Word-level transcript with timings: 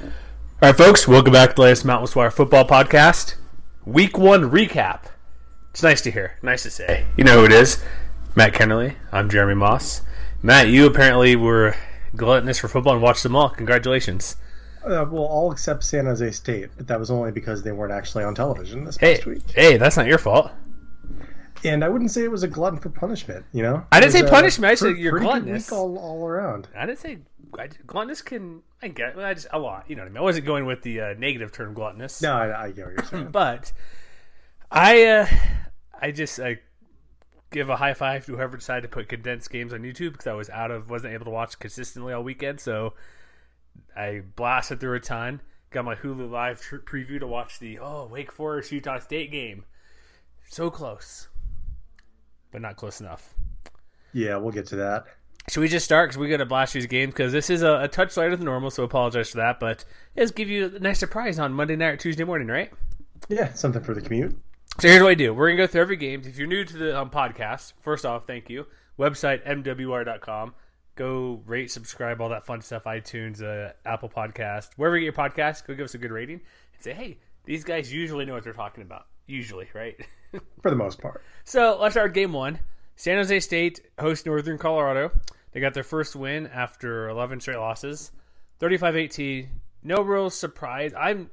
All 0.00 0.08
right, 0.62 0.76
folks, 0.76 1.06
welcome 1.06 1.32
back 1.34 1.50
to 1.50 1.54
the 1.56 1.62
latest 1.62 1.84
Mount 1.84 2.16
Wire 2.16 2.30
football 2.30 2.66
podcast. 2.66 3.34
Week 3.84 4.16
one 4.16 4.50
recap. 4.50 5.02
It's 5.70 5.82
nice 5.82 6.00
to 6.02 6.10
hear, 6.10 6.38
nice 6.42 6.62
to 6.62 6.70
say. 6.70 7.06
You 7.16 7.24
know 7.24 7.40
who 7.40 7.44
it 7.44 7.52
is 7.52 7.82
Matt 8.34 8.54
Kennerly. 8.54 8.96
I'm 9.12 9.28
Jeremy 9.28 9.54
Moss. 9.54 10.00
Matt, 10.42 10.68
you 10.68 10.86
apparently 10.86 11.36
were 11.36 11.74
gluttonous 12.16 12.58
for 12.58 12.68
football 12.68 12.94
and 12.94 13.02
watched 13.02 13.22
them 13.22 13.36
all. 13.36 13.50
Congratulations. 13.50 14.36
Uh, 14.84 15.04
well, 15.10 15.24
all 15.24 15.52
except 15.52 15.84
San 15.84 16.06
Jose 16.06 16.30
State, 16.32 16.70
but 16.76 16.86
that 16.88 16.98
was 16.98 17.10
only 17.10 17.30
because 17.30 17.62
they 17.62 17.72
weren't 17.72 17.92
actually 17.92 18.24
on 18.24 18.34
television 18.34 18.84
this 18.84 18.96
Hey, 18.96 19.16
past 19.16 19.26
week. 19.26 19.42
hey, 19.54 19.76
that's 19.76 19.96
not 19.96 20.06
your 20.06 20.18
fault. 20.18 20.50
And 21.64 21.84
I 21.84 21.88
wouldn't 21.88 22.10
say 22.10 22.24
it 22.24 22.30
was 22.30 22.42
a 22.42 22.48
glutton 22.48 22.80
for 22.80 22.88
punishment. 22.88 23.44
You 23.52 23.62
know, 23.62 23.86
I 23.92 24.00
didn't 24.00 24.08
It 24.10 24.12
say 24.14 24.22
was 24.22 24.30
a 24.30 24.34
punishment, 24.34 24.70
I 24.72 24.74
said 24.74 24.96
you're 24.96 25.12
pretty 25.12 25.26
good 25.26 25.42
gluttonous. 25.44 25.70
week 25.70 25.78
all, 25.78 25.96
all 25.98 26.26
around. 26.26 26.66
I 26.76 26.86
didn't 26.86 26.98
say 26.98 27.18
I, 27.58 27.68
gluttonous 27.86 28.22
can. 28.22 28.62
I 28.82 28.88
get 28.88 29.18
I 29.18 29.34
just 29.34 29.46
a 29.52 29.58
lot. 29.58 29.84
You 29.88 29.96
know 29.96 30.02
what 30.02 30.06
I 30.06 30.10
mean. 30.10 30.18
I 30.18 30.22
wasn't 30.22 30.46
going 30.46 30.66
with 30.66 30.82
the 30.82 31.00
uh, 31.00 31.14
negative 31.18 31.52
term 31.52 31.74
gluttonous. 31.74 32.22
No, 32.22 32.34
I, 32.34 32.64
I 32.64 32.70
get 32.70 32.86
what 32.86 32.94
you're 32.96 33.04
saying. 33.04 33.30
but 33.30 33.72
I 34.70 35.04
uh, 35.04 35.26
I 36.00 36.10
just 36.12 36.40
I 36.40 36.60
give 37.50 37.68
a 37.68 37.76
high 37.76 37.94
five 37.94 38.24
to 38.26 38.36
whoever 38.36 38.56
decided 38.56 38.82
to 38.82 38.88
put 38.88 39.08
condensed 39.08 39.50
games 39.50 39.72
on 39.74 39.80
YouTube 39.80 40.12
because 40.12 40.26
I 40.26 40.32
was 40.32 40.48
out 40.50 40.70
of 40.70 40.88
wasn't 40.88 41.12
able 41.12 41.26
to 41.26 41.30
watch 41.30 41.58
consistently 41.58 42.12
all 42.12 42.22
weekend, 42.22 42.60
so 42.60 42.94
I 43.96 44.22
blasted 44.36 44.80
through 44.80 44.96
a 44.96 45.00
ton. 45.00 45.42
Got 45.70 45.84
my 45.84 45.94
Hulu 45.94 46.30
Live 46.30 46.60
tr- 46.60 46.76
preview 46.76 47.20
to 47.20 47.26
watch 47.26 47.58
the 47.58 47.78
oh 47.78 48.06
Wake 48.10 48.32
Forest 48.32 48.72
Utah 48.72 48.98
State 48.98 49.30
game. 49.30 49.64
So 50.48 50.70
close, 50.70 51.28
but 52.50 52.60
not 52.62 52.76
close 52.76 53.00
enough. 53.00 53.34
yeah, 54.12 54.36
we'll 54.36 54.52
get 54.52 54.66
to 54.68 54.76
that. 54.76 55.06
Should 55.48 55.60
we 55.60 55.68
just 55.68 55.84
start 55.84 56.10
because 56.10 56.18
we 56.18 56.28
got 56.28 56.36
to 56.36 56.46
blast 56.46 56.72
these 56.72 56.86
games 56.86 57.12
because 57.12 57.32
this 57.32 57.50
is 57.50 57.62
a, 57.62 57.80
a 57.82 57.88
touch 57.88 58.16
lighter 58.16 58.36
than 58.36 58.44
normal, 58.44 58.70
so 58.70 58.84
apologize 58.84 59.30
for 59.30 59.38
that. 59.38 59.58
But 59.58 59.84
let's 60.16 60.30
give 60.30 60.48
you 60.48 60.72
a 60.76 60.78
nice 60.78 61.00
surprise 61.00 61.38
on 61.38 61.52
Monday 61.52 61.74
night 61.76 61.88
or 61.88 61.96
Tuesday 61.96 62.24
morning, 62.24 62.48
right? 62.48 62.70
Yeah, 63.28 63.52
something 63.52 63.82
for 63.82 63.94
the 63.94 64.00
commute. 64.00 64.36
So 64.80 64.88
here's 64.88 65.02
what 65.02 65.10
I 65.10 65.14
do. 65.14 65.34
We're 65.34 65.48
gonna 65.48 65.58
go 65.58 65.66
through 65.66 65.82
every 65.82 65.96
game. 65.96 66.22
If 66.24 66.38
you're 66.38 66.46
new 66.46 66.64
to 66.64 66.76
the 66.76 66.98
um, 66.98 67.10
podcast, 67.10 67.72
first 67.82 68.06
off, 68.06 68.26
thank 68.26 68.48
you. 68.48 68.66
Website 68.98 69.44
mwr.com. 69.46 70.54
Go 70.94 71.42
rate, 71.46 71.70
subscribe, 71.70 72.20
all 72.20 72.28
that 72.28 72.46
fun 72.46 72.60
stuff. 72.60 72.84
iTunes, 72.84 73.42
uh, 73.42 73.72
Apple 73.84 74.08
Podcast, 74.08 74.70
wherever 74.76 74.96
you 74.96 75.10
get 75.10 75.16
your 75.16 75.28
podcast. 75.28 75.66
Go 75.66 75.74
give 75.74 75.84
us 75.84 75.94
a 75.94 75.98
good 75.98 76.10
rating 76.10 76.40
and 76.74 76.82
say, 76.82 76.92
hey, 76.92 77.18
these 77.44 77.64
guys 77.64 77.92
usually 77.92 78.24
know 78.24 78.34
what 78.34 78.44
they're 78.44 78.52
talking 78.52 78.82
about. 78.82 79.06
Usually, 79.26 79.68
right? 79.74 79.96
For 80.62 80.70
the 80.70 80.76
most 80.76 81.00
part. 81.00 81.22
so 81.44 81.78
let's 81.80 81.94
start 81.94 82.14
game 82.14 82.32
one. 82.32 82.58
San 82.96 83.16
Jose 83.16 83.40
State 83.40 83.80
hosts 83.98 84.26
Northern 84.26 84.58
Colorado. 84.58 85.10
They 85.52 85.60
got 85.60 85.74
their 85.74 85.82
first 85.82 86.16
win 86.16 86.46
after 86.46 87.08
11 87.08 87.40
straight 87.40 87.58
losses, 87.58 88.10
35-18. 88.60 89.48
No 89.82 89.96
real 90.02 90.30
surprise. 90.30 90.92
I'm 90.96 91.30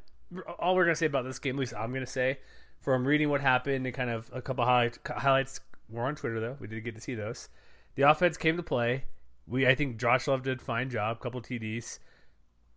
all 0.60 0.76
we're 0.76 0.86
gonna 0.86 0.96
say 0.96 1.06
about 1.06 1.26
this 1.26 1.40
game. 1.40 1.56
At 1.56 1.60
least 1.60 1.74
I'm 1.76 1.94
gonna 1.94 2.06
say 2.06 2.40
from 2.80 3.06
reading 3.06 3.30
what 3.30 3.42
happened 3.42 3.86
and 3.86 3.96
kind 3.96 4.10
of 4.10 4.30
a 4.34 4.42
couple 4.42 4.66
highlights. 4.66 5.00
Highlights 5.06 5.60
were 5.90 6.04
on 6.04 6.16
Twitter 6.16 6.40
though. 6.40 6.58
We 6.60 6.68
did 6.68 6.84
get 6.84 6.96
to 6.96 7.02
see 7.02 7.16
those. 7.16 7.50
The 7.96 8.04
offense 8.04 8.38
came 8.38 8.58
to 8.58 8.64
play. 8.64 9.06
We 9.48 9.68
I 9.68 9.76
think 9.76 9.98
Josh 9.98 10.28
Love 10.28 10.44
did 10.44 10.60
a 10.60 10.64
fine 10.64 10.90
job. 10.90 11.20
Couple 11.20 11.42
TDs. 11.42 12.00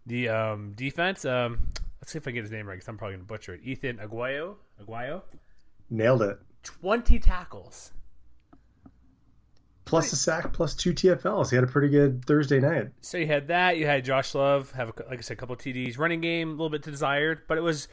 The 0.07 0.29
um, 0.29 0.73
defense. 0.75 1.25
Um, 1.25 1.69
let's 2.01 2.13
see 2.13 2.19
if 2.19 2.27
I 2.27 2.33
get 2.33 2.43
his 2.43 2.51
name 2.51 2.67
right 2.67 2.75
because 2.75 2.89
I'm 2.89 2.99
probably 2.99 3.17
gonna 3.17 3.25
butcher 3.25 3.55
it. 3.55 3.61
Ethan 3.63 3.99
Aguayo. 3.99 4.57
Aguayo. 4.83 5.23
Nailed 5.91 6.23
it. 6.23 6.39
20 6.63 7.19
tackles. 7.19 7.93
Plus 9.85 10.13
a 10.13 10.17
sack, 10.17 10.53
plus 10.53 10.75
two 10.75 10.93
TFLs. 10.93 11.51
He 11.51 11.57
had 11.57 11.65
a 11.65 11.69
pretty 11.69 11.89
good 11.89 12.25
Thursday 12.25 12.61
night. 12.61 12.89
So 13.01 13.19
you 13.19 13.27
had 13.27 13.49
that. 13.49 13.77
You 13.77 13.87
had 13.87 14.05
Josh 14.05 14.35
Love 14.35 14.71
have, 14.73 14.91
a, 14.91 14.93
like 15.09 15.19
I 15.19 15.23
said, 15.23 15.35
a 15.35 15.41
couple 15.41 15.57
TDs. 15.57 15.99
Running 15.99 16.21
game 16.21 16.49
a 16.49 16.53
little 16.53 16.71
bit 16.71 16.83
to 16.85 16.91
desired, 16.91 17.43
but 17.49 17.59
it 17.59 17.63
was 17.63 17.89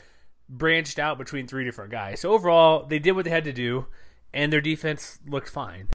branched 0.47 0.99
out 0.99 1.17
between 1.17 1.47
three 1.47 1.63
different 1.63 1.91
guys. 1.91 2.19
So 2.19 2.31
overall, 2.31 2.85
they 2.85 2.99
did 2.99 3.13
what 3.13 3.25
they 3.25 3.31
had 3.31 3.43
to 3.45 3.53
do, 3.53 3.87
and 4.33 4.53
their 4.53 4.61
defense 4.61 5.19
looked 5.27 5.49
fine. 5.49 5.89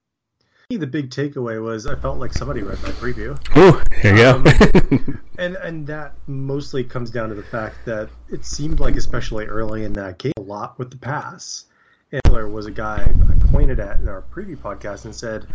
The 0.69 0.87
big 0.87 1.11
takeaway 1.11 1.63
was 1.63 1.85
I 1.85 1.95
felt 1.95 2.17
like 2.17 2.33
somebody 2.33 2.63
read 2.63 2.81
my 2.81 2.89
preview. 2.89 3.37
Ooh, 3.55 3.81
here 4.01 4.15
you 4.15 4.25
Um, 4.25 5.21
and 5.37 5.55
and 5.57 5.85
that 5.85 6.15
mostly 6.25 6.83
comes 6.83 7.11
down 7.11 7.29
to 7.29 7.35
the 7.35 7.43
fact 7.43 7.85
that 7.85 8.09
it 8.29 8.43
seemed 8.43 8.79
like 8.79 8.95
especially 8.95 9.45
early 9.45 9.83
in 9.85 9.93
that 9.93 10.17
game 10.17 10.33
a 10.37 10.41
lot 10.41 10.79
with 10.79 10.89
the 10.89 10.97
pass. 10.97 11.65
And 12.11 12.19
Miller 12.25 12.49
was 12.49 12.65
a 12.65 12.71
guy 12.71 13.03
I 13.03 13.51
pointed 13.51 13.79
at 13.79 13.99
in 13.99 14.07
our 14.07 14.23
preview 14.23 14.57
podcast 14.57 15.05
and 15.05 15.13
said, 15.13 15.45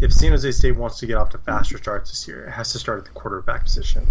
if 0.00 0.12
San 0.12 0.30
Jose 0.30 0.50
State 0.52 0.76
wants 0.76 0.98
to 1.00 1.06
get 1.06 1.16
off 1.16 1.30
to 1.30 1.38
faster 1.38 1.78
starts 1.78 2.10
this 2.10 2.26
year, 2.28 2.46
it 2.46 2.50
has 2.50 2.72
to 2.72 2.78
start 2.78 2.98
at 2.98 3.04
the 3.04 3.10
quarterback 3.10 3.64
position. 3.64 4.06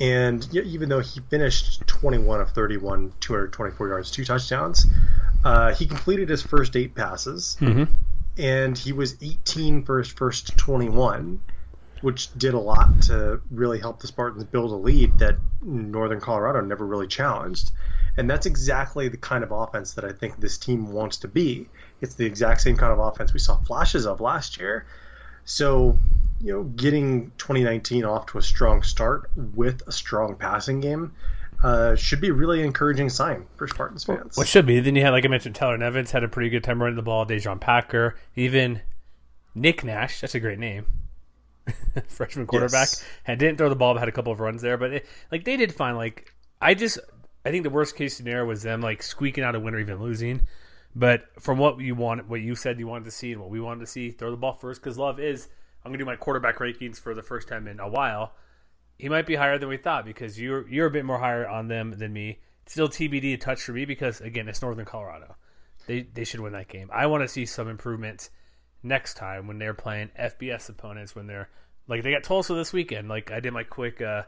And 0.00 0.46
even 0.54 0.88
though 0.88 1.00
he 1.00 1.20
finished 1.28 1.86
21 1.86 2.40
of 2.40 2.50
31, 2.52 3.12
224 3.20 3.88
yards, 3.88 4.10
two 4.10 4.24
touchdowns, 4.24 4.86
uh, 5.44 5.74
he 5.74 5.86
completed 5.86 6.30
his 6.30 6.42
first 6.42 6.74
eight 6.74 6.94
passes, 6.94 7.56
and 8.38 8.78
he 8.78 8.92
was 8.92 9.16
18 9.22 9.84
for 9.84 9.98
his 9.98 10.08
first 10.08 10.56
21 10.56 11.40
which 12.00 12.32
did 12.38 12.54
a 12.54 12.58
lot 12.58 13.02
to 13.02 13.40
really 13.50 13.78
help 13.78 14.00
the 14.00 14.06
Spartans 14.06 14.44
build 14.44 14.70
a 14.72 14.74
lead 14.74 15.18
that 15.18 15.36
Northern 15.62 16.20
Colorado 16.20 16.60
never 16.60 16.86
really 16.86 17.06
challenged. 17.06 17.72
And 18.16 18.28
that's 18.28 18.46
exactly 18.46 19.08
the 19.08 19.16
kind 19.16 19.44
of 19.44 19.52
offense 19.52 19.94
that 19.94 20.04
I 20.04 20.12
think 20.12 20.40
this 20.40 20.58
team 20.58 20.92
wants 20.92 21.18
to 21.18 21.28
be. 21.28 21.68
It's 22.00 22.14
the 22.14 22.26
exact 22.26 22.62
same 22.62 22.76
kind 22.76 22.92
of 22.92 22.98
offense 22.98 23.32
we 23.32 23.38
saw 23.38 23.56
flashes 23.56 24.06
of 24.06 24.20
last 24.20 24.58
year. 24.58 24.86
So, 25.44 25.98
you 26.40 26.52
know, 26.52 26.62
getting 26.64 27.32
2019 27.38 28.04
off 28.04 28.26
to 28.26 28.38
a 28.38 28.42
strong 28.42 28.82
start 28.82 29.30
with 29.36 29.82
a 29.86 29.92
strong 29.92 30.36
passing 30.36 30.80
game 30.80 31.12
uh, 31.62 31.94
should 31.96 32.20
be 32.20 32.28
a 32.28 32.32
really 32.32 32.62
encouraging 32.62 33.08
sign 33.10 33.46
for 33.56 33.66
Spartans 33.68 34.04
fans. 34.04 34.36
What 34.36 34.48
should 34.48 34.64
be? 34.66 34.80
Then 34.80 34.96
you 34.96 35.02
had, 35.02 35.10
like 35.10 35.24
I 35.24 35.28
mentioned, 35.28 35.54
Tyler 35.54 35.76
Nevins 35.76 36.10
had 36.10 36.24
a 36.24 36.28
pretty 36.28 36.48
good 36.50 36.64
time 36.64 36.80
running 36.80 36.96
the 36.96 37.02
ball. 37.02 37.26
Dejon 37.26 37.60
Packer, 37.60 38.16
even 38.36 38.80
Nick 39.54 39.84
Nash. 39.84 40.20
That's 40.20 40.34
a 40.34 40.40
great 40.40 40.58
name. 40.58 40.86
Freshman 42.08 42.46
quarterback 42.46 42.88
Yes. 42.88 43.04
and 43.26 43.38
didn't 43.38 43.58
throw 43.58 43.68
the 43.68 43.76
ball, 43.76 43.92
but 43.94 44.00
had 44.00 44.08
a 44.08 44.12
couple 44.12 44.32
of 44.32 44.40
runs 44.40 44.62
there. 44.62 44.76
But 44.78 44.92
it, 44.92 45.06
like 45.30 45.44
they 45.44 45.56
did 45.56 45.74
fine. 45.74 45.96
Like 45.96 46.32
I 46.60 46.74
just, 46.74 46.98
I 47.44 47.50
think 47.50 47.64
the 47.64 47.70
worst 47.70 47.96
case 47.96 48.16
scenario 48.16 48.46
was 48.46 48.62
them 48.62 48.80
like 48.80 49.02
squeaking 49.02 49.44
out 49.44 49.54
a 49.54 49.60
win 49.60 49.74
or 49.74 49.78
even 49.80 50.00
losing. 50.00 50.46
But 50.94 51.26
from 51.38 51.58
what 51.58 51.78
you 51.80 51.94
want, 51.94 52.28
what 52.28 52.40
you 52.40 52.54
said 52.54 52.78
you 52.78 52.88
wanted 52.88 53.04
to 53.04 53.10
see, 53.10 53.32
and 53.32 53.40
what 53.40 53.50
we 53.50 53.60
wanted 53.60 53.80
to 53.80 53.86
see, 53.86 54.10
throw 54.10 54.30
the 54.30 54.36
ball 54.36 54.54
first 54.54 54.82
because 54.82 54.98
Love 54.98 55.20
is. 55.20 55.48
I'm 55.84 55.90
gonna 55.90 55.98
do 55.98 56.04
my 56.04 56.16
quarterback 56.16 56.58
rankings 56.58 57.00
for 57.00 57.14
the 57.14 57.22
first 57.22 57.48
time 57.48 57.66
in 57.66 57.80
a 57.80 57.88
while. 57.88 58.34
He 58.98 59.08
might 59.08 59.26
be 59.26 59.36
higher 59.36 59.58
than 59.58 59.68
we 59.68 59.78
thought 59.78 60.04
because 60.04 60.38
you're 60.38 60.68
you're 60.68 60.88
a 60.88 60.90
bit 60.90 61.04
more 61.04 61.18
higher 61.18 61.48
on 61.48 61.68
them 61.68 61.92
than 61.92 62.12
me. 62.12 62.40
Still 62.66 62.88
TBD 62.88 63.34
a 63.34 63.36
touch 63.38 63.62
for 63.62 63.72
me 63.72 63.84
because 63.84 64.20
again 64.20 64.48
it's 64.48 64.62
Northern 64.62 64.84
Colorado. 64.84 65.36
They 65.86 66.02
they 66.02 66.24
should 66.24 66.40
win 66.40 66.52
that 66.52 66.68
game. 66.68 66.90
I 66.92 67.06
want 67.06 67.22
to 67.22 67.28
see 67.28 67.46
some 67.46 67.68
improvement 67.68 68.28
next 68.82 69.14
time 69.14 69.46
when 69.46 69.58
they're 69.58 69.74
playing 69.74 70.10
FBS 70.18 70.68
opponents 70.68 71.14
when 71.14 71.26
they're 71.26 71.48
like 71.88 72.02
they 72.02 72.12
got 72.12 72.24
Tulsa 72.24 72.54
this 72.54 72.72
weekend. 72.72 73.08
Like 73.08 73.30
I 73.30 73.40
did 73.40 73.52
my 73.52 73.64
quick 73.64 74.00
uh, 74.00 74.24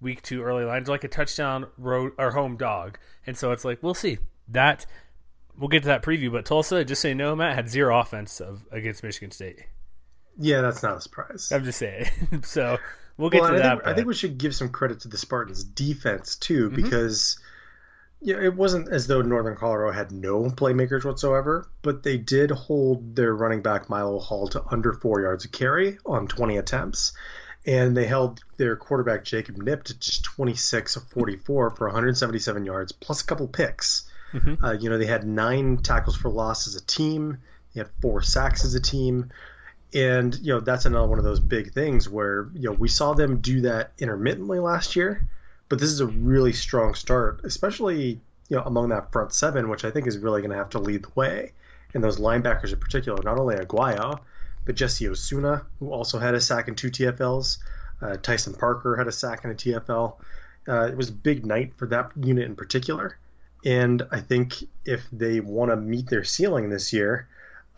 week 0.00 0.22
two 0.22 0.42
early 0.42 0.64
lines 0.64 0.88
like 0.88 1.04
a 1.04 1.08
touchdown 1.08 1.66
road 1.78 2.12
or 2.18 2.32
home 2.32 2.56
dog, 2.56 2.98
and 3.26 3.36
so 3.36 3.52
it's 3.52 3.64
like 3.64 3.82
we'll 3.82 3.94
see 3.94 4.18
that. 4.48 4.86
We'll 5.60 5.68
get 5.68 5.82
to 5.82 5.88
that 5.88 6.02
preview, 6.02 6.32
but 6.32 6.46
Tulsa, 6.46 6.84
just 6.84 7.02
so 7.02 7.08
you 7.08 7.14
know, 7.14 7.36
Matt 7.36 7.54
had 7.54 7.68
zero 7.68 7.98
offense 8.00 8.40
of, 8.40 8.66
against 8.72 9.02
Michigan 9.02 9.30
State. 9.30 9.66
yeah, 10.38 10.62
that's 10.62 10.82
not 10.82 10.96
a 10.96 11.00
surprise. 11.02 11.52
I'm 11.52 11.64
just 11.64 11.78
saying. 11.78 12.06
so 12.42 12.78
we'll 13.18 13.28
get 13.28 13.42
well, 13.42 13.50
to 13.50 13.56
I 13.56 13.60
that. 13.60 13.76
Think, 13.76 13.86
I 13.86 13.94
think 13.94 14.06
we 14.08 14.14
should 14.14 14.38
give 14.38 14.54
some 14.54 14.70
credit 14.70 15.00
to 15.00 15.08
the 15.08 15.18
Spartans' 15.18 15.62
defense 15.62 16.36
too, 16.36 16.70
mm-hmm. 16.70 16.82
because 16.82 17.38
you 18.22 18.34
know, 18.34 18.42
it 18.42 18.54
wasn't 18.54 18.88
as 18.88 19.06
though 19.06 19.22
Northern 19.22 19.56
Colorado 19.56 19.92
had 19.92 20.12
no 20.12 20.44
playmakers 20.44 21.04
whatsoever, 21.04 21.68
but 21.82 22.02
they 22.02 22.18
did 22.18 22.50
hold 22.50 23.16
their 23.16 23.34
running 23.34 23.62
back 23.62 23.88
Milo 23.88 24.18
Hall 24.18 24.48
to 24.48 24.62
under 24.70 24.92
four 24.92 25.20
yards 25.22 25.44
of 25.44 25.52
carry 25.52 25.98
on 26.04 26.26
20 26.26 26.58
attempts. 26.58 27.12
And 27.66 27.94
they 27.94 28.06
held 28.06 28.42
their 28.56 28.76
quarterback 28.76 29.24
Jacob 29.24 29.56
Knipp 29.56 29.84
to 29.84 29.98
just 29.98 30.24
26 30.24 30.96
of 30.96 31.08
44 31.08 31.70
for 31.70 31.86
177 31.86 32.64
yards, 32.64 32.92
plus 32.92 33.20
a 33.20 33.26
couple 33.26 33.48
picks. 33.48 34.10
Uh, 34.64 34.72
you 34.72 34.90
know, 34.90 34.98
they 34.98 35.06
had 35.06 35.26
nine 35.26 35.78
tackles 35.78 36.16
for 36.16 36.30
loss 36.30 36.68
as 36.68 36.76
a 36.76 36.84
team. 36.84 37.38
They 37.74 37.80
had 37.80 37.90
four 38.00 38.22
sacks 38.22 38.64
as 38.64 38.74
a 38.74 38.80
team. 38.80 39.30
And, 39.92 40.38
you 40.38 40.52
know, 40.52 40.60
that's 40.60 40.84
another 40.84 41.08
one 41.08 41.18
of 41.18 41.24
those 41.24 41.40
big 41.40 41.72
things 41.72 42.08
where, 42.08 42.48
you 42.54 42.70
know, 42.70 42.72
we 42.72 42.88
saw 42.88 43.12
them 43.12 43.38
do 43.38 43.62
that 43.62 43.92
intermittently 43.98 44.60
last 44.60 44.94
year, 44.94 45.28
but 45.68 45.80
this 45.80 45.90
is 45.90 46.00
a 46.00 46.06
really 46.06 46.52
strong 46.52 46.94
start, 46.94 47.40
especially 47.44 48.20
you 48.50 48.56
know 48.56 48.62
among 48.64 48.90
that 48.90 49.10
front 49.12 49.32
seven, 49.32 49.70
which 49.70 49.84
I 49.84 49.90
think 49.90 50.06
is 50.06 50.18
really 50.18 50.42
going 50.42 50.50
to 50.50 50.56
have 50.56 50.70
to 50.70 50.78
lead 50.78 51.04
the 51.04 51.12
way. 51.14 51.52
And 51.94 52.04
those 52.04 52.18
linebackers 52.18 52.72
in 52.72 52.78
particular, 52.78 53.22
not 53.22 53.38
only 53.38 53.56
Aguayo, 53.56 54.20
but 54.66 54.74
Jesse 54.74 55.08
Osuna, 55.08 55.64
who 55.78 55.90
also 55.90 56.18
had 56.18 56.34
a 56.34 56.40
sack 56.40 56.68
and 56.68 56.76
two 56.76 56.90
TFLs. 56.90 57.58
Uh, 58.02 58.16
Tyson 58.16 58.54
Parker 58.54 58.96
had 58.96 59.06
a 59.06 59.12
sack 59.12 59.44
and 59.44 59.52
a 59.52 59.56
TFL. 59.56 60.16
Uh, 60.68 60.86
it 60.86 60.96
was 60.96 61.08
a 61.08 61.12
big 61.12 61.46
night 61.46 61.72
for 61.76 61.86
that 61.86 62.10
unit 62.16 62.44
in 62.44 62.54
particular. 62.54 63.16
And 63.64 64.02
I 64.10 64.20
think 64.20 64.54
if 64.84 65.02
they 65.12 65.40
want 65.40 65.70
to 65.70 65.76
meet 65.76 66.08
their 66.08 66.24
ceiling 66.24 66.70
this 66.70 66.92
year, 66.92 67.28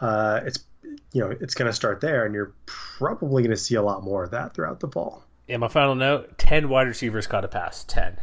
uh, 0.00 0.40
it's 0.44 0.64
you 1.12 1.20
know 1.20 1.30
it's 1.30 1.54
going 1.54 1.70
to 1.70 1.72
start 1.72 2.00
there, 2.00 2.24
and 2.24 2.34
you're 2.34 2.52
probably 2.66 3.42
going 3.42 3.50
to 3.50 3.56
see 3.56 3.74
a 3.74 3.82
lot 3.82 4.02
more 4.02 4.24
of 4.24 4.30
that 4.30 4.54
throughout 4.54 4.80
the 4.80 4.88
fall. 4.88 5.24
Yeah, 5.48 5.56
my 5.56 5.68
final 5.68 5.94
note: 5.94 6.38
ten 6.38 6.68
wide 6.68 6.86
receivers 6.86 7.26
caught 7.26 7.44
a 7.44 7.48
pass. 7.48 7.84
Ten. 7.84 8.18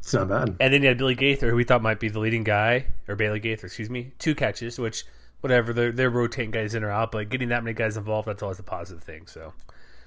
It's 0.00 0.14
not 0.14 0.28
bad. 0.28 0.56
And 0.58 0.72
then 0.72 0.82
you 0.82 0.88
had 0.88 0.98
Billy 0.98 1.14
Gaither, 1.14 1.50
who 1.50 1.56
we 1.56 1.64
thought 1.64 1.82
might 1.82 2.00
be 2.00 2.08
the 2.08 2.18
leading 2.18 2.44
guy, 2.44 2.86
or 3.08 3.14
Bailey 3.14 3.40
Gaither, 3.40 3.66
excuse 3.66 3.90
me, 3.90 4.12
two 4.18 4.34
catches, 4.34 4.78
which 4.78 5.04
whatever 5.40 5.72
they're 5.72 5.92
they're 5.92 6.10
rotating 6.10 6.50
guys 6.50 6.74
in 6.74 6.82
or 6.82 6.90
out, 6.90 7.12
but 7.12 7.28
getting 7.28 7.48
that 7.50 7.62
many 7.62 7.74
guys 7.74 7.96
involved 7.96 8.26
that's 8.26 8.42
always 8.42 8.58
a 8.58 8.62
positive 8.62 9.02
thing. 9.02 9.26
So 9.26 9.52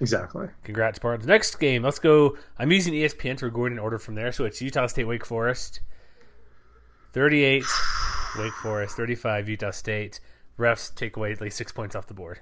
exactly. 0.00 0.48
Congrats, 0.64 0.96
Spartans. 0.96 1.26
Next 1.26 1.54
game, 1.56 1.82
let's 1.82 1.98
go. 1.98 2.36
I'm 2.58 2.72
using 2.72 2.94
ESPN 2.94 3.36
to 3.38 3.46
record 3.46 3.72
in 3.72 3.78
order 3.78 3.98
from 3.98 4.14
there. 4.14 4.32
So 4.32 4.44
it's 4.44 4.60
Utah 4.60 4.86
State, 4.86 5.04
Wake 5.04 5.24
Forest, 5.24 5.80
38, 7.12 7.64
Wake 8.38 8.52
Forest, 8.54 8.96
35, 8.96 9.48
Utah 9.48 9.70
State. 9.70 10.20
Refs 10.58 10.94
take 10.94 11.16
away 11.16 11.32
at 11.32 11.40
least 11.40 11.56
six 11.56 11.72
points 11.72 11.94
off 11.96 12.06
the 12.06 12.14
board. 12.14 12.40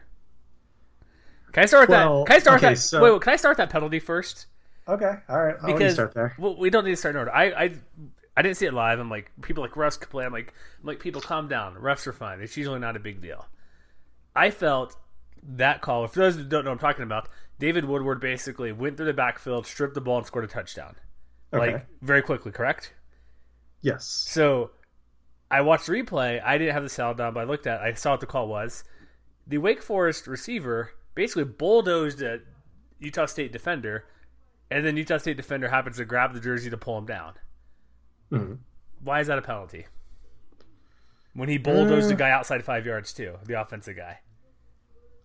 Can 1.53 1.63
I 1.65 1.67
start 1.67 1.89
Well, 1.89 2.21
that? 2.21 2.27
Can 2.27 2.37
I 2.37 2.39
start 2.39 2.59
okay, 2.63 2.75
that? 2.75 2.79
so- 2.79 3.03
wait, 3.03 3.13
wait, 3.13 3.23
can 3.23 3.33
I 3.33 3.37
start 3.37 3.57
that 3.57 3.71
penalty 3.71 3.99
first? 3.99 4.47
Okay, 4.89 5.13
all 5.29 5.43
right. 5.43 5.57
I'll 5.63 5.73
Because 5.73 5.95
start 5.95 6.15
there. 6.15 6.35
well, 6.39 6.57
we 6.57 6.71
don't 6.71 6.85
need 6.85 6.91
to 6.93 6.97
start 6.97 7.15
in 7.15 7.19
order. 7.19 7.33
I, 7.33 7.45
I 7.65 7.75
I 8.37 8.43
didn't 8.43 8.57
see 8.57 8.67
it 8.67 8.75
live. 8.75 8.99
I'm 8.99 9.11
like 9.11 9.31
people 9.43 9.63
like 9.63 9.73
refs 9.73 10.01
complain. 10.01 10.27
I'm 10.27 10.33
like 10.33 10.53
I'm 10.81 10.87
like 10.87 10.99
people 11.01 11.21
calm 11.21 11.49
down. 11.49 11.75
Refs 11.75 12.07
are 12.07 12.13
fine. 12.13 12.41
It's 12.41 12.57
usually 12.57 12.81
not 12.81 12.97
a 12.97 12.99
big 13.01 13.21
deal. 13.21 13.47
I 14.35 14.51
felt 14.51 14.97
that 15.57 15.81
call. 15.81 16.07
For 16.09 16.21
those 16.21 16.37
who 16.37 16.45
don't 16.45 16.65
know 16.65 16.71
what 16.71 16.75
I'm 16.83 16.89
talking 16.89 17.03
about, 17.05 17.29
David 17.59 17.85
Woodward 17.85 18.21
basically 18.21 18.73
went 18.73 18.97
through 18.97 19.07
the 19.07 19.13
backfield, 19.13 19.67
stripped 19.67 19.95
the 19.95 20.01
ball, 20.01 20.19
and 20.19 20.27
scored 20.27 20.45
a 20.45 20.49
touchdown. 20.49 20.97
Okay. 21.53 21.75
Like 21.75 21.87
very 22.01 22.23
quickly, 22.23 22.51
correct? 22.51 22.93
Yes. 23.83 24.05
So 24.07 24.71
I 25.51 25.61
watched 25.63 25.87
the 25.87 25.93
replay. 25.93 26.43
I 26.45 26.59
didn't 26.59 26.75
have 26.75 26.83
the 26.83 26.89
sound 26.89 27.19
down, 27.19 27.35
but 27.35 27.41
I 27.41 27.45
looked 27.45 27.67
at. 27.67 27.81
it. 27.81 27.85
I 27.85 27.95
saw 27.95 28.13
what 28.13 28.21
the 28.21 28.27
call 28.27 28.49
was. 28.49 28.85
The 29.47 29.59
Wake 29.59 29.83
Forest 29.83 30.27
receiver 30.27 30.93
basically 31.15 31.45
bulldozed 31.45 32.23
a 32.23 32.41
Utah 32.99 33.27
State 33.27 33.53
defender, 33.53 34.05
and 34.71 34.85
then 34.85 34.97
Utah 34.97 35.19
State 35.19 35.37
defender 35.37 35.69
happens 35.69 35.97
to 35.97 36.05
grab 36.05 36.35
the 36.35 36.41
jersey 36.41 36.71
to 36.71 36.77
pull 36.77 36.99
him 36.99 37.07
down. 37.07 37.35
Mhm. 38.31 38.59
Why 39.03 39.21
is 39.21 39.27
that 39.27 39.39
a 39.39 39.43
penalty? 39.43 39.87
When 41.35 41.49
he 41.49 41.59
bulldozed 41.59 42.11
Uh, 42.11 42.15
a 42.15 42.17
guy 42.19 42.31
outside 42.31 42.65
five 42.65 42.85
yards 42.87 43.13
too, 43.13 43.37
the 43.47 43.61
offensive 43.61 43.97
guy. 43.97 44.21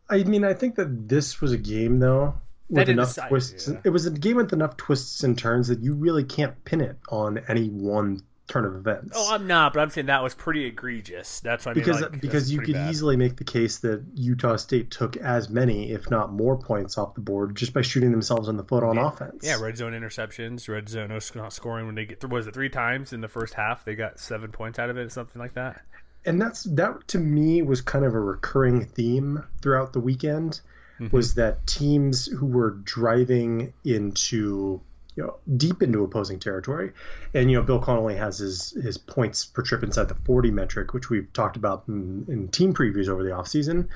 I 0.09 0.23
mean, 0.23 0.43
I 0.43 0.53
think 0.53 0.75
that 0.75 1.09
this 1.09 1.41
was 1.41 1.51
a 1.51 1.57
game 1.57 1.99
though 1.99 2.35
with 2.69 2.89
enough 2.89 3.09
decide, 3.09 3.29
twists. 3.29 3.67
yeah. 3.67 3.81
It 3.83 3.89
was 3.89 4.05
a 4.05 4.11
game 4.11 4.37
with 4.37 4.53
enough 4.53 4.77
twists 4.77 5.23
and 5.23 5.37
turns 5.37 5.67
that 5.67 5.79
you 5.79 5.93
really 5.93 6.23
can't 6.23 6.63
pin 6.63 6.81
it 6.81 6.97
on 7.09 7.39
any 7.47 7.69
one 7.69 8.21
turn 8.47 8.65
of 8.65 8.75
events. 8.75 9.13
Oh, 9.15 9.33
I'm 9.33 9.47
not, 9.47 9.73
but 9.73 9.79
I'm 9.79 9.89
saying 9.89 10.07
that 10.07 10.21
was 10.21 10.35
pretty 10.35 10.65
egregious. 10.65 11.39
That's 11.39 11.65
what 11.65 11.71
I 11.71 11.73
mean. 11.75 11.83
because 11.85 12.01
like, 12.01 12.21
because 12.21 12.51
you 12.51 12.59
could 12.61 12.73
bad. 12.75 12.91
easily 12.91 13.17
make 13.17 13.37
the 13.37 13.43
case 13.43 13.79
that 13.79 14.03
Utah 14.13 14.55
State 14.57 14.91
took 14.91 15.17
as 15.17 15.49
many, 15.49 15.91
if 15.91 16.09
not 16.11 16.31
more, 16.31 16.57
points 16.57 16.97
off 16.97 17.15
the 17.15 17.21
board 17.21 17.55
just 17.55 17.73
by 17.73 17.81
shooting 17.81 18.11
themselves 18.11 18.47
in 18.47 18.57
the 18.57 18.63
foot 18.63 18.83
on 18.83 18.97
offense. 18.97 19.43
Yeah, 19.43 19.59
red 19.59 19.77
zone 19.77 19.93
interceptions, 19.93 20.69
red 20.69 20.89
zone 20.89 21.09
no 21.09 21.19
not 21.35 21.53
scoring 21.53 21.85
when 21.87 21.95
they 21.95 22.05
get 22.05 22.23
was 22.29 22.47
it 22.47 22.53
three 22.53 22.69
times 22.69 23.13
in 23.13 23.21
the 23.21 23.27
first 23.27 23.53
half? 23.55 23.83
They 23.83 23.95
got 23.95 24.19
seven 24.19 24.51
points 24.51 24.77
out 24.79 24.89
of 24.89 24.97
it, 24.97 25.11
something 25.11 25.41
like 25.41 25.53
that. 25.55 25.81
and 26.25 26.39
that's 26.41 26.63
that 26.63 27.07
to 27.09 27.17
me 27.19 27.61
was 27.61 27.81
kind 27.81 28.05
of 28.05 28.13
a 28.13 28.19
recurring 28.19 28.85
theme 28.85 29.43
throughout 29.61 29.93
the 29.93 29.99
weekend 29.99 30.61
Mm-hmm. 30.97 31.13
was 31.13 31.35
that 31.35 31.67
teams 31.67 32.25
who 32.25 32.45
were 32.45 32.71
driving 32.71 33.73
into 33.83 34.79
you 35.15 35.23
know 35.23 35.37
deep 35.57 35.81
into 35.81 36.03
opposing 36.03 36.39
territory 36.39 36.91
and 37.33 37.49
you 37.49 37.57
know 37.57 37.63
bill 37.63 37.79
connelly 37.79 38.15
has 38.15 38.37
his 38.37 38.71
his 38.83 38.97
points 38.97 39.45
per 39.45 39.61
trip 39.61 39.81
inside 39.83 40.07
the 40.09 40.15
40 40.25 40.51
metric 40.51 40.93
which 40.93 41.09
we've 41.09 41.31
talked 41.33 41.55
about 41.55 41.83
in, 41.87 42.25
in 42.27 42.47
team 42.49 42.73
previews 42.73 43.07
over 43.07 43.23
the 43.23 43.29
offseason 43.29 43.87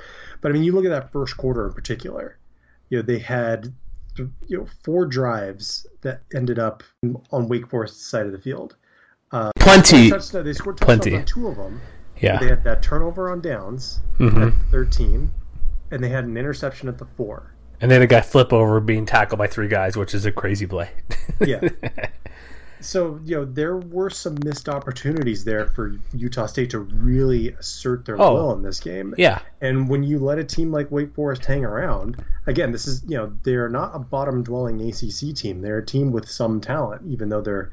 but 0.41 0.49
i 0.49 0.53
mean 0.53 0.63
you 0.63 0.71
look 0.71 0.85
at 0.85 0.89
that 0.91 1.11
first 1.11 1.35
quarter 1.37 1.67
in 1.67 1.73
particular 1.73 2.37
you 2.89 2.97
know 2.97 3.01
they 3.01 3.19
had 3.19 3.73
you 4.17 4.57
know 4.57 4.65
four 4.83 5.05
drives 5.05 5.85
that 6.01 6.21
ended 6.33 6.57
up 6.59 6.83
on 7.31 7.47
wake 7.47 7.67
forest's 7.69 8.05
side 8.05 8.25
of 8.25 8.31
the 8.31 8.39
field 8.39 8.75
Plenty. 9.59 10.09
Touchdown- 10.09 10.43
they 10.43 10.53
scored 10.53 10.77
touchdowns 10.77 11.01
Plenty. 11.01 11.17
on 11.17 11.25
two 11.25 11.47
of 11.47 11.55
them 11.57 11.79
Yeah. 12.19 12.39
they 12.39 12.47
had 12.47 12.63
that 12.63 12.81
turnover 12.81 13.29
on 13.29 13.41
downs 13.41 13.99
Mhm. 14.17 14.47
at 14.47 14.53
13, 14.71 15.31
and 15.91 16.03
they 16.03 16.09
had 16.09 16.23
an 16.25 16.35
interception 16.35 16.89
at 16.89 16.97
the 16.97 17.05
four. 17.15 17.53
And 17.81 17.89
then 17.89 18.01
a 18.01 18.07
guy 18.07 18.21
flip 18.21 18.51
over 18.53 18.79
being 18.79 19.05
tackled 19.05 19.39
by 19.39 19.47
three 19.47 19.67
guys, 19.69 19.95
which 19.95 20.13
is 20.13 20.25
a 20.25 20.31
crazy 20.31 20.65
play. 20.67 20.89
Yeah. 21.39 21.61
so, 22.81 23.19
you 23.23 23.35
know, 23.37 23.45
there 23.45 23.77
were 23.77 24.09
some 24.09 24.37
missed 24.43 24.69
opportunities 24.69 25.43
there 25.43 25.67
for 25.67 25.95
Utah 26.13 26.45
State 26.45 26.69
to 26.71 26.79
really 26.79 27.49
assert 27.49 28.05
their 28.05 28.19
Oh. 28.21 28.33
will 28.33 28.53
in 28.53 28.63
this 28.63 28.79
game. 28.79 29.13
yeah. 29.17 29.39
And 29.61 29.89
when 29.89 30.03
you 30.03 30.19
let 30.19 30.39
a 30.39 30.43
team 30.43 30.71
like 30.71 30.91
Wake 30.91 31.13
Forest 31.13 31.45
hang 31.45 31.63
around, 31.65 32.23
again, 32.47 32.71
this 32.71 32.87
is, 32.87 33.03
you 33.07 33.17
know, 33.17 33.31
they're 33.43 33.69
not 33.69 33.95
a 33.95 33.99
bottom 33.99 34.43
dwelling 34.43 34.81
ACC 34.81 35.33
team. 35.35 35.61
They're 35.61 35.79
a 35.79 35.85
team 35.85 36.11
with 36.11 36.29
some 36.29 36.61
talent, 36.61 37.03
even 37.07 37.29
though 37.29 37.41
they're, 37.41 37.71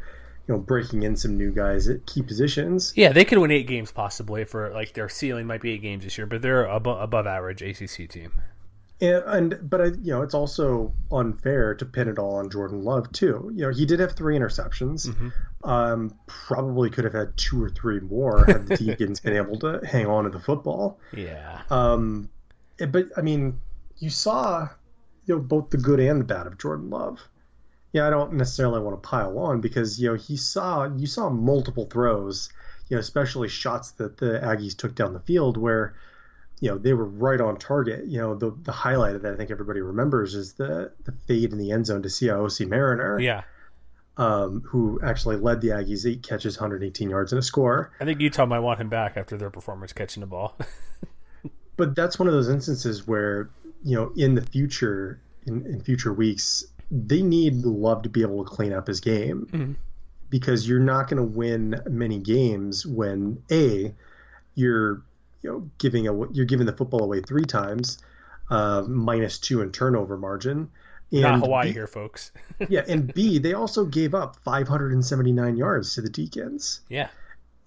you 0.48 0.54
know, 0.54 0.60
breaking 0.60 1.02
in 1.02 1.16
some 1.16 1.36
new 1.36 1.50
guys 1.52 1.88
at 1.88 2.06
key 2.06 2.22
positions. 2.22 2.92
Yeah, 2.96 3.12
they 3.12 3.24
could 3.24 3.38
win 3.38 3.50
eight 3.50 3.66
games 3.66 3.90
possibly 3.92 4.44
for 4.44 4.70
like 4.72 4.92
their 4.94 5.08
ceiling 5.08 5.46
might 5.46 5.60
be 5.60 5.72
eight 5.72 5.82
games 5.82 6.04
this 6.04 6.16
year, 6.18 6.26
but 6.26 6.42
they're 6.42 6.64
above, 6.66 7.00
above 7.00 7.26
average 7.26 7.62
ACC 7.62 8.08
team. 8.08 8.32
And, 9.00 9.22
and 9.26 9.70
but 9.70 9.80
I, 9.80 9.84
you 9.86 10.12
know 10.12 10.22
it's 10.22 10.34
also 10.34 10.94
unfair 11.12 11.74
to 11.74 11.84
pin 11.84 12.08
it 12.08 12.18
all 12.18 12.36
on 12.36 12.50
Jordan 12.50 12.82
Love 12.82 13.12
too. 13.12 13.50
You 13.54 13.66
know 13.66 13.70
he 13.70 13.84
did 13.84 14.00
have 14.00 14.12
three 14.12 14.38
interceptions. 14.38 15.06
Um, 15.64 16.14
probably 16.26 16.90
could 16.90 17.04
have 17.04 17.12
had 17.12 17.36
two 17.36 17.62
or 17.62 17.68
three 17.68 18.00
more 18.00 18.44
had 18.46 18.66
the 18.66 18.76
Deacons 18.76 19.20
been 19.20 19.36
able 19.36 19.58
to 19.60 19.80
hang 19.86 20.06
on 20.06 20.24
to 20.24 20.30
the 20.30 20.40
football. 20.40 20.98
Yeah. 21.12 21.62
Um, 21.70 22.30
but 22.78 23.06
I 23.16 23.22
mean, 23.22 23.60
you 23.98 24.10
saw 24.10 24.68
you 25.26 25.34
know 25.34 25.40
both 25.40 25.70
the 25.70 25.76
good 25.76 26.00
and 26.00 26.20
the 26.20 26.24
bad 26.24 26.46
of 26.46 26.56
Jordan 26.58 26.88
Love. 26.88 27.20
Yeah, 27.92 28.06
I 28.06 28.10
don't 28.10 28.34
necessarily 28.34 28.80
want 28.80 29.02
to 29.02 29.08
pile 29.08 29.38
on 29.38 29.60
because 29.60 30.00
you 30.00 30.08
know 30.08 30.14
he 30.14 30.36
saw 30.36 30.88
you 30.96 31.06
saw 31.06 31.28
multiple 31.28 31.86
throws, 31.86 32.50
you 32.88 32.96
know, 32.96 33.00
especially 33.00 33.48
shots 33.48 33.92
that 33.92 34.16
the 34.16 34.40
Aggies 34.42 34.76
took 34.76 34.94
down 34.94 35.12
the 35.12 35.20
field 35.20 35.56
where 35.56 35.94
you 36.60 36.70
know 36.70 36.78
they 36.78 36.92
were 36.94 37.04
right 37.04 37.40
on 37.40 37.56
target. 37.58 38.06
You 38.06 38.18
know, 38.18 38.34
the 38.34 38.50
the 38.62 38.72
highlight 38.72 39.14
of 39.16 39.22
that 39.22 39.32
I 39.34 39.36
think 39.36 39.50
everybody 39.50 39.80
remembers 39.80 40.34
is 40.34 40.54
the 40.54 40.92
the 41.04 41.12
fade 41.26 41.52
in 41.52 41.58
the 41.58 41.72
end 41.72 41.86
zone 41.86 42.02
to 42.02 42.08
Siaosi 42.08 42.66
Mariner, 42.68 43.18
Yeah. 43.20 43.42
um, 44.16 44.62
who 44.68 44.98
actually 45.02 45.36
led 45.36 45.60
the 45.60 45.68
Aggies 45.68 46.06
eight 46.10 46.22
catches, 46.22 46.56
118 46.58 47.10
yards, 47.10 47.32
and 47.32 47.38
a 47.38 47.42
score. 47.42 47.92
I 48.00 48.04
think 48.04 48.20
Utah 48.20 48.46
might 48.46 48.60
want 48.60 48.80
him 48.80 48.88
back 48.88 49.16
after 49.16 49.36
their 49.36 49.50
performance 49.50 49.92
catching 49.92 50.20
the 50.22 50.26
ball. 50.26 50.56
but 51.76 51.94
that's 51.94 52.18
one 52.18 52.26
of 52.28 52.34
those 52.34 52.48
instances 52.48 53.06
where 53.06 53.50
you 53.82 53.94
know 53.96 54.12
in 54.16 54.34
the 54.34 54.42
future 54.42 55.20
in, 55.46 55.66
in 55.66 55.80
future 55.80 56.12
weeks 56.12 56.64
they 56.90 57.20
need 57.20 57.54
love 57.64 58.02
to 58.02 58.08
be 58.08 58.22
able 58.22 58.44
to 58.44 58.48
clean 58.50 58.72
up 58.72 58.86
his 58.86 59.00
game 59.00 59.46
Mhm. 59.52 59.74
because 60.30 60.66
you're 60.68 60.78
not 60.80 61.08
going 61.10 61.16
to 61.18 61.36
win 61.38 61.80
many 61.88 62.18
games 62.18 62.86
when 62.86 63.42
a 63.50 63.94
you're 64.54 65.02
you 65.46 65.52
know 65.52 65.70
giving 65.78 66.08
a 66.08 66.32
you're 66.32 66.44
giving 66.44 66.66
the 66.66 66.72
football 66.72 67.04
away 67.04 67.20
three 67.20 67.44
times 67.44 67.98
uh, 68.50 68.82
minus 68.82 69.38
two 69.38 69.62
in 69.62 69.70
turnover 69.70 70.16
margin. 70.16 70.68
And 71.12 71.22
Not 71.22 71.40
Hawaii 71.40 71.68
B- 71.68 71.72
here, 71.72 71.86
folks. 71.86 72.32
yeah 72.68 72.82
and 72.88 73.14
b 73.14 73.38
they 73.38 73.54
also 73.54 73.84
gave 73.84 74.12
up 74.12 74.36
579 74.44 75.56
yards 75.56 75.94
to 75.94 76.02
the 76.02 76.10
deacons. 76.10 76.80
Yeah. 76.88 77.08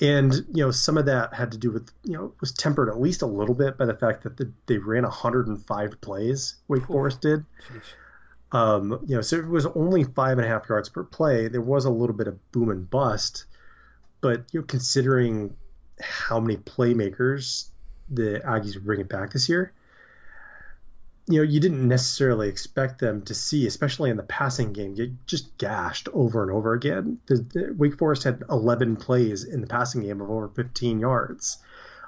and 0.02 0.34
you 0.54 0.66
know 0.66 0.72
some 0.72 0.98
of 0.98 1.06
that 1.06 1.34
had 1.34 1.54
to 1.54 1.58
do 1.58 1.72
with 1.72 1.90
you 2.04 2.18
know 2.18 2.34
was 2.42 2.52
tempered 2.52 2.90
at 2.90 3.00
least 3.00 3.22
a 3.22 3.26
little 3.26 3.56
bit 3.56 3.78
by 3.78 3.86
the 3.86 3.96
fact 3.96 4.24
that 4.24 4.36
the, 4.36 4.52
they 4.66 4.78
ran 4.78 5.04
105 5.04 6.02
plays 6.02 6.56
wake 6.68 6.86
forest 6.86 7.22
did. 7.22 7.46
Um, 8.52 9.00
you 9.08 9.16
know 9.16 9.22
so 9.22 9.38
it 9.38 9.48
was 9.48 9.66
only 9.68 10.04
five 10.04 10.38
and 10.38 10.46
a 10.46 10.50
half 10.50 10.68
yards 10.68 10.90
per 10.90 11.06
play. 11.06 11.48
There 11.48 11.62
was 11.62 11.86
a 11.86 11.90
little 11.90 12.16
bit 12.16 12.28
of 12.28 12.52
boom 12.52 12.72
and 12.72 12.90
bust 12.90 13.46
but 14.20 14.44
you 14.52 14.60
know 14.60 14.66
considering 14.66 15.56
how 16.02 16.40
many 16.40 16.58
playmakers 16.58 17.70
the 18.10 18.42
aggies 18.46 18.76
were 18.76 18.82
bringing 18.82 19.06
back 19.06 19.32
this 19.32 19.50
year. 19.50 19.72
You 21.28 21.38
know 21.38 21.44
you 21.44 21.60
didn't 21.60 21.88
necessarily 21.88 22.50
expect 22.50 23.00
them 23.00 23.22
to 23.24 23.36
see 23.36 23.68
especially 23.68 24.10
in 24.10 24.18
the 24.18 24.24
passing 24.24 24.74
game 24.74 24.96
get 24.96 25.12
just 25.28 25.56
gashed 25.60 26.10
over 26.12 26.42
and 26.42 26.52
over 26.52 26.74
again. 26.74 27.20
The, 27.28 27.36
the, 27.36 27.76
wake 27.78 27.98
forest 28.00 28.24
had 28.24 28.44
11 28.50 28.96
plays 28.96 29.44
in 29.44 29.62
the 29.62 29.68
passing 29.68 30.02
game 30.02 30.22
of 30.22 30.30
over 30.32 30.48
15 30.48 31.00
yards. 31.00 31.60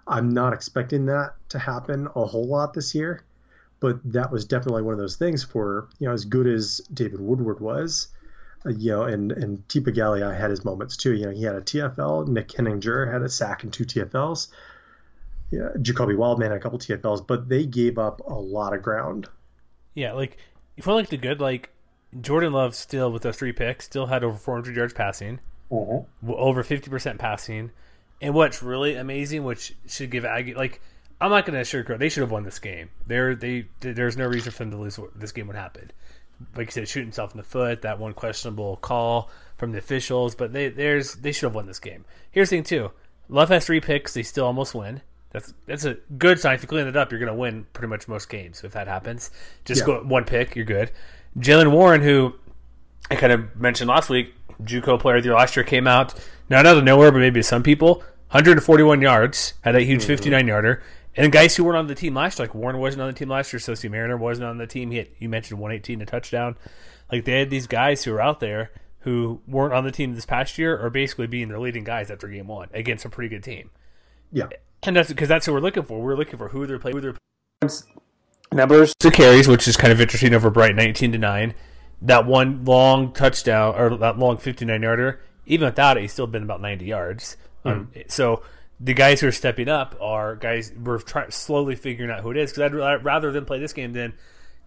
I'm 0.07 0.29
not 0.29 0.53
expecting 0.53 1.05
that 1.05 1.35
to 1.49 1.59
happen 1.59 2.07
a 2.15 2.25
whole 2.25 2.47
lot 2.47 2.73
this 2.73 2.95
year 2.95 3.23
but 3.81 3.99
that 4.13 4.31
was 4.31 4.45
definitely 4.45 4.83
one 4.83 4.93
of 4.93 4.99
those 4.99 5.17
things 5.17 5.43
for 5.43 5.89
you 5.99 6.07
know 6.07 6.13
as 6.13 6.23
good 6.23 6.47
as 6.47 6.79
david 6.93 7.19
woodward 7.19 7.59
was 7.59 8.07
you 8.65 8.91
know, 8.91 9.03
and 9.03 9.31
and 9.31 9.67
Tipa 9.67 9.95
Galeai 9.95 10.37
had 10.37 10.49
his 10.49 10.63
moments 10.65 10.95
too. 10.97 11.13
You 11.13 11.25
know, 11.27 11.31
he 11.31 11.43
had 11.43 11.55
a 11.55 11.61
TFL. 11.61 12.27
Nick 12.27 12.49
Heninger 12.49 13.11
had 13.11 13.21
a 13.21 13.29
sack 13.29 13.63
and 13.63 13.71
two 13.73 13.85
TFLs. 13.85 14.47
Yeah, 15.49 15.69
Jacoby 15.81 16.15
Wildman 16.15 16.51
had 16.51 16.57
a 16.57 16.61
couple 16.61 16.79
TFLs, 16.79 17.25
but 17.25 17.49
they 17.49 17.65
gave 17.65 17.97
up 17.97 18.21
a 18.21 18.33
lot 18.33 18.73
of 18.73 18.81
ground. 18.81 19.27
Yeah, 19.93 20.13
like 20.13 20.37
if 20.77 20.87
we 20.87 20.93
look 20.93 21.07
the 21.07 21.17
good, 21.17 21.41
like 21.41 21.69
Jordan 22.21 22.53
Love 22.53 22.75
still 22.75 23.11
with 23.11 23.23
those 23.23 23.35
three 23.37 23.51
picks 23.51 23.85
still 23.85 24.05
had 24.05 24.23
over 24.23 24.37
400 24.37 24.75
yards 24.75 24.93
passing, 24.93 25.39
Mm-hmm. 25.71 26.31
over 26.31 26.63
50% 26.63 27.17
passing, 27.17 27.71
and 28.21 28.33
what's 28.33 28.61
really 28.61 28.95
amazing, 28.95 29.43
which 29.45 29.73
should 29.87 30.11
give 30.11 30.25
Aggie 30.25 30.53
like 30.53 30.81
I'm 31.19 31.29
not 31.29 31.45
going 31.45 31.61
to 31.61 31.83
sugarcoat. 31.83 31.99
They 31.99 32.09
should 32.09 32.21
have 32.21 32.31
won 32.31 32.43
this 32.43 32.59
game. 32.59 32.89
There, 33.07 33.35
they 33.35 33.67
there's 33.79 34.17
no 34.17 34.25
reason 34.25 34.51
for 34.51 34.59
them 34.59 34.71
to 34.71 34.77
lose. 34.77 34.99
This 35.15 35.31
game 35.31 35.47
would 35.47 35.55
happen. 35.55 35.91
Like 36.55 36.67
you 36.67 36.71
said, 36.71 36.87
shoot 36.87 37.01
himself 37.01 37.31
in 37.31 37.37
the 37.37 37.43
foot. 37.43 37.81
That 37.83 37.99
one 37.99 38.13
questionable 38.13 38.77
call 38.77 39.29
from 39.57 39.71
the 39.71 39.77
officials, 39.77 40.35
but 40.35 40.53
they 40.53 40.69
there's 40.69 41.15
they 41.15 41.31
should 41.31 41.47
have 41.47 41.55
won 41.55 41.65
this 41.65 41.79
game. 41.79 42.05
Here's 42.31 42.49
the 42.49 42.57
thing 42.57 42.63
too: 42.63 42.91
Love 43.29 43.49
has 43.49 43.65
three 43.65 43.81
picks. 43.81 44.13
They 44.13 44.23
still 44.23 44.45
almost 44.45 44.73
win. 44.75 45.01
That's 45.31 45.53
that's 45.65 45.85
a 45.85 45.95
good 46.17 46.39
sign. 46.39 46.55
If 46.55 46.61
you 46.61 46.67
clean 46.67 46.87
it 46.87 46.97
up, 46.97 47.11
you're 47.11 47.19
going 47.19 47.31
to 47.31 47.37
win 47.37 47.65
pretty 47.73 47.87
much 47.87 48.07
most 48.07 48.29
games. 48.29 48.63
If 48.63 48.73
that 48.73 48.87
happens, 48.87 49.31
just 49.65 49.81
Yeah. 49.81 49.87
go 49.87 50.03
one 50.03 50.25
pick, 50.25 50.55
you're 50.55 50.65
good. 50.65 50.91
Jaylen 51.37 51.71
Warren, 51.71 52.01
who 52.01 52.35
I 53.09 53.15
kind 53.15 53.31
of 53.31 53.55
mentioned 53.55 53.89
last 53.89 54.09
week, 54.09 54.33
JUCO 54.63 54.99
player 54.99 55.17
of 55.17 55.23
the 55.23 55.29
year 55.29 55.35
last 55.37 55.55
year 55.55 55.63
came 55.63 55.87
out 55.87 56.13
not 56.49 56.65
out 56.65 56.77
of 56.77 56.83
nowhere, 56.83 57.11
but 57.11 57.19
maybe 57.19 57.39
to 57.39 57.43
some 57.43 57.63
people, 57.63 58.03
141 58.31 59.01
yards, 59.01 59.53
had 59.61 59.75
a 59.75 59.81
huge 59.81 60.01
mm-hmm. 60.01 60.07
59 60.07 60.47
yarder. 60.47 60.83
And 61.15 61.31
guys 61.31 61.55
who 61.55 61.63
weren't 61.63 61.77
on 61.77 61.87
the 61.87 61.95
team 61.95 62.15
last 62.15 62.39
year, 62.39 62.47
like 62.47 62.55
Warren 62.55 62.77
wasn't 62.77 63.01
on 63.01 63.07
the 63.07 63.13
team 63.13 63.29
last 63.29 63.51
year, 63.51 63.59
Siaosi 63.59 63.91
Mariner 63.91 64.17
wasn't 64.17 64.47
on 64.47 64.57
the 64.57 64.67
team. 64.67 64.91
He 64.91 64.97
had, 64.97 65.09
you 65.19 65.27
mentioned 65.27 65.59
118 65.59 66.01
a 66.01 66.05
touchdown. 66.05 66.55
Like 67.11 67.25
they 67.25 67.39
had 67.39 67.49
these 67.49 67.67
guys 67.67 68.03
who 68.03 68.11
were 68.11 68.21
out 68.21 68.39
there 68.39 68.71
who 69.01 69.41
weren't 69.47 69.73
on 69.73 69.83
the 69.83 69.91
team 69.91 70.13
this 70.13 70.25
past 70.25 70.57
year, 70.57 70.77
are 70.77 70.89
basically 70.89 71.27
being 71.27 71.49
their 71.49 71.59
leading 71.59 71.83
guys 71.83 72.11
after 72.11 72.27
game 72.27 72.47
one 72.47 72.69
against 72.73 73.03
a 73.03 73.09
pretty 73.09 73.29
good 73.29 73.43
team. 73.43 73.69
Yeah, 74.31 74.47
And 74.83 74.95
that's 74.95 75.09
because 75.09 75.27
that's 75.27 75.47
what 75.47 75.53
we're 75.53 75.59
looking 75.59 75.83
for. 75.83 75.99
We're 75.99 76.15
looking 76.15 76.37
for 76.37 76.49
who 76.49 76.65
they're 76.65 76.79
playing, 76.79 76.97
who 76.97 77.01
they're 77.01 77.69
numbers 78.53 78.93
to 78.99 79.11
carries, 79.11 79.47
which 79.47 79.67
is 79.67 79.75
kind 79.75 79.91
of 79.91 79.99
interesting 79.99 80.33
over 80.33 80.49
Bright, 80.49 80.75
nineteen 80.75 81.11
to 81.11 81.17
nine. 81.17 81.53
That 82.01 82.25
one 82.25 82.63
long 82.63 83.11
touchdown 83.11 83.75
or 83.75 83.97
that 83.97 84.17
long 84.17 84.37
fifty 84.37 84.65
nine 84.65 84.83
yarder, 84.83 85.21
even 85.45 85.65
without 85.65 85.97
it, 85.97 86.01
he's 86.01 86.13
still 86.13 86.27
been 86.27 86.43
about 86.43 86.61
ninety 86.61 86.85
yards. 86.85 87.37
Um, 87.65 87.91
so 88.07 88.41
the 88.83 88.93
guys 88.93 89.21
who 89.21 89.27
are 89.27 89.31
stepping 89.31 89.69
up 89.69 89.95
are 90.01 90.35
guys 90.35 90.71
we're 90.73 90.97
try, 90.97 91.29
slowly 91.29 91.75
figuring 91.75 92.09
out 92.09 92.21
who 92.21 92.31
it 92.31 92.37
is. 92.37 92.51
Because 92.51 92.63
I'd 92.63 92.75
ra- 92.75 92.97
rather 93.01 93.31
than 93.31 93.45
play 93.45 93.59
this 93.59 93.73
game 93.73 93.93
than, 93.93 94.13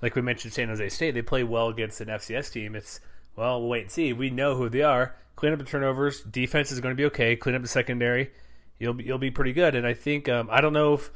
like 0.00 0.14
we 0.14 0.22
mentioned, 0.22 0.52
San 0.52 0.68
Jose 0.68 0.88
State. 0.90 1.12
They 1.12 1.22
play 1.22 1.42
well 1.42 1.68
against 1.68 2.00
an 2.00 2.08
FCS 2.08 2.52
team. 2.52 2.76
It's 2.76 3.00
well, 3.34 3.60
we'll 3.60 3.68
wait 3.68 3.82
and 3.82 3.90
see. 3.90 4.12
We 4.12 4.30
know 4.30 4.54
who 4.54 4.68
they 4.68 4.82
are. 4.82 5.16
Clean 5.34 5.52
up 5.52 5.58
the 5.58 5.64
turnovers. 5.64 6.22
Defense 6.22 6.70
is 6.70 6.80
going 6.80 6.92
to 6.92 6.96
be 6.96 7.06
okay. 7.06 7.34
Clean 7.34 7.56
up 7.56 7.62
the 7.62 7.68
secondary. 7.68 8.30
You'll 8.78 8.94
be, 8.94 9.04
you'll 9.04 9.18
be 9.18 9.32
pretty 9.32 9.52
good. 9.52 9.74
And 9.74 9.86
I 9.86 9.94
think 9.94 10.28
um, 10.28 10.48
I 10.50 10.60
don't 10.60 10.72
know 10.72 10.94
if 10.94 11.10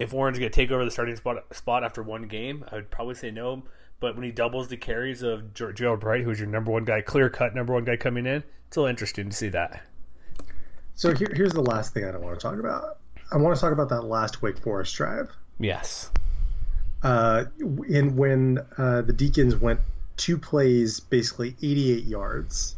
if 0.00 0.12
Warren's 0.12 0.38
going 0.38 0.50
to 0.50 0.54
take 0.54 0.72
over 0.72 0.84
the 0.84 0.90
starting 0.90 1.14
spot 1.14 1.44
spot 1.54 1.84
after 1.84 2.02
one 2.02 2.26
game. 2.26 2.64
I 2.72 2.76
would 2.76 2.90
probably 2.90 3.14
say 3.14 3.30
no. 3.30 3.62
But 4.00 4.16
when 4.16 4.24
he 4.24 4.32
doubles 4.32 4.66
the 4.66 4.76
carries 4.76 5.22
of 5.22 5.54
Ger- 5.54 5.72
Gerold 5.72 6.00
Bright, 6.00 6.24
who's 6.24 6.40
your 6.40 6.48
number 6.48 6.72
one 6.72 6.84
guy, 6.84 7.02
clear 7.02 7.30
cut 7.30 7.54
number 7.54 7.72
one 7.72 7.84
guy 7.84 7.96
coming 7.96 8.26
in, 8.26 8.42
it's 8.66 8.76
a 8.76 8.80
little 8.80 8.90
interesting 8.90 9.28
to 9.28 9.36
see 9.36 9.48
that. 9.50 9.80
So 10.94 11.14
here, 11.14 11.32
here's 11.34 11.52
the 11.52 11.62
last 11.62 11.94
thing 11.94 12.04
I 12.04 12.12
don't 12.12 12.22
want 12.22 12.38
to 12.38 12.42
talk 12.42 12.58
about. 12.58 12.98
I 13.32 13.36
want 13.36 13.56
to 13.56 13.60
talk 13.60 13.72
about 13.72 13.88
that 13.88 14.02
last 14.02 14.42
Wake 14.42 14.58
Forest 14.58 14.94
drive. 14.94 15.30
Yes. 15.58 16.10
Uh, 17.02 17.44
in 17.88 18.14
when 18.16 18.58
uh, 18.78 19.02
the 19.02 19.12
Deacons 19.12 19.56
went 19.56 19.80
two 20.16 20.38
plays, 20.38 21.00
basically 21.00 21.56
88 21.62 22.04
yards. 22.04 22.76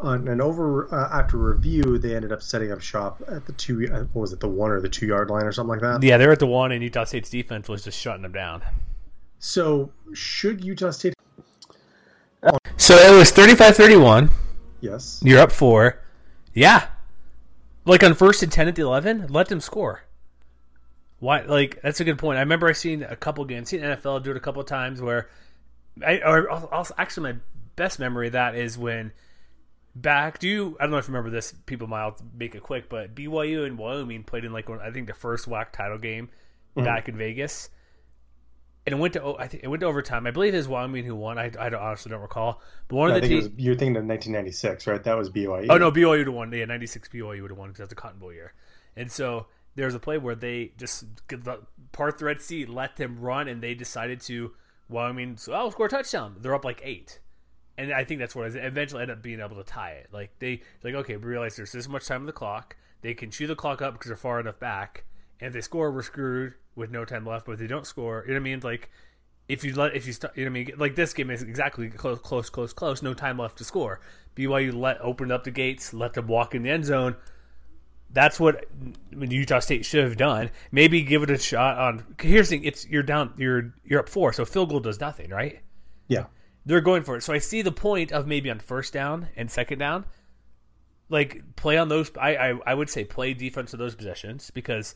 On 0.00 0.26
an 0.28 0.40
over 0.40 0.92
uh, 0.92 1.16
after 1.16 1.36
review, 1.36 1.96
they 1.98 2.14
ended 2.14 2.32
up 2.32 2.42
setting 2.42 2.72
up 2.72 2.80
shop 2.80 3.22
at 3.28 3.46
the 3.46 3.52
two. 3.52 3.88
Uh, 3.92 4.00
what 4.12 4.22
was 4.22 4.32
it, 4.32 4.40
the 4.40 4.48
one 4.48 4.70
or 4.70 4.80
the 4.80 4.88
two 4.88 5.06
yard 5.06 5.30
line 5.30 5.44
or 5.44 5.52
something 5.52 5.70
like 5.70 5.80
that? 5.80 6.02
Yeah, 6.04 6.18
they're 6.18 6.32
at 6.32 6.40
the 6.40 6.46
one, 6.46 6.72
and 6.72 6.82
Utah 6.82 7.04
State's 7.04 7.30
defense 7.30 7.68
was 7.68 7.84
just 7.84 7.98
shutting 7.98 8.22
them 8.22 8.32
down. 8.32 8.62
So 9.38 9.92
should 10.12 10.64
Utah 10.64 10.90
State? 10.90 11.14
So 12.76 12.96
it 12.96 13.16
was 13.16 13.30
35 13.30 13.76
31. 13.76 14.30
Yes. 14.80 15.20
You're 15.24 15.38
up 15.38 15.52
four. 15.52 16.00
Yeah. 16.52 16.88
Like 17.84 18.04
on 18.04 18.14
first 18.14 18.42
and 18.42 18.52
10 18.52 18.68
at 18.68 18.76
the 18.76 18.82
11, 18.82 19.26
let 19.28 19.48
them 19.48 19.60
score. 19.60 20.02
Why? 21.18 21.42
Like, 21.42 21.80
that's 21.82 22.00
a 22.00 22.04
good 22.04 22.18
point. 22.18 22.38
I 22.38 22.40
remember 22.40 22.68
I 22.68 22.72
seen 22.72 23.02
a 23.02 23.16
couple 23.16 23.44
games, 23.44 23.70
seen 23.70 23.80
NFL 23.80 24.24
do 24.24 24.32
it 24.32 24.36
a 24.36 24.40
couple 24.40 24.62
times 24.64 25.00
where 25.00 25.28
I, 26.04 26.18
or 26.18 26.50
also, 26.50 26.94
actually, 26.98 27.32
my 27.32 27.38
best 27.76 27.98
memory 27.98 28.28
of 28.28 28.32
that 28.32 28.54
is 28.54 28.78
when 28.78 29.12
back, 29.94 30.38
do 30.38 30.48
you, 30.48 30.76
I 30.80 30.84
don't 30.84 30.90
know 30.90 30.98
if 30.98 31.06
you 31.06 31.14
remember 31.14 31.30
this, 31.30 31.52
people 31.66 31.86
might 31.86 32.12
make 32.36 32.54
it 32.54 32.62
quick, 32.62 32.88
but 32.88 33.14
BYU 33.14 33.66
and 33.66 33.78
Wyoming 33.78 34.24
played 34.24 34.44
in 34.44 34.52
like, 34.52 34.68
one, 34.68 34.80
I 34.80 34.90
think 34.90 35.06
the 35.06 35.14
first 35.14 35.48
WAC 35.48 35.72
title 35.72 35.98
game 35.98 36.28
mm-hmm. 36.76 36.84
back 36.84 37.08
in 37.08 37.16
Vegas. 37.16 37.68
And 38.84 38.94
it 38.94 38.98
went 38.98 39.14
to, 39.14 39.36
I 39.38 39.46
think 39.46 39.62
it 39.62 39.68
went 39.68 39.80
to 39.82 39.86
overtime. 39.86 40.26
I 40.26 40.32
believe 40.32 40.54
it 40.54 40.56
was 40.56 40.66
Wyoming 40.66 41.04
who 41.04 41.14
won. 41.14 41.38
I, 41.38 41.52
I 41.58 41.72
honestly 41.72 42.10
don't 42.10 42.20
recall. 42.20 42.60
But 42.88 42.96
one 42.96 43.12
I 43.12 43.16
of 43.16 43.22
the 43.22 43.28
teams. 43.28 43.50
you're 43.56 43.76
thinking 43.76 43.96
of 43.96 44.04
1996, 44.04 44.86
right? 44.88 45.02
That 45.04 45.16
was 45.16 45.30
BYU. 45.30 45.66
Oh 45.70 45.78
no, 45.78 45.92
BYU 45.92 46.18
would 46.18 46.26
have 46.26 46.34
won. 46.34 46.52
Yeah, 46.52 46.64
ninety 46.64 46.86
six 46.86 47.08
BYU 47.08 47.42
would 47.42 47.50
have 47.52 47.58
won 47.58 47.68
because 47.68 47.78
that's 47.78 47.90
the 47.90 47.94
Cotton 47.94 48.18
Bowl 48.18 48.32
year. 48.32 48.54
And 48.96 49.10
so 49.10 49.46
there 49.74 49.86
was 49.86 49.94
a 49.94 50.00
play 50.00 50.18
where 50.18 50.34
they 50.34 50.72
just 50.76 51.04
the 51.28 51.60
part 51.92 52.18
the 52.18 52.24
Red 52.24 52.40
Sea 52.40 52.66
let 52.66 52.96
them 52.96 53.20
run, 53.20 53.48
and 53.48 53.62
they 53.62 53.74
decided 53.74 54.20
to. 54.22 54.52
Mean, 54.90 55.38
so 55.38 55.54
I'll 55.54 55.70
score 55.70 55.86
a 55.86 55.88
touchdown. 55.88 56.36
They're 56.40 56.54
up 56.54 56.66
like 56.66 56.82
eight, 56.84 57.20
and 57.78 57.94
I 57.94 58.04
think 58.04 58.20
that's 58.20 58.34
what 58.34 58.44
it 58.44 58.48
is. 58.48 58.56
Eventually, 58.56 59.00
ended 59.00 59.16
up 59.16 59.22
being 59.22 59.40
able 59.40 59.56
to 59.56 59.64
tie 59.64 59.92
it. 59.92 60.08
Like 60.12 60.38
they 60.38 60.60
like 60.82 60.94
okay, 60.94 61.16
we 61.16 61.24
realize 61.24 61.56
there's 61.56 61.72
this 61.72 61.88
much 61.88 62.06
time 62.06 62.20
on 62.22 62.26
the 62.26 62.32
clock. 62.32 62.76
They 63.00 63.14
can 63.14 63.30
chew 63.30 63.46
the 63.46 63.56
clock 63.56 63.80
up 63.80 63.94
because 63.94 64.08
they're 64.08 64.16
far 64.16 64.38
enough 64.38 64.58
back, 64.58 65.04
and 65.42 65.48
if 65.48 65.52
they 65.54 65.60
score, 65.60 65.90
we're 65.90 66.02
screwed 66.02 66.54
with 66.76 66.90
no 66.90 67.04
time 67.04 67.26
left. 67.26 67.46
But 67.46 67.52
if 67.52 67.58
they 67.58 67.66
don't 67.66 67.86
score, 67.86 68.22
you 68.26 68.32
know 68.32 68.38
what 68.38 68.42
I 68.42 68.44
mean? 68.44 68.60
Like 68.62 68.90
if 69.48 69.64
you 69.64 69.74
let 69.74 69.94
if 69.96 70.06
you 70.06 70.12
start, 70.12 70.36
you 70.36 70.44
know 70.44 70.50
what 70.50 70.58
I 70.60 70.64
mean? 70.64 70.72
Like 70.78 70.94
this 70.94 71.12
game 71.12 71.30
is 71.30 71.42
exactly 71.42 71.88
close 71.90 72.20
close 72.20 72.48
close 72.48 72.72
close. 72.72 73.02
No 73.02 73.12
time 73.12 73.38
left 73.38 73.58
to 73.58 73.64
score. 73.64 74.00
BYU 74.36 74.72
let 74.72 75.00
opened 75.00 75.32
up 75.32 75.44
the 75.44 75.50
gates 75.50 75.92
let 75.92 76.14
them 76.14 76.26
walk 76.26 76.54
in 76.54 76.62
the 76.62 76.70
end 76.70 76.84
zone. 76.84 77.16
That's 78.10 78.38
what 78.38 78.66
Utah 79.10 79.58
State 79.58 79.84
should 79.84 80.04
have 80.04 80.16
done. 80.16 80.50
Maybe 80.70 81.02
give 81.02 81.22
it 81.22 81.30
a 81.30 81.38
shot 81.38 81.78
on 81.78 82.04
here's 82.20 82.50
the 82.50 82.58
thing 82.58 82.64
it's 82.64 82.86
you're 82.86 83.02
down 83.02 83.34
you're 83.36 83.74
you're 83.84 84.00
up 84.00 84.08
four 84.08 84.32
so 84.32 84.44
field 84.44 84.70
goal 84.70 84.80
does 84.80 85.00
nothing 85.00 85.30
right? 85.30 85.60
Yeah. 86.08 86.26
they're 86.66 86.80
going 86.80 87.02
for 87.02 87.16
it. 87.16 87.22
So 87.22 87.32
I 87.32 87.38
see 87.38 87.62
the 87.62 87.72
point 87.72 88.12
of 88.12 88.26
maybe 88.26 88.50
on 88.50 88.60
first 88.60 88.92
down 88.92 89.28
and 89.36 89.50
second 89.50 89.78
down. 89.78 90.04
Like 91.08 91.42
play 91.56 91.78
on 91.78 91.88
those 91.88 92.12
I 92.18 92.36
I, 92.36 92.58
I 92.66 92.74
would 92.74 92.88
say 92.88 93.04
play 93.04 93.34
defense 93.34 93.72
of 93.72 93.80
those 93.80 93.94
possessions 93.94 94.50
because 94.50 94.94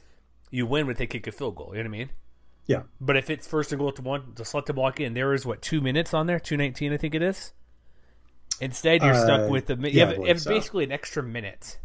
you 0.50 0.66
win 0.66 0.86
when 0.86 0.96
they 0.96 1.06
kick 1.06 1.26
a 1.26 1.32
field 1.32 1.56
goal 1.56 1.68
you 1.72 1.82
know 1.82 1.90
what 1.90 1.96
I 1.96 1.98
mean 1.98 2.10
Yeah. 2.66 2.82
but 3.00 3.16
if 3.16 3.30
it's 3.30 3.46
first 3.46 3.72
and 3.72 3.78
goal 3.80 3.92
to 3.92 4.02
one, 4.02 4.32
just 4.36 4.54
let 4.54 4.66
them 4.66 4.76
walk 4.76 5.00
in. 5.00 5.14
There 5.14 5.32
is 5.34 5.44
what 5.46 5.62
two 5.62 5.80
minutes 5.80 6.12
on 6.14 6.26
there, 6.26 6.40
two 6.40 6.56
nineteen, 6.56 6.92
I 6.92 6.96
think 6.96 7.14
it 7.14 7.22
is. 7.22 7.52
Instead, 8.60 9.02
you're 9.02 9.12
Uh, 9.12 9.24
stuck 9.24 9.50
with 9.50 9.66
the. 9.66 9.76
You 9.76 9.88
yeah, 9.90 10.06
have, 10.06 10.18
you 10.18 10.38
so. 10.38 10.50
basically 10.50 10.84
an 10.84 10.90
extra 10.92 11.22
minute 11.22 11.78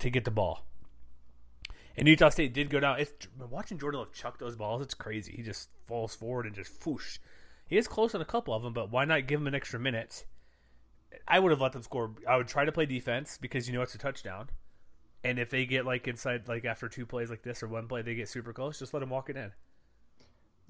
to 0.00 0.10
get 0.10 0.24
the 0.24 0.30
ball. 0.30 0.66
And 1.96 2.06
Utah 2.06 2.28
State 2.28 2.52
did 2.52 2.68
go 2.70 2.80
down. 2.80 3.00
It's 3.00 3.12
watching 3.38 3.78
Jordan 3.78 4.00
Love 4.00 4.12
chuck 4.12 4.38
those 4.38 4.56
balls. 4.56 4.82
It's 4.82 4.94
crazy. 4.94 5.32
He 5.36 5.42
just 5.42 5.68
falls 5.86 6.14
forward 6.14 6.46
and 6.46 6.54
just 6.54 6.84
whoosh. 6.86 7.18
He 7.66 7.76
is 7.76 7.88
close 7.88 8.14
on 8.14 8.20
a 8.20 8.24
couple 8.24 8.54
of 8.54 8.62
them, 8.62 8.72
but 8.72 8.90
why 8.90 9.04
not 9.04 9.26
give 9.26 9.40
him 9.40 9.46
an 9.46 9.54
extra 9.54 9.78
minute? 9.80 10.24
I 11.26 11.38
would 11.38 11.50
have 11.50 11.60
let 11.60 11.72
them 11.72 11.82
score. 11.82 12.12
I 12.28 12.36
would 12.36 12.48
try 12.48 12.64
to 12.64 12.72
play 12.72 12.86
defense 12.86 13.38
because 13.40 13.68
you 13.68 13.74
know 13.74 13.82
it's 13.82 13.94
a 13.94 13.98
touchdown. 13.98 14.50
And 15.24 15.38
if 15.38 15.50
they 15.50 15.66
get 15.66 15.84
like 15.84 16.06
inside, 16.06 16.48
like 16.48 16.64
after 16.64 16.88
two 16.88 17.06
plays 17.06 17.30
like 17.30 17.42
this 17.42 17.62
or 17.62 17.68
one 17.68 17.88
play, 17.88 18.02
they 18.02 18.14
get 18.14 18.28
super 18.28 18.52
close. 18.52 18.78
Just 18.78 18.94
let 18.94 19.00
them 19.00 19.10
walk 19.10 19.30
it 19.30 19.36
in. 19.36 19.52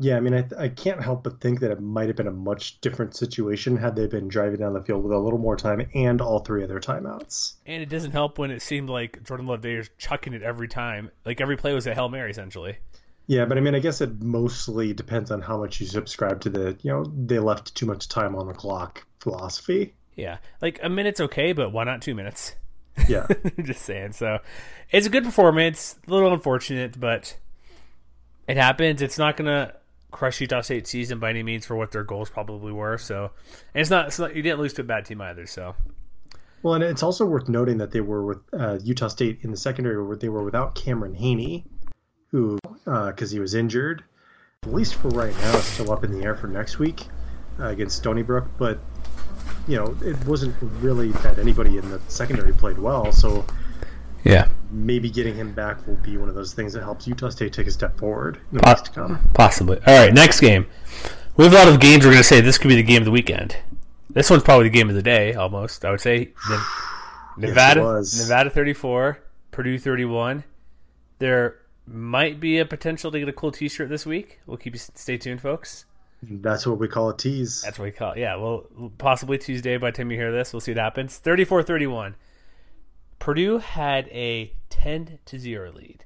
Yeah, 0.00 0.16
I 0.16 0.20
mean, 0.20 0.34
I, 0.34 0.46
I 0.56 0.68
can't 0.68 1.02
help 1.02 1.24
but 1.24 1.40
think 1.40 1.58
that 1.60 1.72
it 1.72 1.80
might 1.80 2.06
have 2.06 2.16
been 2.16 2.28
a 2.28 2.32
much 2.32 2.80
different 2.80 3.16
situation 3.16 3.76
had 3.76 3.96
they 3.96 4.06
been 4.06 4.28
driving 4.28 4.60
down 4.60 4.72
the 4.72 4.82
field 4.82 5.02
with 5.02 5.12
a 5.12 5.18
little 5.18 5.40
more 5.40 5.56
time 5.56 5.88
and 5.92 6.20
all 6.20 6.38
three 6.38 6.62
of 6.62 6.68
their 6.68 6.78
timeouts. 6.78 7.54
And 7.66 7.82
it 7.82 7.88
doesn't 7.88 8.12
help 8.12 8.38
when 8.38 8.52
it 8.52 8.62
seemed 8.62 8.88
like 8.88 9.24
Jordan 9.24 9.46
Love 9.46 9.62
they 9.62 9.76
were 9.76 9.84
chucking 9.98 10.34
it 10.34 10.42
every 10.42 10.68
time. 10.68 11.10
Like 11.24 11.40
every 11.40 11.56
play 11.56 11.74
was 11.74 11.88
a 11.88 11.94
Hail 11.94 12.08
Mary 12.08 12.30
essentially. 12.30 12.78
Yeah, 13.26 13.44
but 13.44 13.58
I 13.58 13.60
mean, 13.60 13.74
I 13.74 13.80
guess 13.80 14.00
it 14.00 14.22
mostly 14.22 14.94
depends 14.94 15.32
on 15.32 15.42
how 15.42 15.58
much 15.58 15.80
you 15.80 15.86
subscribe 15.86 16.40
to 16.42 16.50
the, 16.50 16.78
you 16.80 16.92
know, 16.92 17.04
they 17.04 17.40
left 17.40 17.74
too 17.74 17.84
much 17.84 18.08
time 18.08 18.36
on 18.36 18.46
the 18.46 18.54
clock 18.54 19.04
philosophy. 19.18 19.94
Yeah. 20.14 20.38
Like 20.62 20.78
a 20.82 20.88
minute's 20.88 21.20
okay, 21.20 21.52
but 21.52 21.72
why 21.72 21.84
not 21.84 22.02
two 22.02 22.14
minutes? 22.14 22.54
Yeah. 23.08 23.26
Just 23.62 23.82
saying. 23.82 24.12
So 24.12 24.38
it's 24.90 25.06
a 25.06 25.10
good 25.10 25.24
performance. 25.24 25.98
A 26.06 26.10
little 26.10 26.32
unfortunate, 26.32 26.98
but 26.98 27.36
it 28.46 28.56
happens. 28.56 29.02
It's 29.02 29.18
not 29.18 29.36
gonna 29.36 29.74
crush 30.10 30.40
Utah 30.40 30.62
State 30.62 30.86
season 30.86 31.18
by 31.18 31.30
any 31.30 31.42
means 31.42 31.66
for 31.66 31.76
what 31.76 31.92
their 31.92 32.04
goals 32.04 32.30
probably 32.30 32.72
were. 32.72 32.98
So 32.98 33.30
and 33.74 33.80
it's 33.80 33.90
not, 33.90 34.08
it's 34.08 34.18
not 34.18 34.34
you 34.34 34.42
didn't 34.42 34.60
lose 34.60 34.72
to 34.74 34.82
a 34.82 34.84
bad 34.84 35.04
team 35.04 35.20
either, 35.20 35.46
so 35.46 35.74
well, 36.62 36.74
and 36.74 36.82
it's 36.82 37.02
also 37.02 37.24
worth 37.24 37.48
noting 37.48 37.78
that 37.78 37.92
they 37.92 38.00
were 38.00 38.24
with 38.24 38.38
uh, 38.52 38.78
Utah 38.82 39.08
State 39.08 39.40
in 39.42 39.50
the 39.50 39.56
secondary 39.56 40.02
where 40.02 40.16
they 40.16 40.28
were 40.28 40.42
without 40.42 40.74
Cameron 40.74 41.14
Haney, 41.14 41.64
who, 42.30 42.58
because 42.84 43.30
he 43.30 43.38
was 43.38 43.54
injured, 43.54 44.02
at 44.64 44.72
least 44.72 44.96
for 44.96 45.08
right 45.08 45.34
now, 45.36 45.56
is 45.56 45.64
still 45.64 45.92
up 45.92 46.02
in 46.02 46.10
the 46.10 46.24
air 46.24 46.34
for 46.34 46.48
next 46.48 46.78
week 46.78 47.06
uh, 47.60 47.68
against 47.68 47.96
Stony 47.96 48.22
Brook. 48.22 48.48
But 48.58 48.80
you 49.66 49.76
know, 49.76 49.96
it 50.02 50.16
wasn't 50.26 50.54
really 50.80 51.12
that 51.12 51.38
anybody 51.38 51.76
in 51.78 51.88
the 51.90 52.00
secondary 52.08 52.52
played 52.52 52.78
well. 52.78 53.12
So 53.12 53.44
Yeah, 54.24 54.48
maybe 54.70 55.10
getting 55.10 55.34
him 55.34 55.52
back 55.52 55.86
will 55.86 55.96
be 55.96 56.16
one 56.16 56.28
of 56.28 56.34
those 56.34 56.54
things 56.54 56.72
that 56.72 56.82
helps 56.82 57.06
Utah 57.06 57.28
State 57.28 57.52
take 57.52 57.66
a 57.66 57.70
step 57.70 57.98
forward 57.98 58.38
in 58.52 58.58
the 58.58 58.66
weeks 58.68 58.82
to 58.82 58.90
come. 58.90 59.18
possibly. 59.34 59.78
All 59.86 59.94
right, 59.98 60.12
next 60.12 60.40
game. 60.40 60.66
We 61.36 61.44
have 61.44 61.52
a 61.52 61.56
lot 61.56 61.68
of 61.68 61.80
games 61.80 62.04
we're 62.04 62.10
going 62.12 62.22
to 62.22 62.24
say 62.28 62.40
this 62.40 62.58
could 62.58 62.68
be 62.68 62.74
the 62.76 62.82
game 62.82 63.02
of 63.02 63.04
the 63.04 63.10
weekend. 63.12 63.56
This 64.10 64.28
one's 64.30 64.42
probably 64.42 64.64
the 64.64 64.74
game 64.74 64.88
of 64.88 64.96
the 64.96 65.02
day, 65.02 65.34
almost. 65.34 65.84
I 65.84 65.90
would 65.90 66.00
say 66.00 66.32
Ne- 66.50 67.46
Nevada, 67.48 67.82
was. 67.82 68.18
Nevada 68.20 68.50
thirty-four, 68.50 69.20
Purdue 69.52 69.78
thirty-one. 69.78 70.42
There 71.20 71.56
might 71.86 72.40
be 72.40 72.58
a 72.58 72.64
potential 72.64 73.10
to 73.12 73.18
get 73.18 73.28
a 73.28 73.32
cool 73.32 73.52
T-shirt 73.52 73.88
this 73.88 74.04
week. 74.04 74.40
We'll 74.46 74.56
keep 74.56 74.74
you 74.74 74.78
stay 74.78 75.16
tuned, 75.16 75.40
folks. 75.40 75.84
That's 76.22 76.66
what 76.66 76.78
we 76.78 76.88
call 76.88 77.10
a 77.10 77.16
tease. 77.16 77.62
That's 77.62 77.78
what 77.78 77.84
we 77.84 77.90
call 77.92 78.12
it. 78.12 78.18
Yeah, 78.18 78.36
well, 78.36 78.66
possibly 78.98 79.38
Tuesday 79.38 79.76
by 79.76 79.90
the 79.90 79.96
time 79.96 80.10
you 80.10 80.16
hear 80.16 80.32
this. 80.32 80.52
We'll 80.52 80.60
see 80.60 80.72
what 80.72 80.78
happens. 80.78 81.18
34 81.18 81.62
31. 81.62 82.16
Purdue 83.18 83.58
had 83.58 84.08
a 84.08 84.52
10 84.70 85.18
to 85.26 85.38
0 85.38 85.72
lead. 85.72 86.04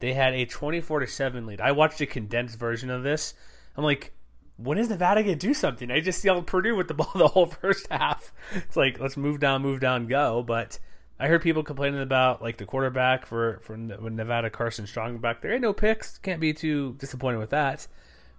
They 0.00 0.14
had 0.14 0.34
a 0.34 0.46
24 0.46 1.00
to 1.00 1.06
7 1.06 1.46
lead. 1.46 1.60
I 1.60 1.72
watched 1.72 2.00
a 2.00 2.06
condensed 2.06 2.58
version 2.58 2.90
of 2.90 3.02
this. 3.02 3.34
I'm 3.76 3.84
like, 3.84 4.12
when 4.56 4.78
is 4.78 4.88
Nevada 4.88 5.22
going 5.22 5.38
to 5.38 5.46
do 5.46 5.54
something? 5.54 5.90
I 5.90 6.00
just 6.00 6.24
yelled 6.24 6.46
Purdue 6.46 6.76
with 6.76 6.88
the 6.88 6.94
ball 6.94 7.12
the 7.14 7.28
whole 7.28 7.46
first 7.46 7.86
half. 7.90 8.32
It's 8.54 8.76
like, 8.76 8.98
let's 9.00 9.16
move 9.16 9.40
down, 9.40 9.62
move 9.62 9.80
down, 9.80 10.06
go. 10.06 10.42
But 10.42 10.78
I 11.18 11.28
heard 11.28 11.42
people 11.42 11.62
complaining 11.62 12.02
about 12.02 12.42
like 12.42 12.56
the 12.56 12.66
quarterback 12.66 13.26
for, 13.26 13.60
for 13.62 13.76
Nevada 13.76 14.50
Carson 14.50 14.86
Strong 14.86 15.18
back 15.18 15.40
there. 15.40 15.52
Hey, 15.52 15.58
no 15.58 15.72
picks. 15.72 16.18
Can't 16.18 16.40
be 16.40 16.52
too 16.52 16.94
disappointed 16.98 17.38
with 17.38 17.50
that. 17.50 17.86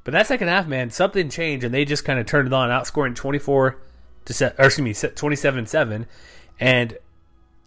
But 0.04 0.12
that 0.12 0.28
second 0.28 0.50
half, 0.50 0.68
man, 0.68 0.90
something 0.90 1.30
changed, 1.30 1.64
and 1.64 1.74
they 1.74 1.86
just 1.86 2.04
kind 2.04 2.20
of 2.20 2.26
turned 2.26 2.48
it 2.48 2.54
on, 2.54 2.70
outscoring 2.70 3.16
twenty 3.16 3.40
four 3.40 3.80
to 4.26 4.34
set, 4.34 4.56
or 4.60 4.66
excuse 4.66 5.04
me, 5.04 5.10
twenty 5.10 5.36
seven 5.36 5.66
seven, 5.66 6.08
and 6.60 6.98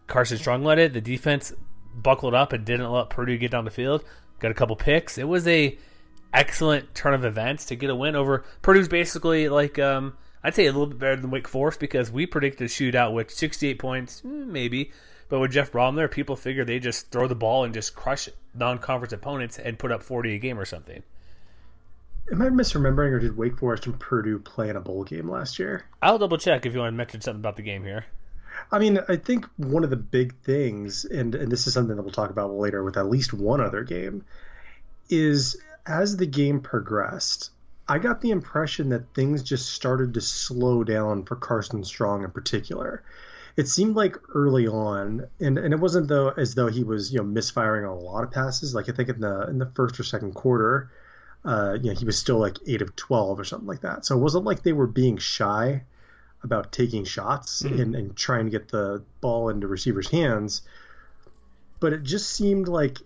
Carson 0.06 0.38
Strong 0.38 0.64
led 0.64 0.78
it. 0.78 0.92
The 0.92 1.00
defense 1.00 1.52
buckled 1.94 2.34
up 2.34 2.52
and 2.52 2.64
didn't 2.64 2.90
let 2.90 3.10
Purdue 3.10 3.38
get 3.38 3.50
down 3.50 3.64
the 3.64 3.70
field. 3.70 4.04
Got 4.38 4.50
a 4.50 4.54
couple 4.54 4.76
picks. 4.76 5.16
It 5.16 5.28
was 5.28 5.48
a 5.48 5.78
excellent 6.34 6.94
turn 6.94 7.14
of 7.14 7.24
events 7.24 7.64
to 7.66 7.76
get 7.76 7.88
a 7.88 7.94
win 7.94 8.14
over 8.14 8.44
Purdue's 8.60 8.88
basically 8.88 9.48
like 9.48 9.78
um, 9.78 10.12
I'd 10.44 10.54
say 10.54 10.66
a 10.66 10.72
little 10.72 10.86
bit 10.86 10.98
better 10.98 11.16
than 11.16 11.30
Wake 11.30 11.48
Forest 11.48 11.80
because 11.80 12.10
we 12.10 12.26
predicted 12.26 12.66
a 12.66 12.68
shootout 12.68 13.14
with 13.14 13.30
sixty 13.30 13.68
eight 13.68 13.78
points, 13.78 14.22
mm, 14.22 14.46
maybe. 14.46 14.92
But 15.28 15.40
with 15.40 15.52
Jeff 15.52 15.72
Brohm 15.72 15.96
there, 15.96 16.08
people 16.08 16.36
figure 16.36 16.64
they 16.64 16.78
just 16.78 17.10
throw 17.10 17.26
the 17.26 17.34
ball 17.34 17.64
and 17.64 17.74
just 17.74 17.96
crush 17.96 18.28
non 18.54 18.78
conference 18.78 19.12
opponents 19.12 19.58
and 19.58 19.78
put 19.78 19.90
up 19.90 20.02
forty 20.02 20.34
a 20.34 20.38
game 20.38 20.58
or 20.58 20.66
something. 20.66 21.02
Am 22.32 22.42
I 22.42 22.48
misremembering, 22.48 23.12
or 23.12 23.20
did 23.20 23.36
Wake 23.36 23.58
Forest 23.58 23.86
and 23.86 23.98
Purdue 24.00 24.40
play 24.40 24.68
in 24.68 24.76
a 24.76 24.80
bowl 24.80 25.04
game 25.04 25.30
last 25.30 25.58
year? 25.58 25.86
I'll 26.02 26.18
double 26.18 26.38
check 26.38 26.66
if 26.66 26.72
you 26.72 26.80
want 26.80 26.92
to 26.92 26.96
mention 26.96 27.20
something 27.20 27.40
about 27.40 27.56
the 27.56 27.62
game 27.62 27.84
here. 27.84 28.04
I 28.72 28.80
mean, 28.80 28.98
I 29.08 29.16
think 29.16 29.46
one 29.56 29.84
of 29.84 29.90
the 29.90 29.96
big 29.96 30.34
things, 30.42 31.04
and, 31.04 31.34
and 31.34 31.52
this 31.52 31.66
is 31.66 31.74
something 31.74 31.94
that 31.94 32.02
we'll 32.02 32.10
talk 32.10 32.30
about 32.30 32.52
later 32.52 32.82
with 32.82 32.96
at 32.96 33.08
least 33.08 33.32
one 33.32 33.60
other 33.60 33.84
game, 33.84 34.24
is 35.08 35.56
as 35.86 36.16
the 36.16 36.26
game 36.26 36.60
progressed, 36.60 37.50
I 37.88 37.98
got 37.98 38.20
the 38.20 38.30
impression 38.30 38.88
that 38.88 39.14
things 39.14 39.42
just 39.44 39.70
started 39.70 40.14
to 40.14 40.20
slow 40.20 40.82
down 40.82 41.24
for 41.24 41.36
Carson 41.36 41.84
Strong 41.84 42.24
in 42.24 42.32
particular. 42.32 43.04
It 43.56 43.68
seemed 43.68 43.94
like 43.94 44.16
early 44.34 44.66
on, 44.66 45.28
and, 45.38 45.58
and 45.58 45.72
it 45.72 45.78
wasn't 45.78 46.08
though 46.08 46.30
as 46.30 46.56
though 46.56 46.66
he 46.66 46.82
was 46.82 47.12
you 47.12 47.18
know 47.18 47.24
misfiring 47.24 47.84
on 47.84 47.96
a 47.96 48.00
lot 48.00 48.24
of 48.24 48.32
passes. 48.32 48.74
Like 48.74 48.88
I 48.88 48.92
think 48.92 49.08
in 49.08 49.20
the 49.20 49.48
in 49.48 49.58
the 49.58 49.70
first 49.74 50.00
or 50.00 50.02
second 50.02 50.34
quarter, 50.34 50.90
uh, 51.46 51.78
you 51.80 51.90
know 51.90 51.98
he 51.98 52.04
was 52.04 52.18
still 52.18 52.38
like 52.38 52.58
eight 52.66 52.82
of 52.82 52.94
twelve 52.96 53.38
or 53.38 53.44
something 53.44 53.68
like 53.68 53.80
that. 53.80 54.04
So 54.04 54.16
it 54.16 54.20
wasn't 54.20 54.44
like 54.44 54.62
they 54.62 54.72
were 54.72 54.86
being 54.86 55.16
shy 55.16 55.82
about 56.42 56.72
taking 56.72 57.04
shots 57.04 57.62
and, 57.62 57.94
and 57.94 58.16
trying 58.16 58.44
to 58.44 58.50
get 58.50 58.68
the 58.68 59.02
ball 59.20 59.48
into 59.48 59.66
receivers' 59.66 60.10
hands. 60.10 60.62
But 61.80 61.92
it 61.92 62.02
just 62.02 62.30
seemed 62.30 62.68
like 62.68 62.98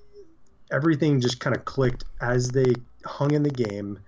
everything 0.71 1.21
just 1.21 1.41
kind 1.41 1.57
of 1.57 1.65
clicked 1.65 2.05
as 2.21 2.49
they 2.49 2.75
hung 3.05 3.33
in 3.33 3.43
the 3.43 3.51
game, 3.51 3.99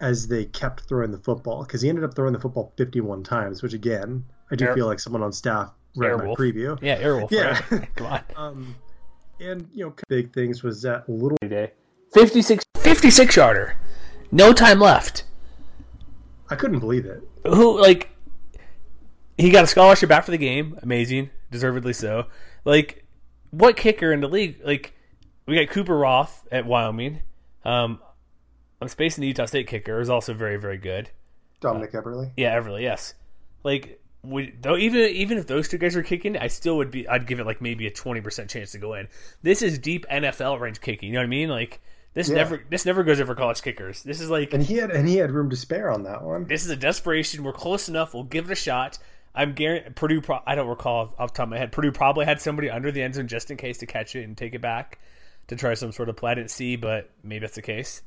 as 0.00 0.28
they 0.28 0.44
kept 0.44 0.82
throwing 0.82 1.10
the 1.10 1.18
football. 1.18 1.64
Because 1.64 1.82
he 1.82 1.88
ended 1.88 2.04
up 2.04 2.14
throwing 2.14 2.32
the 2.32 2.40
football 2.40 2.72
51 2.76 3.24
times, 3.24 3.62
which 3.62 3.74
again, 3.74 4.24
I 4.50 4.56
do 4.56 4.66
Air- 4.66 4.74
feel 4.74 4.86
like 4.86 5.00
someone 5.00 5.22
on 5.22 5.32
staff 5.32 5.72
read 5.96 6.16
my 6.16 6.34
preview. 6.34 6.78
Yeah, 6.80 7.00
Airwolf. 7.00 7.30
Yeah. 7.30 7.60
right? 7.70 7.88
Come 7.96 8.06
on. 8.06 8.22
Um, 8.36 8.74
and, 9.40 9.68
you 9.72 9.84
know, 9.84 9.94
big 10.08 10.32
things 10.32 10.62
was 10.62 10.82
that 10.82 11.08
little. 11.08 11.38
Day. 11.42 11.72
56, 12.12 12.64
56 12.78 13.36
yarder. 13.36 13.76
No 14.30 14.52
time 14.52 14.80
left. 14.80 15.24
I 16.50 16.54
couldn't 16.54 16.80
believe 16.80 17.04
it. 17.06 17.22
Who, 17.44 17.80
like, 17.80 18.10
he 19.36 19.50
got 19.50 19.64
a 19.64 19.66
scholarship 19.66 20.10
after 20.10 20.32
the 20.32 20.38
game. 20.38 20.78
Amazing. 20.82 21.30
Deservedly 21.50 21.92
so. 21.92 22.26
Like, 22.64 23.04
what 23.50 23.76
kicker 23.76 24.12
in 24.12 24.20
the 24.20 24.28
league? 24.28 24.60
Like, 24.64 24.94
we 25.46 25.56
got 25.56 25.72
Cooper 25.72 25.94
Rothe 25.94 26.30
at 26.50 26.66
Wyoming. 26.66 27.20
Um, 27.64 28.00
I'm 28.80 28.88
spacing 28.88 29.22
the 29.22 29.28
Utah 29.28 29.46
State 29.46 29.66
kicker 29.66 30.00
is 30.00 30.10
also 30.10 30.34
very, 30.34 30.56
very 30.56 30.78
good. 30.78 31.10
Dominik 31.60 31.92
Eberle. 31.92 32.30
Yeah, 32.36 32.58
Everly, 32.58 32.82
yes. 32.82 33.14
Like, 33.64 34.00
we, 34.22 34.52
though, 34.60 34.76
even 34.76 35.00
even 35.10 35.38
if 35.38 35.46
those 35.46 35.68
two 35.68 35.78
guys 35.78 35.96
were 35.96 36.02
kicking, 36.02 36.36
I 36.36 36.48
still 36.48 36.76
would 36.76 36.90
be. 36.90 37.08
I'd 37.08 37.26
give 37.26 37.40
it 37.40 37.46
like 37.46 37.60
maybe 37.60 37.86
a 37.86 37.90
twenty 37.90 38.20
percent 38.20 38.50
chance 38.50 38.72
to 38.72 38.78
go 38.78 38.94
in. 38.94 39.08
This 39.42 39.62
is 39.62 39.78
deep 39.78 40.06
NFL 40.10 40.60
range 40.60 40.80
kicking. 40.80 41.08
You 41.08 41.14
know 41.14 41.20
what 41.20 41.26
I 41.26 41.28
mean? 41.28 41.48
Like 41.48 41.80
this 42.18 42.28
Yeah. 42.28 42.34
never 42.34 42.62
this 42.68 42.84
never 42.84 43.04
goes 43.04 43.20
over 43.20 43.34
college 43.36 43.62
kickers. 43.62 44.02
This 44.02 44.20
is 44.20 44.28
like 44.28 44.52
And 44.52 44.62
he 44.62 44.74
had 44.76 44.90
and 44.90 45.08
he 45.08 45.16
had 45.16 45.30
room 45.30 45.50
to 45.50 45.56
spare 45.56 45.90
on 45.90 46.02
that 46.02 46.22
one. 46.22 46.46
this 46.46 46.64
is 46.64 46.70
a 46.70 46.76
desperation. 46.76 47.44
We're 47.44 47.52
close 47.52 47.88
enough. 47.88 48.12
We'll 48.12 48.24
give 48.24 48.46
it 48.46 48.52
a 48.52 48.56
shot. 48.56 48.98
I'm 49.34 49.52
guaranteed 49.52 49.94
Purdue. 49.94 50.20
Pro- 50.20 50.42
I 50.46 50.56
don't 50.56 50.66
recall 50.68 51.14
off 51.18 51.32
the 51.32 51.36
top 51.36 51.44
of 51.44 51.50
my 51.50 51.58
head. 51.58 51.70
Purdue 51.70 51.92
probably 51.92 52.24
had 52.26 52.40
somebody 52.40 52.68
under 52.70 52.90
the 52.90 53.02
end 53.02 53.14
zone 53.14 53.28
just 53.28 53.50
in 53.52 53.56
case 53.56 53.78
to 53.78 53.86
catch 53.86 54.16
it 54.16 54.24
and 54.24 54.36
take 54.36 54.54
it 54.54 54.60
back 54.60 54.98
to 55.46 55.54
try 55.56 55.74
some 55.74 55.92
sort 55.92 56.08
of 56.08 56.16
play. 56.16 56.32
I 56.32 56.34
didn't 56.34 56.50
see, 56.50 56.74
but 56.76 57.08
maybe 57.22 57.40
that's 57.40 57.54
the 57.54 57.62
case. 57.62 58.02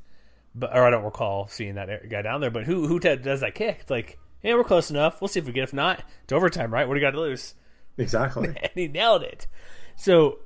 But 0.54 0.76
or 0.76 0.84
I 0.86 0.90
don't 0.90 1.04
recall 1.04 1.48
seeing 1.48 1.76
that 1.76 2.08
guy 2.10 2.20
down 2.20 2.42
there. 2.42 2.50
But 2.50 2.64
who 2.64 2.86
who 2.86 2.98
t- 3.00 3.16
does 3.16 3.40
that 3.40 3.54
kick? 3.54 3.78
It's 3.80 3.90
like, 3.90 4.18
hey, 4.40 4.52
we're 4.52 4.64
close 4.64 4.90
enough. 4.90 5.22
We'll 5.22 5.28
see 5.28 5.40
if 5.40 5.46
we 5.46 5.52
get. 5.52 5.64
If 5.64 5.72
not, 5.72 6.02
it's 6.24 6.32
overtime, 6.34 6.70
right? 6.74 6.86
What 6.86 6.94
do 6.94 7.00
you 7.00 7.06
got 7.06 7.12
to 7.12 7.20
lose? 7.20 7.54
Exactly. 7.96 8.48
and 8.62 8.70
he 8.74 8.88
nailed 8.88 9.22
it. 9.22 9.46
So, 9.96 10.40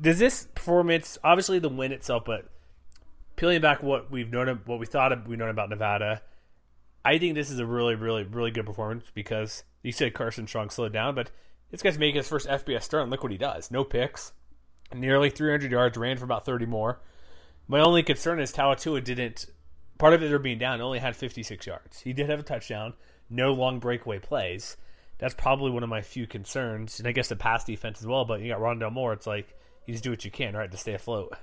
does 0.00 0.20
this 0.20 0.46
performance, 0.54 1.18
obviously 1.24 1.58
the 1.58 1.68
win 1.68 1.90
itself, 1.90 2.24
but 2.24 2.48
peeling 3.38 3.62
back 3.62 3.82
what 3.82 4.10
we've 4.10 4.30
known, 4.30 4.60
what 4.66 4.78
we 4.78 4.86
thought 4.86 5.26
we've 5.26 5.38
known 5.38 5.48
about 5.48 5.70
Nevada, 5.70 6.20
I 7.04 7.18
think 7.18 7.34
this 7.34 7.50
is 7.50 7.58
a 7.58 7.66
really, 7.66 7.94
really, 7.94 8.24
really 8.24 8.50
good 8.50 8.66
performance 8.66 9.06
because 9.14 9.64
you 9.82 9.92
said 9.92 10.12
Carson 10.12 10.46
Strong 10.46 10.70
slowed 10.70 10.92
down, 10.92 11.14
but 11.14 11.30
this 11.70 11.80
guy's 11.80 11.98
making 11.98 12.16
his 12.16 12.28
first 12.28 12.46
FBS 12.48 12.82
start, 12.82 13.02
and 13.02 13.10
look 13.10 13.22
what 13.22 13.32
he 13.32 13.38
does: 13.38 13.70
no 13.70 13.84
picks, 13.84 14.32
nearly 14.94 15.30
300 15.30 15.70
yards, 15.70 15.96
ran 15.96 16.18
for 16.18 16.24
about 16.24 16.44
30 16.44 16.66
more. 16.66 17.00
My 17.66 17.80
only 17.80 18.02
concern 18.02 18.40
is 18.40 18.52
Toa 18.52 18.76
Taua 18.76 19.02
didn't. 19.02 19.46
Part 19.98 20.14
of 20.14 20.22
it, 20.22 20.28
they're 20.28 20.38
being 20.38 20.58
down, 20.58 20.80
only 20.80 20.98
had 20.98 21.16
56 21.16 21.66
yards. 21.66 22.00
He 22.00 22.12
did 22.12 22.28
have 22.28 22.38
a 22.38 22.44
touchdown, 22.44 22.94
no 23.30 23.52
long 23.52 23.78
breakaway 23.78 24.18
plays 24.18 24.76
that's 25.18 25.34
probably 25.34 25.70
one 25.70 25.82
of 25.82 25.88
my 25.88 26.00
few 26.00 26.26
concerns. 26.26 26.98
And 26.98 27.08
I 27.08 27.12
guess 27.12 27.28
the 27.28 27.36
pass 27.36 27.64
defense 27.64 28.00
as 28.00 28.06
well. 28.06 28.24
But 28.24 28.40
you 28.40 28.48
got 28.48 28.60
Rondale 28.60 28.92
Moore. 28.92 29.12
It's 29.12 29.26
like 29.26 29.54
you 29.86 29.92
just 29.92 30.04
do 30.04 30.10
what 30.10 30.24
you 30.24 30.30
can, 30.30 30.56
right, 30.56 30.70
to 30.70 30.76
stay 30.76 30.94
afloat. 30.94 31.36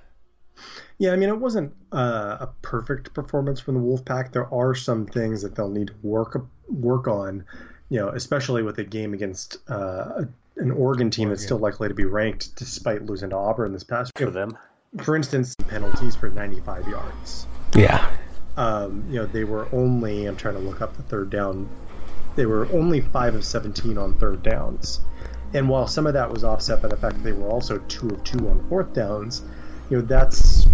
Yeah, 0.98 1.12
I 1.12 1.16
mean, 1.16 1.28
it 1.28 1.38
wasn't 1.38 1.74
uh, 1.92 2.38
a 2.40 2.48
perfect 2.62 3.12
performance 3.14 3.60
from 3.60 3.74
the 3.74 3.80
Wolfpack. 3.80 4.32
There 4.32 4.52
are 4.52 4.74
some 4.74 5.06
things 5.06 5.42
that 5.42 5.54
they'll 5.54 5.68
need 5.68 5.88
to 5.88 5.94
work 6.02 6.46
work 6.68 7.06
on, 7.06 7.44
you 7.90 8.00
know, 8.00 8.08
especially 8.08 8.62
with 8.62 8.78
a 8.78 8.84
game 8.84 9.14
against 9.14 9.58
uh, 9.68 10.24
an 10.56 10.70
Oregon 10.70 11.10
team 11.10 11.28
that's 11.28 11.42
still 11.42 11.58
likely 11.58 11.88
to 11.88 11.94
be 11.94 12.04
ranked 12.04 12.56
despite 12.56 13.04
losing 13.04 13.30
to 13.30 13.36
Auburn 13.36 13.72
this 13.72 13.84
past 13.84 14.12
year. 14.18 14.28
For 14.28 14.32
them. 14.32 14.58
For 15.02 15.14
instance, 15.16 15.54
penalties 15.68 16.16
for 16.16 16.30
95 16.30 16.88
yards. 16.88 17.46
Yeah. 17.74 18.10
Um, 18.56 19.04
you 19.10 19.16
know, 19.16 19.26
they 19.26 19.44
were 19.44 19.68
only, 19.72 20.24
I'm 20.26 20.36
trying 20.36 20.54
to 20.54 20.60
look 20.60 20.80
up 20.80 20.96
the 20.96 21.02
third 21.02 21.28
down, 21.28 21.68
they 22.36 22.46
were 22.46 22.66
only 22.72 23.02
5 23.02 23.34
of 23.34 23.44
17 23.44 23.98
on 23.98 24.14
third 24.18 24.42
downs. 24.42 25.00
And 25.52 25.68
while 25.68 25.86
some 25.86 26.06
of 26.06 26.14
that 26.14 26.30
was 26.30 26.44
offset 26.44 26.82
by 26.82 26.88
the 26.88 26.96
fact 26.96 27.16
that 27.16 27.22
they 27.22 27.32
were 27.32 27.48
also 27.48 27.78
2 27.78 28.08
of 28.08 28.24
2 28.24 28.48
on 28.48 28.66
fourth 28.68 28.94
downs, 28.94 29.42
you 29.90 29.98
know, 29.98 30.02
that's, 30.04 30.66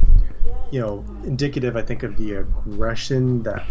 you 0.70 0.80
know, 0.80 1.04
indicative, 1.24 1.76
I 1.76 1.82
think, 1.82 2.02
of 2.02 2.16
the 2.16 2.36
aggression 2.36 3.42
that 3.42 3.64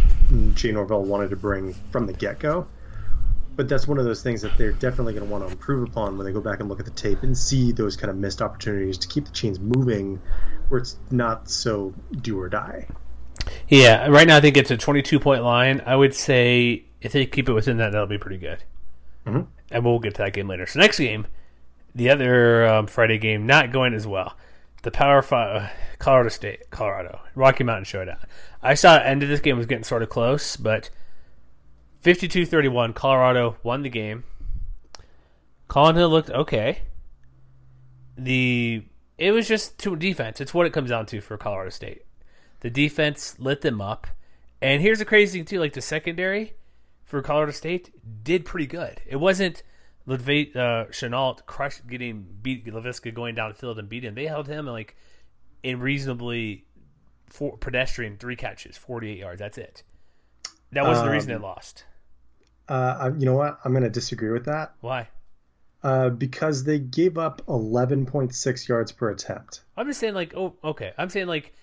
Jay 0.54 0.72
Norvell 0.72 1.04
wanted 1.04 1.30
to 1.32 1.36
bring 1.36 1.74
from 1.92 2.06
the 2.06 2.14
get 2.14 2.40
go. 2.40 2.68
But 3.56 3.68
that's 3.68 3.88
one 3.88 3.98
of 3.98 4.06
those 4.06 4.24
things 4.24 4.42
that 4.44 4.58
they're 4.58 4.72
definitely 4.72 5.14
going 5.14 5.26
to 5.26 5.32
want 5.32 5.46
to 5.46 5.52
improve 5.52 5.90
upon 5.90 6.18
when 6.18 6.26
they 6.26 6.32
go 6.32 6.40
back 6.40 6.62
and 6.62 6.70
look 6.70 6.80
at 6.80 6.86
the 6.86 6.92
tape 6.92 7.24
and 7.24 7.38
see 7.38 7.72
those 7.72 7.98
kind 7.98 8.10
of 8.10 8.16
missed 8.16 8.42
opportunities 8.42 8.98
to 9.00 9.08
keep 9.08 9.26
the 9.26 9.32
chains 9.32 9.60
moving 9.60 10.22
where 10.70 10.80
it's 10.80 10.98
not 11.12 11.50
so 11.50 11.94
do 12.22 12.40
or 12.40 12.48
die. 12.48 12.88
Yeah. 13.68 14.08
Right 14.08 14.28
now, 14.28 14.38
I 14.38 14.42
think 14.42 14.56
it's 14.56 14.72
a 14.72 14.78
22 14.78 15.20
point 15.20 15.44
line. 15.44 15.82
I 15.86 15.96
would 15.96 16.16
say 16.16 16.86
if 17.02 17.12
they 17.12 17.26
keep 17.26 17.50
it 17.50 17.54
within 17.54 17.78
that, 17.78 17.92
that'll 17.92 18.08
be 18.08 18.18
pretty 18.18 18.38
good. 18.38 18.64
Mhm. 19.28 19.48
And 19.70 19.86
we'll 19.86 20.00
get 20.00 20.16
to 20.16 20.24
that 20.24 20.34
game 20.34 20.48
later. 20.48 20.66
So 20.66 20.80
next 20.80 20.98
game, 21.00 21.28
the 21.94 22.10
other 22.10 22.66
um, 22.66 22.88
Friday 22.88 23.18
game, 23.18 23.46
not 23.46 23.72
going 23.72 23.94
as 23.94 24.08
well. 24.08 24.38
The 24.84 24.92
Power 24.92 25.22
Five, 25.22 25.64
uh, 25.64 25.68
Colorado 26.00 26.30
State, 26.30 26.70
Colorado, 26.72 27.22
Rocky 27.36 27.64
Mountain 27.64 27.86
Showdown. 27.86 28.18
I 28.62 28.74
saw 28.74 28.96
the 28.96 29.08
end 29.08 29.24
of 29.24 29.30
this 29.30 29.40
game 29.40 29.58
was 29.58 29.68
getting 29.68 29.84
sort 29.84 30.04
of 30.04 30.10
close, 30.10 30.58
but 30.58 30.90
52-31, 32.04 32.96
Colorado 32.96 33.58
won 33.64 33.84
the 33.84 33.90
game. 33.90 34.24
Collin 35.68 35.96
Hill 35.96 36.10
looked 36.10 36.30
okay. 36.30 36.82
The 38.18 38.84
it 39.18 39.32
was 39.32 39.48
just 39.48 39.78
to 39.80 39.96
defense. 39.96 40.42
It's 40.42 40.54
what 40.54 40.66
it 40.66 40.74
comes 40.74 40.90
down 40.90 41.06
to 41.08 41.22
for 41.22 41.38
Colorado 41.38 41.70
State. 41.70 42.04
The 42.62 42.70
defense 42.70 43.38
lit 43.40 43.62
them 43.62 43.80
up. 43.80 44.08
And 44.62 44.82
here's 44.82 45.00
the 45.00 45.06
crazy 45.06 45.40
thing 45.40 45.46
too, 45.46 45.60
like 45.60 45.74
the 45.74 45.82
secondary 45.82 46.56
for 47.04 47.22
Colorado 47.22 47.52
State 47.52 47.94
did 48.24 48.46
pretty 48.46 48.66
good. 48.66 49.02
It 49.06 49.18
wasn't 49.18 49.64
Levate 50.06 50.56
uh 50.56 50.86
Shenault 50.90 51.46
crushed 51.46 51.86
getting 51.88 52.26
beat 52.42 52.66
Laviska 52.66 53.14
going 53.14 53.36
down 53.36 53.50
the 53.50 53.56
field 53.56 53.78
and 53.80 53.88
beat 53.90 54.04
him. 54.04 54.16
They 54.16 54.26
held 54.28 54.48
him 54.48 54.66
like 54.66 54.96
in 55.64 55.80
reasonably 55.80 56.66
for 57.30 57.58
pedestrian 57.58 58.18
three 58.18 58.36
catches, 58.36 58.78
forty 58.78 59.12
eight 59.12 59.20
yards. 59.20 59.40
That's 59.40 59.58
it. 59.58 59.84
That 60.72 60.86
wasn't 60.86 61.08
the 61.08 61.12
reason 61.14 61.30
they 61.30 61.36
Um, 61.36 61.42
lost. 61.44 61.86
Uh, 62.70 62.98
I- 63.00 63.18
you 63.20 63.26
know 63.26 63.36
what? 63.36 63.60
I'm 63.66 63.72
going 63.74 63.84
to 63.84 63.90
disagree 63.90 64.30
with 64.32 64.46
that 64.46 64.74
Why? 64.80 65.10
uh, 65.84 66.10
because 66.10 66.64
they 66.64 66.80
gave 66.80 67.18
up 67.18 67.42
11.6 67.48 68.68
yards 68.70 68.92
per 68.94 69.10
attempt. 69.10 69.62
I'm 69.76 69.88
just 69.88 70.00
saying, 70.00 70.14
like, 70.14 70.34
oh, 70.36 70.56
okay. 70.64 70.94
I'm 70.98 71.10
saying, 71.10 71.28
like, 71.28 71.54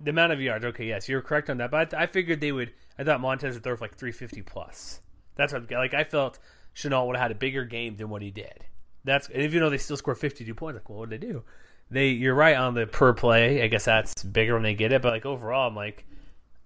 the 0.00 0.10
amount 0.10 0.32
of 0.32 0.40
yards. 0.40 0.64
Okay, 0.64 0.86
yes, 0.86 1.08
you're 1.08 1.22
correct 1.22 1.48
on 1.50 1.58
that. 1.58 1.70
But 1.70 1.94
I, 1.94 2.02
I 2.02 2.06
figured 2.06 2.40
they 2.40 2.50
would. 2.50 2.72
I 2.98 3.04
thought 3.04 3.20
Montez 3.20 3.54
would 3.54 3.62
throw 3.62 3.76
for 3.76 3.84
like 3.84 3.94
350 3.96 4.42
plus. 4.42 5.00
That's 5.36 5.52
what. 5.52 5.70
Like, 5.70 5.94
I 5.94 6.02
felt 6.02 6.40
Shenault 6.76 7.06
would 7.06 7.16
have 7.16 7.22
had 7.22 7.32
a 7.32 7.36
bigger 7.36 7.64
game 7.64 7.96
than 7.96 8.10
what 8.10 8.22
he 8.22 8.30
did. 8.30 8.64
That's 9.04 9.28
and 9.28 9.42
even 9.42 9.60
though 9.60 9.70
they 9.70 9.78
still 9.78 9.96
score 9.96 10.14
52 10.14 10.54
points, 10.54 10.76
like, 10.76 10.88
well, 10.88 10.98
what 10.98 11.10
did 11.10 11.20
they 11.20 11.26
do? 11.26 11.44
They, 11.90 12.08
you're 12.08 12.34
right 12.34 12.56
on 12.56 12.74
the 12.74 12.86
per 12.86 13.12
play. 13.14 13.62
I 13.62 13.68
guess 13.68 13.84
that's 13.84 14.24
bigger 14.24 14.54
when 14.54 14.64
they 14.64 14.74
get 14.74 14.92
it. 14.92 15.02
But 15.02 15.12
like 15.12 15.24
overall, 15.24 15.68
I'm 15.68 15.76
like, 15.76 16.04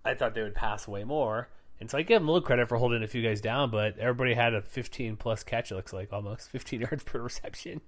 I 0.05 0.15
thought 0.15 0.35
they 0.35 0.43
would 0.43 0.55
pass 0.55 0.89
way 0.89 1.05
more. 1.05 1.49
And 1.79 1.91
so 1.91 1.97
I 1.99 2.03
give 2.03 2.21
them 2.21 2.29
a 2.29 2.33
little 2.33 2.47
credit 2.47 2.69
for 2.69 2.77
holding 2.77 3.03
a 3.03 3.07
few 3.07 3.23
guys 3.23 3.41
down, 3.41 3.71
but 3.71 3.99
everybody 3.99 4.35
had 4.35 4.53
a 4.55 4.61
15 4.61 5.17
plus 5.17 5.43
catch. 5.43 5.71
It 5.71 5.77
looks 5.77 5.93
like 5.93 6.13
almost 6.13 6.49
15 6.51 6.81
yards 6.81 7.05
per 7.05 7.21
reception. 7.21 7.81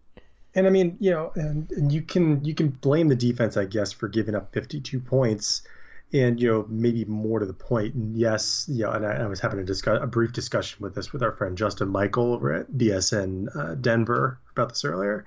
And 0.55 0.67
I 0.67 0.71
mean, 0.71 0.97
you 1.01 1.11
know, 1.11 1.33
and, 1.35 1.71
and 1.73 1.91
you 1.91 2.03
can 2.03 2.45
you 2.45 2.55
can 2.55 2.69
blame 2.69 3.09
the 3.09 3.17
defense, 3.17 3.57
I 3.57 3.65
guess, 3.65 3.91
for 3.91 4.07
giving 4.07 4.35
up 4.35 4.53
52 4.53 5.01
points, 5.01 5.63
and 6.13 6.41
you 6.41 6.51
know 6.51 6.67
maybe 6.69 7.05
more 7.05 7.39
to 7.39 7.47
the 7.47 7.53
point. 7.53 7.95
And 7.95 8.17
yes, 8.17 8.67
you 8.69 8.85
know, 8.85 8.93
and 8.93 9.07
I, 9.07 9.15
I 9.15 9.27
was 9.27 9.41
having 9.41 9.61
a 9.61 9.65
discuss 9.65 9.99
a 10.03 10.07
brief 10.07 10.33
discussion 10.33 10.79
with 10.81 10.95
this 10.95 11.13
with 11.13 11.23
our 11.23 11.33
friend 11.33 11.57
Justin 11.57 11.89
Michael 11.89 12.35
over 12.35 12.53
at 12.53 12.71
BSN 12.71 13.57
uh, 13.57 13.75
Denver 13.75 14.39
about 14.51 14.71
this 14.71 14.85
earlier. 14.85 15.25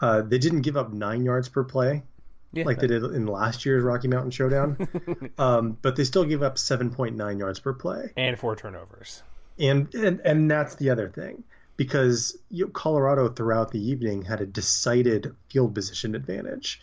Uh, 0.00 0.22
they 0.22 0.38
didn't 0.38 0.62
give 0.62 0.76
up 0.76 0.92
nine 0.92 1.24
yards 1.24 1.48
per 1.48 1.64
play 1.64 2.02
Yeah, 2.52 2.64
like 2.64 2.78
they 2.78 2.86
did 2.86 3.02
in 3.02 3.26
last 3.26 3.66
year's 3.66 3.82
Rocky 3.82 4.08
Mountain 4.08 4.30
Showdown, 4.30 4.88
um, 5.38 5.76
but 5.82 5.96
they 5.96 6.04
still 6.04 6.24
gave 6.24 6.42
up 6.42 6.56
7.9 6.56 7.38
yards 7.38 7.58
per 7.58 7.72
play. 7.72 8.12
and 8.16 8.38
four 8.38 8.54
turnovers. 8.56 9.22
And 9.58 9.92
and 9.94 10.20
and 10.20 10.50
that's 10.50 10.76
the 10.76 10.90
other 10.90 11.08
thing 11.08 11.42
because 11.76 12.36
you 12.50 12.66
know, 12.66 12.70
Colorado 12.70 13.28
throughout 13.28 13.70
the 13.70 13.80
evening 13.90 14.22
had 14.22 14.40
a 14.40 14.46
decided 14.46 15.34
field 15.48 15.74
position 15.74 16.14
advantage, 16.14 16.80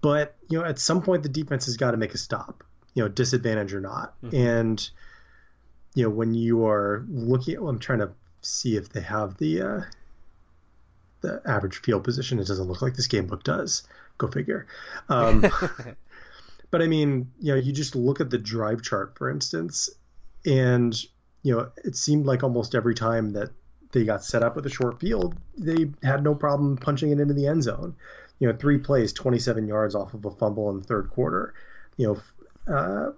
but 0.00 0.36
you 0.48 0.58
know 0.58 0.64
at 0.64 0.78
some 0.78 1.02
point 1.02 1.22
the 1.22 1.28
defense 1.28 1.66
has 1.66 1.76
got 1.76 1.92
to 1.92 1.96
make 1.96 2.14
a 2.14 2.18
stop, 2.18 2.64
you 2.94 3.02
know 3.02 3.08
disadvantage 3.08 3.72
or 3.74 3.80
not, 3.80 4.14
and 4.32 4.90
you 5.94 6.04
know 6.04 6.10
when 6.10 6.34
you 6.34 6.66
are 6.66 7.04
looking, 7.08 7.60
well, 7.60 7.70
I'm 7.70 7.78
trying 7.78 8.00
to 8.00 8.10
see 8.42 8.76
if 8.76 8.90
they 8.90 9.00
have 9.00 9.36
the 9.38 9.62
uh, 9.62 9.80
the 11.20 11.40
average 11.46 11.80
field 11.80 12.04
position. 12.04 12.38
It 12.38 12.46
doesn't 12.46 12.66
look 12.66 12.82
like 12.82 12.94
this 12.94 13.06
game 13.06 13.26
book 13.26 13.44
does. 13.44 13.84
Go 14.18 14.28
figure. 14.28 14.66
Um, 15.08 15.40
but 16.70 16.82
I 16.82 16.86
mean, 16.86 17.30
you 17.40 17.52
know, 17.52 17.58
you 17.58 17.72
just 17.72 17.96
look 17.96 18.20
at 18.20 18.30
the 18.30 18.38
drive 18.38 18.82
chart, 18.82 19.16
for 19.16 19.30
instance, 19.30 19.88
and 20.44 20.94
you 21.42 21.56
know, 21.56 21.70
it 21.84 21.96
seemed 21.96 22.26
like 22.26 22.42
almost 22.42 22.74
every 22.74 22.94
time 22.94 23.32
that 23.32 23.50
they 23.92 24.04
got 24.04 24.24
set 24.24 24.42
up 24.42 24.56
with 24.56 24.66
a 24.66 24.70
short 24.70 25.00
field, 25.00 25.36
they 25.56 25.90
had 26.02 26.24
no 26.24 26.34
problem 26.34 26.76
punching 26.76 27.10
it 27.10 27.20
into 27.20 27.34
the 27.34 27.46
end 27.46 27.62
zone. 27.62 27.94
You 28.42 28.48
know, 28.48 28.56
three 28.56 28.78
plays, 28.78 29.12
27 29.12 29.68
yards 29.68 29.94
off 29.94 30.14
of 30.14 30.24
a 30.24 30.30
fumble 30.32 30.68
in 30.70 30.78
the 30.78 30.82
third 30.82 31.10
quarter. 31.10 31.54
You 31.96 32.20
know, 32.66 32.74
uh, 32.74 33.12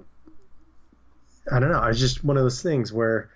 I 1.51 1.59
don't 1.59 1.73
know. 1.73 1.83
It's 1.85 1.99
just 1.99 2.23
one 2.23 2.37
of 2.37 2.43
those 2.43 2.61
things 2.61 2.93
where 2.93 3.31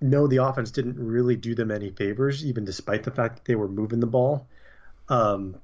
no, 0.00 0.26
the 0.26 0.38
offense 0.38 0.70
didn't 0.70 0.96
really 0.98 1.36
do 1.36 1.54
them 1.54 1.70
any 1.70 1.90
favors, 1.90 2.46
even 2.46 2.64
despite 2.64 3.02
the 3.02 3.10
fact 3.10 3.36
that 3.36 3.44
they 3.44 3.56
were 3.56 3.68
moving 3.68 4.00
the 4.00 4.06
ball. 4.06 4.46
Um, 5.10 5.56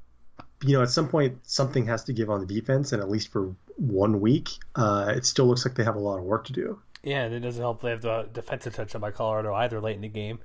you 0.63 0.77
know, 0.77 0.83
at 0.83 0.91
some 0.91 1.09
point, 1.09 1.39
something 1.45 1.87
has 1.87 2.05
to 2.05 2.13
give 2.13 2.29
on 2.29 2.47
the 2.47 2.61
defense, 2.61 2.93
and 2.93 3.01
at 3.01 3.09
least 3.09 3.29
for 3.29 3.55
one 3.77 4.21
week, 4.21 4.51
uh, 4.77 5.15
it 5.17 5.25
still 5.25 5.47
looks 5.47 5.65
like 5.65 5.77
they 5.77 5.85
have 5.85 5.97
a 5.97 6.01
lot 6.01 6.19
of 6.19 6.25
work 6.25 6.45
to 6.49 6.53
do. 6.53 6.79
Yeah, 7.03 7.25
and 7.25 7.35
it 7.35 7.41
doesn't 7.41 7.63
help 7.63 7.81
they 7.81 7.89
have 7.89 8.03
the 8.03 8.29
defensive 8.31 8.75
touchdown 8.75 9.01
by 9.01 9.13
Colorado 9.13 9.55
either 9.55 9.81
late 9.81 9.97
in 9.97 10.03
the 10.03 10.09
game 10.09 10.41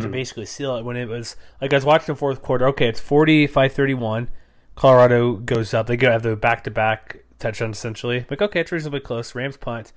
to 0.00 0.08
basically 0.08 0.46
seal 0.46 0.76
it 0.76 0.84
when 0.84 0.96
it 0.96 1.08
was 1.08 1.36
like 1.60 1.72
I 1.72 1.76
was 1.76 1.84
watching 1.84 2.14
the 2.14 2.18
fourth 2.18 2.42
quarter. 2.42 2.66
Okay, 2.68 2.88
it's 2.88 3.00
45-31. 3.00 4.28
Colorado 4.80 5.34
goes 5.34 5.74
up. 5.74 5.86
They 5.86 5.98
go 5.98 6.10
have 6.10 6.22
the 6.22 6.36
back 6.36 6.64
to 6.64 6.70
back 6.70 7.18
touchdown 7.38 7.72
essentially. 7.72 8.24
Like 8.30 8.40
okay, 8.40 8.60
it's 8.60 8.72
reasonably 8.72 9.00
close. 9.00 9.34
Rams 9.34 9.58
punt, 9.58 9.92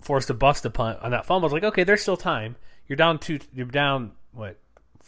forced 0.00 0.28
to 0.28 0.34
bust 0.34 0.64
a 0.64 0.70
punt 0.70 0.98
on 1.02 1.10
that 1.10 1.26
fumble. 1.26 1.44
I 1.44 1.48
was 1.48 1.52
like 1.52 1.64
okay, 1.64 1.84
there's 1.84 2.00
still 2.00 2.16
time. 2.16 2.56
You're 2.86 2.96
down 2.96 3.18
two. 3.18 3.38
You're 3.52 3.66
down 3.66 4.12
what 4.32 4.56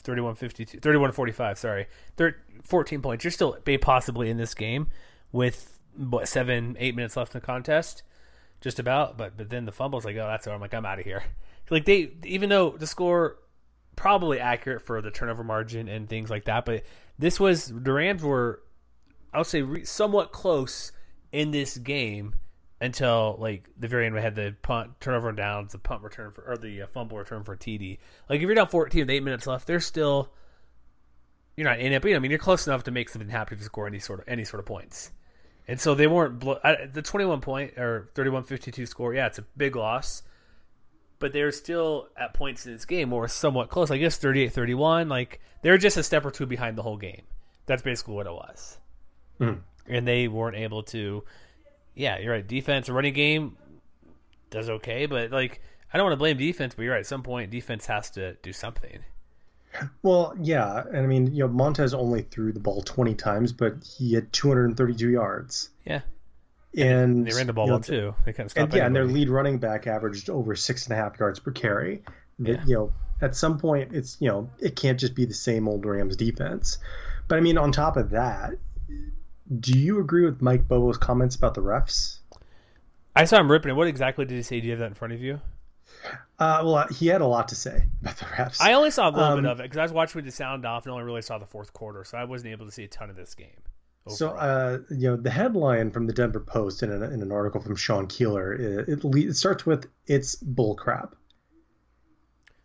31-52, 0.04 0.80
31-45, 0.80 1.56
Sorry, 1.56 1.86
Thir 2.18 2.36
14 2.62 3.00
points. 3.00 3.24
You're 3.24 3.30
still 3.30 3.56
possibly 3.80 4.28
in 4.28 4.36
this 4.36 4.52
game 4.52 4.88
with 5.32 5.78
what 5.96 6.28
seven, 6.28 6.76
eight 6.78 6.94
minutes 6.94 7.16
left 7.16 7.34
in 7.34 7.40
the 7.40 7.46
contest 7.46 8.02
just 8.60 8.78
about. 8.78 9.16
But 9.16 9.34
but 9.34 9.48
then 9.48 9.64
the 9.64 9.72
fumble's 9.72 10.04
like, 10.04 10.16
oh, 10.16 10.26
that's 10.26 10.46
it. 10.46 10.50
I'm 10.50 10.60
like, 10.60 10.74
I'm 10.74 10.84
out 10.84 10.98
of 10.98 11.06
here. 11.06 11.24
Like 11.70 11.84
they, 11.84 12.10
even 12.24 12.48
though 12.48 12.72
the 12.72 12.86
score 12.86 13.36
probably 13.94 14.40
accurate 14.40 14.82
for 14.82 15.00
the 15.00 15.10
turnover 15.10 15.44
margin 15.44 15.88
and 15.88 16.08
things 16.08 16.28
like 16.28 16.46
that, 16.46 16.66
but 16.66 16.82
this 17.16 17.38
was 17.38 17.68
the 17.68 17.92
Rams 17.92 18.24
were, 18.24 18.60
I 19.32 19.38
would 19.38 19.46
say, 19.46 19.62
re- 19.62 19.84
somewhat 19.84 20.32
close 20.32 20.92
in 21.32 21.50
this 21.50 21.78
game 21.78 22.34
until 22.80 23.36
like 23.38 23.68
the 23.78 23.88
very 23.88 24.06
end. 24.06 24.14
We 24.14 24.20
had 24.20 24.34
the 24.34 24.54
punt 24.62 25.00
turnover 25.00 25.28
and 25.28 25.36
downs, 25.36 25.72
the 25.72 25.78
punt 25.78 26.02
return 26.02 26.32
for 26.32 26.42
or 26.42 26.56
the 26.56 26.82
uh, 26.82 26.86
fumble 26.86 27.18
return 27.18 27.44
for 27.44 27.56
TD. 27.56 27.98
Like 28.28 28.40
if 28.40 28.42
you're 28.42 28.54
down 28.54 28.68
14 28.68 29.02
with 29.02 29.10
eight 29.10 29.22
minutes 29.22 29.46
left, 29.46 29.66
there's 29.66 29.86
still 29.86 30.32
you're 31.56 31.68
not 31.68 31.78
in 31.78 31.92
it, 31.92 32.00
but 32.00 32.08
you 32.08 32.14
know, 32.14 32.18
I 32.18 32.20
mean, 32.20 32.30
you're 32.30 32.38
close 32.38 32.66
enough 32.66 32.84
to 32.84 32.90
make 32.90 33.08
something 33.08 33.28
happen 33.28 33.54
if 33.54 33.60
you 33.60 33.66
score 33.66 33.86
any 33.86 33.98
sort 33.98 34.20
of 34.20 34.28
any 34.28 34.44
sort 34.44 34.60
of 34.60 34.66
points. 34.66 35.12
And 35.68 35.80
so 35.80 35.94
they 35.94 36.06
weren't 36.06 36.40
blo- 36.40 36.58
I, 36.64 36.86
the 36.86 37.02
21 37.02 37.40
point 37.42 37.78
or 37.78 38.10
31-52 38.14 38.88
score. 38.88 39.14
Yeah, 39.14 39.26
it's 39.26 39.38
a 39.38 39.44
big 39.56 39.76
loss, 39.76 40.22
but 41.20 41.32
they're 41.32 41.52
still 41.52 42.08
at 42.16 42.34
points 42.34 42.66
in 42.66 42.72
this 42.72 42.84
game 42.84 43.12
or 43.12 43.28
somewhat 43.28 43.68
close. 43.68 43.90
I 43.90 43.98
guess 43.98 44.18
38-31. 44.18 45.08
Like 45.08 45.40
they're 45.62 45.78
just 45.78 45.96
a 45.96 46.02
step 46.02 46.24
or 46.24 46.30
two 46.30 46.46
behind 46.46 46.76
the 46.76 46.82
whole 46.82 46.96
game. 46.96 47.22
That's 47.66 47.82
basically 47.82 48.14
what 48.14 48.26
it 48.26 48.32
was. 48.32 48.79
Mhm. 49.40 49.60
And 49.88 50.06
they 50.06 50.28
weren't 50.28 50.56
able 50.56 50.82
to. 50.84 51.24
Yeah, 51.94 52.18
you're 52.18 52.32
right. 52.32 52.46
Defense, 52.46 52.88
running 52.88 53.14
game 53.14 53.56
does 54.50 54.68
okay, 54.68 55.06
but 55.06 55.30
like 55.30 55.60
I 55.92 55.98
don't 55.98 56.04
want 56.04 56.12
to 56.12 56.18
blame 56.18 56.36
defense, 56.36 56.74
but 56.74 56.82
you're 56.82 56.92
right. 56.92 57.00
At 57.00 57.06
some 57.06 57.22
point, 57.22 57.50
defense 57.50 57.86
has 57.86 58.10
to 58.12 58.34
do 58.42 58.52
something. 58.52 59.00
Well, 60.02 60.34
yeah, 60.40 60.82
and 60.88 60.98
I 60.98 61.06
mean, 61.06 61.32
you 61.32 61.40
know, 61.40 61.48
Montez 61.48 61.94
only 61.94 62.22
threw 62.22 62.52
the 62.52 62.60
ball 62.60 62.82
20 62.82 63.14
times, 63.14 63.52
but 63.52 63.74
he 63.84 64.14
had 64.14 64.32
232 64.32 65.10
yards. 65.10 65.70
Yeah, 65.84 66.00
And 66.76 67.26
they 67.26 67.34
ran 67.34 67.46
the 67.46 67.52
ball 67.52 67.66
you 67.66 67.70
know, 67.70 67.76
well 67.76 67.82
too. 67.82 68.14
They 68.24 68.32
kind 68.32 68.50
of 68.50 68.56
And 68.56 68.72
yeah, 68.72 68.86
and 68.86 68.94
their 68.94 69.04
lead 69.04 69.28
running 69.28 69.58
back 69.58 69.86
averaged 69.86 70.28
over 70.28 70.56
six 70.56 70.86
and 70.86 70.92
a 70.92 70.96
half 70.96 71.18
yards 71.18 71.38
per 71.38 71.52
carry. 71.52 72.02
That, 72.40 72.50
Yeah. 72.50 72.64
You 72.66 72.74
know, 72.74 72.92
at 73.20 73.36
some 73.36 73.58
point, 73.58 73.92
it's 73.94 74.16
you 74.20 74.28
know, 74.28 74.50
it 74.58 74.76
can't 74.76 74.98
just 74.98 75.14
be 75.14 75.24
the 75.24 75.34
same 75.34 75.68
old 75.68 75.84
Rams 75.84 76.16
defense. 76.16 76.78
But 77.28 77.38
I 77.38 77.40
mean, 77.40 77.58
on 77.58 77.70
top 77.70 77.96
of 77.96 78.10
that, 78.10 78.54
do 79.58 79.78
you 79.78 80.00
agree 80.00 80.24
with 80.24 80.40
Mike 80.40 80.68
Bobo's 80.68 80.98
comments 80.98 81.34
about 81.36 81.54
the 81.54 81.62
refs? 81.62 82.18
I 83.16 83.24
saw 83.24 83.40
him 83.40 83.50
ripping 83.50 83.70
it. 83.70 83.74
What 83.74 83.88
exactly 83.88 84.24
did 84.24 84.36
he 84.36 84.42
say? 84.42 84.60
Do 84.60 84.66
you 84.66 84.72
have 84.72 84.80
that 84.80 84.86
in 84.86 84.94
front 84.94 85.12
of 85.14 85.20
you? 85.20 85.40
Uh, 86.38 86.62
well, 86.64 86.86
he 86.88 87.08
had 87.08 87.20
a 87.20 87.26
lot 87.26 87.48
to 87.48 87.54
say 87.54 87.84
about 88.00 88.16
the 88.16 88.24
refs. 88.26 88.60
I 88.60 88.72
only 88.74 88.90
saw 88.90 89.08
a 89.08 89.10
little 89.10 89.24
Um, 89.24 89.42
bit 89.42 89.50
of 89.50 89.60
it 89.60 89.64
because 89.64 89.78
I 89.78 89.82
was 89.82 89.92
watching 89.92 90.18
with 90.18 90.24
the 90.24 90.30
sound 90.30 90.64
off 90.64 90.84
and 90.84 90.92
only 90.92 91.04
really 91.04 91.22
saw 91.22 91.38
the 91.38 91.46
fourth 91.46 91.72
quarter, 91.72 92.04
so 92.04 92.16
I 92.16 92.24
wasn't 92.24 92.52
able 92.52 92.66
to 92.66 92.72
see 92.72 92.84
a 92.84 92.88
ton 92.88 93.10
of 93.10 93.16
this 93.16 93.34
game. 93.34 93.48
So, 94.08 94.30
uh, 94.30 94.78
you 94.88 95.10
know, 95.10 95.16
the 95.16 95.30
headline 95.30 95.90
from 95.90 96.06
the 96.06 96.12
Denver 96.12 96.40
Post 96.40 96.82
in 96.82 96.90
an, 96.90 97.02
in 97.02 97.20
an 97.20 97.30
article 97.30 97.60
from 97.60 97.76
Sean 97.76 98.06
Keeler, 98.06 98.54
it, 98.54 98.88
it, 98.88 99.04
it 99.04 99.36
starts 99.36 99.66
with 99.66 99.88
"It's 100.06 100.36
bullcrap." 100.36 101.12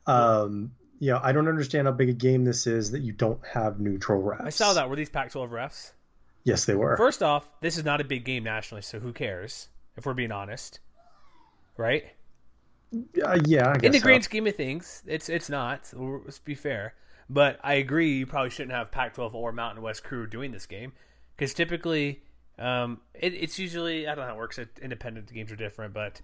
Um, 0.07 0.71
you 0.99 1.11
know, 1.11 1.19
I 1.21 1.33
don't 1.33 1.47
understand 1.47 1.87
how 1.87 1.93
big 1.93 2.09
a 2.09 2.13
game 2.13 2.45
this 2.45 2.67
is 2.67 2.91
that 2.91 3.01
you 3.01 3.11
don't 3.11 3.39
have 3.45 3.79
neutral 3.79 4.23
refs. 4.23 4.45
I 4.45 4.49
saw 4.49 4.73
that. 4.73 4.89
Were 4.89 4.95
these 4.95 5.09
Pac-12 5.09 5.49
refs? 5.49 5.91
Yes, 6.45 6.65
they 6.65 6.75
were. 6.75 6.95
First 6.95 7.23
off, 7.23 7.49
this 7.59 7.77
is 7.77 7.83
not 7.83 7.99
a 7.99 8.03
big 8.03 8.23
game 8.23 8.43
nationally, 8.43 8.83
so 8.83 8.99
who 8.99 9.11
cares? 9.11 9.67
If 9.97 10.05
we're 10.05 10.13
being 10.13 10.31
honest, 10.31 10.79
right? 11.75 12.05
Uh, 12.93 13.39
yeah, 13.45 13.69
I 13.69 13.79
In 13.81 13.91
the 13.91 13.99
so. 13.99 14.03
grand 14.03 14.23
scheme 14.23 14.45
of 14.47 14.55
things, 14.55 15.03
it's 15.07 15.27
it's 15.27 15.49
not. 15.49 15.87
so 15.87 16.21
Let's 16.23 16.39
be 16.39 16.55
fair. 16.55 16.93
But 17.29 17.59
I 17.63 17.73
agree. 17.75 18.19
You 18.19 18.27
probably 18.27 18.51
shouldn't 18.51 18.75
have 18.75 18.91
Pac-12 18.91 19.33
or 19.33 19.51
Mountain 19.51 19.83
West 19.83 20.03
crew 20.03 20.27
doing 20.27 20.51
this 20.51 20.67
game 20.67 20.93
because 21.35 21.55
typically, 21.55 22.21
um, 22.59 23.01
it, 23.15 23.33
it's 23.33 23.57
usually 23.57 24.07
I 24.07 24.13
don't 24.13 24.25
know 24.25 24.29
how 24.29 24.35
it 24.35 24.39
works. 24.39 24.59
It, 24.59 24.69
independent 24.81 25.33
games 25.33 25.51
are 25.51 25.55
different, 25.55 25.93
but 25.93 26.21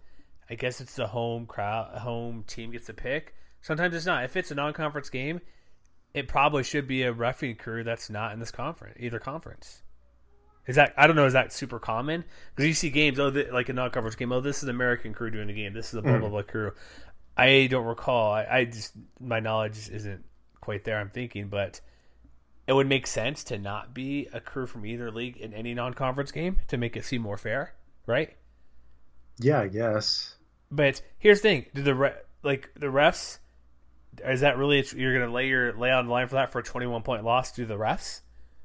I 0.49 0.55
guess 0.55 0.79
it's 0.79 0.95
the 0.95 1.07
home 1.07 1.47
crowd, 1.47 1.97
home 1.97 2.43
team 2.45 2.71
gets 2.71 2.89
a 2.89 2.93
pick. 2.93 3.33
Sometimes 3.61 3.95
it's 3.95 4.05
not. 4.05 4.23
If 4.23 4.35
it's 4.35 4.51
a 4.51 4.55
non-conference 4.55 5.09
game, 5.09 5.41
it 6.13 6.27
probably 6.27 6.63
should 6.63 6.87
be 6.87 7.03
a 7.03 7.11
refereeing 7.11 7.55
crew 7.55 7.83
that's 7.83 8.09
not 8.09 8.33
in 8.33 8.39
this 8.39 8.51
conference, 8.51 8.97
either 8.99 9.17
conference. 9.17 9.81
Is 10.67 10.75
that 10.75 10.93
I 10.95 11.07
don't 11.07 11.15
know? 11.15 11.25
Is 11.25 11.33
that 11.33 11.51
super 11.51 11.79
common? 11.79 12.23
Because 12.53 12.67
you 12.67 12.73
see 12.73 12.89
games, 12.89 13.19
oh, 13.19 13.29
the, 13.29 13.49
like 13.51 13.69
a 13.69 13.73
non-conference 13.73 14.15
game. 14.15 14.31
Oh, 14.31 14.41
this 14.41 14.61
is 14.61 14.69
American 14.69 15.13
crew 15.13 15.31
doing 15.31 15.49
a 15.49 15.53
game. 15.53 15.73
This 15.73 15.87
is 15.89 15.95
a 15.95 16.01
blah 16.01 16.13
hmm. 16.13 16.19
blah 16.19 16.29
blah 16.29 16.41
crew. 16.43 16.71
I 17.35 17.67
don't 17.69 17.85
recall. 17.85 18.33
I, 18.33 18.45
I 18.49 18.65
just 18.65 18.93
my 19.19 19.39
knowledge 19.39 19.89
isn't 19.89 20.23
quite 20.59 20.83
there. 20.83 20.99
I'm 20.99 21.09
thinking, 21.09 21.47
but 21.47 21.81
it 22.67 22.73
would 22.73 22.87
make 22.87 23.07
sense 23.07 23.43
to 23.45 23.57
not 23.57 23.93
be 23.93 24.27
a 24.33 24.39
crew 24.39 24.67
from 24.67 24.85
either 24.85 25.11
league 25.11 25.37
in 25.37 25.53
any 25.53 25.73
non-conference 25.73 26.31
game 26.31 26.57
to 26.67 26.77
make 26.77 26.95
it 26.95 27.05
seem 27.05 27.21
more 27.21 27.37
fair, 27.37 27.73
right? 28.05 28.35
Yeah, 29.39 29.61
I 29.61 29.67
guess. 29.67 30.35
But 30.69 31.01
here's 31.17 31.41
the 31.41 31.49
thing: 31.49 31.65
do 31.73 31.81
the 31.81 31.95
re- 31.95 32.13
like 32.43 32.69
the 32.75 32.87
refs? 32.87 33.39
Is 34.23 34.41
that 34.41 34.57
really 34.57 34.85
you're 34.95 35.17
going 35.17 35.27
to 35.27 35.33
lay 35.33 35.47
your 35.47 35.73
lay 35.73 35.89
on 35.91 36.05
the 36.05 36.11
line 36.11 36.27
for 36.27 36.35
that 36.35 36.51
for 36.51 36.59
a 36.59 36.63
21 36.63 37.01
point 37.01 37.23
loss 37.23 37.51
to 37.53 37.65
the 37.65 37.77
refs? 37.77 38.21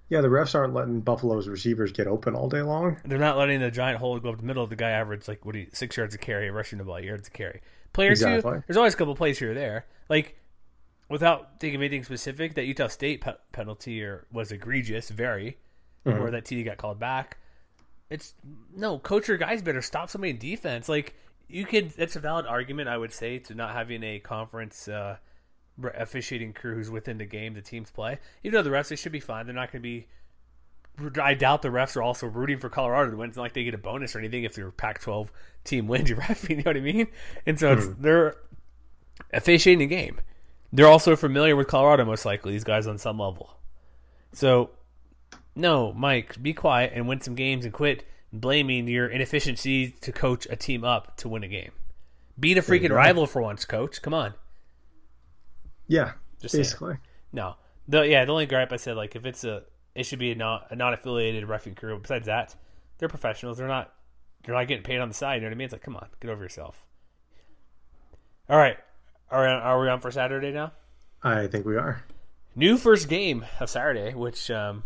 Yeah, 0.09 0.21
the 0.21 0.29
refs 0.29 0.55
aren't 0.55 0.73
letting 0.73 1.01
Buffalo's 1.01 1.49
receivers 1.49 1.91
get 1.91 2.07
open 2.07 2.35
all 2.35 2.49
day 2.49 2.63
long. 2.63 2.97
They're 3.05 3.19
not 3.19 3.37
letting 3.37 3.61
the 3.61 3.71
giant 3.73 3.99
hole 3.99 4.19
go 4.21 4.31
up 4.31 4.39
the 4.39 4.45
middle. 4.45 4.63
Of 4.63 4.71
the 4.71 4.77
guy 4.77 4.91
averaged 4.91 5.27
like 5.27 5.45
what 5.45 5.53
do 5.55 5.61
you, 5.61 5.67
six 5.73 5.97
yards 5.97 6.15
of 6.15 6.21
carry, 6.21 6.51
rushing 6.51 6.79
the 6.79 6.85
ball, 6.85 7.01
yards 7.01 7.27
of 7.27 7.33
carry. 7.33 7.61
Player 7.93 8.11
Exactly. 8.11 8.53
two, 8.53 8.63
there's 8.67 8.77
always 8.77 8.95
a 8.95 8.97
couple 8.97 9.17
plays 9.17 9.39
here 9.39 9.51
or 9.51 9.55
there. 9.55 9.87
Like 10.09 10.37
without 11.09 11.61
thinking 11.61 11.77
of 11.77 11.83
anything 11.83 12.05
specific, 12.05 12.55
that 12.55 12.67
Utah 12.67 12.89
State 12.89 13.21
pe- 13.21 13.35
penalty 13.53 14.03
or 14.03 14.27
was 14.33 14.53
egregious, 14.53 15.09
very, 15.09 15.57
or 16.05 16.31
that 16.31 16.45
TD 16.45 16.65
got 16.65 16.77
called 16.77 16.99
back. 17.01 17.39
It's 18.11 18.35
no 18.77 18.99
coach 19.01 19.29
or 19.29 19.37
guys 19.37 19.63
better 19.63 19.83
stop 19.83 20.11
somebody 20.11 20.31
in 20.31 20.39
defense. 20.39 20.89
Like 20.89 21.15
you 21.49 21.65
could, 21.65 21.91
that's 21.91 22.15
a 22.17 22.21
valid 22.21 22.47
argument 22.47 22.89
I 22.89 22.97
would 22.97 23.13
say 23.13 23.39
to 23.41 23.55
not 23.55 23.73
having 23.73 24.05
a 24.05 24.21
conference 24.21 24.87
uh, 24.87 25.17
officiating 25.83 26.53
crew 26.53 26.75
who's 26.75 26.91
within 26.91 27.19
the 27.19 27.27
game 27.27 27.55
the 27.55 27.63
teams 27.63 27.91
play. 27.91 28.19
Even 28.43 28.57
though 28.57 28.63
the 28.63 28.75
refs 28.75 28.89
they 28.89 28.97
should 28.97 29.13
be 29.13 29.21
fine, 29.21 29.47
they're 29.47 29.55
not 29.55 29.73
going 29.73 29.83
to 29.83 29.89
be. 29.89 30.07
I 31.21 31.35
doubt 31.35 31.61
the 31.61 31.69
refs 31.69 31.95
are 31.97 32.03
also 32.03 32.27
rooting 32.27 32.59
for 32.59 32.71
Colorado 32.71 33.11
to 33.11 33.17
win. 33.19 33.29
It's 33.29 33.37
not 33.37 33.43
like 33.43 33.53
they 33.53 33.65
get 33.65 33.75
a 33.75 33.79
bonus 33.79 34.17
or 34.17 34.19
anything 34.19 34.45
if 34.45 34.55
their 34.55 34.71
Pac-12 34.71 35.29
team 35.65 35.87
wins. 35.89 36.09
You 36.09 36.17
ref, 36.17 36.49
you 36.49 36.57
know 36.57 36.63
what 36.65 36.77
I 36.77 36.81
mean? 36.81 37.09
And 37.45 37.59
so 37.61 37.75
it's 37.75 37.87
they're 37.99 38.37
officiating 39.33 39.89
the 39.89 39.95
game. 39.95 40.21
They're 40.73 40.89
also 40.89 41.17
familiar 41.17 41.55
with 41.55 41.69
Colorado, 41.69 42.05
most 42.05 42.25
likely. 42.25 42.53
These 42.53 42.65
guys 42.65 42.87
on 42.87 42.99
some 42.99 43.19
level. 43.19 43.59
So, 44.33 44.71
no, 45.55 45.93
Mike, 45.93 46.43
be 46.43 46.53
quiet 46.53 46.93
and 46.95 47.07
win 47.07 47.21
some 47.21 47.35
games 47.35 47.65
and 47.65 47.73
quit 47.73 48.05
blaming 48.33 48.89
your 48.89 49.07
inefficiency 49.07 49.91
to 49.91 50.13
coach 50.13 50.47
a 50.51 50.57
team 50.57 50.85
up 50.85 51.17
to 51.19 51.29
win 51.29 51.45
a 51.45 51.49
game. 51.49 51.73
Beat 52.39 52.59
a 52.59 52.63
freaking 52.63 52.91
rival 52.91 53.27
for 53.27 53.41
once, 53.41 53.65
coach. 53.65 54.03
Come 54.03 54.13
on. 54.13 54.35
Yeah, 55.89 56.13
Just 56.41 56.53
saying. 56.53 56.63
basically. 56.65 56.97
No, 57.33 57.57
the 57.89 58.03
yeah, 58.03 58.25
the 58.25 58.33
only 58.33 58.47
gripe 58.47 58.73
I 58.73 58.77
said 58.77 58.97
like 58.97 59.17
if 59.17 59.25
it's 59.25 59.45
a 59.45 59.63
it 59.95 60.05
should 60.05 60.19
be 60.19 60.33
a 60.33 60.35
not 60.35 60.69
a 60.71 60.77
non 60.77 60.93
affiliated 60.93 61.49
referee 61.49 61.75
crew. 61.75 61.99
Besides 61.99 62.27
that, 62.27 62.55
they're 62.99 63.09
professionals. 63.09 63.59
They're 63.59 63.69
not 63.69 63.93
they're 64.45 64.55
not 64.55 64.69
getting 64.69 64.85
paid 64.85 65.01
on 65.01 65.09
the 65.09 65.15
side. 65.15 65.37
You 65.37 65.41
know 65.43 65.47
what 65.49 65.53
I 65.53 65.57
mean? 65.57 65.65
It's 65.67 65.73
like 65.73 65.83
come 65.83 65.97
on, 65.97 66.09
get 66.21 66.31
over 66.31 66.43
yourself. 66.43 66.87
All 68.49 68.59
right, 68.59 68.77
are 69.31 69.43
we 69.43 69.49
on, 69.49 69.63
are 69.63 69.81
we 69.81 69.89
on 69.89 70.01
for 70.01 70.11
Saturday 70.11 70.53
now? 70.53 70.73
I 71.23 71.47
think 71.49 71.67
we 71.67 71.77
are. 71.77 72.05
New 72.55 72.79
first 72.79 73.09
game 73.09 73.45
of 73.61 73.69
Saturday, 73.69 74.15
which 74.15 74.51
um, 74.51 74.85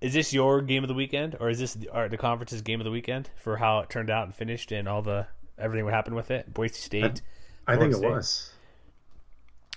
is 0.00 0.14
this 0.14 0.32
your 0.32 0.62
game 0.62 0.82
of 0.82 0.88
the 0.88 0.94
weekend, 0.94 1.36
or 1.38 1.50
is 1.50 1.58
this 1.58 1.74
the, 1.74 1.88
or 1.88 2.08
the 2.08 2.16
conference's 2.16 2.62
game 2.62 2.80
of 2.80 2.84
the 2.84 2.90
weekend 2.90 3.30
for 3.36 3.56
how 3.56 3.80
it 3.80 3.90
turned 3.90 4.10
out 4.10 4.24
and 4.24 4.34
finished 4.34 4.72
and 4.72 4.88
all 4.88 5.02
the 5.02 5.26
everything 5.58 5.84
what 5.84 5.94
happened 5.94 6.16
with 6.16 6.30
it? 6.30 6.52
Boise 6.52 6.74
State. 6.74 7.22
I 7.66 7.76
think 7.76 7.92
it 7.92 7.98
Florida 7.98 8.16
was. 8.16 8.50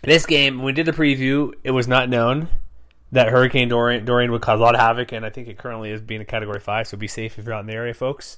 This 0.02 0.26
game, 0.26 0.58
when 0.58 0.66
we 0.66 0.72
did 0.74 0.86
the 0.86 0.92
preview, 0.94 1.54
it 1.64 1.72
was 1.72 1.88
not 1.88 2.10
known 2.10 2.48
that 3.12 3.30
Hurricane 3.30 3.70
Dorian, 3.70 4.06
Dorian 4.06 4.32
would 4.32 4.42
cause 4.42 4.60
a 4.60 4.64
lot 4.64 4.76
of 4.76 4.82
havoc, 4.82 5.12
and 5.12 5.26
I 5.26 5.30
think 5.30 5.48
it 5.48 5.58
currently 5.58 5.92
is 5.92 6.02
being 6.02 6.22
a 6.22 6.26
Category 6.26 6.60
5, 6.60 6.88
so 6.88 6.98
be 6.98 7.08
safe 7.08 7.38
if 7.38 7.46
you're 7.46 7.54
out 7.54 7.62
in 7.62 7.66
the 7.66 7.74
area, 7.74 7.94
folks. 7.94 8.38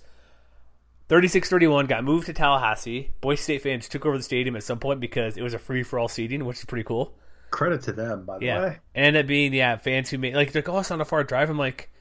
36-31 1.10 1.88
got 1.88 2.04
moved 2.06 2.28
to 2.28 2.34
Tallahassee. 2.34 3.12
Boise 3.20 3.42
State 3.44 3.62
fans 3.64 3.90
took 3.90 4.06
over 4.06 4.18
the 4.18 4.24
stadium 4.24 4.56
at 4.56 4.64
some 4.64 4.80
point 4.80 5.02
because 5.02 5.36
it 5.38 5.44
was 5.44 5.54
a 5.54 5.60
free-for-all 5.60 6.08
seating, 6.08 6.46
which 6.46 6.60
is 6.60 6.66
pretty 6.66 6.86
cool. 6.86 7.14
Credit 7.52 7.82
to 7.82 7.92
them, 7.92 8.24
by 8.26 8.40
the 8.40 8.46
Yeah. 8.46 8.62
way. 8.62 8.68
It 8.96 9.00
ended 9.00 9.26
up 9.26 9.28
being, 9.28 9.54
yeah, 9.54 9.76
fans 9.76 10.10
who 10.10 10.18
made, 10.18 10.36
like, 10.36 10.54
they're 10.54 10.62
like, 10.62 10.70
oh, 10.70 10.80
it's 10.80 10.90
not 10.90 11.02
a 11.02 11.06
far 11.06 11.26
drive. 11.26 11.50
I'm 11.50 11.58
like, 11.58 11.92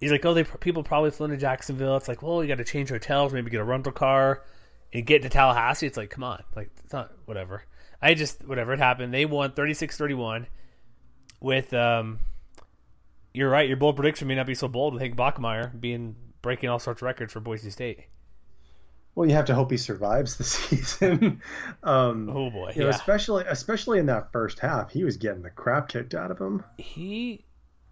he's 0.00 0.10
like, 0.10 0.24
oh, 0.26 0.34
they 0.34 0.42
people 0.42 0.82
probably 0.82 1.12
flew 1.12 1.26
into 1.26 1.36
Jacksonville. 1.36 1.96
It's 1.96 2.08
like, 2.08 2.20
well, 2.20 2.42
you 2.42 2.48
got 2.48 2.58
to 2.58 2.64
change 2.64 2.88
hotels, 2.88 3.32
maybe 3.32 3.48
get 3.48 3.60
a 3.60 3.64
rental 3.64 3.92
car 3.92 4.42
and 4.92 5.06
get 5.06 5.22
to 5.22 5.28
Tallahassee. 5.28 5.86
It's 5.86 5.96
like, 5.96 6.10
come 6.10 6.24
on. 6.24 6.42
Like, 6.56 6.70
it's 6.82 6.92
not, 6.92 7.12
whatever. 7.26 7.62
I 8.00 8.14
just, 8.14 8.46
whatever, 8.46 8.72
it 8.72 8.78
happened. 8.78 9.12
They 9.12 9.24
won 9.26 9.52
36 9.52 9.96
31 9.96 10.46
with, 11.40 11.72
um, 11.74 12.20
you're 13.34 13.50
right, 13.50 13.66
your 13.68 13.76
bold 13.76 13.96
prediction 13.96 14.28
may 14.28 14.34
not 14.34 14.46
be 14.46 14.54
so 14.54 14.68
bold 14.68 14.94
with 14.94 15.02
Hank 15.02 15.16
Bachmeier 15.16 15.78
being 15.80 16.14
breaking 16.42 16.68
all 16.68 16.78
sorts 16.78 17.02
of 17.02 17.06
records 17.06 17.32
for 17.32 17.40
Boise 17.40 17.70
State. 17.70 18.04
Well, 19.14 19.28
you 19.28 19.34
have 19.34 19.46
to 19.46 19.54
hope 19.54 19.70
he 19.72 19.76
survives 19.76 20.36
the 20.36 20.44
season. 20.44 21.42
um, 21.82 22.28
Oh, 22.30 22.50
boy. 22.50 22.72
you 22.74 22.82
know, 22.82 22.88
yeah. 22.88 22.94
especially 22.94 23.44
especially 23.48 23.98
in 23.98 24.06
that 24.06 24.30
first 24.32 24.60
half, 24.60 24.90
he 24.92 25.02
was 25.02 25.16
getting 25.16 25.42
the 25.42 25.50
crap 25.50 25.88
kicked 25.88 26.14
out 26.14 26.30
of 26.30 26.38
him. 26.40 26.62
he 26.78 27.44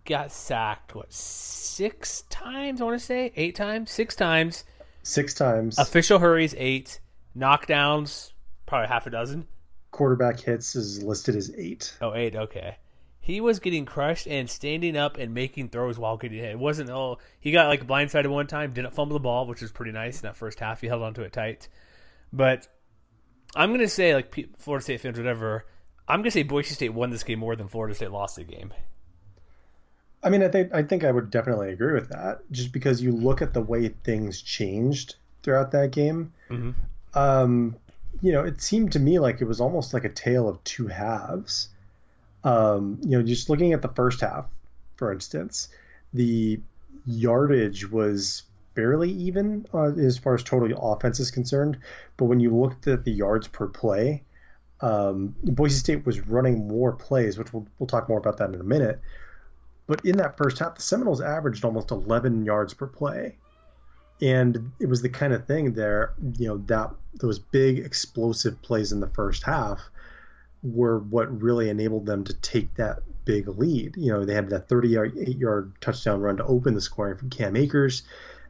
got 0.04 0.30
sacked, 0.30 0.94
what, 0.94 1.12
six 1.12 2.22
times, 2.30 2.80
I 2.80 2.84
want 2.84 2.98
to 3.00 3.04
say? 3.04 3.32
Eight 3.34 3.56
times? 3.56 3.90
Six 3.90 4.14
times. 4.14 4.62
Six 5.02 5.34
times. 5.34 5.78
Official 5.80 6.20
hurries 6.20 6.54
eight, 6.56 7.00
knockdowns 7.36 8.30
probably 8.66 8.86
half 8.88 9.06
a 9.08 9.10
dozen. 9.10 9.48
Quarterback 9.96 10.38
hits 10.40 10.76
is 10.76 11.02
listed 11.02 11.34
as 11.36 11.50
eight. 11.56 11.96
Oh, 12.02 12.12
eight. 12.14 12.36
Okay, 12.36 12.76
he 13.18 13.40
was 13.40 13.58
getting 13.60 13.86
crushed 13.86 14.26
and 14.26 14.48
standing 14.50 14.94
up 14.94 15.16
and 15.16 15.32
making 15.32 15.70
throws 15.70 15.98
while 15.98 16.18
getting 16.18 16.38
hit. 16.38 16.50
It 16.50 16.58
wasn't 16.58 16.90
all. 16.90 17.18
he 17.40 17.50
got 17.50 17.68
like 17.68 17.86
blindsided 17.86 18.28
one 18.28 18.46
time, 18.46 18.72
didn't 18.74 18.92
fumble 18.94 19.14
the 19.14 19.22
ball, 19.22 19.46
which 19.46 19.62
was 19.62 19.72
pretty 19.72 19.92
nice 19.92 20.16
in 20.16 20.26
that 20.26 20.36
first 20.36 20.60
half. 20.60 20.82
He 20.82 20.86
held 20.86 21.02
onto 21.02 21.22
it 21.22 21.32
tight, 21.32 21.68
but 22.30 22.68
I'm 23.54 23.70
gonna 23.72 23.88
say 23.88 24.14
like 24.14 24.36
Florida 24.58 24.84
State 24.84 25.00
fans, 25.00 25.16
whatever. 25.16 25.64
I'm 26.06 26.20
gonna 26.20 26.30
say 26.30 26.42
Boise 26.42 26.74
State 26.74 26.92
won 26.92 27.08
this 27.08 27.24
game 27.24 27.38
more 27.38 27.56
than 27.56 27.68
Florida 27.68 27.94
State 27.94 28.10
lost 28.10 28.36
the 28.36 28.44
game. 28.44 28.74
I 30.22 30.28
mean, 30.28 30.42
I 30.42 30.48
think 30.48 30.74
I 30.74 30.82
think 30.82 31.04
I 31.04 31.10
would 31.10 31.30
definitely 31.30 31.72
agree 31.72 31.94
with 31.94 32.10
that. 32.10 32.40
Just 32.50 32.70
because 32.72 33.00
you 33.02 33.12
look 33.12 33.40
at 33.40 33.54
the 33.54 33.62
way 33.62 33.88
things 34.04 34.42
changed 34.42 35.16
throughout 35.42 35.70
that 35.72 35.90
game, 35.92 36.32
Mhm. 36.50 36.74
um, 37.14 37.76
you 38.20 38.32
know, 38.32 38.44
it 38.44 38.60
seemed 38.60 38.92
to 38.92 38.98
me 38.98 39.18
like 39.18 39.40
it 39.40 39.44
was 39.46 39.60
almost 39.60 39.94
like 39.94 40.04
a 40.04 40.08
tale 40.08 40.48
of 40.48 40.62
two 40.64 40.86
halves. 40.86 41.68
Um, 42.44 43.00
you 43.02 43.18
know, 43.18 43.22
just 43.22 43.50
looking 43.50 43.72
at 43.72 43.82
the 43.82 43.88
first 43.88 44.20
half, 44.20 44.46
for 44.96 45.12
instance, 45.12 45.68
the 46.12 46.60
yardage 47.06 47.90
was 47.90 48.42
fairly 48.74 49.10
even 49.10 49.66
uh, 49.72 49.92
as 49.94 50.18
far 50.18 50.34
as 50.34 50.42
total 50.42 50.92
offense 50.92 51.18
is 51.18 51.30
concerned. 51.30 51.78
But 52.16 52.26
when 52.26 52.40
you 52.40 52.54
looked 52.54 52.86
at 52.86 53.04
the 53.04 53.12
yards 53.12 53.48
per 53.48 53.66
play, 53.66 54.22
um, 54.80 55.34
Boise 55.42 55.78
State 55.78 56.06
was 56.06 56.20
running 56.20 56.68
more 56.68 56.92
plays, 56.92 57.38
which 57.38 57.52
we'll, 57.52 57.66
we'll 57.78 57.86
talk 57.86 58.08
more 58.08 58.18
about 58.18 58.38
that 58.38 58.50
in 58.50 58.60
a 58.60 58.64
minute. 58.64 59.00
But 59.86 60.04
in 60.04 60.18
that 60.18 60.36
first 60.36 60.58
half, 60.58 60.74
the 60.76 60.82
Seminoles 60.82 61.20
averaged 61.20 61.64
almost 61.64 61.90
11 61.90 62.44
yards 62.44 62.74
per 62.74 62.86
play. 62.86 63.36
And 64.20 64.72
it 64.80 64.88
was 64.88 65.02
the 65.02 65.08
kind 65.08 65.32
of 65.32 65.46
thing 65.46 65.72
there, 65.74 66.14
you 66.38 66.48
know, 66.48 66.58
that 66.66 66.90
those 67.14 67.38
big 67.38 67.78
explosive 67.78 68.60
plays 68.62 68.92
in 68.92 69.00
the 69.00 69.08
first 69.08 69.42
half 69.42 69.80
were 70.62 70.98
what 70.98 71.42
really 71.42 71.68
enabled 71.68 72.06
them 72.06 72.24
to 72.24 72.34
take 72.34 72.74
that 72.74 73.00
big 73.24 73.48
lead. 73.48 73.94
You 73.96 74.12
know, 74.12 74.24
they 74.24 74.34
had 74.34 74.48
that 74.50 74.68
38 74.68 75.36
yard 75.36 75.72
touchdown 75.80 76.20
run 76.20 76.38
to 76.38 76.44
open 76.44 76.74
the 76.74 76.80
scoring 76.80 77.18
from 77.18 77.30
Cam 77.30 77.56
Akers. 77.56 78.02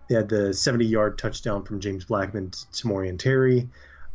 They 0.09 0.15
had 0.15 0.29
the 0.29 0.55
70 0.55 0.85
yard 0.85 1.19
touchdown 1.19 1.65
from 1.65 1.81
James 1.81 2.05
Blackman 2.05 2.53
to 2.73 2.87
Morian 2.87 3.19
Terry. 3.19 3.69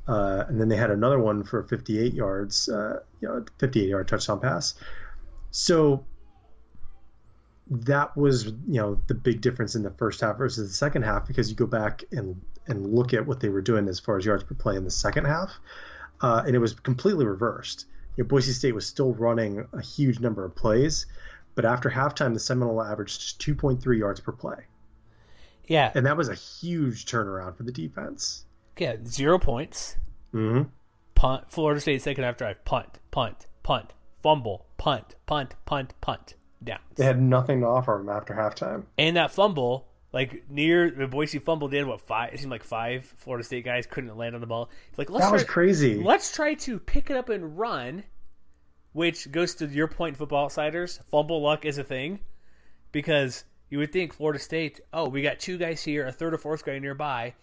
Uh, 0.08 0.46
and 0.48 0.60
then 0.60 0.68
they 0.68 0.78
had 0.78 0.90
another 0.90 1.20
one 1.20 1.44
for 1.44 1.64
58 1.64 2.14
yards, 2.14 2.70
uh, 2.70 3.02
you 3.20 3.28
know, 3.28 3.46
58 3.60 3.90
yard 3.90 4.08
touchdown 4.08 4.40
pass. 4.40 4.74
So 5.52 6.06
that 7.72 8.16
was, 8.18 8.46
you 8.46 8.80
know, 8.82 9.02
the 9.08 9.14
big 9.14 9.42
difference 9.42 9.76
in 9.76 9.84
the 9.84 9.92
first 9.92 10.20
half 10.22 10.38
versus 10.38 10.70
the 10.70 10.76
second 10.76 11.04
half 11.04 11.26
because 11.26 11.50
you 11.50 11.56
go 11.56 11.66
back 11.66 12.04
and 12.12 12.40
and 12.68 12.94
look 12.94 13.14
at 13.14 13.26
what 13.26 13.40
they 13.40 13.50
were 13.50 13.62
doing 13.62 13.88
as 13.88 14.00
far 14.00 14.18
as 14.18 14.26
yards 14.26 14.44
per 14.44 14.54
play 14.54 14.76
in 14.76 14.84
the 14.84 14.92
second 14.92 15.26
half, 15.26 15.50
uh, 16.22 16.44
and 16.46 16.56
it 16.56 16.60
was 16.60 16.74
completely 16.74 17.26
reversed. 17.26 17.86
You 18.18 18.24
know, 18.24 18.28
Boise 18.28 18.52
State 18.52 18.76
was 18.76 18.86
still 18.86 19.14
running 19.14 19.66
a 19.74 19.82
huge 19.82 20.20
number 20.20 20.46
of 20.46 20.54
plays, 20.56 21.06
but 21.56 21.66
after 21.66 21.90
halftime, 21.90 22.34
the 22.34 22.40
Seminole 22.40 22.84
averaged 22.84 23.42
2.3 23.42 23.98
yards 23.98 24.20
per 24.20 24.32
play, 24.32 24.66
Yeah, 25.68 25.92
and 25.96 26.06
that 26.06 26.18
was 26.18 26.30
a 26.30 26.36
huge 26.36 27.06
turnaround 27.06 27.56
for 27.58 27.64
the 27.64 27.72
defense. 27.72 28.46
yeah, 28.78 28.98
zero 29.08 29.40
points. 29.40 29.96
Mm-hmm. 30.34 30.70
Punt. 31.16 31.50
Florida 31.50 31.80
State 31.82 32.02
second 32.02 32.24
half 32.26 32.38
drive. 32.38 32.64
Punt. 32.66 33.00
Punt. 33.12 33.48
Punt. 33.64 33.94
Fumble. 34.22 34.66
Punt. 34.78 35.16
Punt. 35.26 35.56
Punt. 35.66 35.94
Punt. 36.02 36.36
Down. 36.64 36.80
They 36.96 37.06
had 37.06 37.22
nothing 37.22 37.62
to 37.62 37.68
offer 37.68 37.98
them 37.98 38.10
after 38.10 38.36
halftime. 38.36 38.84
And 38.98 39.18
that 39.18 39.32
fumble 39.32 39.88
like 40.14 40.50
near 40.50 40.92
the 40.92 41.08
Boise 41.08 41.40
fumble, 41.40 41.68
did 41.68 41.86
What 41.88 42.02
five? 42.02 42.34
It 42.34 42.40
seemed 42.40 42.52
like 42.52 42.64
five 42.64 43.06
Florida 43.18 43.44
State 43.44 43.64
guys 43.64 43.86
couldn't 43.86 44.16
land 44.18 44.36
on 44.36 44.42
the 44.42 44.48
ball. 44.48 44.70
It's 44.90 44.98
like 44.98 45.10
let's 45.10 45.26
That 45.26 45.32
was 45.32 45.44
try, 45.44 45.54
crazy. 45.54 46.02
Let's 46.04 46.32
try 46.34 46.54
to 46.56 46.80
pick 46.80 47.10
it 47.10 47.16
up 47.16 47.30
and 47.30 47.58
run, 47.58 48.04
which 48.92 49.32
goes 49.32 49.56
to 49.56 49.68
your 49.68 49.88
point, 49.88 50.18
football 50.18 50.46
outsiders. 50.46 51.00
Fumble 51.10 51.42
luck 51.42 51.66
is 51.66 51.78
a 51.78 51.84
thing 51.84 52.20
because 52.92 53.46
you 53.70 53.78
would 53.78 53.94
think 53.94 54.14
Florida 54.14 54.40
State. 54.40 54.82
Oh, 54.92 55.08
we 55.08 55.22
got 55.22 55.40
two 55.40 55.58
guys 55.58 55.82
here, 55.82 56.06
a 56.06 56.12
third 56.12 56.34
or 56.34 56.38
fourth 56.38 56.66
guy 56.66 56.78
nearby. 56.80 57.34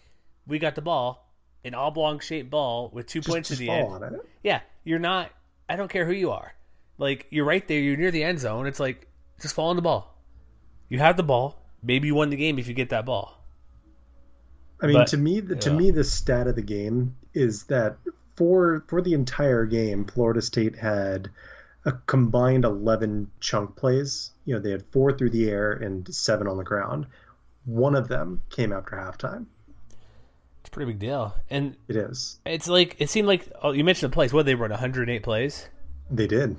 We 0.46 0.59
got 0.59 0.74
the 0.74 0.83
ball, 0.83 1.33
an 1.64 1.74
oblong 1.74 2.20
shaped 2.20 2.50
ball 2.50 2.90
with 2.92 3.07
two 3.07 3.20
Just, 3.20 3.28
points 3.28 3.48
just 3.48 3.62
at 3.62 3.64
the 3.64 3.70
end. 3.70 4.20
Yeah, 4.42 4.61
you're 4.85 4.98
not. 4.98 5.31
I 5.70 5.76
don't 5.76 5.90
care 5.90 6.04
who 6.04 6.12
you 6.12 6.31
are. 6.33 6.54
Like 6.98 7.26
you're 7.30 7.44
right 7.44 7.66
there. 7.66 7.78
You're 7.80 7.96
near 7.96 8.11
the 8.11 8.24
end 8.24 8.40
zone. 8.40 8.66
It's 8.66 8.80
like 8.80 9.06
just 9.40 9.54
fall 9.54 9.70
on 9.70 9.76
the 9.76 9.82
ball. 9.82 10.14
You 10.88 10.98
have 10.98 11.16
the 11.16 11.22
ball. 11.22 11.62
Maybe 11.82 12.08
you 12.08 12.14
won 12.14 12.30
the 12.30 12.37
game 12.37 12.58
if 12.58 12.66
you 12.68 12.74
get 12.74 12.90
that 12.90 13.06
ball. 13.06 13.34
I 14.80 14.87
mean, 14.87 14.96
But- 14.96 15.08
to 15.08 15.16
me, 15.16 15.40
the, 15.40 15.56
to 15.56 15.70
yeah. 15.70 15.76
me, 15.76 15.90
the 15.90 16.04
stat 16.04 16.46
of 16.46 16.54
the 16.56 16.62
game 16.62 17.16
is 17.34 17.64
that 17.64 17.96
for 18.37 18.84
for 18.88 19.02
the 19.02 19.14
entire 19.14 19.64
game, 19.64 20.04
Florida 20.04 20.40
State 20.42 20.76
had 20.76 21.30
a 21.84 21.92
combined 22.06 22.64
eleven 22.64 23.30
chunk 23.40 23.76
plays. 23.76 24.30
You 24.44 24.54
know, 24.54 24.61
they 24.61 24.70
had 24.70 24.84
four 24.92 25.12
through 25.12 25.30
the 25.30 25.48
air 25.50 25.72
and 25.72 26.12
seven 26.14 26.46
on 26.46 26.56
the 26.56 26.64
ground. 26.64 27.06
One 27.64 27.94
of 27.94 28.08
them 28.08 28.42
came 28.50 28.72
after 28.72 28.96
halftime. 28.96 29.46
It's 30.61 30.68
a 30.68 30.70
pretty 30.70 30.92
big 30.92 31.00
deal. 31.00 31.34
And 31.50 31.76
It 31.87 31.96
is. 31.96 32.38
it's 32.46 32.66
like 32.68 32.96
it 32.98 33.11
seemed 33.11 33.28
like 33.28 33.50
oh, 33.62 33.72
you 33.72 33.84
mentioned 33.84 34.12
the 34.12 34.14
plays. 34.14 34.32
What 34.32 34.46
they 34.46 34.54
run 34.54 34.70
108 34.70 35.22
plays. 35.22 35.68
They 36.11 36.26
did. 36.26 36.56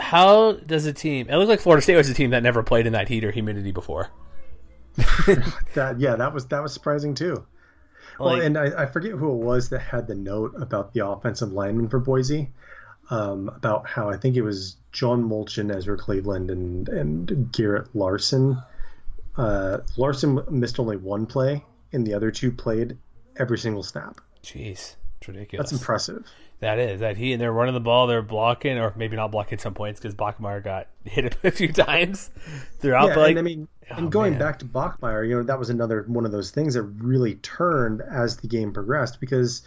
How 0.00 0.52
does 0.52 0.86
a 0.86 0.92
team? 0.92 1.28
It 1.28 1.36
looked 1.36 1.48
like 1.48 1.60
Florida 1.60 1.82
State 1.82 1.96
was 1.96 2.08
a 2.08 2.14
team 2.14 2.30
that 2.30 2.42
never 2.42 2.62
played 2.62 2.86
in 2.86 2.92
that 2.94 3.08
heat 3.08 3.24
or 3.24 3.30
humidity 3.30 3.72
before. 3.72 4.10
That 5.74 6.00
yeah, 6.00 6.16
that 6.16 6.34
was 6.34 6.46
that 6.46 6.62
was 6.62 6.72
surprising 6.72 7.14
too. 7.14 7.46
Well, 8.18 8.40
and 8.40 8.58
I, 8.58 8.82
I 8.82 8.86
forget 8.86 9.12
who 9.12 9.32
it 9.32 9.44
was 9.44 9.70
that 9.70 9.80
had 9.80 10.06
the 10.06 10.14
note 10.14 10.54
about 10.60 10.92
the 10.92 11.06
offensive 11.06 11.52
lineman 11.52 11.88
for 11.88 11.98
Boise, 11.98 12.50
um, 13.08 13.48
about 13.48 13.88
how 13.88 14.10
I 14.10 14.16
think 14.16 14.36
it 14.36 14.42
was 14.42 14.76
John 14.92 15.26
Molchon, 15.28 15.74
Ezra 15.74 15.96
Cleveland, 15.96 16.50
and 16.50 16.88
and 16.88 17.50
Garrett 17.52 17.94
Larson. 17.94 18.62
Uh, 19.36 19.78
Larson 19.96 20.40
missed 20.50 20.78
only 20.78 20.96
one 20.96 21.24
play, 21.24 21.64
and 21.92 22.06
the 22.06 22.14
other 22.14 22.30
two 22.30 22.50
played 22.52 22.98
every 23.36 23.58
single 23.58 23.82
snap. 23.82 24.20
Jeez, 24.42 24.96
it's 25.18 25.28
ridiculous. 25.28 25.70
That's 25.70 25.80
impressive. 25.80 26.26
That 26.60 26.78
is 26.78 27.00
that 27.00 27.16
he 27.16 27.32
and 27.32 27.40
they're 27.40 27.52
running 27.52 27.72
the 27.72 27.80
ball. 27.80 28.06
They're 28.06 28.20
blocking, 28.20 28.78
or 28.78 28.92
maybe 28.94 29.16
not 29.16 29.30
blocking 29.30 29.58
some 29.58 29.72
points 29.72 29.98
because 29.98 30.14
Bachmeier 30.14 30.62
got 30.62 30.88
hit 31.04 31.36
a 31.42 31.50
few 31.50 31.72
times 31.72 32.30
throughout. 32.80 33.08
yeah, 33.08 33.16
like, 33.16 33.30
and 33.30 33.38
I 33.38 33.42
mean, 33.42 33.68
oh, 33.90 33.96
and 33.96 34.12
going 34.12 34.32
man. 34.32 34.40
back 34.40 34.58
to 34.58 34.66
Bachmeier, 34.66 35.26
you 35.26 35.36
know, 35.36 35.42
that 35.42 35.58
was 35.58 35.70
another 35.70 36.04
one 36.06 36.26
of 36.26 36.32
those 36.32 36.50
things 36.50 36.74
that 36.74 36.82
really 36.82 37.36
turned 37.36 38.02
as 38.02 38.36
the 38.36 38.46
game 38.46 38.74
progressed 38.74 39.20
because, 39.20 39.62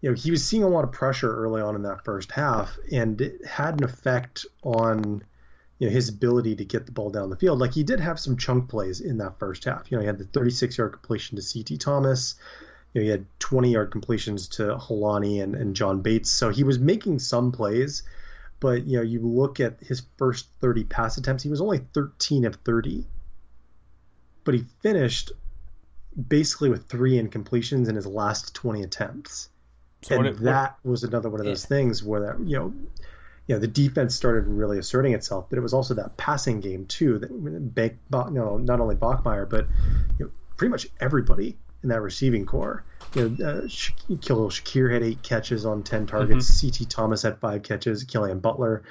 you 0.00 0.08
know, 0.08 0.16
he 0.16 0.30
was 0.30 0.42
seeing 0.42 0.62
a 0.62 0.68
lot 0.68 0.82
of 0.82 0.92
pressure 0.92 1.30
early 1.30 1.60
on 1.60 1.74
in 1.74 1.82
that 1.82 2.04
first 2.06 2.32
half, 2.32 2.78
and 2.90 3.20
it 3.20 3.44
had 3.44 3.74
an 3.74 3.84
effect 3.84 4.46
on, 4.62 5.22
you 5.78 5.88
know, 5.88 5.92
his 5.92 6.08
ability 6.08 6.56
to 6.56 6.64
get 6.64 6.86
the 6.86 6.92
ball 6.92 7.10
down 7.10 7.28
the 7.28 7.36
field. 7.36 7.58
Like 7.58 7.74
he 7.74 7.82
did 7.82 8.00
have 8.00 8.18
some 8.18 8.38
chunk 8.38 8.70
plays 8.70 9.02
in 9.02 9.18
that 9.18 9.38
first 9.38 9.64
half. 9.64 9.90
You 9.90 9.98
know, 9.98 10.00
he 10.00 10.06
had 10.06 10.16
the 10.16 10.24
36 10.24 10.78
yard 10.78 10.92
completion 10.92 11.36
to 11.36 11.42
C.T. 11.42 11.76
Thomas. 11.76 12.36
You 12.92 13.00
know, 13.00 13.04
he 13.04 13.10
had 13.10 13.26
20 13.38 13.72
yard 13.72 13.90
completions 13.90 14.48
to 14.48 14.76
Holani 14.76 15.42
and, 15.42 15.54
and 15.54 15.76
John 15.76 16.00
Bates. 16.02 16.30
So 16.30 16.50
he 16.50 16.64
was 16.64 16.78
making 16.78 17.18
some 17.20 17.52
plays, 17.52 18.02
but 18.58 18.84
you 18.84 18.96
know, 18.96 19.02
you 19.02 19.20
look 19.20 19.60
at 19.60 19.80
his 19.80 20.02
first 20.16 20.48
30 20.60 20.84
pass 20.84 21.16
attempts, 21.16 21.42
he 21.42 21.50
was 21.50 21.60
only 21.60 21.78
13 21.94 22.44
of 22.44 22.56
30. 22.56 23.06
But 24.44 24.54
he 24.54 24.64
finished 24.82 25.32
basically 26.28 26.70
with 26.70 26.86
three 26.86 27.12
incompletions 27.22 27.88
in 27.88 27.94
his 27.94 28.06
last 28.06 28.54
20 28.54 28.82
attempts. 28.82 29.48
So 30.02 30.14
and 30.14 30.24
what 30.24 30.26
it- 30.26 30.34
what- 30.36 30.44
that 30.44 30.76
was 30.82 31.04
another 31.04 31.28
one 31.28 31.40
of 31.40 31.46
those 31.46 31.64
things 31.66 32.02
where 32.02 32.20
that, 32.22 32.40
you 32.40 32.58
know, 32.58 32.72
you 33.46 33.54
know, 33.54 33.58
the 33.58 33.68
defense 33.68 34.14
started 34.14 34.46
really 34.46 34.78
asserting 34.78 35.12
itself, 35.12 35.46
but 35.50 35.58
it 35.58 35.62
was 35.62 35.74
also 35.74 35.94
that 35.94 36.16
passing 36.16 36.60
game 36.60 36.86
too 36.86 37.18
that 37.18 37.28
Bank, 37.74 37.98
you 38.12 38.30
know, 38.30 38.58
not 38.58 38.80
only 38.80 38.94
Bachmeier, 38.96 39.48
but 39.48 39.66
you 40.18 40.26
know, 40.26 40.30
pretty 40.56 40.70
much 40.70 40.88
everybody 41.00 41.56
in 41.82 41.88
that 41.88 42.00
receiving 42.00 42.46
core. 42.46 42.84
You 43.14 43.30
know, 43.30 43.46
uh, 43.46 43.68
Sha- 43.68 43.94
Shakir 44.08 44.92
had 44.92 45.02
eight 45.02 45.22
catches 45.22 45.64
on 45.66 45.82
ten 45.82 46.06
targets. 46.06 46.46
C.T. 46.46 46.84
Thomas 46.84 47.22
had 47.22 47.38
five 47.38 47.62
catches. 47.62 48.04
Killian 48.04 48.38
Butler. 48.40 48.82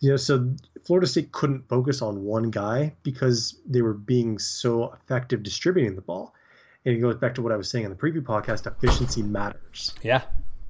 You 0.00 0.10
know, 0.10 0.16
so 0.16 0.50
Florida 0.84 1.06
State 1.06 1.30
couldn't 1.30 1.68
focus 1.68 2.02
on 2.02 2.24
one 2.24 2.50
guy 2.50 2.94
because 3.04 3.60
they 3.66 3.82
were 3.82 3.94
being 3.94 4.38
so 4.38 4.92
effective 4.92 5.42
distributing 5.44 5.94
the 5.94 6.02
ball. 6.02 6.34
And 6.84 6.96
it 6.96 6.98
goes 6.98 7.16
back 7.16 7.36
to 7.36 7.42
what 7.42 7.52
I 7.52 7.56
was 7.56 7.70
saying 7.70 7.84
in 7.84 7.90
the 7.90 7.96
preview 7.96 8.22
podcast: 8.22 8.66
efficiency 8.66 9.22
matters 9.22 9.94
yeah, 10.02 10.22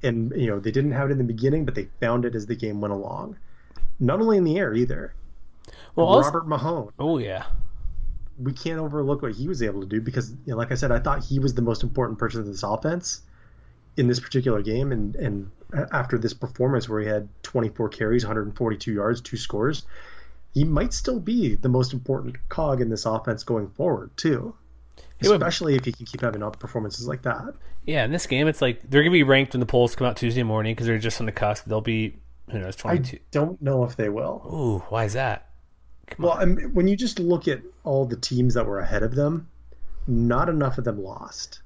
and 0.03 0.33
you 0.37 0.49
know 0.49 0.61
they 0.61 0.71
didn't 0.71 0.93
have 0.93 1.09
it 1.09 1.13
in 1.13 1.19
the 1.19 1.25
beginning, 1.25 1.65
but 1.65 1.75
they 1.75 1.89
found 2.01 2.27
it 2.27 2.35
as 2.35 2.45
the 2.45 2.57
game 2.57 2.81
went 2.83 2.93
along. 2.93 3.39
Not 3.99 4.21
only 4.21 4.37
in 4.37 4.45
the 4.45 4.59
air 4.59 4.75
either. 4.75 5.15
well, 5.95 6.07
also, 6.07 6.27
Robert 6.27 6.49
Mahone, 6.49 6.93
oh 6.99 7.17
yeah, 7.17 7.45
we 8.43 8.53
can't 8.53 8.79
overlook 8.79 9.23
what 9.23 9.33
he 9.33 9.49
was 9.49 9.63
able 9.63 9.81
to 9.81 9.87
do 9.87 10.01
because, 10.01 10.31
you 10.31 10.53
know, 10.53 10.57
like 10.57 10.73
I 10.73 10.75
said, 10.75 10.91
I 10.91 10.99
thought 10.99 11.25
he 11.25 11.39
was 11.39 11.55
the 11.55 11.63
most 11.63 11.83
important 11.83 12.19
person 12.19 12.41
of 12.41 12.47
this 12.47 12.63
offense 12.63 13.23
in 13.97 14.09
this 14.09 14.21
particular 14.21 14.63
game. 14.63 14.93
And 14.93 15.15
and 15.17 15.51
after 15.93 16.19
this 16.19 16.35
performance 16.35 16.89
where 16.89 17.01
he 17.01 17.07
had 17.07 17.29
24 17.43 17.89
carries, 17.91 18.25
142 18.25 18.93
yards, 18.93 19.21
two 19.21 19.37
scores, 19.37 19.85
he 20.53 20.65
might 20.65 20.93
still 20.93 21.21
be 21.21 21.55
the 21.55 21.69
most 21.69 21.93
important 21.93 22.37
cog 22.49 22.81
in 22.81 22.89
this 22.91 23.07
offense 23.07 23.45
going 23.45 23.69
forward 23.71 24.11
too. 24.17 24.55
Especially 25.21 25.77
if 25.77 25.85
he 25.85 25.93
can 25.93 26.05
keep 26.05 26.21
having 26.21 26.43
up 26.43 26.59
performances 26.59 27.07
like 27.07 27.23
that. 27.23 27.55
yeah. 27.87 28.05
In 28.05 28.11
this 28.11 28.27
game, 28.27 28.49
it's 28.49 28.61
like 28.61 28.83
they're 28.83 29.03
gonna 29.03 29.13
be 29.13 29.23
ranked 29.23 29.53
when 29.53 29.61
the 29.61 29.67
polls 29.67 29.95
come 29.95 30.07
out 30.07 30.17
Tuesday 30.17 30.43
morning 30.43 30.75
because 30.75 30.89
they're 30.89 30.99
just 30.99 31.21
on 31.21 31.27
the 31.27 31.33
cusp. 31.33 31.65
They'll 31.67 31.81
be 31.81 32.17
who 32.51 32.59
knows 32.59 32.75
22. 32.75 33.17
I 33.17 33.21
don't 33.31 33.63
know 33.63 33.85
if 33.85 33.95
they 33.95 34.09
will. 34.09 34.43
Ooh, 34.53 34.79
why 34.89 35.05
is 35.05 35.13
that? 35.13 35.49
Come 36.17 36.25
Well, 36.27 36.39
on. 36.41 36.57
When 36.75 36.89
you 36.89 36.97
just 36.97 37.19
look 37.19 37.49
at 37.49 37.61
all 37.85 38.05
the 38.05 38.17
teams 38.17 38.55
that 38.55 38.67
were 38.67 38.79
ahead 38.81 39.03
of 39.03 39.15
them, 39.15 39.49
not 40.07 40.49
enough 40.49 40.79
of 40.79 40.85
them 40.85 41.03
lost. 41.03 41.61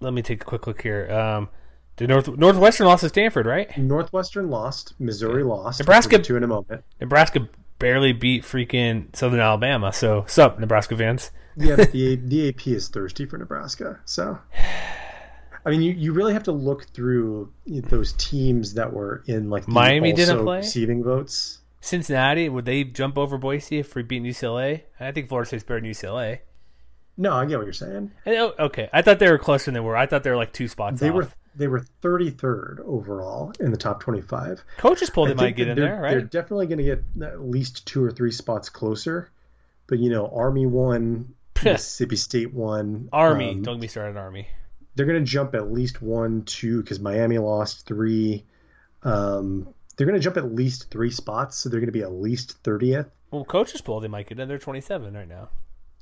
Let 0.00 0.12
me 0.12 0.22
take 0.22 0.42
a 0.42 0.44
quick 0.44 0.66
look 0.66 0.82
here. 0.82 1.10
Um, 1.10 1.48
the 1.96 2.06
North 2.06 2.28
Northwestern 2.28 2.86
lost 2.86 3.02
to 3.02 3.08
Stanford, 3.10 3.44
right? 3.46 3.76
Northwestern 3.76 4.48
lost, 4.48 4.94
Missouri 4.98 5.42
lost, 5.44 5.80
Nebraska- 5.80 6.22
we'll 6.26 6.36
in 6.38 6.44
a 6.44 6.46
moment. 6.46 6.82
Nebraska 7.00 7.48
barely 7.78 8.12
beat 8.12 8.42
freaking 8.42 9.14
Southern 9.14 9.40
Alabama. 9.40 9.92
So, 9.92 10.24
sup, 10.26 10.58
Nebraska 10.58 10.96
fans? 10.96 11.30
Yeah, 11.56 11.76
but 11.76 11.92
the 11.92 12.16
the 12.24 12.48
AP 12.48 12.66
is 12.68 12.88
thirsty 12.88 13.26
for 13.26 13.36
Nebraska, 13.36 14.00
so. 14.06 14.38
I 15.66 15.68
mean, 15.70 15.82
you, 15.82 15.92
you 15.92 16.12
really 16.14 16.32
have 16.32 16.44
to 16.44 16.52
look 16.52 16.86
through 16.94 17.52
those 17.66 18.14
teams 18.14 18.72
that 18.74 18.90
were 18.94 19.22
in 19.26 19.50
like 19.50 19.66
the 19.66 19.72
Miami 19.72 20.14
didn't 20.14 20.42
play? 20.42 20.58
receiving 20.58 21.04
votes. 21.04 21.58
Cincinnati, 21.80 22.48
would 22.48 22.64
they 22.66 22.84
jump 22.84 23.16
over 23.16 23.38
Boise 23.38 23.78
if 23.78 23.94
we 23.94 24.02
beat 24.02 24.22
UCLA? 24.22 24.82
I 24.98 25.12
think 25.12 25.28
Florida 25.28 25.48
State's 25.48 25.64
better 25.64 25.80
than 25.80 25.90
UCLA. 25.90 26.40
No, 27.16 27.32
I 27.34 27.44
get 27.46 27.56
what 27.58 27.64
you're 27.64 27.72
saying. 27.72 28.12
And, 28.24 28.36
oh, 28.36 28.54
okay, 28.58 28.88
I 28.92 29.02
thought 29.02 29.18
they 29.18 29.30
were 29.30 29.38
closer 29.38 29.66
than 29.66 29.74
they 29.74 29.80
were. 29.80 29.96
I 29.96 30.06
thought 30.06 30.22
they 30.22 30.30
were 30.30 30.36
like 30.36 30.52
two 30.52 30.68
spots 30.68 31.00
They 31.00 31.08
off. 31.08 31.14
were 31.14 31.28
they 31.56 31.66
were 31.66 31.84
33rd 32.02 32.78
overall 32.80 33.52
in 33.58 33.72
the 33.72 33.76
top 33.76 34.00
25. 34.00 34.62
Coaches 34.78 35.10
poll 35.10 35.26
they 35.26 35.34
might 35.34 35.56
get 35.56 35.68
in 35.68 35.76
there, 35.76 36.00
They're 36.02 36.20
definitely 36.22 36.66
going 36.68 36.78
to 36.78 36.84
get 36.84 37.04
at 37.22 37.40
least 37.40 37.86
two 37.86 38.04
or 38.04 38.12
three 38.12 38.30
spots 38.30 38.68
closer. 38.68 39.30
But 39.88 39.98
you 39.98 40.10
know, 40.10 40.28
Army 40.34 40.66
won, 40.66 41.34
Mississippi 41.64 42.16
State 42.16 42.54
won, 42.54 43.08
Army, 43.12 43.50
um, 43.50 43.62
don't 43.62 43.76
get 43.76 43.82
me 43.82 43.88
started. 43.88 44.16
Army. 44.16 44.46
they're 44.94 45.06
going 45.06 45.18
to 45.18 45.28
jump 45.30 45.54
at 45.56 45.72
least 45.72 46.00
one, 46.00 46.42
two, 46.44 46.80
because 46.82 47.00
Miami 47.00 47.38
lost 47.38 47.84
three. 47.86 48.44
Um, 49.02 49.74
they're 49.96 50.06
going 50.06 50.18
to 50.18 50.22
jump 50.22 50.36
at 50.36 50.54
least 50.54 50.90
three 50.90 51.10
spots, 51.10 51.58
so 51.58 51.68
they're 51.68 51.80
going 51.80 51.88
to 51.88 51.92
be 51.92 52.02
at 52.02 52.12
least 52.12 52.62
30th. 52.62 53.10
Well, 53.30 53.44
coaches 53.44 53.80
poll 53.80 54.00
they 54.00 54.08
might 54.08 54.28
get 54.28 54.40
in. 54.40 54.48
They're 54.48 54.58
twenty 54.58 54.80
seven 54.80 55.14
right 55.14 55.28
now. 55.28 55.50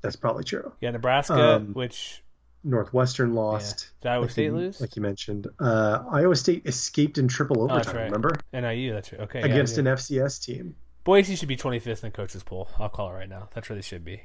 That's 0.03 0.16
probably 0.16 0.44
true. 0.44 0.72
Yeah, 0.81 0.92
Nebraska, 0.92 1.57
Um, 1.57 1.74
which 1.74 2.22
Northwestern 2.64 3.35
lost. 3.35 3.90
did 4.01 4.09
Iowa 4.09 4.22
like 4.22 4.31
State 4.31 4.44
you, 4.44 4.57
lose? 4.57 4.81
Like 4.81 4.96
you 4.96 5.03
mentioned, 5.03 5.47
uh, 5.61 6.05
Iowa 6.11 6.34
State 6.36 6.66
escaped 6.66 7.18
in 7.18 7.28
triple 7.28 7.62
Oh, 7.62 7.66
that's 7.66 7.89
overtime. 7.89 7.97
right. 7.97 8.05
Remember 8.07 8.34
NIU, 8.53 8.93
that's 8.95 9.12
right. 9.12 9.20
Okay, 9.22 9.41
against 9.43 9.74
yeah. 9.76 9.80
an 9.80 9.86
FCS 9.86 10.45
team. 10.45 10.74
Boise 11.05 11.36
should 11.36 11.49
be 11.49 11.57
twenty 11.57 11.78
fifth 11.80 12.03
in 12.05 12.12
coaches 12.12 12.43
poll. 12.43 12.68
I'll 12.78 12.89
call 12.89 13.11
it 13.11 13.14
right 13.14 13.28
now. 13.28 13.49
That's 13.55 13.68
where 13.68 13.76
they 13.76 13.82
should 13.82 14.05
be. 14.05 14.22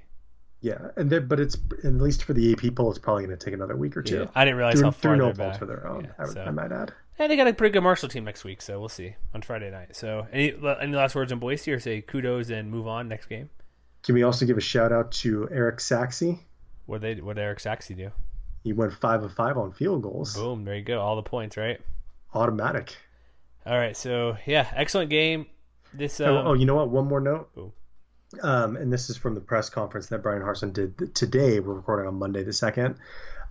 Yeah, 0.61 0.91
and 0.95 1.09
but 1.27 1.41
it's 1.41 1.57
at 1.83 1.93
least 1.95 2.23
for 2.23 2.31
the 2.33 2.53
AP 2.53 2.73
poll, 2.75 2.89
it's 2.89 2.99
probably 2.99 3.25
going 3.25 3.37
to 3.37 3.45
take 3.45 3.53
another 3.53 3.75
week 3.75 3.97
or 3.97 4.01
two. 4.01 4.19
Yeah, 4.19 4.25
I 4.33 4.45
didn't 4.45 4.57
realize 4.57 4.75
through, 4.75 4.83
how 4.85 4.91
through 4.91 5.09
far 5.09 5.15
no 5.17 5.25
they're 5.25 5.35
fault 5.35 5.51
back. 5.53 5.61
of 5.61 5.67
their 5.67 5.87
own. 5.87 6.05
Yeah, 6.05 6.11
I, 6.19 6.25
so. 6.27 6.41
I 6.41 6.51
might 6.51 6.71
add. 6.71 6.93
And 7.19 7.31
they 7.31 7.35
got 7.35 7.47
a 7.47 7.53
pretty 7.53 7.73
good 7.73 7.81
Marshall 7.83 8.09
team 8.09 8.25
next 8.25 8.43
week, 8.43 8.61
so 8.61 8.79
we'll 8.79 8.89
see 8.89 9.15
on 9.33 9.41
Friday 9.43 9.69
night. 9.69 9.95
So, 9.95 10.27
any 10.33 10.53
any 10.81 10.93
last 10.95 11.13
words 11.15 11.31
on 11.31 11.39
Boise, 11.39 11.71
or 11.71 11.79
say 11.79 12.01
kudos 12.01 12.49
and 12.49 12.71
move 12.71 12.87
on 12.87 13.07
next 13.07 13.27
game? 13.27 13.49
Can 14.03 14.15
we 14.15 14.23
also 14.23 14.45
give 14.45 14.57
a 14.57 14.61
shout 14.61 14.91
out 14.91 15.11
to 15.13 15.47
Eric 15.51 15.79
Sachse? 15.79 16.39
What 16.87 17.01
they 17.01 17.15
what 17.15 17.37
Eric 17.37 17.59
Sachse 17.59 17.89
do? 17.89 18.11
He 18.63 18.73
went 18.73 18.93
five 18.93 19.23
of 19.23 19.33
five 19.33 19.57
on 19.57 19.73
field 19.73 20.01
goals, 20.03 20.35
Boom, 20.35 20.63
there 20.65 20.75
you 20.75 20.81
go, 20.83 20.99
all 21.01 21.15
the 21.15 21.21
points, 21.23 21.55
right? 21.57 21.79
automatic. 22.33 22.95
All 23.65 23.77
right, 23.77 23.95
so 23.95 24.37
yeah, 24.45 24.67
excellent 24.75 25.09
game. 25.09 25.45
This 25.93 26.19
um, 26.19 26.29
oh, 26.29 26.43
oh, 26.47 26.53
you 26.53 26.65
know 26.65 26.75
what? 26.75 26.89
One 26.89 27.05
more 27.05 27.21
note. 27.21 27.49
Ooh. 27.57 27.71
um, 28.41 28.75
and 28.75 28.91
this 28.91 29.09
is 29.11 29.17
from 29.17 29.35
the 29.35 29.41
press 29.41 29.69
conference 29.69 30.07
that 30.07 30.23
Bryan 30.23 30.41
Harsin 30.41 30.73
did 30.73 31.13
today. 31.13 31.59
We're 31.59 31.75
recording 31.75 32.07
on 32.07 32.15
Monday 32.15 32.43
the 32.43 32.53
second. 32.53 32.95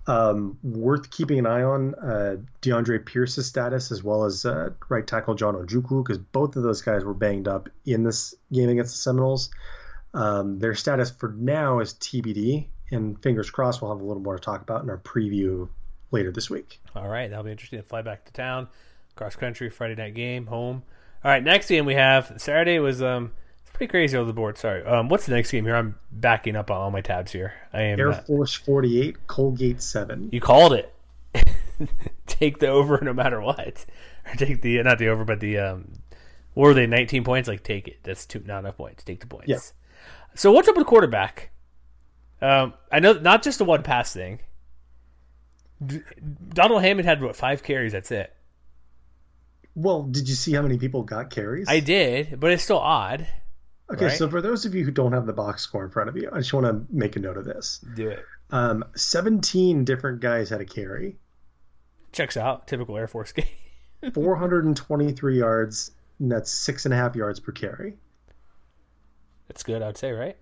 Um, 0.05 0.59
worth 0.65 1.11
keeping 1.11 1.39
an 1.39 1.47
eye 1.47 1.63
on 1.63 1.95
uh, 1.95 2.37
DeAndre 2.61 3.07
Pierce's 3.07 3.47
status 3.47 3.93
as 3.93 4.03
well 4.03 4.25
as 4.25 4.45
uh, 4.45 4.71
right 4.89 5.07
tackle 5.07 5.35
John 5.35 5.55
Ojukwu 5.55 6.05
because 6.05 6.19
both 6.19 6.57
of 6.57 6.65
those 6.65 6.83
guys 6.83 7.05
were 7.05 7.15
banged 7.15 7.47
up 7.47 7.69
in 7.87 8.03
this 8.03 8.35
game 8.53 8.69
against 8.69 8.95
the 8.95 8.99
Seminoles. 8.99 9.51
Um, 10.13 10.59
their 10.59 10.75
status 10.75 11.11
for 11.11 11.29
now 11.39 11.79
is 11.79 11.95
TBD, 11.95 12.67
and 12.91 13.21
fingers 13.23 13.51
crossed 13.51 13.81
we'll 13.81 13.93
have 13.93 14.01
a 14.01 14.05
little 14.05 14.23
more 14.23 14.37
to 14.37 14.43
talk 14.43 14.61
about 14.61 14.83
in 14.83 14.91
our 14.91 14.99
preview 14.99 15.69
later 16.11 16.33
this 16.33 16.51
week. 16.51 16.81
All 16.95 17.09
right, 17.09 17.31
that'll 17.31 17.45
be 17.45 17.53
interesting 17.53 17.81
to 17.81 17.85
fly 17.85 18.03
back 18.03 18.25
to 18.25 18.33
town, 18.33 18.69
cross 19.17 19.37
country, 19.37 19.71
Friday 19.71 19.95
night 19.95 20.15
game, 20.15 20.47
home. 20.47 20.83
All 21.25 21.31
right, 21.31 21.43
next 21.43 21.69
game 21.69 21.87
we 21.87 21.95
have 21.95 22.35
Saturday 22.39 22.81
was 22.81 23.01
um 23.03 23.33
pretty 23.73 23.91
crazy 23.91 24.17
over 24.17 24.27
the 24.27 24.33
board. 24.33 24.59
Sorry, 24.59 24.85
um, 24.85 25.09
what's 25.09 25.27
the 25.27 25.35
next 25.35 25.51
game 25.51 25.65
here? 25.65 25.77
I'm 25.77 25.97
backing 26.11 26.57
up 26.57 26.71
on 26.71 26.77
all 26.77 26.91
my 26.91 27.01
tabs 27.01 27.33
here. 27.33 27.55
I 27.73 27.83
am 27.83 28.01
Air 28.01 28.11
uh, 28.11 28.23
Force 28.23 28.55
48, 28.55 29.27
Colgate 29.27 29.83
7. 29.83 30.31
You 30.33 30.41
called 30.41 30.73
it. 30.73 30.95
take 32.27 32.59
the 32.59 32.69
over 32.69 33.01
no 33.03 33.13
matter 33.13 33.41
what, 33.41 33.87
or 34.27 34.35
take 34.37 34.63
the 34.63 34.83
not 34.83 34.99
the 34.99 35.09
over, 35.09 35.25
but 35.25 35.41
the 35.41 35.59
um, 35.59 35.93
what 36.55 36.65
were 36.65 36.75
they? 36.75 36.87
19 36.87 37.25
points. 37.25 37.49
Like 37.49 37.63
take 37.63 37.89
it. 37.89 37.99
That's 38.03 38.27
two 38.27 38.43
not 38.45 38.61
enough 38.61 38.77
points. 38.77 39.05
Take 39.05 39.21
the 39.21 39.27
points. 39.27 39.49
Yeah. 39.49 39.59
So 40.35 40.53
what's 40.53 40.69
up 40.69 40.77
with 40.77 40.87
quarterback? 40.87 41.51
Um, 42.41 42.75
I 42.91 43.01
know 43.01 43.13
not 43.13 43.43
just 43.43 43.59
the 43.59 43.65
one 43.65 43.83
pass 43.83 44.13
thing. 44.13 44.41
D- 45.85 46.03
Donald 46.49 46.83
Hammond 46.83 47.07
had 47.07 47.23
what 47.23 47.37
five 47.37 47.63
carries. 47.63 47.93
That's 47.93 48.11
it. 48.11 48.35
Well, 49.75 50.03
did 50.03 50.29
you 50.29 50.35
see 50.35 50.53
how 50.53 50.63
many 50.63 50.77
people 50.77 51.03
got 51.03 51.31
carries? 51.31 51.67
I 51.69 51.81
did, 51.81 52.39
but 52.39 52.51
it's 52.51 52.63
still 52.63 52.79
odd. 52.79 53.27
Okay, 53.93 54.07
right? 54.07 54.19
so 54.19 54.29
for 54.29 54.41
those 54.41 54.65
of 54.65 54.75
you 54.75 54.85
who 54.85 54.91
don't 54.91 55.13
have 55.13 55.27
the 55.27 55.33
box 55.33 55.63
score 55.63 55.85
in 55.85 55.91
front 55.91 56.09
of 56.09 56.17
you, 56.17 56.29
I 56.33 56.39
just 56.39 56.53
want 56.53 56.67
to 56.67 56.85
make 56.95 57.17
a 57.17 57.21
note 57.21 57.37
of 57.37 57.45
this. 57.45 57.85
Do 57.95 58.09
it. 58.09 58.25
Um, 58.51 58.85
17 58.95 59.85
different 59.85 60.21
guys 60.21 60.51
had 60.51 60.61
a 60.61 60.65
carry, 60.65 61.17
Checks 62.13 62.37
out. 62.37 62.67
Typical 62.67 62.97
Air 62.97 63.09
Force 63.09 63.33
game. 64.03 64.13
423 64.13 65.39
yards, 65.39 65.93
and 66.19 66.31
that's 66.31 66.51
six 66.51 66.85
and 66.85 66.93
a 66.93 66.97
half 66.97 67.17
yards 67.17 67.41
per 67.41 67.53
carry. 67.53 67.95
That's 69.49 69.63
good. 69.63 69.83
I 69.83 69.87
would 69.87 69.99
say, 69.99 70.13
right? 70.13 70.37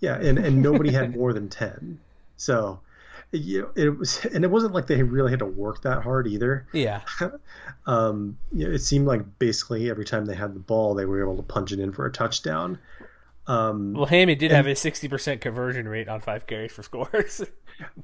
Yeah, 0.00 0.16
and, 0.16 0.38
and 0.38 0.62
nobody 0.62 0.90
had 0.92 1.16
more 1.16 1.32
than 1.32 1.48
10. 1.48 1.98
So, 2.36 2.80
you 3.32 3.62
know, 3.62 3.70
it 3.74 3.98
was, 3.98 4.24
and 4.26 4.44
it 4.44 4.50
wasn't 4.50 4.74
like 4.74 4.86
they 4.86 5.02
really 5.02 5.30
had 5.30 5.40
to 5.40 5.46
work 5.46 5.82
that 5.82 6.02
hard 6.02 6.26
either. 6.26 6.66
Yeah. 6.72 7.02
Um, 7.88 8.36
you 8.52 8.66
know, 8.66 8.74
it 8.74 8.80
seemed 8.80 9.06
like 9.06 9.38
basically 9.38 9.88
every 9.90 10.04
time 10.04 10.26
they 10.26 10.34
had 10.34 10.56
the 10.56 10.58
ball, 10.58 10.94
they 10.94 11.04
were 11.04 11.22
able 11.22 11.36
to 11.36 11.42
punch 11.44 11.70
it 11.70 11.78
in 11.78 11.92
for 11.92 12.04
a 12.04 12.10
touchdown. 12.10 12.80
Um, 13.46 13.92
Well, 13.92 14.06
Hammond 14.06 14.40
did 14.40 14.50
have 14.50 14.66
a 14.66 14.72
60% 14.72 15.40
conversion 15.40 15.86
rate 15.86 16.08
on 16.08 16.20
five 16.20 16.48
carries 16.48 16.72
for 16.72 16.82
scores. 16.82 17.42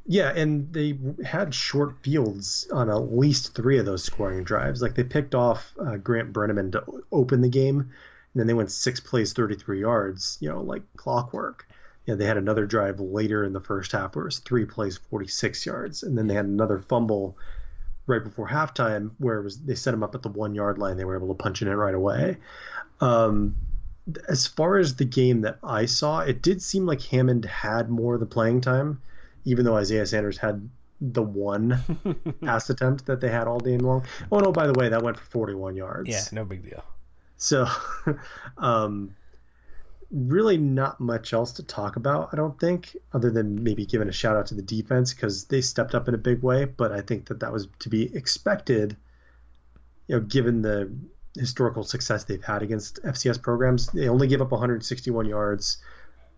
Yeah, 0.06 0.28
and 0.36 0.70
they 0.72 0.98
had 1.24 1.54
short 1.54 1.96
fields 2.02 2.68
on 2.70 2.90
at 2.90 3.10
least 3.12 3.54
three 3.54 3.78
of 3.78 3.86
those 3.86 4.04
scoring 4.04 4.44
drives. 4.44 4.82
Like 4.82 4.94
they 4.94 5.02
picked 5.02 5.34
off 5.34 5.72
uh, 5.80 5.96
Grant 5.96 6.32
Breneman 6.34 6.72
to 6.72 6.84
open 7.10 7.40
the 7.40 7.48
game, 7.48 7.78
and 7.80 7.90
then 8.34 8.46
they 8.46 8.52
went 8.52 8.70
six 8.70 9.00
plays, 9.00 9.32
33 9.32 9.80
yards, 9.80 10.36
you 10.40 10.50
know, 10.50 10.60
like 10.60 10.82
clockwork. 10.98 11.66
Know, 12.06 12.16
they 12.16 12.26
had 12.26 12.36
another 12.36 12.66
drive 12.66 12.98
later 12.98 13.44
in 13.44 13.52
the 13.52 13.60
first 13.60 13.92
half 13.92 14.16
where 14.16 14.24
it 14.24 14.26
was 14.26 14.38
three 14.40 14.64
plays, 14.64 14.96
46 14.96 15.64
yards, 15.64 16.02
and 16.02 16.18
then 16.18 16.26
they 16.26 16.34
had 16.34 16.46
another 16.46 16.80
fumble 16.80 17.36
right 18.06 18.24
before 18.24 18.48
halftime 18.48 19.12
where 19.18 19.38
it 19.38 19.44
was 19.44 19.60
they 19.60 19.76
set 19.76 19.92
them 19.92 20.02
up 20.02 20.14
at 20.14 20.22
the 20.22 20.28
one 20.28 20.54
yard 20.54 20.78
line. 20.78 20.96
They 20.96 21.04
were 21.04 21.16
able 21.16 21.28
to 21.28 21.34
punch 21.34 21.62
in 21.62 21.68
it 21.68 21.72
in 21.72 21.76
right 21.76 21.94
away. 21.94 22.38
Um, 23.00 23.56
as 24.28 24.46
far 24.46 24.78
as 24.78 24.96
the 24.96 25.04
game 25.04 25.42
that 25.42 25.58
I 25.62 25.86
saw, 25.86 26.20
it 26.20 26.42
did 26.42 26.60
seem 26.60 26.86
like 26.86 27.00
Hammond 27.02 27.44
had 27.44 27.88
more 27.88 28.14
of 28.14 28.20
the 28.20 28.26
playing 28.26 28.60
time, 28.60 29.00
even 29.44 29.64
though 29.64 29.76
Isaiah 29.76 30.06
Sanders 30.06 30.38
had 30.38 30.68
the 31.00 31.22
one 31.22 31.78
pass 32.44 32.68
attempt 32.70 33.06
that 33.06 33.20
they 33.20 33.28
had 33.28 33.46
all 33.46 33.60
day 33.60 33.78
long. 33.78 34.04
Oh 34.30 34.38
no, 34.38 34.52
by 34.52 34.66
the 34.66 34.72
way, 34.74 34.88
that 34.88 35.02
went 35.02 35.18
for 35.18 35.24
41 35.26 35.76
yards. 35.76 36.10
yeah, 36.10 36.22
no 36.32 36.44
big 36.44 36.68
deal. 36.68 36.84
So, 37.36 37.66
um, 38.58 39.14
really 40.12 40.58
not 40.58 41.00
much 41.00 41.32
else 41.32 41.52
to 41.52 41.62
talk 41.62 41.96
about, 41.96 42.28
I 42.32 42.36
don't 42.36 42.58
think, 42.60 42.96
other 43.12 43.30
than 43.30 43.64
maybe 43.64 43.86
giving 43.86 44.08
a 44.08 44.12
shout 44.12 44.36
out 44.36 44.46
to 44.46 44.54
the 44.54 44.62
defense 44.62 45.14
because 45.14 45.46
they 45.46 45.60
stepped 45.62 45.94
up 45.94 46.06
in 46.06 46.14
a 46.14 46.18
big 46.18 46.42
way. 46.42 46.66
But 46.66 46.92
I 46.92 47.00
think 47.00 47.26
that 47.26 47.40
that 47.40 47.52
was 47.52 47.68
to 47.80 47.88
be 47.88 48.14
expected, 48.14 48.96
you 50.06 50.16
know, 50.16 50.20
given 50.20 50.62
the 50.62 50.92
historical 51.36 51.82
success 51.82 52.24
they've 52.24 52.44
had 52.44 52.62
against 52.62 53.02
FCS 53.02 53.40
programs. 53.40 53.86
They 53.86 54.08
only 54.08 54.28
gave 54.28 54.42
up 54.42 54.50
161 54.50 55.26
yards, 55.26 55.78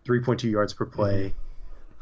3.2 0.05 0.51
yards 0.51 0.72
per 0.72 0.87
play. 0.87 1.35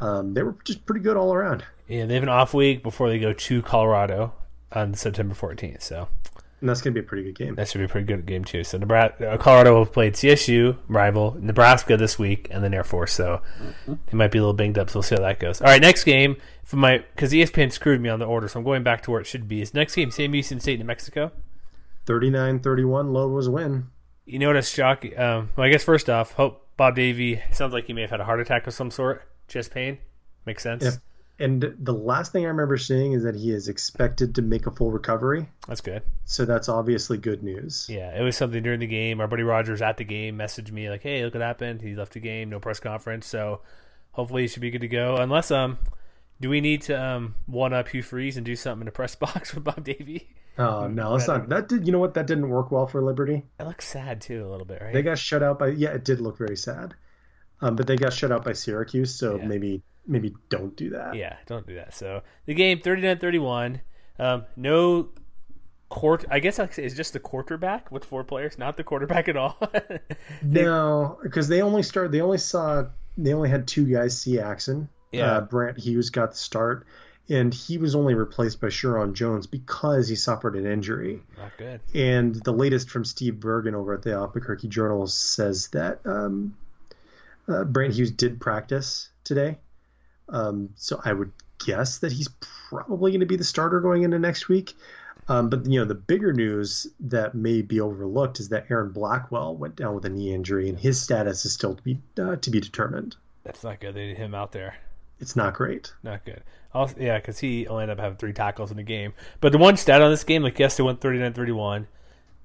Um, 0.01 0.35
they 0.35 0.43
were 0.43 0.57
just 0.65 0.85
pretty 0.85 1.01
good 1.01 1.17
all 1.17 1.33
around. 1.33 1.65
Yeah, 1.89 2.07
they 2.07 2.15
have 2.15 2.23
an 2.23 2.29
off 2.29 2.55
week 2.55 2.83
before 2.83 3.09
they 3.09 3.19
go 3.19 3.33
to 3.33 3.63
Colorado 3.63 4.35
on 4.73 4.95
September 4.95 5.35
14th. 5.35 5.83
So 5.83 6.09
And 6.63 6.69
that's 6.69 6.81
going 6.81 6.95
to 6.95 7.01
be 7.01 7.05
a 7.05 7.09
pretty 7.09 7.25
good 7.25 7.35
game. 7.35 7.57
that 7.57 7.69
should 7.69 7.79
be 7.79 7.85
a 7.87 7.89
pretty 7.89 8.07
good 8.07 8.25
game, 8.25 8.45
too. 8.45 8.63
So 8.63 8.79
Nebraska, 8.79 9.33
uh, 9.33 9.37
Colorado 9.37 9.81
have 9.81 9.93
played 9.93 10.15
CSU, 10.15 10.79
rival, 10.87 11.37
Nebraska 11.41 11.97
this 11.97 12.21
week, 12.21 12.47
and 12.53 12.63
then 12.63 12.73
Air 12.73 12.85
Force. 12.85 13.13
So 13.13 13.43
they 13.87 14.17
might 14.17 14.31
be 14.31 14.39
a 14.39 14.43
little 14.43 14.55
banged 14.55 14.79
up. 14.79 14.89
So 14.89 14.99
we'll 14.99 15.03
see 15.03 15.17
how 15.17 15.23
that 15.23 15.41
goes. 15.41 15.61
All 15.61 15.67
right, 15.67 15.81
next 15.83 16.05
game. 16.05 16.37
For 16.63 16.77
my 16.77 16.99
Because 16.99 17.33
ESPN 17.33 17.73
screwed 17.73 18.01
me 18.01 18.09
on 18.09 18.21
the 18.21 18.27
order. 18.27 18.47
So 18.47 18.61
I'm 18.61 18.65
going 18.65 18.85
back 18.85 19.03
to 19.03 19.11
where 19.11 19.21
it 19.21 19.27
should 19.27 19.49
be. 19.49 19.61
Is 19.61 19.75
next 19.75 19.97
game 19.97 20.13
Sam 20.13 20.33
Houston 20.33 20.61
State, 20.61 20.79
New 20.79 20.85
Mexico? 20.85 21.33
39 22.07 22.61
31, 22.61 23.13
Lobos 23.13 23.49
win. 23.49 23.89
You 24.25 24.39
know 24.39 24.47
what 24.47 24.57
a 24.57 24.63
shock? 24.63 25.05
Um, 25.05 25.51
well, 25.57 25.67
I 25.67 25.69
guess 25.69 25.83
first 25.83 26.09
off, 26.09 26.33
hope 26.35 26.69
Bob 26.77 26.95
Davie 26.95 27.43
sounds 27.51 27.73
like 27.73 27.87
he 27.87 27.93
may 27.93 28.03
have 28.03 28.11
had 28.11 28.21
a 28.21 28.25
heart 28.25 28.41
attack 28.41 28.69
of 28.69 28.75
some 28.75 28.93
sort. 28.93 29.25
Chest 29.49 29.73
pain. 29.73 29.99
Makes 30.47 30.63
sense. 30.63 30.85
Yep. 30.85 30.95
And 31.39 31.75
the 31.79 31.95
last 31.95 32.31
thing 32.31 32.45
I 32.45 32.49
remember 32.49 32.77
seeing 32.77 33.13
is 33.13 33.25
that 33.25 33.35
he 33.35 33.51
is 33.51 33.69
expected 33.69 34.35
to 34.37 34.43
make 34.43 34.67
a 34.67 34.71
full 34.71 34.93
recovery. 34.93 35.49
That's 35.67 35.81
good. 35.81 36.03
So 36.25 36.45
that's 36.45 36.69
obviously 36.69 37.19
good 37.19 37.43
news. 37.43 37.87
Yeah, 37.89 38.17
it 38.17 38.23
was 38.23 38.37
something 38.37 38.63
during 38.63 38.81
the 38.81 38.87
game. 38.87 39.21
Our 39.21 39.27
buddy 39.27 39.43
Rogers 39.43 39.83
at 39.83 39.97
the 39.97 40.05
game 40.05 40.39
messaged 40.39 40.71
me 40.71 40.89
like, 40.89 41.03
"Hey, 41.03 41.25
look 41.25 41.35
what 41.35 41.43
happened. 41.43 41.83
He 41.83 41.95
left 41.95 42.13
the 42.13 42.21
game. 42.21 42.51
No 42.51 42.61
press 42.61 42.81
conference. 42.81 43.27
So 43.27 43.61
hopefully 44.13 44.43
he 44.43 44.49
should 44.49 44.63
be 44.63 44.71
good 44.71 44.83
to 44.83 44.89
go. 44.89 45.17
Unless 45.17 45.51
um, 45.51 45.79
do 46.41 46.49
we 46.49 46.61
need 46.61 46.83
to 46.83 47.03
um 47.03 47.35
one 47.47 47.73
up 47.73 47.89
Hugh 47.89 48.03
Freeze 48.03 48.37
and 48.37 48.47
do 48.47 48.55
something 48.55 48.83
in 48.83 48.87
the 48.87 48.93
press 48.93 49.15
box 49.17 49.55
with 49.55 49.65
Bob 49.65 49.83
Davie? 49.85 50.29
Oh 50.59 50.87
no, 50.87 51.15
it's 51.15 51.29
not. 51.29 51.49
That 51.49 51.69
did. 51.69 51.87
You 51.87 51.93
know 51.93 51.99
what? 51.99 52.15
That 52.15 52.27
didn't 52.27 52.51
work 52.51 52.71
well 52.71 52.87
for 52.87 53.03
Liberty. 53.03 53.43
It 53.59 53.65
looks 53.65 53.89
sad 53.89 54.21
too, 54.21 54.47
a 54.47 54.51
little 54.51 54.67
bit, 54.67 54.83
right? 54.83 54.93
They 54.93 55.03
got 55.03 55.19
shut 55.19 55.43
out 55.43 55.59
by. 55.59 55.69
Yeah, 55.69 55.91
it 55.91 56.05
did 56.05 56.21
look 56.21 56.37
very 56.37 56.57
sad. 56.57 56.95
Um, 57.63 57.77
but 57.77 57.87
they 57.87 57.97
got 57.97 58.13
shut 58.13 58.31
out 58.33 58.45
by 58.45 58.53
Syracuse, 58.53 59.15
so 59.15 59.37
Yeah. 59.37 59.47
maybe 59.47 59.83
maybe 60.07 60.35
don't 60.51 60.75
do 60.77 60.91
that. 60.91 61.15
yeah, 61.15 61.37
don't 61.47 61.65
do 61.67 61.77
that. 61.77 61.95
So 61.95 62.23
the 62.47 62.55
game 62.55 62.81
39-31. 62.81 63.81
Um, 64.19 64.45
no 64.57 65.09
court. 65.89 66.25
I 66.31 66.41
guess 66.41 66.59
it's 66.59 66.95
just 66.97 67.13
the 67.13 67.21
quarterback 67.21 67.91
with 67.93 68.05
four 68.05 68.25
players, 68.25 68.59
not 68.59 68.77
the 68.77 68.83
quarterback 68.85 69.29
at 69.29 69.37
all. 69.37 69.57
No, 70.43 71.19
because 71.23 71.49
they 71.49 71.63
only 71.63 71.83
start. 71.83 72.11
They 72.13 72.21
only 72.21 72.39
saw. 72.39 72.87
They 73.17 73.33
only 73.33 73.49
had 73.51 73.69
two 73.69 73.85
guys 73.87 74.19
see 74.19 74.39
action. 74.41 74.89
Yeah. 75.13 75.37
Uh, 75.37 75.41
Brant 75.43 75.79
Hughes 75.79 76.11
got 76.11 76.31
the 76.33 76.37
start, 76.39 76.87
and 77.29 77.53
he 77.53 77.77
was 77.79 77.95
only 77.95 78.15
replaced 78.15 78.61
by 78.61 78.69
Sheriron 78.69 79.13
Jones 79.15 79.47
because 79.47 80.09
he 80.09 80.17
suffered 80.17 80.57
an 80.57 80.67
injury. 80.67 81.23
not 81.37 81.53
good. 81.59 81.81
And 81.95 82.35
the 82.37 82.53
latest 82.53 82.89
from 82.91 83.05
Steve 83.05 83.37
Virgen 83.37 83.75
over 83.75 83.93
at 83.95 84.03
the 84.03 84.13
Albuquerque 84.15 84.69
Journal 84.69 85.07
says 85.07 85.69
that 85.69 86.01
um, 86.07 86.57
uh, 87.49 87.65
Hughes 87.65 88.11
did 88.11 88.41
practice 88.41 89.11
today. 89.25 89.59
Um, 90.29 90.71
so 90.77 91.01
I 91.05 91.13
would 91.13 91.33
guess 91.65 91.99
that 91.99 92.13
he's 92.13 92.29
probably 92.41 93.13
going 93.13 93.21
to 93.21 93.27
be 93.27 93.37
the 93.37 93.45
starter 93.45 93.81
going 93.81 94.03
into 94.03 94.19
next 94.19 94.49
week. 94.49 94.75
Um, 95.29 95.51
but 95.51 95.67
you 95.67 95.79
know, 95.79 95.85
the 95.85 95.95
bigger 95.95 96.33
news 96.33 96.87
that 97.01 97.35
may 97.35 97.63
be 97.63 97.81
overlooked 97.81 98.41
is 98.41 98.49
that 98.49 98.67
Aaron 98.71 98.91
Blackwell 98.93 99.55
went 99.57 99.77
down 99.77 99.95
with 99.95 100.05
a 100.05 100.09
knee 100.09 100.35
injury, 100.35 100.69
and 100.69 100.79
his 100.79 101.01
status 101.01 101.45
is 101.45 101.53
still 101.53 101.77
to 101.77 101.83
be 101.83 101.99
uh, 102.19 102.37
to 102.37 102.51
be 102.51 102.61
determined. 102.61 103.17
That's 103.45 103.63
not 103.63 103.81
good. 103.81 103.95
They 103.95 104.09
need 104.09 104.17
him 104.17 104.35
out 104.35 104.53
there. 104.53 104.77
It's 105.21 105.37
not 105.37 105.55
great. 105.55 105.93
Not 106.03 106.25
good. 106.25 106.43
Also, 106.75 106.97
yeah, 106.99 107.19
because 107.19 107.39
he 107.39 107.69
only 107.69 107.83
ended 107.83 107.99
up 107.99 108.03
having 108.03 108.19
three 108.19 108.33
tackles 108.33 108.71
in 108.71 108.77
the 108.77 108.83
game. 108.83 109.13
But 109.41 109.53
the 109.53 109.59
one 109.59 109.77
stat 109.77 110.03
on 110.03 110.11
this 110.11 110.25
game, 110.25 110.43
like 110.43 110.59
yes, 110.59 110.77
they 110.77 110.83
went 110.83 111.01
39-31. 111.01 111.87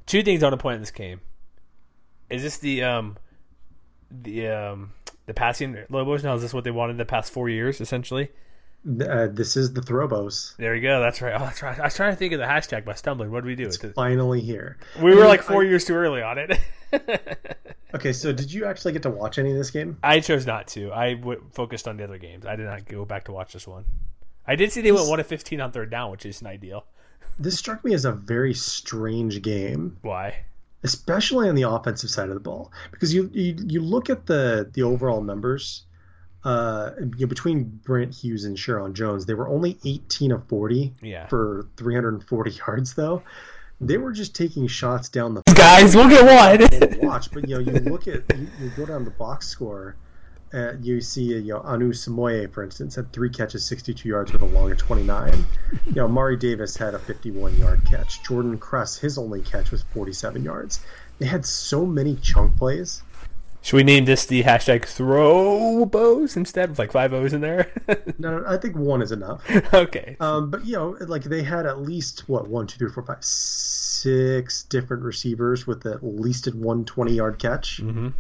Two 0.06 0.22
things 0.22 0.44
I 0.44 0.48
want 0.48 0.60
to 0.60 0.62
point 0.62 0.76
in 0.76 0.82
this 0.82 0.92
game. 0.92 1.22
Is 2.30 2.44
this 2.44 2.58
the 2.58 2.84
um 2.84 3.18
the 4.12 4.48
um 4.48 4.94
the 5.26 5.34
passing 5.34 5.78
Lobos? 5.90 6.24
Now 6.24 6.36
is 6.36 6.42
this 6.42 6.54
what 6.54 6.64
they 6.64 6.72
wanted 6.72 6.98
the 6.98 7.06
past 7.06 7.32
four 7.32 7.50
years 7.50 7.82
essentially? 7.82 8.30
Uh, 8.88 9.28
this 9.30 9.58
is 9.58 9.74
the 9.74 9.82
Throbos. 9.82 10.56
There 10.58 10.74
you 10.76 10.82
go. 10.82 11.02
That's 11.02 11.22
right. 11.22 11.34
Oh, 11.36 11.40
that's 11.44 11.62
right. 11.62 11.78
I 11.80 11.84
was 11.86 11.96
trying 11.96 12.12
to 12.14 12.16
think 12.16 12.32
of 12.34 12.40
the 12.40 12.46
hashtag 12.46 12.86
by 12.86 12.94
stumbling. 12.94 13.32
What 13.32 13.42
did 13.44 13.48
we 13.48 13.56
do? 13.56 13.66
It's 13.66 13.78
finally 13.96 14.40
here. 14.40 14.78
we 15.02 15.14
were 15.16 15.26
like 15.26 15.42
four 15.42 15.64
I- 15.64 15.68
years 15.68 15.84
too 15.84 15.96
early 15.96 16.22
on 16.22 16.38
it. 16.38 16.60
Okay, 17.94 18.12
so 18.12 18.34
did 18.34 18.52
you 18.52 18.66
actually 18.66 18.92
get 18.92 19.04
to 19.04 19.10
watch 19.10 19.40
any 19.40 19.52
of 19.52 19.58
this 19.58 19.72
game? 19.72 19.98
I 20.04 20.20
chose 20.20 20.46
not 20.46 20.68
to. 20.70 20.92
I 20.92 21.14
w- 21.14 21.42
focused 21.54 21.88
on 21.88 21.96
the 21.96 22.04
other 22.04 22.18
games. 22.18 22.46
I 22.46 22.58
did 22.58 22.66
not 22.66 22.86
go 22.86 23.06
back 23.06 23.24
to 23.26 23.32
watch 23.32 23.54
this 23.54 23.66
one. 23.66 23.86
I 24.46 24.56
did 24.58 24.74
see 24.74 24.82
they 24.82 24.92
went 24.92 25.08
one 25.10 25.22
of 25.22 25.26
fifteen 25.26 25.62
on 25.62 25.72
third 25.72 25.90
down, 25.90 26.12
which 26.12 26.26
isn't 26.26 26.46
ideal. 26.46 26.86
This 27.40 27.58
struck 27.58 27.86
me 27.86 27.94
as 27.94 28.04
a 28.04 28.12
very 28.12 28.54
strange 28.54 29.42
game. 29.42 29.98
Why? 30.02 30.44
Especially 30.84 31.50
on 31.50 31.56
the 31.56 31.64
offensive 31.64 32.10
side 32.10 32.30
of 32.30 32.36
the 32.36 32.40
ball, 32.40 32.72
because 32.92 33.14
you 33.14 33.30
you, 33.34 33.56
you 33.66 33.82
look 33.82 34.10
at 34.10 34.26
the 34.26 34.70
the 34.74 34.84
overall 34.84 35.22
numbers. 35.22 35.84
Uh, 36.44 36.92
you 37.18 37.26
know, 37.26 37.28
between 37.28 37.64
Brent 37.84 38.14
Hughes 38.14 38.46
and 38.46 38.56
Sheriron 38.56 38.94
Jones, 38.94 39.26
they 39.26 39.34
were 39.34 39.50
only 39.50 39.78
18 39.84 40.32
of 40.32 40.48
40 40.48 40.94
Yeah. 41.02 41.28
for 41.28 41.68
340 41.76 42.52
yards, 42.52 42.94
though. 42.94 43.22
They 43.82 43.98
were 43.98 44.14
just 44.14 44.34
taking 44.34 44.66
shots 44.68 45.10
down 45.10 45.34
the 45.34 45.42
Guys, 45.56 45.94
we'll 45.96 46.08
get 46.08 46.24
one. 46.24 47.00
watch. 47.08 47.32
But 47.32 47.50
you 47.50 47.56
know, 47.56 47.60
you 47.60 47.80
look 47.92 48.08
at 48.08 48.24
you, 48.38 48.48
you 48.62 48.70
go 48.78 48.86
down 48.86 49.04
the 49.04 49.12
box 49.12 49.48
score, 49.48 49.98
uh, 50.54 50.74
you 50.82 51.02
see 51.02 51.24
you 51.24 51.42
know 51.54 51.60
Anu 51.62 51.92
Somoye, 51.92 52.52
for 52.52 52.64
instance, 52.64 52.96
had 52.96 53.12
three 53.12 53.30
catches, 53.30 53.66
62 53.66 54.08
yards 54.08 54.32
with 54.34 54.42
a 54.42 54.46
long 54.46 54.72
of 54.72 54.78
29. 54.78 55.46
You 55.88 55.92
know, 55.94 56.08
Mari 56.08 56.38
Davis 56.38 56.78
had 56.78 56.94
a 56.94 57.00
51 57.00 57.58
yard 57.58 57.82
catch. 57.86 58.24
Jordan 58.24 58.58
Kress, 58.58 58.98
his 58.98 59.18
only 59.18 59.42
catch 59.42 59.72
was 59.72 59.84
47 59.94 60.44
yards. 60.44 60.80
They 61.20 61.26
had 61.26 61.46
so 61.46 61.86
many 61.86 62.16
chunk 62.18 62.56
plays. 62.58 63.02
Should 63.64 63.76
we 63.78 63.84
name 63.84 64.06
this 64.06 64.26
the 64.26 64.44
hashtag 64.44 64.86
throw 64.86 65.86
bows 65.86 66.38
instead 66.38 66.70
with 66.70 66.80
like 66.80 66.92
five 66.92 67.12
O's 67.12 67.34
in 67.34 67.42
there? 67.42 67.70
No, 68.20 68.44
I 68.48 68.58
think 68.58 68.76
one 68.76 69.02
is 69.02 69.12
enough. 69.12 69.44
okay. 69.74 70.16
Um, 70.20 70.50
but 70.50 70.66
you 70.66 70.74
know, 70.74 70.96
like 71.02 71.24
they 71.24 71.44
had 71.44 71.66
at 71.66 71.82
least 71.82 72.28
what 72.30 72.48
one, 72.48 72.66
two, 72.66 72.78
three, 72.78 72.90
four, 72.90 73.04
five, 73.04 73.24
six 73.24 74.64
different 74.64 75.04
receivers 75.04 75.68
with 75.68 75.86
at 75.86 76.04
least 76.04 76.48
a 76.48 76.52
one 76.52 76.86
twenty 76.86 77.14
yard 77.14 77.38
catch. 77.40 77.82
Mhm. 77.82 78.14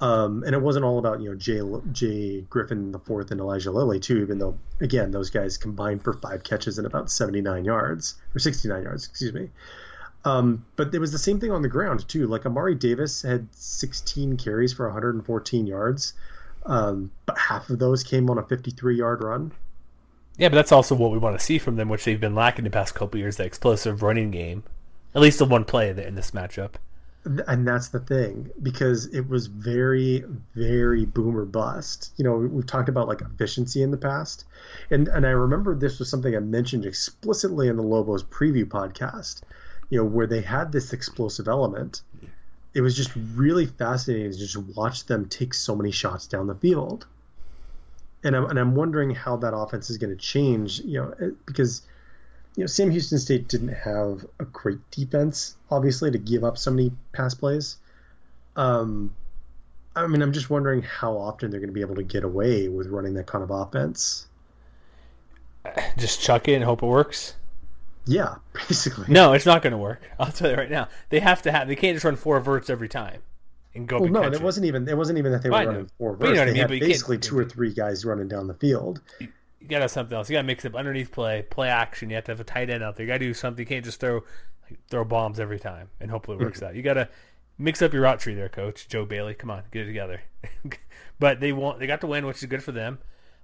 Um, 0.00 0.44
and 0.44 0.54
it 0.54 0.62
wasn't 0.62 0.86
all 0.86 0.98
about 0.98 1.20
you 1.20 1.28
know 1.28 1.36
Jay 1.36 1.60
Jay 1.92 2.40
Griffin 2.48 2.90
the 2.90 2.98
fourth 2.98 3.30
and 3.30 3.40
Elijah 3.40 3.70
Lilly 3.70 4.00
too, 4.00 4.18
even 4.18 4.38
though 4.38 4.58
again 4.80 5.10
those 5.10 5.28
guys 5.28 5.58
combined 5.58 6.02
for 6.02 6.14
five 6.14 6.42
catches 6.42 6.78
and 6.78 6.86
about 6.86 7.10
seventy 7.10 7.42
nine 7.42 7.66
yards 7.66 8.14
or 8.34 8.38
sixty 8.38 8.68
nine 8.68 8.82
yards, 8.84 9.06
excuse 9.06 9.34
me. 9.34 9.50
Um, 10.24 10.64
but 10.76 10.94
it 10.94 10.98
was 10.98 11.12
the 11.12 11.18
same 11.18 11.38
thing 11.38 11.50
on 11.50 11.60
the 11.60 11.68
ground 11.68 12.08
too. 12.08 12.26
Like 12.26 12.46
Amari 12.46 12.74
Davis 12.74 13.20
had 13.22 13.46
sixteen 13.52 14.38
carries 14.38 14.72
for 14.72 14.86
one 14.86 14.94
hundred 14.94 15.16
and 15.16 15.26
fourteen 15.26 15.66
yards, 15.66 16.14
um, 16.64 17.10
but 17.26 17.36
half 17.36 17.68
of 17.68 17.78
those 17.78 18.02
came 18.02 18.30
on 18.30 18.38
a 18.38 18.42
fifty 18.42 18.70
three 18.70 18.96
yard 18.96 19.22
run. 19.22 19.52
Yeah, 20.38 20.48
but 20.48 20.54
that's 20.54 20.72
also 20.72 20.94
what 20.94 21.10
we 21.10 21.18
want 21.18 21.38
to 21.38 21.44
see 21.44 21.58
from 21.58 21.76
them, 21.76 21.90
which 21.90 22.04
they've 22.04 22.18
been 22.20 22.34
lacking 22.34 22.64
the 22.64 22.70
past 22.70 22.94
couple 22.94 23.20
years, 23.20 23.36
the 23.36 23.44
explosive 23.44 24.02
running 24.02 24.30
game. 24.30 24.62
At 25.14 25.20
least 25.20 25.38
the 25.38 25.44
one 25.44 25.64
play 25.64 25.90
in 25.90 26.14
this 26.14 26.30
matchup. 26.30 26.74
And 27.24 27.68
that's 27.68 27.88
the 27.88 28.00
thing 28.00 28.50
because 28.62 29.06
it 29.06 29.28
was 29.28 29.46
very 29.46 30.24
very 30.54 31.04
boomer 31.04 31.44
bust. 31.44 32.12
You 32.16 32.24
know 32.24 32.36
we've 32.36 32.66
talked 32.66 32.88
about 32.88 33.08
like 33.08 33.20
efficiency 33.20 33.82
in 33.82 33.90
the 33.90 33.98
past 33.98 34.44
and 34.90 35.08
and 35.08 35.26
i 35.26 35.30
remember 35.30 35.74
this 35.74 35.98
was 35.98 36.08
something 36.08 36.34
i 36.34 36.40
mentioned 36.40 36.86
explicitly 36.86 37.68
in 37.68 37.76
the 37.76 37.82
lobos 37.82 38.22
preview 38.22 38.64
podcast 38.64 39.42
you 39.90 39.98
know 39.98 40.04
where 40.04 40.26
they 40.26 40.40
had 40.40 40.72
this 40.72 40.92
explosive 40.92 41.48
element. 41.48 42.02
It 42.72 42.80
was 42.80 42.96
just 42.96 43.10
really 43.34 43.66
fascinating 43.66 44.30
to 44.30 44.38
just 44.38 44.56
watch 44.56 45.06
them 45.06 45.28
take 45.28 45.52
so 45.52 45.74
many 45.74 45.90
shots 45.90 46.28
down 46.28 46.46
the 46.46 46.54
field. 46.54 47.06
And 48.22 48.36
i'm, 48.36 48.46
and 48.46 48.58
I'm 48.58 48.74
wondering 48.74 49.10
how 49.10 49.36
that 49.38 49.54
offense 49.54 49.90
is 49.90 49.98
going 49.98 50.10
to 50.10 50.22
change 50.22 50.80
you 50.80 51.00
know 51.00 51.14
eh, 51.20 51.30
because 51.46 51.82
you 52.60 52.64
know, 52.64 52.66
Sam 52.66 52.90
Houston 52.90 53.18
State 53.18 53.48
didn't 53.48 53.68
have 53.72 54.26
a 54.38 54.44
great 54.44 54.78
defense, 54.90 55.56
obviously, 55.70 56.10
to 56.10 56.18
give 56.18 56.44
up 56.44 56.58
so 56.58 56.70
many 56.70 56.92
pass 57.14 57.32
plays. 57.32 57.78
Um, 58.54 59.14
I 59.96 60.06
mean, 60.06 60.20
I'm 60.20 60.34
just 60.34 60.50
wondering 60.50 60.82
how 60.82 61.16
often 61.16 61.50
they're 61.50 61.58
going 61.58 61.70
to 61.70 61.74
be 61.74 61.80
able 61.80 61.94
to 61.94 62.02
get 62.02 62.22
away 62.22 62.68
with 62.68 62.88
running 62.88 63.14
that 63.14 63.26
kind 63.26 63.42
of 63.42 63.50
offense. 63.50 64.26
Just 65.96 66.20
chuck 66.20 66.48
it 66.48 66.54
and 66.54 66.64
hope 66.64 66.82
it 66.82 66.86
works. 66.86 67.34
Yeah, 68.04 68.34
basically. 68.68 69.06
No, 69.08 69.32
it's 69.32 69.46
not 69.46 69.62
going 69.62 69.70
to 69.72 69.78
work. 69.78 70.02
I'll 70.18 70.30
tell 70.30 70.50
you 70.50 70.56
right 70.56 70.70
now. 70.70 70.88
They 71.08 71.20
have 71.20 71.40
to 71.42 71.52
have. 71.52 71.66
They 71.66 71.76
can't 71.76 71.94
just 71.96 72.04
run 72.04 72.16
four 72.16 72.38
verts 72.40 72.68
every 72.68 72.90
time 72.90 73.22
and 73.74 73.88
go. 73.88 73.96
Well, 73.96 74.04
and 74.04 74.12
no, 74.12 74.20
catch 74.20 74.32
it 74.34 74.36
it. 74.36 74.42
wasn't 74.42 74.66
even. 74.66 74.86
It 74.86 74.98
wasn't 74.98 75.18
even 75.18 75.32
that 75.32 75.42
they 75.42 75.48
were 75.48 75.56
running 75.64 75.90
four 75.96 76.12
But 76.14 76.28
you 76.28 76.34
know 76.34 76.40
verts. 76.40 76.40
what 76.40 76.48
I 76.48 76.52
mean, 76.52 76.60
had 76.60 76.68
but 76.68 76.74
you 76.74 76.80
can't- 76.80 76.90
basically 76.92 77.16
two 77.18 77.38
or 77.38 77.44
three 77.46 77.72
guys 77.72 78.04
running 78.04 78.28
down 78.28 78.48
the 78.48 78.54
field. 78.54 79.00
You 79.60 79.68
gotta 79.68 79.82
have 79.82 79.90
something 79.90 80.16
else. 80.16 80.28
You 80.30 80.34
gotta 80.34 80.46
mix 80.46 80.64
up 80.64 80.74
underneath 80.74 81.12
play, 81.12 81.42
play 81.42 81.68
action. 81.68 82.08
You 82.10 82.16
have 82.16 82.24
to 82.24 82.32
have 82.32 82.40
a 82.40 82.44
tight 82.44 82.70
end 82.70 82.82
out 82.82 82.96
there. 82.96 83.04
You 83.04 83.08
gotta 83.08 83.18
do 83.20 83.34
something. 83.34 83.60
You 83.62 83.66
can't 83.66 83.84
just 83.84 84.00
throw 84.00 84.22
like, 84.68 84.78
throw 84.88 85.04
bombs 85.04 85.38
every 85.38 85.58
time 85.60 85.88
and 86.00 86.10
hopefully 86.10 86.38
it 86.38 86.42
works 86.42 86.62
out. 86.62 86.74
You 86.74 86.82
gotta 86.82 87.08
mix 87.58 87.82
up 87.82 87.92
your 87.92 88.02
route 88.02 88.20
tree 88.20 88.34
there, 88.34 88.48
Coach 88.48 88.88
Joe 88.88 89.04
Dailey. 89.06 89.36
Come 89.36 89.50
on, 89.50 89.62
get 89.70 89.82
it 89.82 89.86
together. 89.86 90.22
but 91.18 91.40
they 91.40 91.52
want 91.52 91.78
they 91.78 91.86
got 91.86 92.00
to 92.00 92.06
win, 92.06 92.26
which 92.26 92.38
is 92.38 92.46
good 92.46 92.62
for 92.62 92.72
them. 92.72 92.98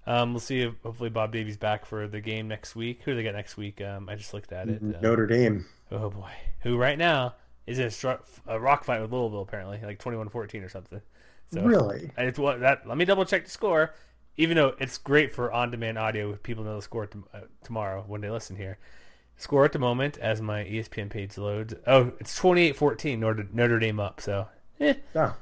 Um, 0.07 0.33
we'll 0.33 0.41
see 0.41 0.61
if 0.61 0.75
hopefully 0.85 1.11
Bob 1.11 1.33
Davie's 1.33 1.57
back 1.57 1.85
for 1.85 2.07
the 2.07 2.21
game 2.21 2.47
next 2.49 2.77
week. 2.77 3.03
Who 3.05 3.11
do 3.11 3.17
they 3.17 3.25
got 3.25 3.35
next 3.35 3.57
week? 3.57 3.81
Um, 3.81 4.09
I 4.09 4.15
just 4.15 4.33
looked 4.33 4.53
at 4.53 4.69
it. 4.69 4.81
Um, 4.81 4.95
Notre 5.03 5.27
Dame. 5.27 5.67
Oh 5.91 6.11
boy, 6.11 6.31
who 6.61 6.77
right 6.79 6.97
now 6.97 7.35
is 7.67 7.79
in 7.79 7.87
a, 7.87 7.89
stru- 7.89 8.21
a 8.47 8.59
rock 8.61 8.85
fight 8.85 9.01
with 9.03 9.13
Louisville 9.13 9.43
apparently, 9.43 9.81
like 9.85 9.99
21-14 10.03 10.65
or 10.65 10.69
something. 10.69 11.01
So 11.53 11.63
Really? 11.63 12.11
it's 12.17 12.39
what 12.39 12.61
that. 12.61 12.87
Let 12.89 12.97
me 12.97 13.05
double 13.05 13.25
check 13.25 13.45
the 13.45 13.51
score. 13.51 13.95
Even 14.37 14.57
though 14.57 14.75
it's 14.79 14.99
great 14.99 15.33
for 15.35 15.51
on-demand 15.53 15.99
audio, 15.99 16.35
people 16.37 16.65
know 16.65 16.77
the 16.77 16.83
score 16.83 17.09
uh, 17.33 17.41
tomorrow 17.65 18.05
when 18.07 18.21
they 18.21 18.31
listen 18.31 18.57
here. 18.57 18.79
Score 19.39 19.65
at 19.65 19.73
the 19.73 19.79
moment 19.79 20.19
as 20.19 20.41
my 20.41 20.65
ESPN 20.65 21.11
page 21.11 21.37
loads. 21.39 21.75
Oh, 21.87 22.13
it's 22.21 22.39
28-14 22.39 23.19
Notre, 23.19 23.47
Notre 23.53 23.79
Dame 23.79 24.01
up. 24.01 24.21
So, 24.21 24.49
eh, 24.81 24.95
Ah, 25.15 25.37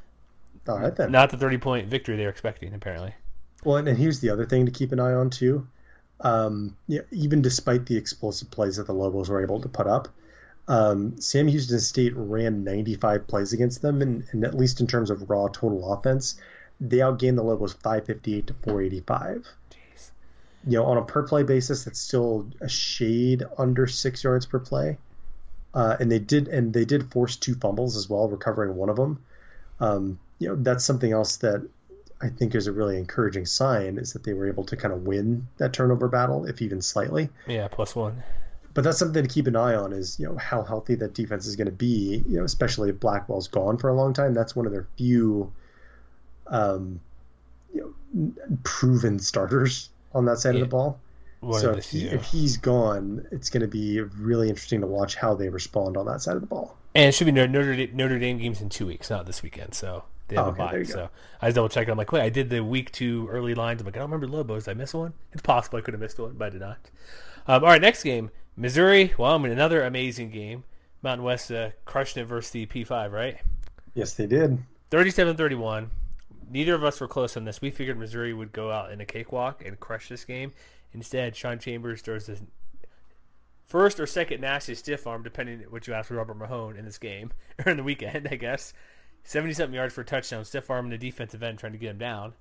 all 0.69 0.79
right 0.81 0.95
then. 0.95 1.13
not 1.13 1.31
the 1.31 1.37
thirty-point 1.37 1.89
victory 1.89 2.17
they 2.17 2.25
were 2.25 2.31
expecting 2.31 2.75
apparently. 2.75 3.15
Well, 3.65 3.77
and, 3.77 3.89
and 3.89 3.99
here's 3.99 4.21
the 4.21 4.31
other 4.31 4.47
thing 4.47 4.67
to 4.67 4.73
keep 4.73 4.93
an 4.93 5.01
eye 5.01 5.13
on 5.13 5.31
too. 5.31 5.67
Um, 6.21 6.77
yeah, 6.87 7.01
even 7.11 7.43
despite 7.43 7.87
the 7.87 7.97
explosive 7.97 8.51
plays 8.51 8.77
that 8.77 8.87
the 8.87 8.93
Lobos 8.93 9.29
were 9.29 9.43
able 9.43 9.61
to 9.61 9.69
put 9.69 9.87
up, 9.87 10.09
um, 10.69 11.21
Sam 11.21 11.49
Houston 11.49 11.79
State 11.81 12.13
ran 12.17 12.65
95 12.65 13.27
plays 13.27 13.53
against 13.53 13.83
them, 13.83 14.01
and, 14.03 14.25
and 14.33 14.45
at 14.45 14.55
least 14.55 14.81
in 14.81 14.87
terms 14.87 15.11
of 15.11 15.29
raw 15.29 15.49
total 15.49 15.93
offense, 15.93 16.37
they 16.89 16.99
outgained 16.99 17.37
the 17.37 17.43
Lobos 17.43 17.73
558 17.73 18.47
to 18.49 18.55
485. 18.55 19.47
Jeez. 19.71 20.11
You 20.67 20.79
know, 20.79 20.85
on 20.85 20.97
a 20.97 21.03
per 21.03 21.27
play 21.27 21.43
basis, 21.43 21.85
that's 21.85 22.01
still 22.01 22.49
a 22.61 22.69
shade 22.69 23.43
under 23.59 23.87
six 23.87 24.25
yards 24.25 24.47
per 24.47 24.59
play. 24.59 24.99
Uh, 25.73 25.97
and 25.99 26.11
they 26.11 26.21
did, 26.21 26.49
and 26.49 26.73
they 26.73 26.85
did 26.85 27.11
force 27.11 27.37
two 27.37 27.55
fumbles 27.57 27.97
as 27.97 28.09
well, 28.09 28.29
recovering 28.29 28.77
one 28.77 28.89
of 28.89 28.97
them. 28.97 29.25
Um, 29.81 30.21
you 30.39 30.49
know, 30.49 30.57
that's 30.57 30.85
something 30.85 31.13
else 31.13 31.39
that 31.39 31.69
I 32.21 32.29
think 32.29 32.55
is 32.55 32.67
a 32.67 32.73
really 32.73 32.97
encouraging 32.97 33.45
sign 33.45 33.99
is 33.99 34.13
that 34.13 34.23
they 34.23 34.33
were 34.33 34.49
able 34.49 34.65
to 34.65 34.77
kind 34.77 34.95
of 34.95 35.03
win 35.03 35.49
that 35.59 35.73
turnover 35.73 36.09
battle, 36.09 36.45
if 36.45 36.63
even 36.63 36.81
slightly. 36.81 37.29
Yeah, 37.47 37.69
plus 37.69 37.97
one. 37.97 38.23
But 38.73 38.83
that's 38.83 38.99
something 38.99 39.23
to 39.23 39.29
keep 39.29 39.47
an 39.47 39.57
eye 39.57 39.75
on 39.75 39.93
is 39.93 40.19
you 40.19 40.27
know 40.27 40.37
how 40.37 40.63
healthy 40.63 40.95
that 40.97 41.15
defense 41.15 41.47
is 41.47 41.57
going 41.57 41.67
to 41.67 41.73
be. 41.73 42.25
You 42.29 42.39
know, 42.39 42.45
especially 42.45 42.91
if 42.91 43.01
Blackwell's 43.01 43.49
gone 43.49 43.79
for 43.79 43.89
a 43.89 43.95
long 43.95 44.13
time. 44.13 44.35
That's 44.35 44.57
one 44.57 44.67
of 44.67 44.73
their 44.73 44.87
few, 44.97 45.53
um, 46.49 47.01
you 47.73 47.95
know, 48.15 48.33
proven 48.63 49.19
starters 49.19 49.91
on 50.15 50.25
that 50.27 50.39
side 50.39 50.55
Yeah. 50.55 50.63
of 50.63 50.69
the 50.69 50.71
ball. 50.71 51.01
One 51.41 51.61
so 51.61 51.73
if, 51.73 51.91
he, 51.91 52.07
if 52.07 52.25
he's 52.25 52.57
gone, 52.57 53.27
it's 53.31 53.51
going 53.51 53.61
to 53.61 53.69
be 53.69 54.01
really 54.01 54.49
interesting 54.49 54.81
to 54.81 54.87
watch 54.87 55.15
how 55.15 55.35
they 55.35 55.49
respond 55.51 55.97
on 55.99 56.07
that 56.07 56.23
side 56.23 56.37
of 56.37 56.41
the 56.41 56.47
ball. 56.47 56.77
And 56.95 57.07
it 57.09 57.13
should 57.13 57.27
be 57.27 57.33
Notre 57.33 57.49
Notre 57.49 57.77
Dame, 57.77 57.91
Notre 57.95 58.19
Dame 58.19 58.39
games 58.39 58.61
in 58.63 58.71
two 58.71 58.87
weeks, 58.87 59.11
not 59.11 59.27
this 59.27 59.43
weekend. 59.43 59.75
So 59.75 60.05
they 60.29 60.37
have 60.37 60.47
Oh, 60.47 60.49
a 60.49 60.53
okay, 60.53 60.59
bye. 60.63 60.71
there 60.71 60.81
you 60.81 60.87
go. 60.87 60.93
So 60.95 61.11
I 61.43 61.47
was 61.47 61.55
double 61.55 61.69
checking. 61.69 61.91
I'm 61.91 61.99
like, 61.99 62.13
wait, 62.13 62.23
I 62.23 62.31
did 62.31 62.49
the 62.49 62.61
week 62.65 62.93
two 62.93 63.29
early 63.31 63.55
lines. 63.55 63.83
I'm 63.83 63.85
like, 63.87 63.97
I 63.97 63.99
don't 63.99 64.11
remember 64.11 64.27
Lobos. 64.35 64.65
Did 64.65 64.71
I 64.71 64.75
miss 64.75 64.95
one? 64.95 65.13
It's 65.33 65.43
possible 65.43 65.79
I 65.79 65.83
could 65.83 65.93
have 65.93 66.01
missed 66.01 66.19
one, 66.19 66.33
but 66.33 66.47
I 66.47 66.51
did 66.51 66.61
not. 66.63 66.79
Um, 67.47 67.63
all 67.63 67.69
right, 67.71 67.81
next 67.83 68.05
game, 68.05 68.31
Missouri. 68.57 69.13
Wyoming, 69.19 69.53
another 69.53 69.83
amazing 69.83 70.31
game. 70.31 70.65
Mountain 71.03 71.25
West 71.25 71.51
uh, 71.53 71.71
crushing 71.85 72.23
it 72.23 72.27
versus 72.27 72.53
the 72.53 72.65
P5, 72.65 73.13
right? 73.13 73.37
Yes, 73.93 74.15
they 74.15 74.27
did. 74.27 74.57
37-31. 74.91 75.89
Neither 76.51 76.75
of 76.75 76.85
us 76.85 77.01
were 77.01 77.09
close 77.09 77.37
on 77.37 77.45
this. 77.45 77.61
We 77.61 77.71
figured 77.71 77.99
Missouri 77.99 78.33
would 78.33 78.53
go 78.53 78.71
out 78.71 78.93
in 78.93 79.01
a 79.01 79.07
cakewalk 79.07 79.65
and 79.65 79.79
crush 79.79 80.09
this 80.09 80.25
game. 80.25 80.53
Instead, 80.93 81.37
Sean 81.37 81.59
Chambers 81.59 82.03
throws 82.03 82.27
the 82.27 82.39
first 83.67 83.99
or 83.99 84.07
second 84.07 84.41
nasty 84.41 84.75
stiff 84.75 85.07
arm, 85.07 85.23
depending 85.23 85.61
what 85.71 85.87
you 85.87 85.95
ask 85.95 86.09
for 86.09 86.15
Robert 86.15 86.37
Mahone 86.37 86.77
in 86.77 86.85
this 86.85 86.99
game 86.99 87.33
or 87.67 87.73
in 87.73 87.77
the 87.77 87.83
weekend, 87.83 88.29
I 88.31 88.37
guess. 88.37 88.73
70 89.25 89.55
something 89.55 89.75
yards 89.75 89.95
for 89.95 90.03
a 90.03 90.05
touchdown, 90.05 90.45
stiff 90.45 90.71
arm 90.71 90.87
in 90.87 90.91
the 90.91 90.99
defensive 90.99 91.43
end 91.43 91.59
trying 91.59 91.73
to 91.73 91.79
get 91.79 91.91
him 91.91 91.99
down. 91.99 92.35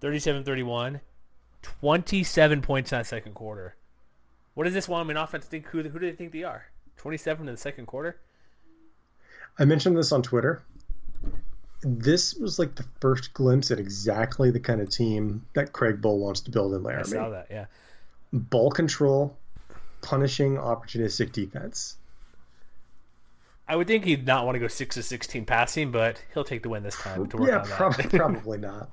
37 0.00 0.44
31. 0.44 1.00
27 1.62 2.60
points 2.60 2.90
in 2.90 2.98
that 2.98 3.06
second 3.06 3.34
quarter. 3.34 3.76
What 4.54 4.64
does 4.64 4.74
this 4.74 4.88
Wyoming 4.88 5.16
offense 5.16 5.46
think? 5.46 5.66
Who, 5.68 5.82
who 5.82 5.98
do 5.98 6.06
they 6.06 6.16
think 6.16 6.32
they 6.32 6.42
are? 6.42 6.66
27 6.96 7.48
in 7.48 7.54
the 7.54 7.60
second 7.60 7.86
quarter? 7.86 8.18
I 9.58 9.64
mentioned 9.64 9.96
this 9.96 10.12
on 10.12 10.22
Twitter. 10.22 10.62
This 11.82 12.34
was 12.34 12.58
like 12.58 12.74
the 12.76 12.84
first 13.00 13.34
glimpse 13.34 13.70
at 13.70 13.78
exactly 13.78 14.50
the 14.50 14.60
kind 14.60 14.80
of 14.80 14.88
team 14.90 15.44
that 15.54 15.72
Craig 15.72 16.00
Bohl 16.00 16.18
wants 16.18 16.40
to 16.42 16.50
build 16.50 16.74
in 16.74 16.82
Laramie. 16.82 17.02
I 17.02 17.06
saw 17.06 17.30
that, 17.30 17.48
yeah. 17.50 17.66
Ball 18.32 18.70
control, 18.70 19.36
punishing 20.00 20.56
opportunistic 20.56 21.32
defense. 21.32 21.96
I 23.68 23.76
would 23.76 23.86
think 23.86 24.04
he'd 24.04 24.26
not 24.26 24.44
want 24.44 24.56
to 24.56 24.58
go 24.60 24.68
six 24.68 24.94
to 24.96 25.02
sixteen 25.02 25.44
passing, 25.44 25.90
but 25.90 26.22
he'll 26.34 26.44
take 26.44 26.62
the 26.62 26.68
win 26.68 26.82
this 26.82 26.96
time 26.96 27.26
to 27.28 27.36
work 27.36 27.48
Yeah, 27.48 27.62
on 27.62 27.92
that. 27.92 28.10
probably 28.10 28.58
not. 28.58 28.90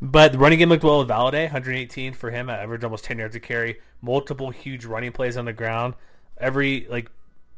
But 0.00 0.32
the 0.32 0.38
running 0.38 0.58
game 0.58 0.68
looked 0.68 0.82
well 0.82 0.98
with 0.98 1.08
Valladay, 1.08 1.44
118 1.44 2.12
for 2.12 2.30
him, 2.30 2.50
average 2.50 2.82
almost 2.82 3.04
10 3.04 3.18
yards 3.18 3.36
a 3.36 3.40
carry, 3.40 3.80
multiple 4.00 4.50
huge 4.50 4.84
running 4.84 5.12
plays 5.12 5.36
on 5.36 5.44
the 5.44 5.52
ground. 5.52 5.94
Every 6.38 6.86
like 6.90 7.08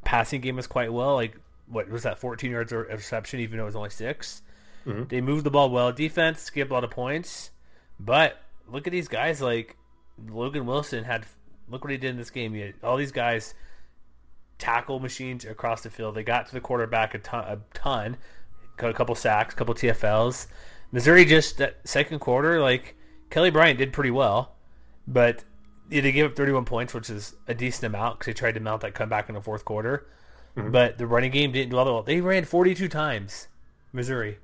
passing 0.04 0.42
game 0.42 0.56
was 0.56 0.66
quite 0.66 0.92
well. 0.92 1.14
Like 1.14 1.36
what 1.66 1.88
was 1.88 2.02
that 2.02 2.18
14 2.18 2.50
yards 2.50 2.72
of 2.72 2.86
reception, 2.88 3.40
even 3.40 3.56
though 3.58 3.64
it 3.64 3.66
was 3.66 3.76
only 3.76 3.90
6 3.90 4.42
Mhm. 4.86 5.08
They 5.08 5.20
moved 5.20 5.44
the 5.44 5.50
ball 5.50 5.70
well. 5.70 5.92
Defense 5.92 6.50
gave 6.50 6.70
a 6.70 6.74
lot 6.74 6.84
of 6.84 6.90
points, 6.90 7.50
but 7.98 8.42
look 8.68 8.86
at 8.86 8.90
these 8.90 9.08
guys 9.08 9.40
like 9.40 9.76
Logan 10.28 10.66
Wilson 10.66 11.04
had. 11.04 11.24
Look 11.68 11.82
what 11.84 11.90
he 11.90 11.96
did 11.96 12.10
in 12.10 12.16
this 12.18 12.30
game. 12.30 12.52
He 12.52 12.60
had 12.60 12.74
all 12.82 12.98
these 12.98 13.12
guys 13.12 13.54
tackle 14.58 15.00
machines 15.00 15.44
across 15.44 15.82
the 15.82 15.90
field. 15.90 16.14
They 16.14 16.22
got 16.22 16.46
to 16.46 16.52
the 16.52 16.60
quarterback 16.60 17.14
a 17.14 17.18
ton, 17.18 17.44
a 17.46 17.58
ton, 17.72 18.16
got 18.76 18.90
a 18.90 18.94
couple 18.94 19.14
sacks, 19.14 19.54
a 19.54 19.56
couple 19.56 19.74
TFLs. 19.74 20.46
Missouri 20.92 21.24
just 21.24 21.56
that 21.58 21.78
second 21.84 22.18
quarter, 22.20 22.60
like 22.60 22.94
Kelly 23.30 23.50
Bryant 23.50 23.78
did 23.78 23.92
pretty 23.92 24.10
well, 24.10 24.54
but 25.08 25.44
yeah, 25.90 26.02
they 26.02 26.12
gave 26.12 26.26
up 26.26 26.36
31 26.36 26.64
points, 26.66 26.94
which 26.94 27.10
is 27.10 27.34
a 27.48 27.54
decent 27.54 27.84
amount 27.84 28.18
because 28.18 28.26
they 28.26 28.38
tried 28.38 28.54
to 28.54 28.60
mount 28.60 28.82
that 28.82 28.94
comeback 28.94 29.28
in 29.28 29.34
the 29.34 29.40
fourth 29.40 29.64
quarter. 29.64 30.06
But 30.56 30.98
the 30.98 31.06
running 31.06 31.32
game 31.32 31.50
didn't 31.52 31.70
do 31.70 31.78
all 31.78 31.84
that 31.84 31.92
well. 31.92 32.02
They 32.02 32.20
ran 32.20 32.44
42 32.44 32.88
times, 32.88 33.48
Missouri, 33.92 34.38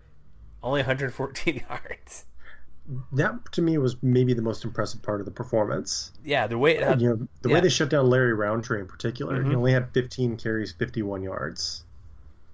only 0.62 0.80
114 0.80 1.62
yards. 1.70 2.24
That 3.12 3.52
to 3.52 3.62
me 3.62 3.78
was 3.78 3.96
maybe 4.02 4.34
the 4.34 4.42
most 4.42 4.64
impressive 4.64 5.00
part 5.02 5.20
of 5.20 5.24
the 5.26 5.30
performance. 5.30 6.10
Yeah, 6.24 6.48
the 6.48 6.58
way 6.58 6.76
had, 6.82 7.00
you 7.00 7.10
know, 7.10 7.28
the 7.42 7.48
yeah. 7.48 7.54
way 7.54 7.60
they 7.60 7.68
shut 7.68 7.88
down 7.90 8.10
Larry 8.10 8.34
Rountree 8.34 8.80
in 8.80 8.86
particular, 8.88 9.44
Mhm. 9.44 9.48
he 9.50 9.54
only 9.54 9.72
had 9.72 9.92
15 9.92 10.36
carries, 10.36 10.72
51 10.72 11.22
yards. 11.22 11.84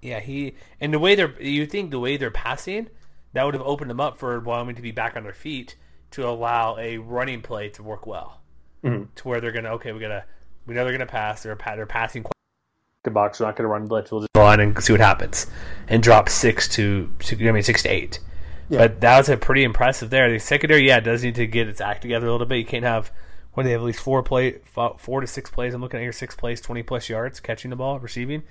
Yeah, 0.03 0.19
he 0.19 0.53
and 0.79 0.93
the 0.93 0.99
way 0.99 1.15
they're 1.15 1.41
you 1.41 1.65
think 1.65 1.89
the 1.89 1.99
way 1.99 2.17
they're 2.17 2.29
passing 2.29 2.89
that 3.33 3.43
would 3.43 3.55
have 3.55 3.63
opened 3.63 3.89
them 3.89 3.99
up 3.99 4.17
for 4.17 4.39
Wyoming 4.39 4.75
to 4.75 4.81
be 4.83 4.91
back 4.91 5.17
on 5.17 5.23
their 5.23 5.33
feet 5.33 5.75
to 6.11 6.27
allow 6.27 6.77
a 6.77 6.99
running 6.99 7.41
play 7.41 7.69
to 7.69 7.81
work 7.81 8.05
well. 8.05 8.39
Mhm. 8.83 9.07
To 9.15 9.27
where 9.27 9.41
they're 9.41 9.51
gonna 9.51 9.69
okay, 9.71 9.91
we 9.91 9.99
gotta 9.99 10.25
we 10.67 10.75
know 10.75 10.83
they're 10.83 10.93
gonna 10.93 11.07
pass. 11.07 11.41
They're 11.41 11.55
they're 11.55 11.87
passing 11.87 12.23
the 13.07 13.11
box. 13.11 13.39
We're 13.39 13.47
not 13.47 13.55
gonna 13.55 13.69
run 13.69 13.87
blitz. 13.87 14.11
We'll 14.11 14.21
just 14.21 14.33
go 14.33 14.43
on 14.43 14.59
and 14.59 14.81
see 14.83 14.93
what 14.93 14.99
happens 14.99 15.47
and 15.87 16.03
drop 16.03 16.29
six 16.29 16.67
to 16.69 17.11
six, 17.21 17.41
I 17.41 17.51
mean 17.51 17.63
six 17.63 17.83
to 17.83 17.89
eight. 17.89 18.19
Yeah. 18.69 18.79
But 18.79 19.01
that 19.01 19.17
was 19.17 19.29
a 19.29 19.37
pretty 19.37 19.63
impressive 19.63 20.09
there. 20.09 20.29
The 20.29 20.39
secondary, 20.39 20.85
yeah, 20.85 20.99
does 20.99 21.23
need 21.23 21.35
to 21.35 21.47
get 21.47 21.67
its 21.67 21.79
act 21.79 22.01
together 22.01 22.27
a 22.27 22.31
little 22.31 22.47
bit. 22.47 22.57
You 22.57 22.65
can't 22.65 22.83
have 22.83 23.11
when 23.53 23.65
they 23.65 23.71
have 23.71 23.81
at 23.81 23.85
least 23.85 24.01
four 24.01 24.21
play 24.23 24.59
four 24.97 25.21
to 25.21 25.27
six 25.27 25.49
plays. 25.49 25.73
I'm 25.73 25.81
looking 25.81 25.99
at 25.99 26.03
your 26.03 26.13
six 26.13 26.35
plays, 26.35 26.61
twenty 26.61 26.83
plus 26.83 27.09
yards 27.09 27.39
catching 27.39 27.69
the 27.69 27.75
ball, 27.75 27.99
receiving. 27.99 28.43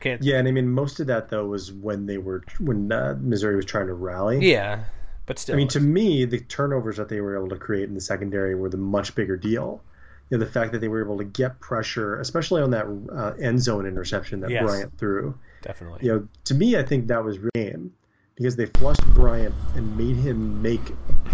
Can't 0.00 0.22
Yeah, 0.22 0.38
and 0.38 0.46
I 0.46 0.50
mean 0.50 0.68
most 0.68 1.00
of 1.00 1.06
that 1.08 1.28
though 1.28 1.46
was 1.46 1.72
when 1.72 2.06
they 2.06 2.18
were 2.18 2.44
when 2.60 2.92
uh, 2.92 3.16
Missouri 3.20 3.56
was 3.56 3.64
trying 3.64 3.86
to 3.86 3.94
rally. 3.94 4.38
Yeah, 4.48 4.84
but 5.26 5.38
still, 5.38 5.54
I 5.54 5.56
mean, 5.56 5.68
to 5.68 5.80
me, 5.80 6.24
the 6.24 6.38
turnovers 6.38 6.96
that 6.98 7.08
they 7.08 7.20
were 7.20 7.36
able 7.36 7.48
to 7.48 7.56
create 7.56 7.88
in 7.88 7.94
the 7.94 8.00
secondary 8.00 8.54
were 8.54 8.68
the 8.68 8.76
much 8.76 9.14
bigger 9.14 9.36
deal. 9.36 9.82
You 10.30 10.38
know, 10.38 10.44
the 10.44 10.50
fact 10.50 10.72
that 10.72 10.80
they 10.80 10.88
were 10.88 11.02
able 11.02 11.18
to 11.18 11.24
get 11.24 11.60
pressure, 11.60 12.20
especially 12.20 12.60
on 12.62 12.70
that 12.70 12.86
uh, 13.14 13.34
end 13.40 13.62
zone 13.62 13.86
interception 13.86 14.40
that 14.40 14.50
Yes. 14.50 14.64
Bryant 14.64 14.98
threw. 14.98 15.38
definitely. 15.62 16.00
You 16.02 16.12
know, 16.12 16.28
to 16.44 16.54
me, 16.54 16.76
I 16.76 16.82
think 16.82 17.06
that 17.08 17.24
was 17.24 17.38
real 17.38 17.50
game 17.54 17.92
because 18.34 18.56
they 18.56 18.66
flushed 18.66 19.06
Bryant 19.14 19.54
and 19.76 19.96
made 19.96 20.16
him 20.16 20.60
make 20.60 20.80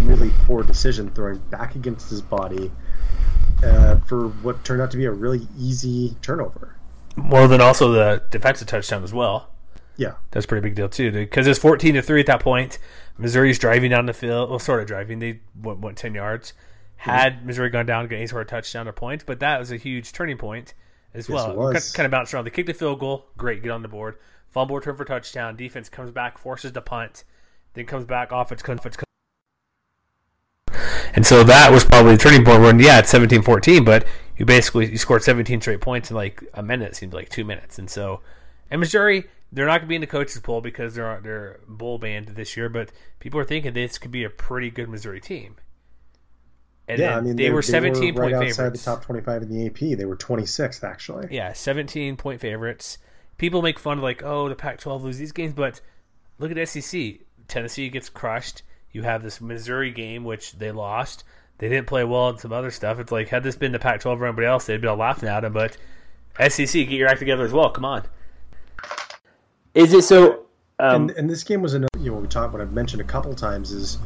really 0.01 0.31
poor 0.45 0.63
decision 0.63 1.11
throwing 1.11 1.39
back 1.51 1.75
against 1.75 2.11
his 2.11 2.21
body 2.23 2.71
uh, 3.65 3.97
for 4.01 4.29
what 4.29 4.63
turned 4.65 4.83
out 4.83 4.91
to 4.91 4.97
be 4.97 5.05
a 5.07 5.11
really 5.11 5.47
easy 5.59 6.17
turnover. 6.23 6.77
Well, 7.17 7.49
then 7.49 7.61
also 7.61 7.91
the 7.93 8.23
defensive 8.31 8.69
touchdown 8.69 9.03
as 9.05 9.13
well. 9.13 9.49
Yeah, 9.97 10.15
That's 10.31 10.47
a 10.47 10.49
pretty 10.49 10.67
big 10.67 10.75
deal 10.75 10.89
too, 10.89 11.13
because 11.13 11.47
it's 11.47 11.59
fourteen 11.59 11.95
to 11.95 12.03
three 12.03 12.21
at 12.21 12.27
that 12.27 12.41
point. 12.41 12.79
Missouri's 13.19 13.59
driving 13.59 13.91
down 13.91 14.07
the 14.07 14.15
field, 14.15 14.49
well, 14.49 14.59
sort 14.59 14.81
of 14.81 14.87
driving. 14.87 15.19
They 15.19 15.41
went, 15.61 15.81
went 15.81 15.99
ten 15.99 16.15
yards. 16.15 16.55
Had 17.03 17.45
Missouri 17.45 17.69
gone 17.69 17.87
down, 17.87 18.07
get 18.07 18.17
any 18.17 18.27
sort 18.29 18.43
of 18.43 18.49
touchdown 18.49 18.87
or 18.87 18.93
point, 18.93 19.27
but 19.27 19.41
that 19.41 19.59
was 19.59 19.73
a 19.73 19.77
huge 19.77 20.13
turning 20.13 20.39
point 20.39 20.75
as 21.15 21.29
well. 21.29 21.51
it 21.51 21.57
was. 21.57 21.93
Kind 21.93 22.05
of 22.05 22.11
bounced 22.11 22.33
around. 22.33 22.45
They 22.45 22.51
kicked 22.51 22.69
the 22.69 22.75
field 22.75 23.01
goal, 23.01 23.27
great, 23.37 23.63
get 23.63 23.73
on 23.73 23.83
the 23.83 23.89
board. 23.89 24.19
Fumble 24.51 24.77
return 24.77 24.97
for 24.97 25.05
touchdown. 25.05 25.57
Defense 25.57 25.89
comes 25.89 26.13
back, 26.13 26.39
forces 26.39 26.73
the 26.73 26.81
punt, 26.81 27.25
then 27.75 27.87
comes 27.87 28.05
back. 28.05 28.31
Offense 28.31 28.63
comes. 28.63 28.81
Offense 28.81 28.97
comes 28.97 29.07
and 31.15 31.27
so 31.27 31.43
that 31.45 31.71
was 31.73 31.85
probably 31.85 32.13
the 32.13 32.19
turning 32.19 32.45
point 32.45 32.63
when, 32.63 32.79
yeah, 32.79 32.99
it's 33.01 33.13
17-14, 33.13 33.85
but 33.85 34.07
you 34.37 34.47
basically 34.47 34.91
you 34.91 34.97
scored 34.97 35.23
17 35.23 35.61
straight 35.61 35.81
points 35.81 36.11
in 36.11 36.17
like 36.17 36.43
a 36.55 36.63
minute. 36.63 36.93
It 36.93 36.97
seemed 36.97 37.13
like 37.13 37.29
two 37.29 37.45
minutes. 37.45 37.79
And 37.79 37.91
so, 37.91 38.21
and 38.71 38.81
Missouri, 38.81 39.25
they're 39.51 39.67
not 39.67 39.79
going 39.79 39.83
to 39.83 39.89
be 39.89 39.95
in 39.97 40.01
the 40.01 40.07
coaches 40.07 40.41
poll 40.41 40.61
because 40.61 40.95
they're 40.95 41.21
they're 41.21 41.61
bowl 41.69 41.99
banned 41.99 42.29
this 42.29 42.57
year. 42.57 42.69
But 42.69 42.91
people 43.19 43.39
are 43.41 43.45
thinking 43.45 43.75
this 43.75 43.99
could 43.99 44.11
be 44.11 44.25
a 44.25 44.31
pretty 44.31 44.71
good 44.71 44.89
Missouri 44.89 45.21
team. 45.21 45.57
And 46.89 46.99
yeah. 46.99 47.11
then 47.11 47.19
I 47.19 47.21
mean, 47.21 47.37
they, 47.37 47.51
were 47.51 47.63
17 47.63 48.15
right 48.15 48.33
point 48.33 48.35
outside 48.35 48.57
favorites. 48.57 48.85
the 48.85 48.91
top 48.91 49.05
twenty-five 49.05 49.43
in 49.43 49.49
the 49.49 49.67
AP. 49.67 49.97
They 49.97 50.05
were 50.05 50.17
twenty-sixth 50.17 50.83
actually. 50.83 51.29
Yeah, 51.31 51.53
17 51.53 52.17
point 52.17 52.41
favorites. 52.41 52.99
People 53.39 53.63
make 53.63 53.79
fun 53.79 53.99
of 53.99 54.05
like, 54.05 54.23
oh, 54.23 54.49
the 54.49 54.55
Pac-12 54.55 55.03
lose 55.03 55.19
these 55.19 55.33
games, 55.33 55.53
but 55.53 55.81
look 56.39 56.57
at 56.57 56.69
SEC. 56.69 57.15
Tennessee 57.49 57.89
gets 57.89 58.09
crushed. 58.09 58.63
You 58.93 59.03
have 59.03 59.23
this 59.23 59.41
Missouri 59.41 59.91
game 59.91 60.25
which 60.25 60.53
they 60.53 60.71
lost. 60.71 61.25
They 61.59 61.69
didn't 61.69 61.87
play 61.87 62.05
well 62.05 62.29
in 62.31 62.39
some 62.39 62.53
other 62.53 62.71
stuff. 62.71 62.99
It's 62.99 63.13
like 63.13 63.29
had 63.29 63.43
this 63.43 63.57
been 63.57 63.73
the 63.73 63.79
Pac-12 63.79 64.21
or 64.21 64.27
anybody 64.27 64.47
else, 64.47 64.67
they'd 64.67 64.81
be 64.81 64.89
all 64.89 64.97
laughing 64.97 65.29
at 65.29 65.41
them. 65.41 65.53
But 65.53 65.77
SEC, 66.39 66.73
get 66.73 66.91
your 66.91 67.09
act 67.09 67.21
together 67.21 67.45
as 67.45 67.53
well. 67.53 67.71
Come 67.71 67.85
on. 67.85 68.05
Is 69.75 69.93
it 69.93 70.03
so? 70.03 70.47
Um, 70.79 71.03
and, 71.03 71.11
and 71.13 71.31
this 71.31 71.45
game 71.45 71.63
was 71.63 71.75
another. 71.75 71.89
You 71.99 72.07
know, 72.07 72.15
what 72.15 72.23
we 72.23 72.29
talked. 72.29 72.53
What 72.53 72.61
I've 72.61 72.73
mentioned 72.73 73.01
a 73.01 73.05
couple 73.05 73.35
times 73.35 73.71
is, 73.71 73.99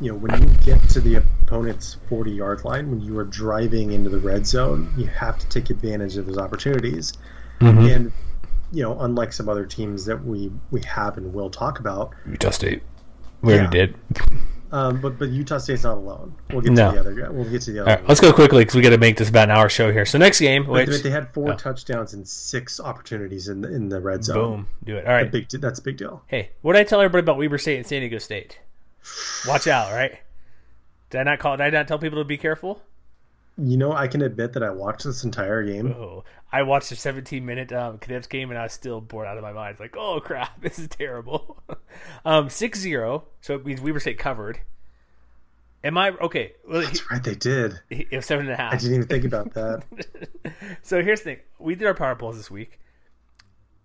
you 0.00 0.12
know, 0.12 0.18
when 0.18 0.40
you 0.40 0.48
get 0.64 0.82
to 0.90 1.00
the 1.00 1.16
opponent's 1.16 1.96
forty-yard 2.08 2.64
line, 2.64 2.90
when 2.90 3.00
you 3.00 3.18
are 3.18 3.24
driving 3.24 3.92
into 3.92 4.10
the 4.10 4.18
red 4.18 4.46
zone, 4.46 4.92
you 4.96 5.06
have 5.06 5.38
to 5.38 5.48
take 5.48 5.70
advantage 5.70 6.16
of 6.16 6.26
those 6.26 6.38
opportunities. 6.38 7.12
And 7.60 8.12
you 8.72 8.82
know, 8.82 8.98
unlike 9.00 9.32
some 9.32 9.48
other 9.48 9.64
teams 9.64 10.04
that 10.06 10.24
we 10.24 10.50
we 10.70 10.82
have 10.82 11.16
and 11.16 11.32
will 11.32 11.50
talk 11.50 11.78
about, 11.78 12.12
Utah 12.28 12.50
State. 12.50 12.82
We 13.42 13.54
already 13.54 13.68
did. 13.70 13.94
um, 14.72 15.00
but 15.00 15.18
but 15.18 15.28
Utah 15.28 15.58
State's 15.58 15.84
not 15.84 15.98
alone. 15.98 16.34
We'll 16.50 16.62
get 16.62 16.72
No. 16.72 16.90
to 16.90 16.94
the 16.94 17.00
other. 17.00 17.32
We'll 17.32 17.48
get 17.48 17.62
to 17.62 17.72
the 17.72 17.80
other. 17.82 17.90
Right, 17.92 18.08
let's 18.08 18.20
go 18.20 18.32
quickly 18.32 18.62
because 18.62 18.74
we 18.74 18.82
got 18.82 18.90
to 18.90 18.98
make 18.98 19.16
this 19.16 19.28
about 19.28 19.44
an 19.44 19.56
hour 19.56 19.68
show 19.68 19.92
here. 19.92 20.04
So 20.04 20.18
next 20.18 20.40
game, 20.40 20.66
which 20.66 21.02
they- 21.02 21.10
had 21.10 21.32
four 21.32 21.52
oh. 21.52 21.56
touchdowns 21.56 22.12
and 22.12 22.26
six 22.26 22.80
opportunities 22.80 23.48
in 23.48 23.60
the, 23.60 23.72
in 23.72 23.88
the 23.88 24.00
red 24.00 24.24
zone. 24.24 24.34
boom, 24.34 24.66
do 24.84 24.96
it. 24.96 25.06
All 25.06 25.12
right. 25.14 25.30
big, 25.30 25.48
that's 25.48 25.78
a 25.78 25.82
big 25.82 25.96
deal. 25.96 26.22
Hey, 26.26 26.50
what 26.62 26.72
did 26.72 26.80
I 26.80 26.84
tell 26.84 27.00
everybody 27.00 27.20
about 27.20 27.38
Weber 27.38 27.58
State 27.58 27.76
and 27.76 27.86
San 27.86 28.00
Diego 28.00 28.18
State? 28.18 28.58
Watch 29.46 29.66
out, 29.66 29.92
right? 29.92 30.18
Did 31.10 31.20
I 31.20 31.24
not 31.24 31.38
call? 31.38 31.56
Did 31.56 31.64
I 31.64 31.70
not 31.70 31.88
tell 31.88 31.98
people 31.98 32.18
to 32.18 32.24
be 32.24 32.36
careful? 32.36 32.82
You 33.58 33.78
know, 33.78 33.92
I 33.92 34.06
can 34.06 34.20
admit 34.20 34.52
that 34.52 34.62
I 34.62 34.70
watched 34.70 35.04
this 35.04 35.24
entire 35.24 35.64
game. 35.64 35.92
Oh, 35.92 36.24
I 36.52 36.62
watched 36.62 36.90
the 36.90 36.96
17 36.96 37.44
minute 37.44 37.72
um, 37.72 37.98
Cadets 37.98 38.26
game 38.26 38.50
and 38.50 38.58
I 38.58 38.64
was 38.64 38.72
still 38.72 39.00
bored 39.00 39.26
out 39.26 39.38
of 39.38 39.42
my 39.42 39.52
mind. 39.52 39.72
It's 39.72 39.80
like, 39.80 39.96
oh 39.96 40.20
crap, 40.24 40.60
this 40.60 40.78
is 40.78 40.88
terrible. 40.88 41.62
um, 42.24 42.48
6-0, 42.48 43.22
so 43.40 43.54
it 43.54 43.64
means 43.64 43.80
Weber 43.80 44.00
State 44.00 44.18
covered. 44.18 44.60
Am 45.82 45.96
I 45.96 46.10
okay? 46.10 46.52
Well, 46.68 46.80
he, 46.80 46.86
That's 46.86 47.10
right, 47.10 47.22
they 47.22 47.34
did. 47.34 47.80
it 47.90 48.10
was 48.12 48.26
seven 48.26 48.46
and 48.46 48.54
a 48.54 48.56
half. 48.56 48.74
I 48.74 48.76
didn't 48.76 48.94
even 48.94 49.06
think 49.06 49.24
about 49.24 49.54
that. 49.54 49.84
so 50.82 51.02
here's 51.02 51.20
the 51.20 51.36
thing: 51.36 51.38
we 51.58 51.76
did 51.76 51.86
our 51.86 51.94
power 51.94 52.16
polls 52.16 52.36
this 52.36 52.50
week. 52.50 52.80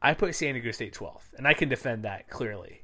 I 0.01 0.15
put 0.15 0.34
San 0.34 0.55
Diego 0.55 0.72
State 0.72 0.95
12th, 0.95 1.34
and 1.38 1.47
I 1.47 1.53
can 1.53 1.69
defend 1.69 2.03
that 2.03 2.28
clearly. 2.28 2.80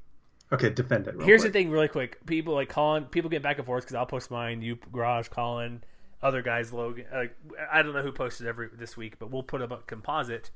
Okay, 0.51 0.69
defend 0.69 1.07
it. 1.07 1.15
Here's 1.21 1.41
quick. 1.41 1.53
the 1.53 1.59
thing, 1.59 1.69
really 1.69 1.89
quick. 1.89 2.25
People 2.25 2.53
like 2.53 2.69
Collin. 2.69 3.05
People 3.05 3.29
get 3.29 3.41
back 3.41 3.57
and 3.57 3.65
forth 3.65 3.83
because 3.83 3.95
I'll 3.95 4.05
post 4.05 4.31
mine. 4.31 4.61
You, 4.61 4.77
Garage, 4.91 5.27
Collin, 5.27 5.83
other 6.21 6.41
guys, 6.41 6.71
Logan. 6.71 7.05
Like 7.13 7.35
I 7.71 7.81
don't 7.81 7.93
know 7.93 8.01
who 8.01 8.11
posted 8.11 8.47
every 8.47 8.69
this 8.73 8.95
week, 8.95 9.19
but 9.19 9.29
we'll 9.29 9.43
put 9.43 9.61
up 9.61 9.71
a 9.71 9.77
composite 9.77 10.51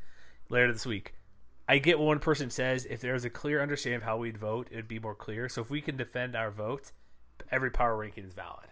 later 0.49 0.71
this 0.71 0.85
week. 0.85 1.13
I 1.67 1.77
get 1.77 1.99
what 1.99 2.05
one 2.05 2.19
person 2.19 2.49
says. 2.49 2.85
If 2.85 3.01
there's 3.01 3.25
a 3.25 3.29
clear 3.29 3.61
understanding 3.61 3.97
of 3.97 4.03
how 4.03 4.17
we'd 4.17 4.37
vote, 4.37 4.67
it'd 4.71 4.87
be 4.87 4.99
more 4.99 5.15
clear. 5.15 5.49
So 5.49 5.61
if 5.61 5.69
we 5.69 5.81
can 5.81 5.97
defend 5.97 6.35
our 6.35 6.51
vote, 6.51 6.91
every 7.51 7.71
power 7.71 7.95
ranking 7.97 8.23
is 8.25 8.33
valid. 8.33 8.67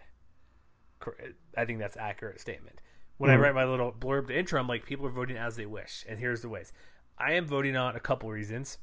I 1.56 1.64
think 1.64 1.78
that's 1.78 1.96
an 1.96 2.02
accurate 2.02 2.40
statement. 2.40 2.80
When 3.16 3.30
I 3.30 3.36
hmm. 3.36 3.42
write 3.42 3.54
my 3.54 3.64
little 3.64 3.92
blurb 3.92 4.28
to 4.28 4.38
intro, 4.38 4.60
I'm 4.60 4.68
like, 4.68 4.86
people 4.86 5.06
are 5.06 5.10
voting 5.10 5.36
as 5.36 5.56
they 5.56 5.66
wish, 5.66 6.04
and 6.08 6.18
here's 6.18 6.42
the 6.42 6.48
ways. 6.48 6.72
I 7.18 7.32
am 7.32 7.46
voting 7.46 7.76
on 7.76 7.96
a 7.96 8.00
couple 8.00 8.30
reasons. 8.30 8.78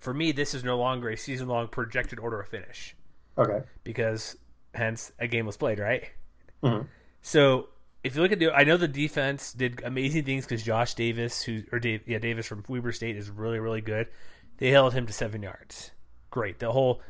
For 0.00 0.14
me, 0.14 0.32
this 0.32 0.54
is 0.54 0.64
no 0.64 0.76
longer 0.78 1.08
a 1.10 1.16
season 1.16 1.48
long 1.48 1.68
projected 1.68 2.18
order 2.18 2.40
of 2.40 2.48
finish 2.48 2.94
Okay. 3.38 3.62
because 3.84 4.36
hence 4.74 5.12
a 5.18 5.26
game 5.28 5.46
was 5.46 5.56
played, 5.56 5.78
right? 5.78 6.10
Mhm. 6.62 6.86
So 7.22 7.68
if 8.02 8.14
you 8.16 8.22
look 8.22 8.32
at 8.32 8.38
the, 8.38 8.50
I 8.52 8.64
know 8.64 8.76
the 8.76 8.88
defense 8.88 9.52
did 9.52 9.82
amazing 9.84 10.24
things 10.24 10.44
because 10.44 10.62
Josh 10.62 10.94
Davis, 10.94 11.42
who 11.42 11.62
or 11.72 11.78
Dave, 11.78 12.02
yeah 12.06 12.18
Davis 12.18 12.46
from 12.46 12.64
Weber 12.68 12.92
State 12.92 13.16
is 13.16 13.30
really 13.30 13.58
really 13.58 13.80
good. 13.80 14.08
They 14.58 14.70
held 14.70 14.94
him 14.94 15.06
to 15.06 15.12
seven 15.12 15.42
yards. 15.42 15.90
Great. 16.30 16.58
The 16.58 16.72
whole 16.72 17.00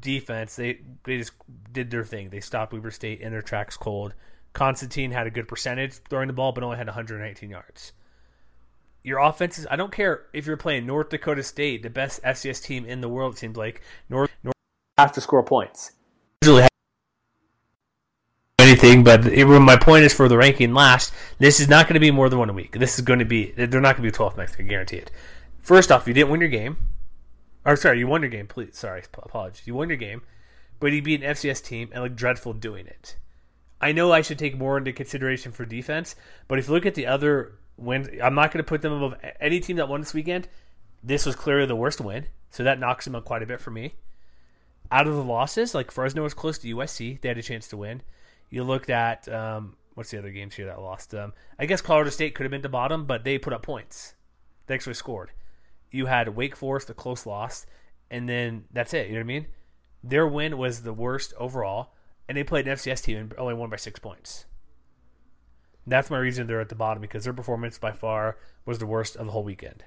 defense 0.00 0.56
they 0.56 0.80
they 1.04 1.18
just 1.18 1.32
did 1.72 1.90
their 1.90 2.04
thing. 2.04 2.30
They 2.30 2.40
stopped 2.40 2.72
Weber 2.72 2.90
State 2.90 3.20
in 3.20 3.32
their 3.32 3.42
tracks 3.42 3.76
cold. 3.76 4.14
Constantine 4.52 5.10
had 5.10 5.26
a 5.26 5.30
good 5.30 5.46
percentage 5.48 5.94
throwing 6.08 6.26
the 6.26 6.32
ball, 6.32 6.52
but 6.52 6.64
only 6.64 6.76
had 6.78 6.86
119 6.86 7.50
yards. 7.50 7.92
Your 9.02 9.18
offenses, 9.18 9.66
I 9.70 9.76
don't 9.76 9.92
care 9.92 10.26
if 10.32 10.46
you're 10.46 10.56
playing 10.56 10.86
North 10.86 11.10
Dakota 11.10 11.42
State, 11.42 11.82
the 11.82 11.90
best 11.90 12.22
FCS 12.22 12.62
team 12.62 12.84
in 12.84 13.00
the 13.00 13.08
world, 13.08 13.34
it 13.34 13.38
seems 13.38 13.56
like 13.56 13.80
North 14.08 14.30
North 14.42 14.54
have 14.98 15.12
to 15.12 15.20
score 15.20 15.42
points. 15.42 15.92
Usually 16.42 16.62
have 16.62 16.70
anything, 18.58 19.04
but 19.04 19.26
it, 19.26 19.46
my 19.46 19.76
point 19.76 20.04
is 20.04 20.12
for 20.12 20.28
the 20.28 20.36
ranking 20.36 20.74
last. 20.74 21.12
This 21.38 21.60
is 21.60 21.68
not 21.68 21.86
going 21.86 21.94
to 21.94 22.00
be 22.00 22.10
more 22.10 22.28
than 22.28 22.38
one 22.38 22.50
a 22.50 22.52
week. 22.52 22.78
This 22.78 22.98
is 22.98 23.04
going 23.04 23.20
to 23.20 23.24
be 23.24 23.52
they're 23.52 23.80
not 23.80 23.96
going 23.96 24.10
to 24.10 24.12
be 24.12 24.24
12th 24.24 24.36
next. 24.36 24.56
I 24.58 24.62
guarantee 24.62 24.96
it. 24.96 25.10
First 25.60 25.92
off, 25.92 26.08
you 26.08 26.14
didn't 26.14 26.30
win 26.30 26.40
your 26.40 26.50
game. 26.50 26.76
Or 27.64 27.76
sorry, 27.76 27.98
you 27.98 28.06
won 28.06 28.22
your 28.22 28.30
game. 28.30 28.46
Please, 28.46 28.76
sorry, 28.76 29.02
apologies. 29.12 29.66
You 29.66 29.74
won 29.74 29.88
your 29.88 29.98
game, 29.98 30.22
but 30.80 30.92
he 30.92 31.00
beat 31.00 31.22
an 31.22 31.34
FCS 31.34 31.62
team 31.62 31.90
and 31.92 32.02
looked 32.02 32.16
dreadful 32.16 32.54
doing 32.54 32.86
it. 32.86 33.16
I 33.80 33.92
know 33.92 34.12
I 34.12 34.22
should 34.22 34.38
take 34.38 34.56
more 34.56 34.78
into 34.78 34.92
consideration 34.92 35.52
for 35.52 35.64
defense, 35.64 36.16
but 36.48 36.58
if 36.58 36.66
you 36.66 36.74
look 36.74 36.86
at 36.86 36.94
the 36.94 37.06
other 37.06 37.52
wins, 37.78 38.08
I'm 38.22 38.34
not 38.34 38.52
going 38.52 38.62
to 38.62 38.68
put 38.68 38.82
them 38.82 38.92
above 38.92 39.14
any 39.40 39.60
team 39.60 39.76
that 39.76 39.88
won 39.88 40.00
this 40.00 40.14
weekend. 40.14 40.48
This 41.02 41.24
was 41.24 41.36
clearly 41.36 41.66
the 41.66 41.76
worst 41.76 42.00
win, 42.00 42.26
so 42.50 42.64
that 42.64 42.80
knocks 42.80 43.04
them 43.04 43.14
up 43.14 43.24
quite 43.24 43.42
a 43.42 43.46
bit 43.46 43.60
for 43.60 43.70
me. 43.70 43.94
Out 44.90 45.06
of 45.06 45.14
the 45.14 45.24
losses, 45.24 45.74
like 45.74 45.90
Fresno 45.90 46.22
was 46.22 46.34
close 46.34 46.58
to 46.58 46.76
USC, 46.76 47.20
they 47.20 47.28
had 47.28 47.38
a 47.38 47.42
chance 47.42 47.68
to 47.68 47.76
win. 47.76 48.02
You 48.50 48.64
looked 48.64 48.90
at 48.90 49.28
um, 49.28 49.76
what's 49.94 50.10
the 50.10 50.18
other 50.18 50.30
games 50.30 50.54
here 50.54 50.66
that 50.66 50.80
lost? 50.80 51.14
Um, 51.14 51.34
I 51.58 51.66
guess 51.66 51.80
Colorado 51.80 52.10
State 52.10 52.34
could 52.34 52.44
have 52.44 52.50
been 52.50 52.62
the 52.62 52.68
bottom, 52.68 53.04
but 53.04 53.24
they 53.24 53.38
put 53.38 53.52
up 53.52 53.62
points. 53.62 54.14
They 54.66 54.74
actually 54.74 54.94
scored. 54.94 55.30
You 55.90 56.06
had 56.06 56.36
Wake 56.36 56.56
Forest, 56.56 56.90
a 56.90 56.94
close 56.94 57.26
loss, 57.26 57.66
and 58.10 58.28
then 58.28 58.64
that's 58.72 58.94
it. 58.94 59.08
You 59.08 59.14
know 59.14 59.20
what 59.20 59.24
I 59.24 59.26
mean? 59.26 59.46
Their 60.02 60.26
win 60.26 60.56
was 60.56 60.82
the 60.82 60.92
worst 60.92 61.34
overall, 61.38 61.94
and 62.28 62.36
they 62.36 62.44
played 62.44 62.68
an 62.68 62.76
FCS 62.76 63.02
team 63.02 63.18
and 63.18 63.34
only 63.38 63.54
won 63.54 63.70
by 63.70 63.76
six 63.76 63.98
points. 63.98 64.46
That's 65.88 66.10
my 66.10 66.18
reason 66.18 66.46
they're 66.46 66.60
at 66.60 66.68
the 66.68 66.74
bottom 66.74 67.00
because 67.00 67.24
their 67.24 67.32
performance 67.32 67.78
by 67.78 67.92
far 67.92 68.36
was 68.64 68.78
the 68.78 68.86
worst 68.86 69.16
of 69.16 69.26
the 69.26 69.32
whole 69.32 69.44
weekend. 69.44 69.84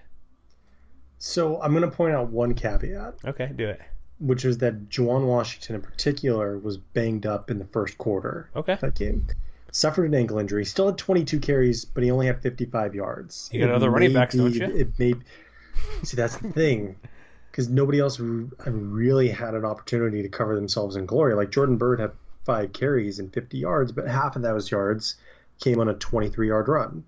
So 1.19 1.61
I'm 1.61 1.71
going 1.71 1.89
to 1.89 1.95
point 1.95 2.15
out 2.15 2.29
one 2.29 2.53
caveat. 2.55 3.15
Okay, 3.25 3.51
do 3.55 3.69
it. 3.69 3.79
Which 4.19 4.43
is 4.43 4.57
that 4.59 4.89
Juwan 4.89 5.25
Washington 5.25 5.75
in 5.75 5.81
particular 5.81 6.57
was 6.57 6.77
banged 6.77 7.25
up 7.25 7.51
in 7.51 7.59
the 7.59 7.65
first 7.65 7.97
quarter. 7.97 8.49
Okay. 8.55 8.77
That 8.81 8.95
game. 8.95 9.27
Suffered 9.71 10.05
an 10.05 10.15
ankle 10.15 10.37
injury. 10.39 10.65
Still 10.65 10.87
had 10.87 10.97
22 10.97 11.39
carries, 11.39 11.85
but 11.85 12.03
he 12.03 12.11
only 12.11 12.25
had 12.27 12.41
55 12.41 12.93
yards. 12.93 13.49
You 13.53 13.61
got 13.61 13.69
it 13.69 13.75
other 13.75 13.89
running 13.89 14.13
backs, 14.13 14.35
be, 14.35 14.41
don't 14.41 14.53
you? 14.53 14.65
It 14.65 14.99
may. 14.99 15.13
See, 16.03 16.17
that's 16.17 16.37
the 16.37 16.51
thing. 16.51 16.97
Because 17.49 17.69
nobody 17.69 17.99
else 17.99 18.19
really 18.19 19.29
had 19.29 19.53
an 19.55 19.65
opportunity 19.65 20.21
to 20.23 20.29
cover 20.29 20.55
themselves 20.55 20.95
in 20.95 21.05
glory. 21.05 21.35
Like 21.35 21.51
Jordan 21.51 21.77
Byrd 21.77 21.99
had 21.99 22.11
five 22.45 22.73
carries 22.73 23.19
and 23.19 23.33
50 23.33 23.57
yards, 23.57 23.91
but 23.91 24.07
half 24.07 24.35
of 24.35 24.41
those 24.41 24.71
yards 24.71 25.15
came 25.61 25.79
on 25.79 25.87
a 25.87 25.93
23 25.93 26.47
yard 26.47 26.67
run. 26.67 27.05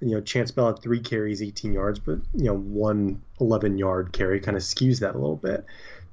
You 0.00 0.12
know, 0.12 0.20
Chance 0.20 0.50
Bell 0.52 0.66
had 0.66 0.80
three 0.80 1.00
carries, 1.00 1.42
18 1.42 1.72
yards, 1.72 1.98
but, 1.98 2.18
you 2.34 2.44
know, 2.44 2.56
one 2.56 3.22
11 3.40 3.78
yard 3.78 4.12
carry 4.12 4.40
kind 4.40 4.56
of 4.56 4.62
skews 4.62 5.00
that 5.00 5.14
a 5.14 5.18
little 5.18 5.36
bit. 5.36 5.64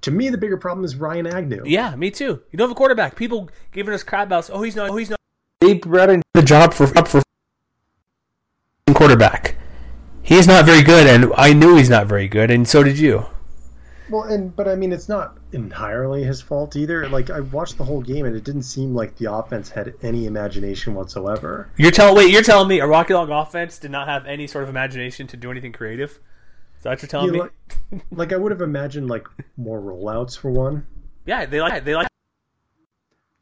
To 0.02 0.12
me, 0.12 0.30
the 0.30 0.38
bigger 0.38 0.58
problem 0.58 0.86
is 0.86 0.96
Ryan 0.96 1.28
Agnew. 1.28 1.64
Yeah, 1.66 1.96
me 1.96 2.12
too. 2.12 2.42
You 2.52 2.58
don't 2.58 2.70
have 2.70 2.76
a 2.76 2.78
quarterback. 2.78 3.16
People 3.16 3.50
giving 3.72 3.94
us 3.94 4.04
crap 4.04 4.28
about, 4.28 4.50
oh, 4.52 4.62
he's 4.62 4.76
not, 4.76 4.90
oh, 4.90 4.98
he's 4.98 5.10
not. 5.10 5.20
They 5.62 5.74
brought 5.74 6.10
in 6.10 6.22
the 6.34 6.44
job 6.44 6.74
for 6.74 6.86
up 6.98 7.08
for 7.08 7.22
quarterback. 8.94 9.56
He's 10.22 10.48
not 10.48 10.66
very 10.66 10.82
good, 10.82 11.06
and 11.06 11.32
I 11.38 11.54
knew 11.54 11.76
he's 11.76 11.90
not 11.90 12.08
very 12.08 12.28
good, 12.28 12.50
and 12.50 12.68
so 12.68 12.82
did 12.84 12.98
you. 12.98 13.26
Well, 14.10 14.24
and 14.24 14.56
but 14.56 14.68
I 14.68 14.76
mean, 14.76 14.92
it's 14.94 15.10
not 15.10 15.38
entirely 15.52 16.24
his 16.24 16.42
fault 16.42 16.76
either. 16.76 17.08
Like 17.10 17.30
I 17.30 17.40
watched 17.40 17.78
the 17.78 17.84
whole 17.84 18.02
game, 18.02 18.26
and 18.26 18.36
it 18.36 18.44
didn't 18.44 18.64
seem 18.64 18.94
like 18.94 19.16
the 19.18 19.32
offense 19.34 19.70
had 19.70 19.94
any 20.04 20.26
imagination 20.28 20.94
whatsoever. 20.94 21.70
You're 21.78 21.92
telling 21.92 22.16
wait, 22.16 22.32
you're 22.32 22.44
telling 22.44 22.68
me 22.68 22.80
a 22.80 22.86
Rocky 22.88 23.14
Long 23.16 23.32
offense 23.32 23.80
did 23.80 23.92
not 23.92 24.08
have 24.08 24.26
any 24.28 24.46
sort 24.48 24.64
of 24.64 24.70
imagination 24.70 25.26
to 25.28 25.38
do 25.38 25.50
anything 25.50 25.72
creative? 25.72 26.20
Is 26.78 26.84
that 26.84 26.90
what 26.92 27.02
you're 27.02 27.10
telling 27.10 27.34
Yeah, 27.34 27.44
me? 27.44 27.50
like, 27.92 28.02
like 28.12 28.34
I 28.34 28.38
would 28.38 28.52
have 28.52 28.62
imagined 28.62 29.08
like 29.10 29.28
more 29.58 29.80
rollouts 29.82 30.38
for 30.38 30.52
one. 30.52 30.86
yeah, 31.26 31.46
they 31.48 31.60
like 31.62 31.84
they 31.84 31.96
like. 31.96 32.08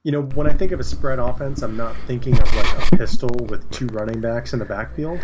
You 0.04 0.12
know, 0.12 0.22
when 0.22 0.48
I 0.48 0.54
think 0.54 0.74
of 0.74 0.80
a 0.82 0.84
spread 0.84 1.18
offense, 1.20 1.62
I'm 1.62 1.78
not 1.78 1.96
thinking 2.08 2.34
of 2.40 2.54
like 2.56 2.92
a 2.92 2.98
pistol 2.98 3.30
with 3.48 3.70
two 3.72 3.88
running 3.88 4.20
backs 4.20 4.52
in 4.54 4.60
the 4.60 4.66
backfield. 4.66 5.20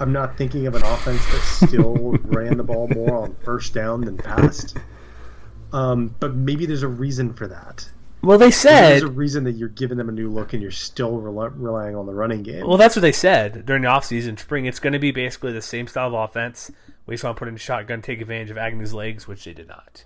I'm 0.00 0.12
not 0.12 0.36
thinking 0.36 0.66
of 0.66 0.74
an 0.74 0.82
offense 0.82 1.24
that 1.26 1.68
still 1.68 1.94
ran 2.24 2.56
the 2.56 2.64
ball 2.64 2.88
more 2.88 3.22
on 3.22 3.36
first 3.44 3.74
down 3.74 4.00
than 4.00 4.16
passed. 4.16 4.76
Um, 5.72 6.14
but 6.18 6.34
maybe 6.34 6.66
there's 6.66 6.82
a 6.82 6.88
reason 6.88 7.34
for 7.34 7.46
that. 7.48 7.88
Well, 8.22 8.38
they 8.38 8.50
said. 8.50 8.90
there's 8.90 9.02
a 9.02 9.10
reason 9.10 9.44
that 9.44 9.52
you're 9.52 9.68
giving 9.68 9.96
them 9.96 10.08
a 10.08 10.12
new 10.12 10.28
look 10.28 10.52
and 10.52 10.60
you're 10.60 10.70
still 10.70 11.18
rel- 11.20 11.50
relying 11.50 11.96
on 11.96 12.06
the 12.06 12.12
running 12.12 12.42
game. 12.42 12.66
Well, 12.66 12.76
that's 12.76 12.96
what 12.96 13.00
they 13.00 13.12
said 13.12 13.64
during 13.64 13.82
the 13.82 13.88
offseason. 13.88 14.38
Spring, 14.38 14.66
it's 14.66 14.78
going 14.78 14.92
to 14.92 14.98
be 14.98 15.10
basically 15.10 15.52
the 15.52 15.62
same 15.62 15.86
style 15.86 16.08
of 16.08 16.14
offense. 16.14 16.70
We 17.06 17.14
just 17.14 17.24
want 17.24 17.36
to 17.36 17.38
put 17.38 17.48
in 17.48 17.54
a 17.54 17.58
shotgun, 17.58 18.02
take 18.02 18.20
advantage 18.20 18.50
of 18.50 18.58
Agnew's 18.58 18.92
legs, 18.92 19.26
which 19.26 19.44
they 19.44 19.54
did 19.54 19.68
not. 19.68 20.04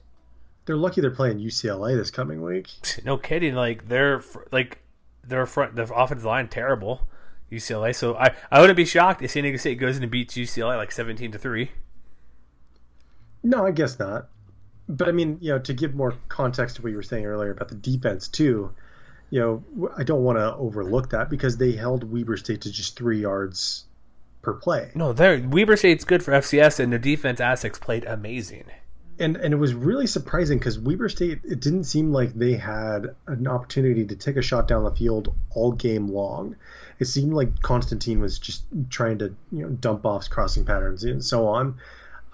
They're 0.67 0.77
lucky 0.77 1.01
they're 1.01 1.11
playing 1.11 1.39
UCLA 1.39 1.97
this 1.97 2.11
coming 2.11 2.43
week. 2.43 2.69
No 3.05 3.19
kidding. 3.19 3.55
Like 3.55 3.89
they're 3.89 4.23
like 4.51 4.79
their 5.23 5.45
front, 5.47 5.75
the 5.77 5.93
offensive 5.93 6.25
line 6.25 6.49
terrible. 6.49 7.07
UCLA. 7.53 7.95
So 7.95 8.17
I, 8.17 8.35
I 8.51 8.61
wouldn't 8.61 8.77
be 8.77 8.85
shocked 8.85 9.23
if 9.23 9.31
San 9.31 9.43
Diego 9.45 9.59
State 9.59 9.79
goes 9.79 9.97
in 9.97 10.03
and 10.03 10.11
beats 10.13 10.35
UCLA 10.35 10.77
like 10.77 10.93
seventeen 10.93 11.33
to 11.33 11.39
three. 11.39 11.71
No, 13.43 13.67
I 13.67 13.71
guess 13.71 13.99
not. 13.99 14.29
But 14.89 15.09
I 15.09 15.13
mean, 15.13 15.39
you 15.41 15.51
know, 15.53 15.59
to 15.61 15.73
give 15.75 15.95
more 15.95 16.15
context 16.29 16.77
to 16.77 16.83
what 16.83 16.91
you 16.91 16.97
were 16.97 17.03
saying 17.03 17.25
earlier 17.25 17.51
about 17.51 17.69
the 17.69 17.75
defense 17.75 18.29
too, 18.29 18.71
you 19.31 19.41
know, 19.41 19.91
I 19.97 20.03
don't 20.03 20.23
want 20.23 20.39
to 20.39 20.55
overlook 20.57 21.11
that 21.11 21.31
because 21.31 21.57
they 21.57 21.73
held 21.73 22.05
Weber 22.05 22.37
State 22.37 22.63
to 22.63 22.73
just 22.73 22.97
three 22.97 23.21
yards 23.21 23.85
per 24.43 24.53
play, 24.53 24.91
No, 24.95 25.13
they're 25.15 25.41
Weber 25.41 25.77
State's 25.77 26.05
good 26.05 26.23
for 26.23 26.33
FCS, 26.33 26.79
and 26.81 26.93
the 26.93 26.99
defense 26.99 27.41
Aztecs 27.41 27.79
played 27.79 28.05
amazing. 28.05 28.65
and 29.19 29.37
and 29.37 29.55
it 29.55 29.57
was 29.57 29.73
really 29.73 30.07
surprising 30.07 30.59
because 30.59 30.79
Weber 30.79 31.09
State 31.09 31.41
it 31.45 31.61
didn't 31.61 31.85
seem 31.85 32.13
like 32.13 32.35
they 32.35 32.53
had 32.55 33.15
an 33.27 33.47
opportunity 33.47 34.05
to 34.07 34.17
take 34.17 34.37
a 34.37 34.43
shot 34.43 34.69
down 34.69 34.85
the 34.85 34.91
field 34.91 35.35
all 35.51 35.73
game 35.73 36.09
long. 36.09 36.57
It 36.99 37.07
seemed 37.07 37.33
like 37.33 37.61
Constantine 37.63 38.21
was 38.21 38.39
just 38.39 38.65
trying 38.91 39.19
to 39.19 39.35
you 39.53 39.63
know 39.63 39.69
dump 39.69 40.07
off 40.07 40.31
crossing 40.31 40.65
patterns 40.65 41.05
and 41.05 41.25
so 41.25 41.47
on. 41.49 41.77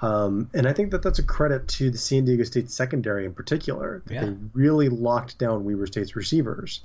Um, 0.03 0.49
and 0.55 0.67
I 0.67 0.73
think 0.73 0.93
that 0.93 1.03
that's 1.03 1.19
a 1.19 1.23
credit 1.23 1.69
to 1.69 1.91
the 1.91 1.99
San 1.99 2.25
Diego 2.25 2.45
State 2.45 2.71
secondary 2.71 3.27
in 3.27 3.35
particular. 3.35 4.03
That 4.07 4.15
Yeah. 4.15 4.25
They 4.25 4.37
really 4.55 4.89
locked 4.89 5.39
down 5.39 5.65
Weber 5.65 5.87
State's 5.87 6.17
receivers. 6.17 6.83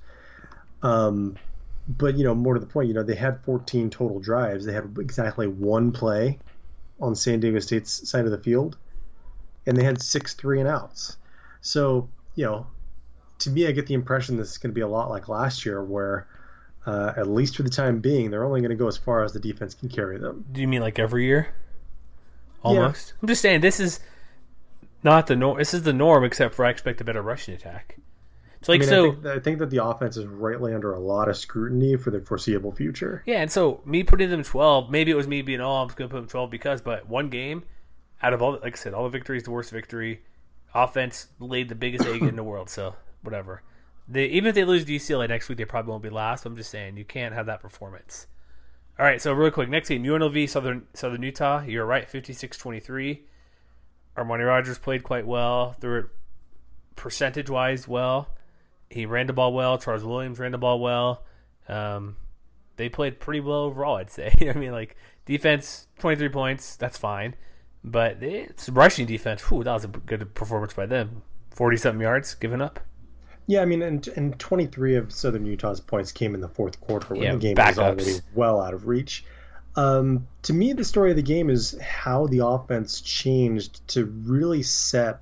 Um, 0.83 1.35
but 1.87 2.17
you 2.17 2.23
know, 2.23 2.35
more 2.35 2.55
to 2.55 2.59
the 2.59 2.65
point, 2.65 2.87
you 2.87 2.93
know, 2.93 3.03
they 3.03 3.15
had 3.15 3.41
14 3.43 3.89
total 3.89 4.19
drives. 4.19 4.65
They 4.65 4.73
had 4.73 4.97
exactly 4.99 5.47
one 5.47 5.91
play 5.91 6.39
on 6.99 7.15
San 7.15 7.39
Diego 7.39 7.59
State's 7.59 8.09
side 8.09 8.25
of 8.25 8.31
the 8.31 8.37
field, 8.37 8.77
and 9.65 9.77
they 9.77 9.83
had 9.83 10.01
six 10.01 10.33
three 10.33 10.59
and 10.59 10.67
outs. 10.67 11.17
So 11.61 12.09
you 12.35 12.45
know, 12.45 12.67
to 13.39 13.49
me, 13.49 13.67
I 13.67 13.71
get 13.71 13.87
the 13.87 13.93
impression 13.93 14.37
this 14.37 14.51
is 14.51 14.57
going 14.57 14.71
to 14.71 14.75
be 14.75 14.81
a 14.81 14.87
lot 14.87 15.09
like 15.09 15.29
last 15.29 15.65
year, 15.65 15.83
where 15.83 16.27
uh, 16.85 17.13
at 17.17 17.27
least 17.27 17.57
for 17.57 17.63
the 17.63 17.69
time 17.69 17.99
being, 17.99 18.29
they're 18.29 18.43
only 18.43 18.61
going 18.61 18.69
to 18.69 18.75
go 18.75 18.87
as 18.87 18.97
far 18.97 19.23
as 19.23 19.33
the 19.33 19.39
defense 19.39 19.73
can 19.73 19.89
carry 19.89 20.17
them. 20.17 20.45
Do 20.51 20.61
you 20.61 20.67
mean 20.67 20.81
like 20.81 20.99
every 20.99 21.25
year? 21.25 21.53
Almost. 22.63 23.13
I'm 23.21 23.27
just 23.27 23.41
saying 23.41 23.61
this 23.61 23.79
is 23.79 23.99
not 25.03 25.27
the 25.27 25.35
norm. 25.35 25.57
This 25.57 25.73
is 25.73 25.83
the 25.83 25.93
norm, 25.93 26.23
except 26.23 26.55
for 26.55 26.65
I 26.65 26.69
expect 26.69 27.01
a 27.01 27.03
better 27.03 27.21
rushing 27.21 27.53
attack. 27.53 27.97
It's 28.59 28.67
like 28.69 28.81
I 28.81 28.85
mean, 28.85 28.89
so. 28.89 29.05
I, 29.05 29.13
think, 29.13 29.25
I 29.25 29.39
think 29.39 29.59
that 29.59 29.69
the 29.69 29.85
offense 29.85 30.17
is 30.17 30.25
rightly 30.25 30.73
under 30.73 30.93
a 30.93 30.99
lot 30.99 31.29
of 31.29 31.37
scrutiny 31.37 31.95
for 31.97 32.09
the 32.09 32.21
foreseeable 32.21 32.71
future. 32.71 33.21
Yeah, 33.27 33.41
and 33.41 33.51
so 33.51 33.81
me 33.85 34.01
putting 34.03 34.31
them 34.31 34.43
12, 34.43 34.89
maybe 34.89 35.11
it 35.11 35.15
was 35.15 35.27
me 35.27 35.43
being, 35.43 35.61
oh, 35.61 35.73
I'm 35.83 35.87
just 35.87 35.97
going 35.97 36.09
to 36.09 36.13
put 36.13 36.21
them 36.21 36.29
12 36.29 36.49
because, 36.49 36.81
but 36.81 37.07
one 37.07 37.29
game, 37.29 37.63
out 38.23 38.33
of 38.33 38.41
all, 38.41 38.53
like 38.53 38.73
I 38.73 38.75
said, 38.75 38.95
all 38.95 39.03
the 39.03 39.09
victories, 39.09 39.43
the 39.43 39.51
worst 39.51 39.69
victory, 39.69 40.23
offense 40.73 41.27
laid 41.39 41.69
the 41.69 41.75
biggest 41.75 42.07
egg 42.07 42.23
in 42.23 42.35
the 42.35 42.43
world, 42.43 42.71
so 42.71 42.95
whatever. 43.21 43.61
Even 44.13 44.49
if 44.49 44.55
they 44.55 44.63
lose 44.63 44.85
UCLA 44.85 45.27
next 45.27 45.49
week, 45.49 45.57
they 45.57 45.65
probably 45.65 45.91
won't 45.91 46.03
be 46.03 46.09
last. 46.09 46.45
I'm 46.45 46.55
just 46.55 46.69
saying, 46.69 46.97
you 46.97 47.05
can't 47.05 47.33
have 47.33 47.47
that 47.47 47.61
performance. 47.61 48.27
All 48.99 49.05
right, 49.05 49.21
so 49.21 49.33
real 49.33 49.51
quick, 49.51 49.67
next 49.67 49.89
game, 49.89 50.03
UNLV, 50.03 50.47
Southern 50.47 50.87
Southern 50.93 51.21
Utah. 51.21 51.63
You're 51.63 51.85
right, 51.85 52.09
56-23. 52.09 53.21
Armani 54.15 54.47
Rogers 54.47 54.77
played 54.77 55.03
quite 55.03 55.27
well. 55.27 55.75
They 55.79 55.87
it 55.89 56.05
percentage-wise 56.95 57.87
well. 57.87 58.29
He 58.89 59.05
ran 59.05 59.27
the 59.27 59.33
ball 59.33 59.53
well. 59.53 59.77
Charles 59.77 60.03
Williams 60.03 60.39
ran 60.39 60.53
the 60.53 60.57
ball 60.57 60.79
well. 60.79 61.25
Um, 61.67 62.15
they 62.77 62.87
played 62.87 63.19
pretty 63.19 63.39
well 63.39 63.63
overall, 63.63 63.97
I'd 63.97 64.11
say. 64.11 64.33
I 64.41 64.57
mean, 64.57 64.71
like 64.71 64.95
defense, 65.25 65.87
twenty 65.99 66.15
three 66.15 66.29
points, 66.29 66.75
that's 66.75 66.97
fine, 66.97 67.35
but 67.83 68.23
it's 68.23 68.69
rushing 68.69 69.07
defense. 69.07 69.41
Whew, 69.49 69.63
that 69.63 69.73
was 69.73 69.83
a 69.83 69.89
good 69.89 70.33
performance 70.35 70.73
by 70.73 70.85
them. 70.85 71.23
Forty 71.49 71.75
something 71.75 72.01
yards 72.01 72.35
given 72.35 72.61
up. 72.61 72.79
Yeah, 73.47 73.61
I 73.61 73.65
mean, 73.65 73.81
and, 73.81 74.07
and 74.09 74.39
23 74.39 74.95
of 74.95 75.11
Southern 75.11 75.45
Utah's 75.45 75.79
points 75.79 76.11
came 76.11 76.33
in 76.33 76.41
the 76.41 76.47
fourth 76.49 76.81
quarter 76.81 77.13
when 77.13 77.23
Yeah, 77.23 77.31
the 77.33 77.39
game 77.39 77.55
backups. 77.55 77.67
was 77.67 77.77
already 77.79 78.15
well 78.33 78.59
out 78.61 78.73
of 78.73 78.87
reach. 78.87 79.23
Um, 79.75 80.27
to 80.43 80.53
me, 80.53 80.73
the 80.73 80.85
story 80.85 81.11
of 81.11 81.15
the 81.17 81.21
game 81.21 81.49
is 81.49 81.77
how 81.79 82.27
the 82.27 82.45
offense 82.45 83.01
changed 83.01 83.87
to 83.89 84.05
really 84.05 84.63
set 84.63 85.19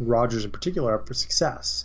Rogers 0.00 0.44
in 0.44 0.50
particular 0.50 0.94
up 0.94 1.06
for 1.06 1.14
success. 1.14 1.84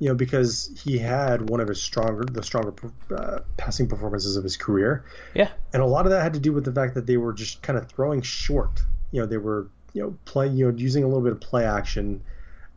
You 0.00 0.08
know, 0.08 0.14
because 0.16 0.70
he 0.82 0.98
had 0.98 1.48
one 1.48 1.60
of 1.60 1.68
his 1.68 1.80
stronger, 1.80 2.24
the 2.24 2.42
stronger 2.42 2.74
uh, 3.14 3.40
passing 3.56 3.86
performances 3.86 4.36
of 4.36 4.42
his 4.42 4.56
career, 4.56 5.04
Yeah, 5.34 5.50
and 5.72 5.80
a 5.80 5.86
lot 5.86 6.04
of 6.06 6.10
that 6.10 6.22
had 6.22 6.34
to 6.34 6.40
do 6.40 6.52
with 6.52 6.64
the 6.64 6.72
fact 6.72 6.94
that 6.94 7.06
they 7.06 7.16
were 7.16 7.32
just 7.32 7.62
kind 7.62 7.78
of 7.78 7.88
throwing 7.88 8.20
short. 8.22 8.82
You 9.12 9.20
know, 9.20 9.26
they 9.26 9.36
were 9.36 9.68
you 9.92 10.02
know 10.02 10.16
play 10.24 10.48
you 10.48 10.68
know 10.68 10.76
using 10.76 11.04
a 11.04 11.06
little 11.06 11.22
bit 11.22 11.30
of 11.32 11.40
play 11.40 11.64
action, 11.64 12.22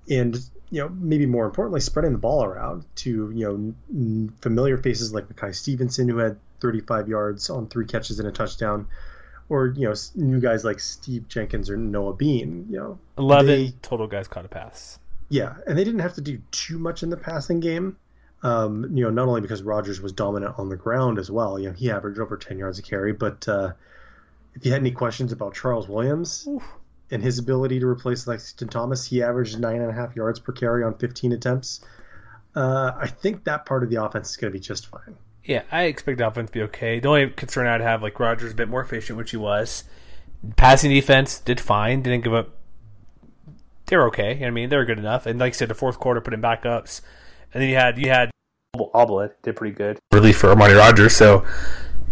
and 0.08 0.38
you 0.70 0.82
know 0.82 0.90
maybe 0.90 1.26
more 1.26 1.46
importantly 1.46 1.80
spreading 1.80 2.12
the 2.12 2.18
ball 2.18 2.44
around 2.44 2.86
to 2.96 3.32
you 3.32 3.46
know 3.46 3.74
n- 3.90 4.34
familiar 4.42 4.78
faces 4.78 5.14
like 5.14 5.28
Mekhi 5.30 5.56
Stevenson 5.56 6.10
who 6.10 6.18
had 6.18 6.38
35 6.60 7.08
yards 7.08 7.50
on 7.50 7.68
three 7.68 7.86
catches 7.86 8.20
and 8.20 8.28
a 8.28 8.32
touchdown, 8.32 8.88
or 9.50 9.68
you 9.68 9.88
know 9.88 9.94
new 10.16 10.40
guys 10.40 10.64
like 10.64 10.80
Steve 10.80 11.28
Jenkins 11.28 11.70
or 11.70 11.78
Noah 11.78 12.14
Bean. 12.14 12.68
You 12.70 12.78
know, 12.78 13.00
eleven 13.18 13.48
they, 13.48 13.74
total 13.82 14.08
guys 14.08 14.28
caught 14.28 14.46
a 14.46 14.50
pass. 14.50 15.00
Yeah, 15.30 15.56
and 15.68 15.78
they 15.78 15.84
didn't 15.84 16.00
have 16.02 16.16
to 16.16 16.22
do 16.22 16.42
too 16.52 16.80
much 16.80 17.04
in 17.04 17.10
the 17.10 17.18
passing 17.18 17.60
game. 17.60 17.98
Um, 18.44 18.96
you 18.96 19.04
know, 19.04 19.10
not 19.10 19.28
only 19.28 19.42
because 19.42 19.64
Rogers 19.64 20.00
was 20.00 20.14
dominant 20.14 20.56
on 20.58 20.70
the 20.70 20.76
ground 20.76 21.18
as 21.18 21.30
well. 21.30 21.60
You 21.60 21.70
know, 21.70 21.74
he 21.74 21.92
averaged 21.92 22.20
over 22.20 22.38
ten 22.38 22.58
yards 22.58 22.80
a 22.80 22.82
carry. 22.82 23.14
But 23.14 23.48
uh, 23.48 23.74
if 24.56 24.66
you 24.66 24.72
had 24.72 24.82
any 24.82 24.92
questions 24.92 25.32
about 25.32 25.56
Charles 25.56 25.88
Williams 25.88 26.48
Oof. 26.48 26.64
And 27.10 27.24
his 27.24 27.40
ability 27.40 27.80
to 27.80 27.88
replace 27.88 28.28
Lexington 28.28 28.68
Thomas, 28.68 29.06
he 29.06 29.24
averaged 29.24 29.60
nine 29.60 29.82
and 29.82 29.90
a 29.90 29.94
half 29.94 30.16
yards 30.16 30.40
per 30.40 30.52
carry 30.52 30.84
on 30.84 30.98
fifteen 30.98 31.32
attempts. 31.32 31.80
Uh, 32.56 32.92
I 32.98 33.08
think 33.08 33.46
that 33.46 33.66
part 33.66 33.84
of 33.84 33.90
the 33.90 34.04
offense 34.04 34.32
is 34.32 34.38
going 34.38 34.52
to 34.52 34.60
be 34.60 34.62
just 34.62 34.88
fine. 34.88 35.16
Yeah, 35.44 35.64
I 35.72 35.84
expect 35.84 36.18
the 36.18 36.28
offense 36.28 36.50
to 36.50 36.54
be 36.54 36.62
okay. 36.64 37.00
The 37.00 37.08
only 37.08 37.30
concern 37.30 37.68
I'd 37.68 37.80
have, 37.80 38.02
like 38.02 38.20
Rogers, 38.20 38.52
a 38.52 38.56
bit 38.56 38.68
more 38.68 38.82
efficient, 38.82 39.18
which 39.18 39.32
he 39.32 39.38
was. 39.38 39.86
Passing 40.58 40.92
defense 40.92 41.40
did 41.40 41.62
fine, 41.62 42.02
didn't 42.02 42.24
give 42.24 42.34
up. 42.34 42.50
They're 43.86 44.06
okay. 44.08 44.46
I 44.46 44.50
mean, 44.50 44.70
they're 44.70 44.84
good 44.84 45.00
enough. 45.00 45.26
And 45.26 45.40
like 45.40 45.54
I 45.54 45.56
said, 45.56 45.70
the 45.70 45.76
fourth 45.76 46.00
quarter 46.00 46.20
put 46.20 46.34
in 46.34 46.42
backups, 46.42 47.00
and 47.54 47.64
then 47.64 47.70
you 47.70 47.76
had 47.76 47.98
you 47.98 48.10
had 48.10 48.32
Oblad 48.76 49.32
did 49.44 49.56
pretty 49.56 49.74
good 49.74 49.98
relief 50.12 50.38
for 50.38 50.54
Armani 50.54 50.78
Rogers. 50.78 51.16
So 51.16 51.46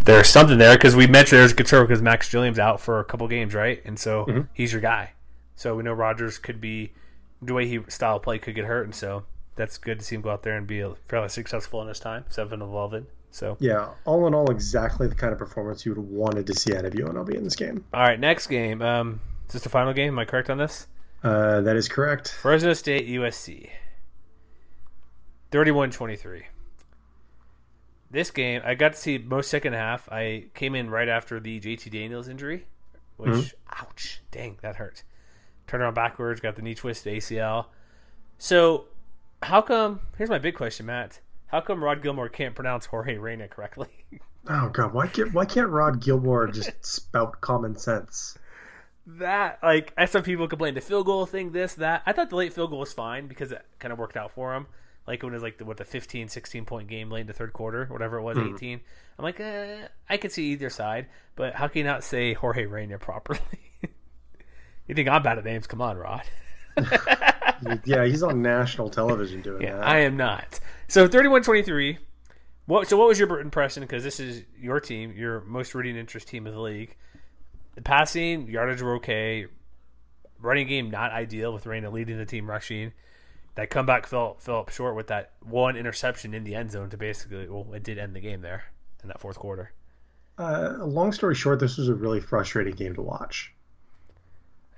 there's 0.06 0.28
something 0.28 0.56
there 0.56 0.76
because 0.76 0.96
we 0.96 1.06
mentioned 1.06 1.40
there's 1.40 1.52
a 1.52 1.56
concern 1.56 1.86
because 1.86 2.00
Max 2.00 2.30
Gilliam's 2.30 2.58
out 2.58 2.80
for 2.80 3.00
a 3.00 3.04
couple 3.04 3.28
games, 3.28 3.54
right? 3.54 3.82
And 3.84 3.98
so 3.98 4.24
mm-hmm. 4.24 4.40
he's 4.54 4.72
your 4.72 4.80
guy. 4.80 5.12
So 5.56 5.74
we 5.76 5.82
know 5.82 5.92
Rogers 5.92 6.38
could 6.38 6.60
be 6.60 6.92
the 7.42 7.52
way 7.52 7.66
he 7.66 7.80
style 7.88 8.20
play 8.20 8.38
could 8.38 8.54
get 8.54 8.64
hurt, 8.64 8.84
and 8.84 8.94
so 8.94 9.24
that's 9.56 9.78
good 9.78 9.98
to 9.98 10.04
see 10.04 10.14
him 10.14 10.22
go 10.22 10.30
out 10.30 10.42
there 10.42 10.56
and 10.56 10.66
be 10.66 10.84
fairly 11.06 11.28
successful 11.28 11.82
in 11.82 11.88
his 11.88 11.98
time, 11.98 12.24
seven 12.28 12.62
of 12.62 12.70
eleven. 12.70 13.06
So 13.30 13.56
yeah, 13.60 13.90
all 14.04 14.26
in 14.26 14.34
all, 14.34 14.50
exactly 14.50 15.08
the 15.08 15.14
kind 15.14 15.32
of 15.32 15.38
performance 15.38 15.84
you 15.84 15.92
would 15.92 15.98
have 15.98 16.08
wanted 16.08 16.46
to 16.46 16.54
see 16.54 16.74
out 16.74 16.84
of 16.84 16.92
UNLV 16.92 17.34
in 17.34 17.44
this 17.44 17.56
game. 17.56 17.84
All 17.92 18.02
right, 18.02 18.18
next 18.18 18.46
game. 18.46 18.80
Um, 18.80 19.20
is 19.46 19.54
this 19.54 19.62
the 19.62 19.68
final 19.68 19.92
game? 19.92 20.08
Am 20.08 20.18
I 20.18 20.24
correct 20.24 20.48
on 20.48 20.58
this? 20.58 20.86
Uh, 21.22 21.60
that 21.62 21.76
is 21.76 21.88
correct. 21.88 22.32
Fresno 22.32 22.72
State 22.72 23.08
USC. 23.08 23.70
31-23. 25.52 26.44
This 28.16 28.30
game, 28.30 28.62
I 28.64 28.74
got 28.74 28.94
to 28.94 28.98
see 28.98 29.18
most 29.18 29.50
second 29.50 29.74
half. 29.74 30.10
I 30.10 30.46
came 30.54 30.74
in 30.74 30.88
right 30.88 31.06
after 31.06 31.38
the 31.38 31.60
JT 31.60 31.90
Daniels 31.90 32.28
injury, 32.28 32.64
which, 33.18 33.28
mm-hmm. 33.28 33.84
ouch, 33.84 34.22
dang, 34.30 34.56
that 34.62 34.76
hurt. 34.76 35.02
Turned 35.66 35.82
around 35.82 35.92
backwards, 35.92 36.40
got 36.40 36.56
the 36.56 36.62
knee 36.62 36.74
twist 36.74 37.04
ACL. 37.04 37.66
So, 38.38 38.86
how 39.42 39.60
come? 39.60 40.00
Here's 40.16 40.30
my 40.30 40.38
big 40.38 40.54
question, 40.54 40.86
Matt. 40.86 41.20
How 41.48 41.60
come 41.60 41.84
Rod 41.84 42.02
Gilmore 42.02 42.30
can't 42.30 42.54
pronounce 42.54 42.86
Jorge 42.86 43.18
Reyna 43.18 43.48
correctly? 43.48 43.88
Oh 44.48 44.68
god, 44.68 44.94
why 44.94 45.08
can't 45.08 45.34
why 45.34 45.44
can't 45.44 45.68
Rod 45.70 46.00
Gilmore 46.00 46.46
just 46.46 46.70
spout 46.86 47.40
common 47.40 47.76
sense? 47.76 48.38
That 49.04 49.58
like 49.60 49.92
I 49.98 50.04
saw 50.04 50.20
people 50.20 50.46
complain 50.46 50.74
the 50.74 50.80
field 50.80 51.06
goal 51.06 51.26
thing, 51.26 51.50
this 51.50 51.74
that. 51.74 52.02
I 52.06 52.12
thought 52.12 52.30
the 52.30 52.36
late 52.36 52.52
field 52.52 52.70
goal 52.70 52.78
was 52.78 52.92
fine 52.92 53.26
because 53.26 53.50
it 53.50 53.66
kind 53.80 53.92
of 53.92 53.98
worked 53.98 54.16
out 54.16 54.30
for 54.30 54.54
him. 54.54 54.68
Like 55.06 55.22
when 55.22 55.32
it 55.32 55.36
was 55.36 55.42
like 55.42 55.58
the, 55.58 55.64
what 55.64 55.76
the 55.76 55.84
15, 55.84 56.28
16 56.28 56.64
point 56.64 56.88
game 56.88 57.10
late 57.10 57.22
in 57.22 57.26
the 57.26 57.32
third 57.32 57.52
quarter, 57.52 57.86
whatever 57.86 58.18
it 58.18 58.22
was, 58.22 58.36
mm. 58.36 58.54
eighteen. 58.54 58.80
I'm 59.18 59.24
like, 59.24 59.38
eh, 59.40 59.86
I 60.08 60.16
could 60.16 60.32
see 60.32 60.52
either 60.52 60.68
side, 60.68 61.06
but 61.36 61.54
how 61.54 61.68
can 61.68 61.78
you 61.78 61.84
not 61.84 62.04
say 62.04 62.34
Jorge 62.34 62.66
Reyna 62.66 62.98
properly? 62.98 63.40
you 64.86 64.94
think 64.94 65.08
I'm 65.08 65.22
bad 65.22 65.38
at 65.38 65.44
names? 65.44 65.66
Come 65.66 65.80
on, 65.80 65.96
Rod. 65.96 66.24
yeah, 67.84 68.04
he's 68.04 68.22
on 68.22 68.42
national 68.42 68.90
television 68.90 69.42
doing 69.42 69.62
yeah, 69.62 69.76
that. 69.76 69.86
I 69.86 70.00
am 70.00 70.16
not. 70.16 70.60
So 70.88 71.08
31-23. 71.08 71.98
What? 72.66 72.88
So 72.88 72.96
what 72.96 73.08
was 73.08 73.18
your 73.18 73.40
impression? 73.40 73.82
Because 73.82 74.02
this 74.02 74.18
is 74.18 74.42
your 74.58 74.80
team, 74.80 75.12
your 75.12 75.40
most 75.42 75.74
rooting 75.74 75.96
interest 75.96 76.28
team 76.28 76.46
of 76.46 76.52
the 76.52 76.60
league. 76.60 76.96
The 77.76 77.82
passing 77.82 78.48
yardage 78.48 78.82
were 78.82 78.96
okay. 78.96 79.46
Running 80.40 80.66
game 80.66 80.90
not 80.90 81.12
ideal 81.12 81.52
with 81.52 81.64
Reyna 81.64 81.90
leading 81.90 82.18
the 82.18 82.26
team 82.26 82.50
rushing. 82.50 82.92
That 83.56 83.70
comeback 83.70 84.06
fell 84.06 84.36
fell 84.38 84.60
up 84.60 84.70
short 84.70 84.96
with 84.96 85.08
that 85.08 85.32
one 85.42 85.76
interception 85.76 86.34
in 86.34 86.44
the 86.44 86.54
end 86.54 86.70
zone 86.70 86.90
to 86.90 86.96
basically 86.96 87.48
well, 87.48 87.66
it 87.74 87.82
did 87.82 87.98
end 87.98 88.14
the 88.14 88.20
game 88.20 88.42
there 88.42 88.64
in 89.02 89.08
that 89.08 89.20
fourth 89.20 89.38
quarter. 89.38 89.72
Uh, 90.38 90.74
long 90.80 91.12
story 91.12 91.34
short, 91.34 91.58
this 91.60 91.78
was 91.78 91.88
a 91.88 91.94
really 91.94 92.20
frustrating 92.20 92.74
game 92.74 92.94
to 92.94 93.02
watch. 93.02 93.54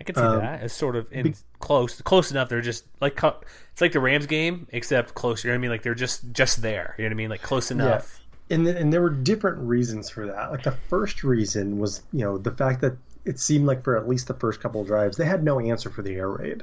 I 0.01 0.05
can 0.05 0.15
see 0.15 0.21
um, 0.21 0.39
that. 0.39 0.63
It's 0.63 0.75
sort 0.75 0.95
of 0.95 1.13
in 1.13 1.25
be, 1.25 1.35
close, 1.59 2.01
close 2.03 2.31
enough. 2.31 2.49
They're 2.49 2.61
just 2.61 2.85
like 3.01 3.21
it's 3.23 3.81
like 3.81 3.93
the 3.93 4.01
Rams 4.01 4.27
game, 4.27 4.69
except 4.71 5.15
closer. 5.15 5.49
You 5.49 5.53
know 5.53 5.57
what 5.57 5.59
I 5.59 5.63
mean? 5.63 5.71
Like 5.71 5.83
they're 5.83 5.95
just 5.95 6.33
just 6.33 6.63
there. 6.63 6.95
You 6.97 7.05
know 7.05 7.09
what 7.09 7.15
I 7.15 7.17
mean? 7.17 7.31
Like 7.31 7.43
close 7.43 7.71
enough. 7.71 8.21
Yeah. 8.49 8.57
And 8.57 8.69
and 8.69 8.93
there 8.93 9.03
were 9.03 9.11
different 9.11 9.59
reasons 9.59 10.09
for 10.09 10.27
that. 10.27 10.53
Like 10.53 10.63
the 10.63 10.77
first 10.89 11.25
reason 11.25 11.79
was 11.79 12.03
you 12.13 12.21
know 12.21 12.39
the 12.39 12.53
fact 12.53 12.81
that 12.83 12.97
it 13.25 13.41
seemed 13.41 13.67
like 13.67 13.83
for 13.83 13.97
at 13.97 14.09
least 14.09 14.29
the 14.29 14.35
first 14.35 14.61
couple 14.61 14.81
of 14.81 14.87
drives 14.87 15.17
they 15.17 15.27
had 15.27 15.43
no 15.43 15.59
answer 15.61 15.91
for 15.91 16.03
the 16.03 16.15
air 16.15 16.29
raid. 16.29 16.63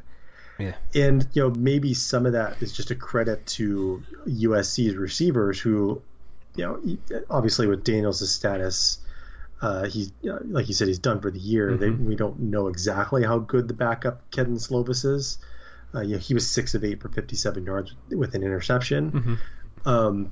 Yeah. 0.58 0.76
And 0.94 1.28
you 1.34 1.44
know 1.44 1.50
maybe 1.50 1.94
some 1.94 2.26
of 2.26 2.34
that 2.34 2.62
is 2.62 2.72
just 2.72 2.92
a 2.92 2.96
credit 2.96 3.46
to 3.48 4.04
USC's 4.28 4.96
receivers 4.96 5.60
who, 5.60 6.02
you 6.56 6.66
know, 6.66 7.24
obviously 7.30 7.68
with 7.68 7.84
Daniels' 7.84 8.30
status 8.30 9.00
uh, 9.62 9.86
he's 9.86 10.12
like 10.22 10.68
you 10.68 10.74
said, 10.74 10.88
he's 10.88 11.00
done 11.00 11.22
for 11.22 11.32
the 11.32 11.40
year. 11.40 11.72
Mm-hmm. 11.72 11.80
They, 11.80 11.90
we 11.90 12.16
don't 12.16 12.40
know 12.40 12.68
exactly 12.68 13.24
how 13.24 13.40
good 13.40 13.68
the 13.68 13.74
backup 13.74 14.30
Kedon 14.32 14.58
Slovis 14.58 15.06
is. 15.06 15.38
Uh, 15.94 16.02
you 16.02 16.14
know, 16.14 16.20
he 16.20 16.34
was 16.34 16.48
six 16.48 16.76
of 16.76 16.84
eight 16.84 17.02
for 17.02 17.10
57 17.10 17.66
yards 17.66 17.94
with 18.10 18.36
an 18.36 18.44
interception. 18.44 19.12
Mm-hmm. 19.12 19.90
Um, 19.90 20.32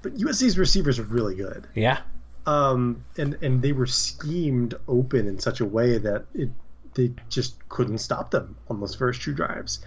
but 0.00 0.16
USC's 0.16 0.56
receivers 0.56 0.98
are 0.98 1.04
really 1.04 1.34
good. 1.34 1.66
Yeah. 1.74 1.98
Um, 2.46 3.04
and 3.18 3.36
and 3.42 3.60
they 3.60 3.72
were 3.72 3.86
schemed 3.86 4.74
open 4.86 5.26
in 5.26 5.40
such 5.40 5.60
a 5.60 5.64
way 5.64 5.98
that 5.98 6.26
it 6.32 6.50
they 6.96 7.12
just 7.28 7.56
couldn't 7.68 7.98
stop 7.98 8.30
them 8.30 8.56
on 8.68 8.80
those 8.80 8.94
first 8.94 9.22
two 9.22 9.32
drives. 9.32 9.80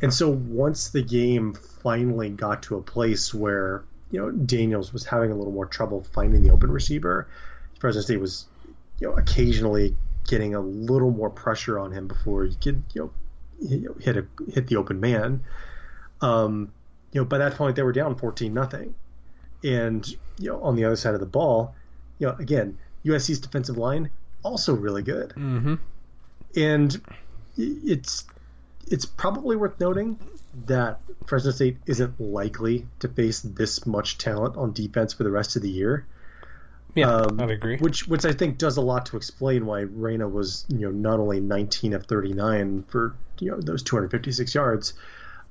And 0.00 0.14
so 0.14 0.30
once 0.30 0.90
the 0.90 1.02
game 1.02 1.54
finally 1.54 2.30
got 2.30 2.62
to 2.64 2.76
a 2.76 2.82
place 2.82 3.34
where 3.34 3.82
you 4.10 4.20
know 4.20 4.30
Daniels 4.30 4.92
was 4.92 5.04
having 5.04 5.32
a 5.32 5.34
little 5.34 5.52
more 5.52 5.66
trouble 5.66 6.04
finding 6.12 6.42
the 6.42 6.50
open 6.50 6.70
receiver, 6.70 7.26
Fresno 7.80 8.02
State 8.02 8.20
was, 8.20 8.46
you 8.98 9.08
know, 9.08 9.14
occasionally 9.14 9.96
getting 10.28 10.54
a 10.54 10.60
little 10.60 11.10
more 11.10 11.30
pressure 11.30 11.78
on 11.78 11.92
him 11.92 12.06
before 12.06 12.44
he 12.44 12.54
could, 12.54 12.82
you 12.94 13.10
know, 13.60 13.94
hit 14.00 14.16
a 14.16 14.26
hit 14.50 14.68
the 14.68 14.76
open 14.76 15.00
man. 15.00 15.42
Um, 16.20 16.72
you 17.12 17.20
know, 17.20 17.24
by 17.24 17.38
that 17.38 17.54
point 17.54 17.76
they 17.76 17.82
were 17.82 17.92
down 17.92 18.14
fourteen 18.16 18.54
nothing, 18.54 18.94
and 19.64 20.06
you 20.38 20.50
know, 20.50 20.62
on 20.62 20.76
the 20.76 20.84
other 20.84 20.96
side 20.96 21.14
of 21.14 21.20
the 21.20 21.26
ball, 21.26 21.74
you 22.18 22.26
know, 22.26 22.36
again, 22.38 22.78
USC's 23.04 23.40
defensive 23.40 23.76
line 23.76 24.10
also 24.42 24.74
really 24.74 25.02
good, 25.02 25.30
mm-hmm. 25.30 25.74
And 26.56 27.00
it's 27.56 28.24
it's 28.88 29.04
probably 29.04 29.56
worth 29.56 29.78
noting 29.80 30.18
that 30.66 31.00
Fresno 31.26 31.52
State 31.52 31.78
isn't 31.86 32.20
likely 32.20 32.86
to 32.98 33.08
face 33.08 33.40
this 33.40 33.86
much 33.86 34.18
talent 34.18 34.56
on 34.56 34.72
defense 34.72 35.12
for 35.12 35.22
the 35.24 35.30
rest 35.30 35.56
of 35.56 35.62
the 35.62 35.70
year. 35.70 36.06
Yeah, 36.94 37.08
um, 37.08 37.40
I 37.40 37.52
agree. 37.52 37.78
Which 37.78 38.08
which 38.08 38.24
I 38.24 38.32
think 38.32 38.58
does 38.58 38.76
a 38.76 38.80
lot 38.80 39.06
to 39.06 39.16
explain 39.16 39.66
why 39.66 39.80
Reyna 39.80 40.28
was 40.28 40.66
you 40.68 40.80
know 40.80 40.90
not 40.90 41.20
only 41.20 41.40
19 41.40 41.92
of 41.92 42.06
39 42.06 42.84
for 42.88 43.14
you 43.38 43.50
know 43.50 43.60
those 43.60 43.82
256 43.82 44.54
yards. 44.54 44.94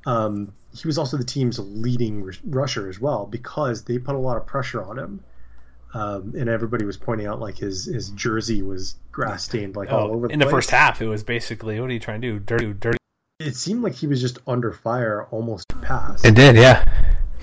Um, 0.06 0.54
he 0.74 0.88
was 0.88 0.98
also 0.98 1.18
the 1.18 1.24
team's 1.24 1.60
leading 1.60 2.32
rusher 2.46 2.90
as 2.90 3.00
well 3.00 3.26
because 3.26 3.84
they 3.84 3.98
put 3.98 4.16
a 4.16 4.20
lot 4.20 4.38
of 4.38 4.46
pressure 4.46 4.84
on 4.84 4.98
him. 4.98 5.24
Um, 5.92 6.36
and 6.38 6.48
everybody 6.50 6.86
was 6.86 6.98
pointing 6.98 7.26
out 7.26 7.40
like 7.40 7.58
his 7.58 7.86
his 7.86 8.10
jersey 8.12 8.62
was 8.62 8.96
grass 9.12 9.46
stained 9.46 9.76
like 9.76 9.92
oh, 9.92 9.98
all 9.98 10.12
over 10.12 10.28
the 10.28 10.34
in 10.34 10.40
place. 10.40 10.48
the 10.48 10.56
first 10.56 10.72
half. 10.72 11.02
It 11.02 11.08
was 11.08 11.24
basically 11.24 11.80
what 11.80 11.90
are 11.90 11.94
you 11.94 12.00
trying 12.00 12.22
to 12.22 12.32
do? 12.32 12.40
Dirty, 12.40 12.74
dirty. 12.74 12.98
It 13.40 13.56
seemed 13.56 13.82
like 13.84 13.96
he 13.96 14.06
was 14.06 14.22
just 14.22 14.38
under 14.46 14.72
fire 14.72 15.26
almost 15.32 15.66
past. 15.82 16.26
It 16.26 16.36
did, 16.36 16.56
yeah. 16.56 16.84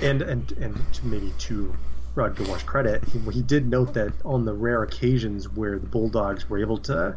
And 0.01 0.22
and 0.22 0.53
and 0.53 1.01
maybe 1.03 1.32
to 1.38 1.74
Rod 2.14 2.36
Gilmore's 2.36 2.62
credit, 2.62 3.05
he, 3.05 3.18
he 3.30 3.42
did 3.42 3.68
note 3.68 3.94
that 3.94 4.12
on 4.24 4.44
the 4.44 4.55
rare 4.55 4.82
occasions 4.82 5.49
where 5.49 5.78
the 5.78 5.86
Bulldogs 5.86 6.49
were 6.49 6.59
able 6.59 6.78
to 6.78 7.16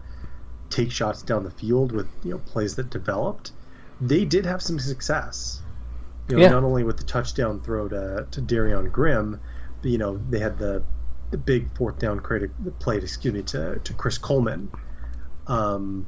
take 0.69 0.91
shots 0.91 1.21
down 1.21 1.43
the 1.43 1.51
field 1.51 1.91
with 1.91 2.07
you 2.23 2.32
know 2.32 2.38
plays 2.39 2.75
that 2.75 2.89
developed, 2.89 3.51
they 4.01 4.25
did 4.25 4.45
have 4.45 4.61
some 4.61 4.80
success. 4.80 5.61
You 6.27 6.38
know, 6.38 6.41
yeah. 6.43 6.49
not 6.49 6.63
only 6.63 6.84
with 6.84 6.97
the 6.97 7.03
touchdown 7.03 7.61
throw 7.61 7.88
to 7.88 8.27
to 8.32 8.41
Derrion 8.41 8.91
Grim, 8.91 9.39
but 9.82 9.91
you 9.91 9.97
know 9.97 10.17
they 10.30 10.39
had 10.39 10.57
the 10.57 10.84
the 11.32 11.38
big 11.38 11.75
fourth 11.75 11.99
down 11.99 12.19
credit 12.19 12.51
played, 12.80 13.03
excuse 13.03 13.34
me, 13.34 13.43
to 13.43 13.80
to 13.84 13.93
Chris 13.93 14.17
Coleman. 14.17 14.71
Um, 15.47 16.07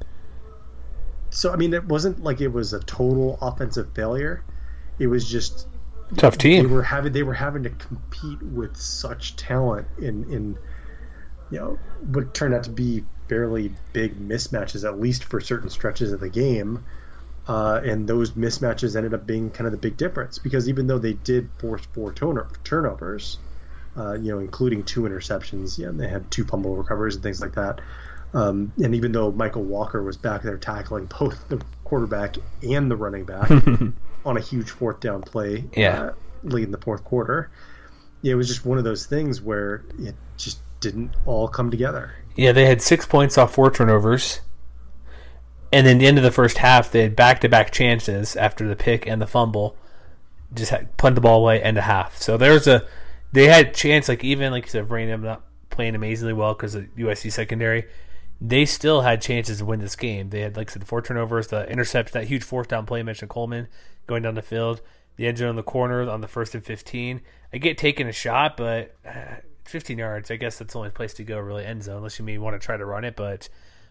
so 1.29 1.51
I 1.51 1.55
mean, 1.55 1.73
it 1.73 1.85
wasn't 1.85 2.23
like 2.23 2.41
it 2.41 2.49
was 2.49 2.73
a 2.73 2.79
total 2.79 3.37
offensive 3.41 3.93
failure. 3.93 4.43
It 4.99 5.07
was 5.07 5.27
just 5.27 5.67
tough 6.17 6.37
team. 6.37 6.67
They 6.67 6.73
were 6.73 6.83
having 6.83 7.13
they 7.13 7.23
were 7.23 7.33
having 7.33 7.63
to 7.63 7.69
compete 7.69 8.41
with 8.41 8.77
such 8.77 9.35
talent 9.35 9.87
in 9.97 10.31
in 10.31 10.57
you 11.49 11.59
know 11.59 11.79
what 12.11 12.33
turned 12.33 12.53
out 12.53 12.63
to 12.63 12.69
be 12.69 13.03
fairly 13.27 13.73
big 13.93 14.19
mismatches 14.19 14.83
at 14.83 14.99
least 14.99 15.23
for 15.23 15.39
certain 15.39 15.69
stretches 15.69 16.11
of 16.11 16.19
the 16.19 16.29
game. 16.29 16.83
Uh, 17.47 17.81
and 17.83 18.07
those 18.07 18.31
mismatches 18.31 18.95
ended 18.95 19.13
up 19.13 19.25
being 19.25 19.49
kind 19.49 19.65
of 19.65 19.71
the 19.71 19.77
big 19.77 19.97
difference 19.97 20.37
because 20.37 20.69
even 20.69 20.85
though 20.85 20.99
they 20.99 21.13
did 21.13 21.49
force 21.57 21.81
four 21.91 22.13
turnovers, 22.13 23.39
uh, 23.97 24.13
you 24.13 24.31
know, 24.31 24.39
including 24.39 24.83
two 24.83 25.01
interceptions, 25.01 25.77
yeah, 25.77 25.89
they 25.91 26.07
had 26.07 26.29
two 26.31 26.43
fumble 26.45 26.75
recoveries 26.75 27.15
and 27.15 27.23
things 27.23 27.41
like 27.41 27.53
that. 27.55 27.81
Um, 28.33 28.71
and 28.81 28.95
even 28.95 29.11
though 29.11 29.31
Michael 29.31 29.63
Walker 29.63 30.01
was 30.01 30.15
back 30.17 30.41
there 30.43 30.57
tackling 30.57 31.05
both 31.19 31.47
the 31.49 31.61
quarterback 31.83 32.35
and 32.63 32.89
the 32.89 32.95
running 32.95 33.25
back 33.25 33.49
on 34.25 34.37
a 34.37 34.39
huge 34.41 34.69
fourth 34.69 34.99
down 35.01 35.21
play, 35.21 35.65
Yeah. 35.75 36.01
uh, 36.01 36.13
late 36.43 36.63
in 36.63 36.71
the 36.71 36.77
fourth 36.77 37.03
quarter, 37.03 37.51
it 38.23 38.35
was 38.35 38.47
just 38.47 38.65
one 38.65 38.77
of 38.77 38.83
those 38.83 39.05
things 39.05 39.41
where 39.41 39.83
it 39.99 40.15
just 40.37 40.59
didn't 40.79 41.13
all 41.25 41.47
come 41.47 41.69
together. 41.71 42.13
Yeah, 42.35 42.53
they 42.53 42.65
had 42.65 42.81
six 42.81 43.05
points 43.05 43.37
off 43.37 43.53
four 43.53 43.69
turnovers. 43.69 44.39
And 45.73 45.85
then 45.87 45.97
the 45.99 46.07
end 46.07 46.17
of 46.17 46.23
the 46.23 46.31
first 46.31 46.57
half, 46.59 46.91
they 46.91 47.03
had 47.03 47.15
back 47.15 47.39
to 47.41 47.49
back 47.49 47.71
chances 47.71 48.35
after 48.35 48.67
the 48.67 48.75
pick 48.75 49.05
and 49.07 49.21
the 49.21 49.27
fumble. 49.27 49.75
Just 50.53 50.71
had 50.71 50.95
punt 50.97 51.15
the 51.15 51.21
ball 51.21 51.41
away 51.41 51.61
and 51.61 51.77
of 51.77 51.83
half. 51.85 52.17
So 52.17 52.37
there's 52.37 52.67
a 52.67 52.85
they 53.31 53.47
had 53.47 53.67
a 53.67 53.71
chance 53.71 54.07
like 54.09 54.23
even 54.23 54.51
like 54.51 54.65
you 54.65 54.69
said, 54.69 54.89
Random 54.89 55.23
not 55.23 55.43
playing 55.69 55.95
amazingly 55.95 56.33
well 56.33 56.53
because 56.53 56.75
of 56.75 56.83
USC 56.95 57.31
secondary. 57.31 57.85
They 58.39 58.65
still 58.65 59.01
had 59.01 59.21
chances 59.21 59.59
to 59.59 59.65
win 59.65 59.79
this 59.79 59.95
game. 59.95 60.29
They 60.29 60.41
had 60.41 60.57
like 60.57 60.69
I 60.71 60.73
said, 60.73 60.87
four 60.87 61.01
turnovers, 61.01 61.47
the 61.47 61.69
intercept, 61.69 62.13
that 62.13 62.25
huge 62.25 62.43
fourth 62.43 62.67
down 62.67 62.85
play 62.85 63.03
mentioned 63.03 63.29
Coleman 63.29 63.67
going 64.07 64.23
down 64.23 64.35
the 64.35 64.41
field, 64.41 64.81
the 65.15 65.27
end 65.27 65.37
zone 65.37 65.51
in 65.51 65.55
the 65.55 65.63
corner 65.63 66.09
on 66.09 66.21
the 66.21 66.27
first 66.27 66.55
and 66.55 66.65
fifteen. 66.65 67.21
I 67.53 67.57
get 67.57 67.77
taking 67.77 68.07
a 68.07 68.13
shot, 68.13 68.57
but 68.57 68.95
uh, 69.05 69.35
15 69.65 69.97
yards. 69.97 70.31
I 70.31 70.35
guess 70.35 70.57
that's 70.57 70.73
the 70.73 70.79
only 70.79 70.91
place 70.91 71.13
to 71.15 71.23
go 71.23 71.39
really 71.39 71.65
end 71.65 71.83
zone 71.83 71.97
unless 71.97 72.19
you 72.19 72.25
may 72.25 72.37
want 72.37 72.59
to 72.59 72.65
try 72.65 72.77
to 72.77 72.85
run 72.85 73.05
it, 73.05 73.15
but 73.15 73.49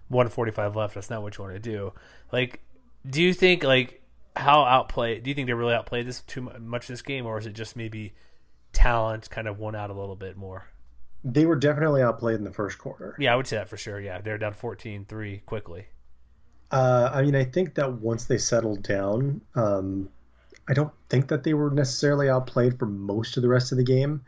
145 0.09 0.77
left. 0.77 0.95
That's 0.95 1.11
not 1.11 1.23
what 1.23 1.39
you 1.39 1.45
want 1.45 1.55
to 1.55 1.61
do. 1.61 1.93
Like, 2.33 2.61
do 3.09 3.23
you 3.23 3.33
think 3.33 3.63
like 3.63 4.03
how 4.37 4.65
outplayed? 4.65 5.23
Do 5.23 5.31
you 5.31 5.35
think 5.35 5.47
they 5.47 5.55
really 5.55 5.75
outplayed 5.75 6.07
this 6.07 6.23
too 6.23 6.51
much 6.59 6.89
this 6.89 7.03
game, 7.03 7.27
or 7.27 7.39
is 7.39 7.47
it 7.47 7.53
just 7.53 7.77
maybe 7.77 8.13
talent 8.73 9.31
kind 9.31 9.49
of 9.49 9.59
won 9.59 9.75
out 9.75 9.91
a 9.91 9.95
little 9.95 10.17
bit 10.17 10.37
more? 10.37 10.69
They 11.23 11.45
were 11.47 11.57
definitely 11.57 12.03
outplayed 12.03 12.37
in 12.37 12.45
the 12.45 12.53
first 12.53 12.79
quarter. 12.79 13.15
Yeah, 13.19 13.33
I 13.35 13.37
would 13.37 13.47
say 13.47 13.57
that 13.57 13.69
for 13.69 13.77
sure. 13.77 14.01
Yeah, 14.01 14.21
they're 14.21 14.39
down 14.39 14.55
14-3 14.55 15.45
quickly. 15.45 15.87
Uh, 16.71 17.11
I 17.13 17.23
mean, 17.23 17.35
I 17.37 17.45
think 17.45 17.75
that 17.75 17.93
once 17.95 18.25
they 18.27 18.39
settled 18.39 18.83
down, 18.83 19.41
um, 19.55 20.09
I 20.69 20.73
don't 20.73 20.93
think 21.09 21.29
that 21.29 21.43
they 21.45 21.53
were 21.53 21.71
necessarily 21.71 22.29
outplayed 22.31 22.79
for 22.79 22.87
most 22.87 23.37
of 23.37 23.43
the 23.43 23.49
rest 23.49 23.73
of 23.73 23.79
the 23.79 23.85
game. 23.85 24.23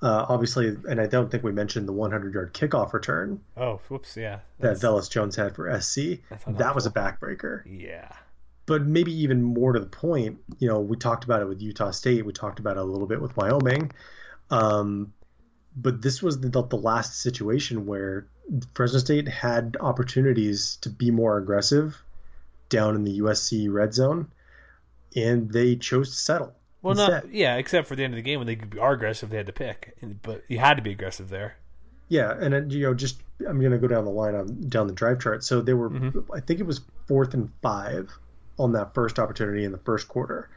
Uh, 0.00 0.26
obviously, 0.28 0.74
and 0.88 1.00
I 1.00 1.06
don't 1.06 1.30
think 1.30 1.44
we 1.44 1.52
mentioned 1.52 1.86
the 1.86 1.92
100 1.92 2.34
yard 2.34 2.54
kickoff 2.54 2.92
return 2.92 3.40
Oh, 3.56 3.80
whoops, 3.88 4.16
yeah, 4.16 4.40
that 4.58 4.78
Velus 4.78 5.08
Jones 5.08 5.36
had 5.36 5.54
for 5.54 5.68
SC. 5.80 6.18
That's 6.28 6.44
That 6.48 6.74
was 6.74 6.86
a 6.86 6.90
backbreaker. 6.90 7.62
yeah, 7.66 8.08
But 8.66 8.82
maybe 8.82 9.12
even 9.12 9.42
more 9.42 9.72
to 9.72 9.80
the 9.80 9.86
point, 9.86 10.38
you 10.58 10.68
know, 10.68 10.80
we 10.80 10.96
talked 10.96 11.24
about 11.24 11.42
it 11.42 11.48
with 11.48 11.60
Utah 11.60 11.90
State. 11.90 12.24
We 12.24 12.32
talked 12.32 12.60
about 12.60 12.76
it 12.76 12.80
a 12.80 12.84
little 12.84 13.08
bit 13.08 13.20
with 13.20 13.36
Wyoming. 13.36 13.90
Um, 14.50 15.12
but 15.76 16.02
this 16.02 16.22
was 16.22 16.40
the, 16.40 16.48
the 16.48 16.76
last 16.76 17.20
situation 17.20 17.86
where 17.86 18.26
Fresno 18.74 18.98
State 18.98 19.28
had 19.28 19.76
opportunities 19.80 20.76
to 20.82 20.90
be 20.90 21.10
more 21.10 21.38
aggressive 21.38 22.02
down 22.68 22.94
in 22.94 23.04
the 23.04 23.20
USC 23.20 23.72
red 23.72 23.94
zone, 23.94 24.30
and 25.16 25.50
they 25.50 25.76
chose 25.76 26.10
to 26.10 26.16
settle. 26.16 26.54
Well, 26.82 26.92
instead. 26.92 27.24
not 27.24 27.34
yeah, 27.34 27.56
except 27.56 27.86
for 27.86 27.96
the 27.96 28.04
end 28.04 28.14
of 28.14 28.16
the 28.16 28.22
game 28.22 28.38
when 28.38 28.46
they 28.46 28.58
are 28.80 28.92
aggressive, 28.92 29.30
they 29.30 29.36
had 29.36 29.46
to 29.46 29.52
pick, 29.52 29.96
but 30.22 30.42
you 30.48 30.58
had 30.58 30.74
to 30.74 30.82
be 30.82 30.90
aggressive 30.90 31.28
there. 31.28 31.56
Yeah, 32.08 32.34
and 32.38 32.52
then, 32.52 32.70
you 32.70 32.82
know, 32.82 32.94
just 32.94 33.22
I'm 33.48 33.60
going 33.60 33.72
to 33.72 33.78
go 33.78 33.86
down 33.86 34.04
the 34.04 34.10
line 34.10 34.34
on 34.34 34.68
down 34.68 34.86
the 34.86 34.92
drive 34.92 35.20
chart. 35.20 35.44
So 35.44 35.62
they 35.62 35.72
were, 35.72 35.90
I 36.34 36.40
think 36.40 36.60
it 36.60 36.66
was 36.66 36.80
fourth 37.06 37.32
and 37.34 37.50
five 37.62 38.10
on 38.58 38.72
that 38.72 38.94
first 38.94 39.18
opportunity 39.18 39.64
in 39.64 39.72
the 39.72 39.78
first 39.78 40.08
quarter. 40.08 40.48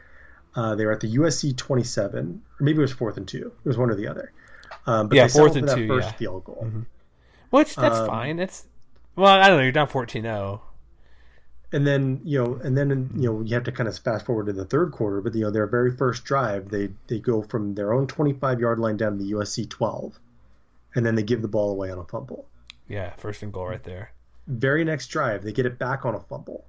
Uh, 0.56 0.76
they 0.76 0.86
were 0.86 0.94
at 0.94 1.02
the 1.02 1.16
USC 1.18 1.56
27, 1.58 2.42
or 2.60 2.64
maybe 2.64 2.78
it 2.78 2.82
was 2.82 2.92
fourth 2.94 3.18
and 3.18 3.28
two. 3.28 3.52
It 3.64 3.68
was 3.68 3.78
one 3.78 3.90
or 3.90 3.96
the 3.96 4.08
other. 4.08 4.32
Um, 4.88 5.10
but 5.10 5.16
Yeah, 5.16 5.28
fourth 5.28 5.54
for 5.54 5.60
and 5.60 5.68
that 5.68 5.76
First 5.88 5.90
yeah. 5.90 6.10
Mm-hmm. 6.12 6.18
field 6.18 6.44
goal. 6.46 6.72
Which 7.50 7.76
that's 7.76 7.98
Um, 8.00 8.08
fine. 8.08 8.38
That's 8.38 8.66
well, 9.16 9.38
I 9.40 9.48
don't 9.48 9.58
know. 9.58 9.64
You're 9.64 9.72
down 9.72 9.88
oh. 9.90 9.94
14-0. 9.94 10.62
and 11.72 11.86
then 11.86 12.22
you 12.24 12.42
know, 12.42 12.56
and 12.64 12.78
then 12.78 13.10
you 13.16 13.30
know, 13.32 13.42
you 13.42 13.54
have 13.56 13.64
to 13.66 13.72
kind 13.72 13.90
of 13.90 13.98
fast 13.98 14.26
forward 14.26 14.46
to 14.48 14.54
the 14.54 14.66
third 14.66 14.92
quarter. 14.92 15.22
But 15.22 15.36
you 15.36 15.42
know, 15.42 15.52
their 15.52 15.68
very 15.68 15.96
first 15.96 16.24
drive, 16.24 16.70
they 16.70 16.90
they 17.08 17.20
go 17.20 17.42
from 17.42 17.76
their 17.76 17.94
own 17.94 18.08
25 18.08 18.60
yard 18.60 18.80
line 18.80 18.98
down 18.98 19.18
to 19.18 19.24
the 19.24 19.32
USC 19.34 19.70
12, 19.70 20.20
and 20.96 21.06
then 21.06 21.16
they 21.16 21.24
give 21.24 21.42
the 21.42 21.48
ball 21.50 21.72
away 21.72 21.90
on 21.92 21.98
a 22.00 22.04
fumble. 22.06 22.48
Yeah, 22.88 23.14
first 23.16 23.42
and 23.44 23.52
goal 23.52 23.68
right 23.68 23.84
there. 23.84 24.12
very 24.48 24.84
next 24.86 25.08
drive 25.08 25.44
they 25.44 25.52
get 25.52 25.66
it 25.66 25.80
back 25.80 26.06
on 26.06 26.14
a 26.14 26.20
fumble 26.20 26.66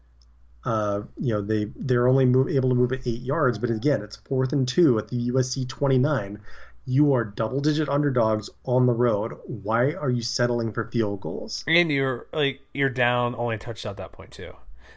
uh, 0.67 1.01
you 1.19 1.33
know 1.33 1.41
they 1.41 1.65
they're 1.77 2.09
only 2.09 2.27
move, 2.27 2.49
able 2.49 2.69
to 2.69 2.75
move 2.75 2.93
it 2.93 3.01
eight 3.07 3.23
yards 3.23 3.59
but 3.59 3.71
again 3.71 4.03
it's 4.03 4.17
fourth 4.17 4.53
and 4.53 4.67
two 4.69 4.99
at 4.99 5.09
the 5.09 5.31
usc 5.31 5.67
29 5.69 6.39
you 6.85 7.15
are 7.15 7.25
double 7.25 7.61
digit 7.61 7.89
underdogs 7.89 8.51
on 8.65 8.87
the 8.87 8.93
road 8.93 9.33
why 9.47 9.93
are 9.93 10.11
you 10.11 10.23
settling 10.23 10.73
for 10.73 10.91
field 10.91 11.21
goals 11.21 11.65
And 11.67 11.91
you're 11.91 12.27
like 12.33 12.61
you're 12.75 12.91
down 12.91 13.35
only 13.37 13.55
a 13.55 13.59
touchdown 13.59 13.91
at 13.93 13.97
that 13.97 14.13
point 14.13 14.31
too. 14.33 14.53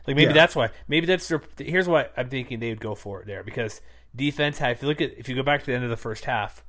Like 0.07 0.15
maybe 0.15 0.29
Yeah. 0.29 0.33
that's 0.33 0.55
why. 0.55 0.69
Maybe 0.87 1.05
that's 1.05 1.27
their. 1.27 1.41
Here's 1.57 1.87
what 1.87 2.13
I'm 2.17 2.29
thinking 2.29 2.59
they 2.59 2.69
would 2.69 2.79
go 2.79 2.95
for 2.95 3.21
it 3.21 3.27
there 3.27 3.43
because 3.43 3.81
defense 4.15 4.57
had. 4.57 4.71
If 4.71 4.81
you 4.81 4.87
look 4.87 5.01
at 5.01 5.11
if 5.17 5.29
you 5.29 5.35
go 5.35 5.43
back 5.43 5.59
to 5.61 5.65
the 5.67 5.73
end 5.73 5.83
of 5.83 5.89
the 5.89 5.97
first 5.97 6.25
half, 6.25 6.63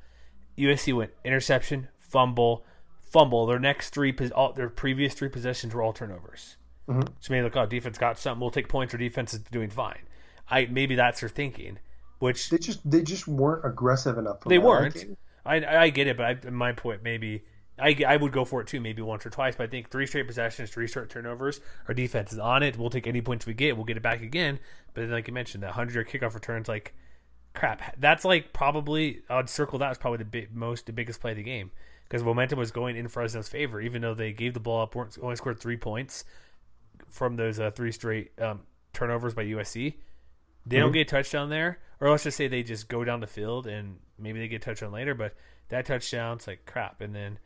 USC 0.58 0.92
went 0.94 1.12
interception, 1.24 1.88
fumble, 1.98 2.64
fumble. 3.00 3.46
Their 3.46 3.58
next 3.58 3.90
three, 3.90 4.14
all, 4.34 4.52
their 4.52 4.68
previous 4.68 5.14
three 5.14 5.28
possessions 5.28 5.74
were 5.74 5.82
all 5.82 5.92
turnovers. 5.92 6.56
Mhm. 6.88 7.08
So 7.20 7.32
maybe 7.32 7.44
like, 7.44 7.56
oh, 7.56 7.66
defense 7.66 7.98
got 7.98 8.18
something. 8.18 8.40
We'll 8.40 8.50
take 8.50 8.68
points. 8.68 8.92
Or 8.94 8.98
defense 8.98 9.32
is 9.34 9.40
doing 9.40 9.70
fine. 9.70 10.02
I 10.48 10.66
maybe 10.66 10.94
that's 10.96 11.20
their 11.20 11.28
thinking, 11.28 11.78
which 12.18 12.50
they 12.50 12.58
just 12.58 12.88
they 12.90 13.02
just 13.02 13.28
weren't 13.28 13.64
aggressive 13.64 14.18
enough 14.18 14.40
they 14.46 14.58
weren't. 14.58 14.96
liking. 14.96 15.16
I 15.44 15.64
I 15.84 15.90
get 15.90 16.06
it, 16.06 16.16
but 16.16 16.46
I, 16.46 16.50
my 16.50 16.72
point 16.72 17.02
maybe 17.02 17.44
I 17.78 17.96
I 18.06 18.16
would 18.16 18.32
go 18.32 18.44
for 18.44 18.60
it 18.60 18.66
too, 18.66 18.80
maybe 18.80 19.02
once 19.02 19.24
or 19.24 19.30
twice. 19.30 19.54
But 19.56 19.64
I 19.64 19.66
think 19.68 19.90
three 19.90 20.06
straight 20.06 20.26
possessions, 20.26 20.70
three 20.70 20.88
straight 20.88 21.08
turnovers. 21.08 21.60
Our 21.86 21.94
defense 21.94 22.32
is 22.32 22.38
on 22.38 22.62
it. 22.62 22.76
We'll 22.76 22.90
take 22.90 23.06
any 23.06 23.20
points 23.20 23.46
we 23.46 23.54
get. 23.54 23.76
We'll 23.76 23.86
get 23.86 23.96
it 23.96 24.02
back 24.02 24.22
again. 24.22 24.58
But 24.94 25.02
then, 25.02 25.10
like 25.12 25.28
you 25.28 25.34
mentioned, 25.34 25.62
that 25.62 25.72
hundred 25.72 25.94
yard 25.94 26.08
kickoff 26.08 26.34
returns, 26.34 26.66
like 26.68 26.94
crap. 27.54 27.94
That's 28.00 28.24
like 28.24 28.52
probably 28.52 29.22
I'd 29.30 29.48
circle 29.48 29.78
that 29.78 29.90
as 29.92 29.98
probably 29.98 30.18
the 30.18 30.24
big, 30.24 30.54
most 30.54 30.86
the 30.86 30.92
biggest 30.92 31.20
play 31.20 31.30
of 31.30 31.36
the 31.36 31.42
game 31.44 31.70
because 32.08 32.24
momentum 32.24 32.58
was 32.58 32.72
going 32.72 32.96
in 32.96 33.06
Fresno's 33.06 33.48
favor, 33.48 33.80
even 33.80 34.02
though 34.02 34.14
they 34.14 34.32
gave 34.32 34.52
the 34.54 34.60
ball 34.60 34.82
up, 34.82 34.96
weren't- 34.96 35.16
only 35.22 35.36
scored 35.36 35.60
three 35.60 35.76
points 35.76 36.24
from 37.08 37.36
those 37.36 37.58
uh, 37.58 37.70
three 37.70 37.92
straight 37.92 38.32
um, 38.40 38.60
turnovers 38.92 39.34
by 39.34 39.44
USC. 39.44 39.94
They 40.66 40.78
don't 40.78 40.92
get 40.92 41.00
a 41.00 41.04
touchdown 41.10 41.48
there, 41.48 41.78
or 42.00 42.10
let's 42.10 42.24
just 42.24 42.36
say 42.36 42.46
they 42.46 42.62
just 42.62 42.88
go 42.88 43.02
down 43.02 43.20
the 43.20 43.26
field 43.26 43.66
and 43.66 43.98
maybe 44.18 44.38
they 44.38 44.46
get 44.48 44.56
a 44.56 44.64
touchdown 44.64 44.92
later. 44.92 45.14
But 45.14 45.34
that 45.68 45.86
touchdown's 45.86 46.46
like 46.46 46.66
crap, 46.66 47.00
and 47.00 47.14
then 47.14 47.38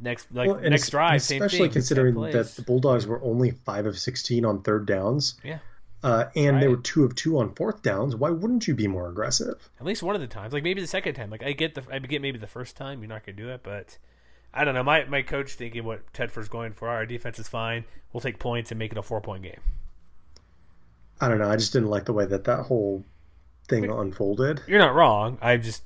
next 0.00 0.32
like 0.32 0.48
Well, 0.48 0.60
next 0.60 0.90
drive, 0.90 1.22
same 1.22 1.42
especially 1.42 1.66
thing. 1.68 1.72
considering 1.74 2.14
that 2.32 2.54
the 2.56 2.62
bulldogs 2.62 3.06
were 3.06 3.22
only 3.22 3.52
five 3.52 3.86
of 3.86 3.98
16 3.98 4.44
on 4.44 4.62
third 4.62 4.86
downs 4.86 5.36
yeah, 5.42 5.58
uh, 6.02 6.26
and 6.36 6.62
they 6.62 6.68
were 6.68 6.76
two 6.76 7.04
of 7.04 7.14
two 7.14 7.38
on 7.38 7.54
fourth 7.54 7.82
downs 7.82 8.14
why 8.14 8.30
wouldn't 8.30 8.68
you 8.68 8.74
be 8.74 8.86
more 8.86 9.08
aggressive 9.08 9.68
at 9.80 9.86
least 9.86 10.02
one 10.02 10.14
of 10.14 10.20
the 10.20 10.26
times, 10.26 10.52
like 10.52 10.62
maybe 10.62 10.80
the 10.80 10.86
second 10.86 11.14
time. 11.14 11.30
Like 11.30 11.42
I 11.42 11.52
get 11.52 11.74
the 11.74 11.82
I 11.90 11.98
get 11.98 12.22
maybe 12.22 12.38
the 12.38 12.46
first 12.46 12.76
time 12.76 13.00
you're 13.00 13.08
not 13.08 13.24
gonna 13.24 13.36
do 13.36 13.48
it, 13.50 13.62
but 13.62 13.98
I 14.54 14.64
don't 14.64 14.74
know. 14.74 14.82
My 14.82 15.04
my 15.04 15.22
coach 15.22 15.52
thinking 15.54 15.84
what 15.84 16.12
Tedford's 16.12 16.48
going 16.48 16.72
for. 16.72 16.88
Our 16.88 17.06
defense 17.06 17.38
is 17.38 17.48
fine. 17.48 17.84
We'll 18.12 18.20
take 18.20 18.38
points 18.38 18.70
and 18.72 18.78
make 18.78 18.92
it 18.92 18.98
a 18.98 19.02
four 19.02 19.20
point 19.20 19.42
game. 19.42 19.60
i 21.20 21.28
don't 21.28 21.38
know 21.38 21.48
i 21.50 21.56
just 21.56 21.72
didn't 21.72 21.88
like 21.90 22.04
the 22.04 22.12
way 22.12 22.24
that 22.24 22.44
that 22.44 22.60
whole 22.64 23.04
thing 23.68 23.90
unfolded 23.90 24.62
You're 24.66 24.78
not 24.78 24.94
wrong. 24.94 25.36
I 25.42 25.56
just 25.58 25.82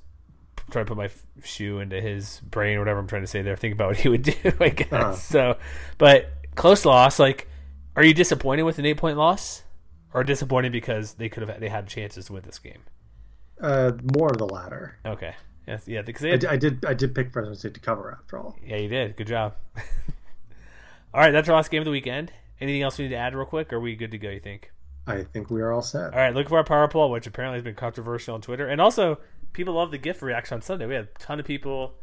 trying 0.71 0.85
to 0.85 0.89
put 0.89 0.97
my 0.97 1.11
shoe 1.43 1.81
into 1.81 2.01
his 2.01 2.41
brain 2.49 2.77
or 2.77 2.81
whatever 2.81 3.01
I'm 3.01 3.09
trying 3.09 3.23
to 3.23 3.27
say 3.27 3.43
there. 3.43 3.57
Think 3.57 3.75
about 3.75 3.89
what 3.89 3.97
he 3.99 4.09
would 4.09 4.23
do, 4.43 4.53
I 4.61 4.69
guess. 4.69 4.93
Uh-huh. 4.93 5.13
So, 5.15 5.59
but 5.99 6.31
close 6.55 6.85
loss. 6.85 7.19
Like, 7.19 7.49
are 7.97 8.05
you 8.05 8.15
disappointed 8.15 8.63
with 8.63 8.79
an 8.79 8.87
eight 8.87 8.99
point 8.99 9.19
loss, 9.19 9.65
or 10.15 10.23
disappointed 10.23 10.71
because 10.71 11.15
they 11.15 11.29
could 11.29 11.47
have 11.47 11.59
they 11.61 11.69
had 11.69 11.89
chances 11.89 12.27
to 12.27 12.35
win 12.35 12.43
this 12.45 12.59
game? 12.61 12.83
uh, 13.61 13.93
more 14.17 14.29
of 14.29 14.39
the 14.39 14.47
latter 14.47 14.97
Okay, 15.05 15.35
yes, 15.67 15.87
yeah, 15.87 16.03
because 16.03 16.25
I, 16.45 16.57
did 16.57 16.85
I 16.85 16.95
did 16.95 17.15
pick 17.15 17.33
Fresno 17.33 17.55
State 17.55 17.75
to 17.75 17.81
cover 17.81 18.13
after 18.13 18.39
all. 18.39 18.57
yeah, 18.65 18.77
you 18.77 18.89
did. 18.89 19.17
Good 19.17 19.27
job. 19.29 19.55
all 21.15 21.21
right, 21.21 21.31
that's 21.31 21.49
our 21.49 21.57
last 21.57 21.71
game 21.71 21.81
of 21.81 21.85
the 21.87 21.91
weekend. 21.91 22.33
Anything 22.61 22.83
else 22.83 22.99
we 22.99 23.05
need 23.05 23.11
to 23.11 23.17
add 23.17 23.35
real 23.35 23.45
quick? 23.47 23.73
Or 23.73 23.77
are 23.77 23.81
we 23.81 23.97
good 23.97 24.13
to 24.13 24.19
go? 24.19 24.31
You 24.31 24.41
think? 24.41 24.71
I 25.07 25.25
think 25.25 25.51
we 25.51 25.61
are 25.63 25.73
all 25.73 25.83
set. 25.83 26.13
All 26.13 26.19
right, 26.21 26.33
look 26.35 26.49
for 26.49 26.59
our 26.59 26.65
power 26.65 26.87
poll, 26.89 27.11
which 27.11 27.27
apparently 27.27 27.57
has 27.59 27.65
been 27.65 27.75
controversial 27.75 28.35
on 28.35 28.41
Twitter, 28.41 28.69
and 28.69 28.81
also 28.81 29.19
people 29.53 29.75
love 29.75 29.91
the 29.91 29.99
GIF 29.99 30.23
reaction 30.23 30.55
on 30.57 30.63
Sunday. 30.63 30.87
We 30.87 30.95
had 30.95 31.05
a 31.05 31.19
ton 31.19 31.41
of 31.41 31.47
people 31.47 31.95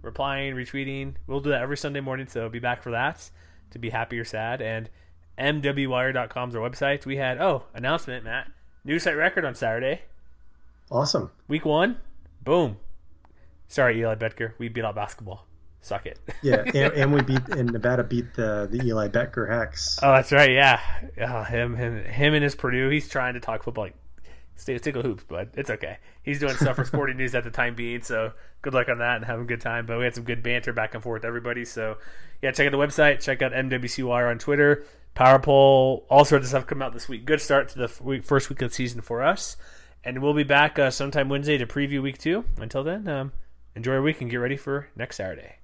replying, 0.00 0.54
retweeting. 0.54 1.16
We'll 1.26 1.40
do 1.40 1.50
that 1.50 1.60
every 1.62 1.76
Sunday 1.76 2.00
morning, 2.00 2.26
so 2.28 2.48
be 2.48 2.58
back 2.58 2.82
for 2.82 2.92
that 2.92 3.30
to 3.72 3.78
be 3.78 3.90
happy 3.90 4.18
or 4.18 4.24
sad. 4.24 4.62
And 4.62 4.88
MWWire.com 5.38 6.48
is 6.48 6.56
our 6.56 6.62
website. 6.70 7.04
We 7.04 7.16
had 7.16 7.38
oh 7.38 7.64
announcement, 7.74 8.24
Matt, 8.24 8.50
new 8.84 8.98
site 8.98 9.16
record 9.16 9.44
on 9.44 9.54
Saturday, 9.54 10.00
Awesome. 10.90 11.30
week 11.48 11.66
one, 11.66 11.98
boom. 12.42 12.78
Sorry, 13.68 14.00
Eli 14.00 14.14
Betker, 14.14 14.52
we 14.58 14.68
beat 14.68 14.84
out 14.84 14.94
basketball. 14.94 15.46
Suck 15.80 16.06
it. 16.06 16.18
Yeah, 16.42 16.62
and, 16.66 16.92
and 16.94 17.12
we 17.12 17.22
beat 17.22 17.48
and 17.48 17.70
Nevada 17.70 18.02
beat 18.02 18.34
the 18.34 18.68
the 18.70 18.84
Eli 18.84 19.08
Becker 19.08 19.46
Hex. 19.46 19.98
Oh, 20.02 20.12
that's 20.12 20.32
right. 20.32 20.50
Yeah, 20.50 20.80
oh, 21.20 21.42
him, 21.42 21.76
him, 21.76 22.02
him, 22.04 22.34
and 22.34 22.42
his 22.42 22.54
Purdue. 22.54 22.88
He's 22.88 23.08
trying 23.08 23.34
to 23.34 23.40
talk 23.40 23.62
football. 23.62 23.84
Like, 23.84 23.94
of 24.68 24.82
Tickle 24.82 25.02
Hoops, 25.02 25.24
but 25.28 25.50
it's 25.54 25.70
okay. 25.70 25.98
He's 26.22 26.40
doing 26.40 26.54
stuff 26.54 26.76
for 26.76 26.84
Sporting 26.86 27.16
News 27.16 27.34
at 27.34 27.44
the 27.44 27.50
time 27.50 27.74
being, 27.74 28.02
so 28.02 28.32
good 28.62 28.74
luck 28.74 28.88
on 28.88 28.98
that 28.98 29.16
and 29.16 29.24
have 29.26 29.38
a 29.40 29.44
good 29.44 29.60
time. 29.60 29.86
But 29.86 29.98
we 29.98 30.04
had 30.04 30.14
some 30.14 30.24
good 30.24 30.42
banter 30.42 30.72
back 30.72 30.94
and 30.94 31.02
forth 31.02 31.24
everybody. 31.24 31.64
So 31.64 31.98
yeah, 32.42 32.52
check 32.52 32.66
out 32.66 32.72
the 32.72 32.78
website, 32.78 33.20
check 33.20 33.42
out 33.42 33.52
MWC 33.52 34.04
Wire 34.04 34.28
on 34.28 34.38
Twitter, 34.38 34.84
Power 35.14 35.38
Poll, 35.38 36.06
all 36.08 36.24
sorts 36.24 36.46
of 36.46 36.48
stuff 36.48 36.66
coming 36.66 36.82
out 36.82 36.94
this 36.94 37.08
week. 37.08 37.24
Good 37.24 37.40
start 37.40 37.68
to 37.70 37.78
the 37.78 38.02
week, 38.02 38.24
first 38.24 38.50
week 38.50 38.62
of 38.62 38.70
the 38.70 38.74
season 38.74 39.02
for 39.02 39.22
us, 39.22 39.56
and 40.04 40.22
we'll 40.22 40.34
be 40.34 40.42
back 40.42 40.78
uh, 40.78 40.90
sometime 40.90 41.28
Wednesday 41.28 41.58
to 41.58 41.66
preview 41.66 42.02
week 42.02 42.18
two. 42.18 42.44
Until 42.58 42.82
then, 42.82 43.06
um, 43.08 43.32
enjoy 43.76 43.92
your 43.92 44.02
week 44.02 44.20
and 44.20 44.30
get 44.30 44.38
ready 44.38 44.56
for 44.56 44.88
next 44.96 45.16
Saturday. 45.16 45.56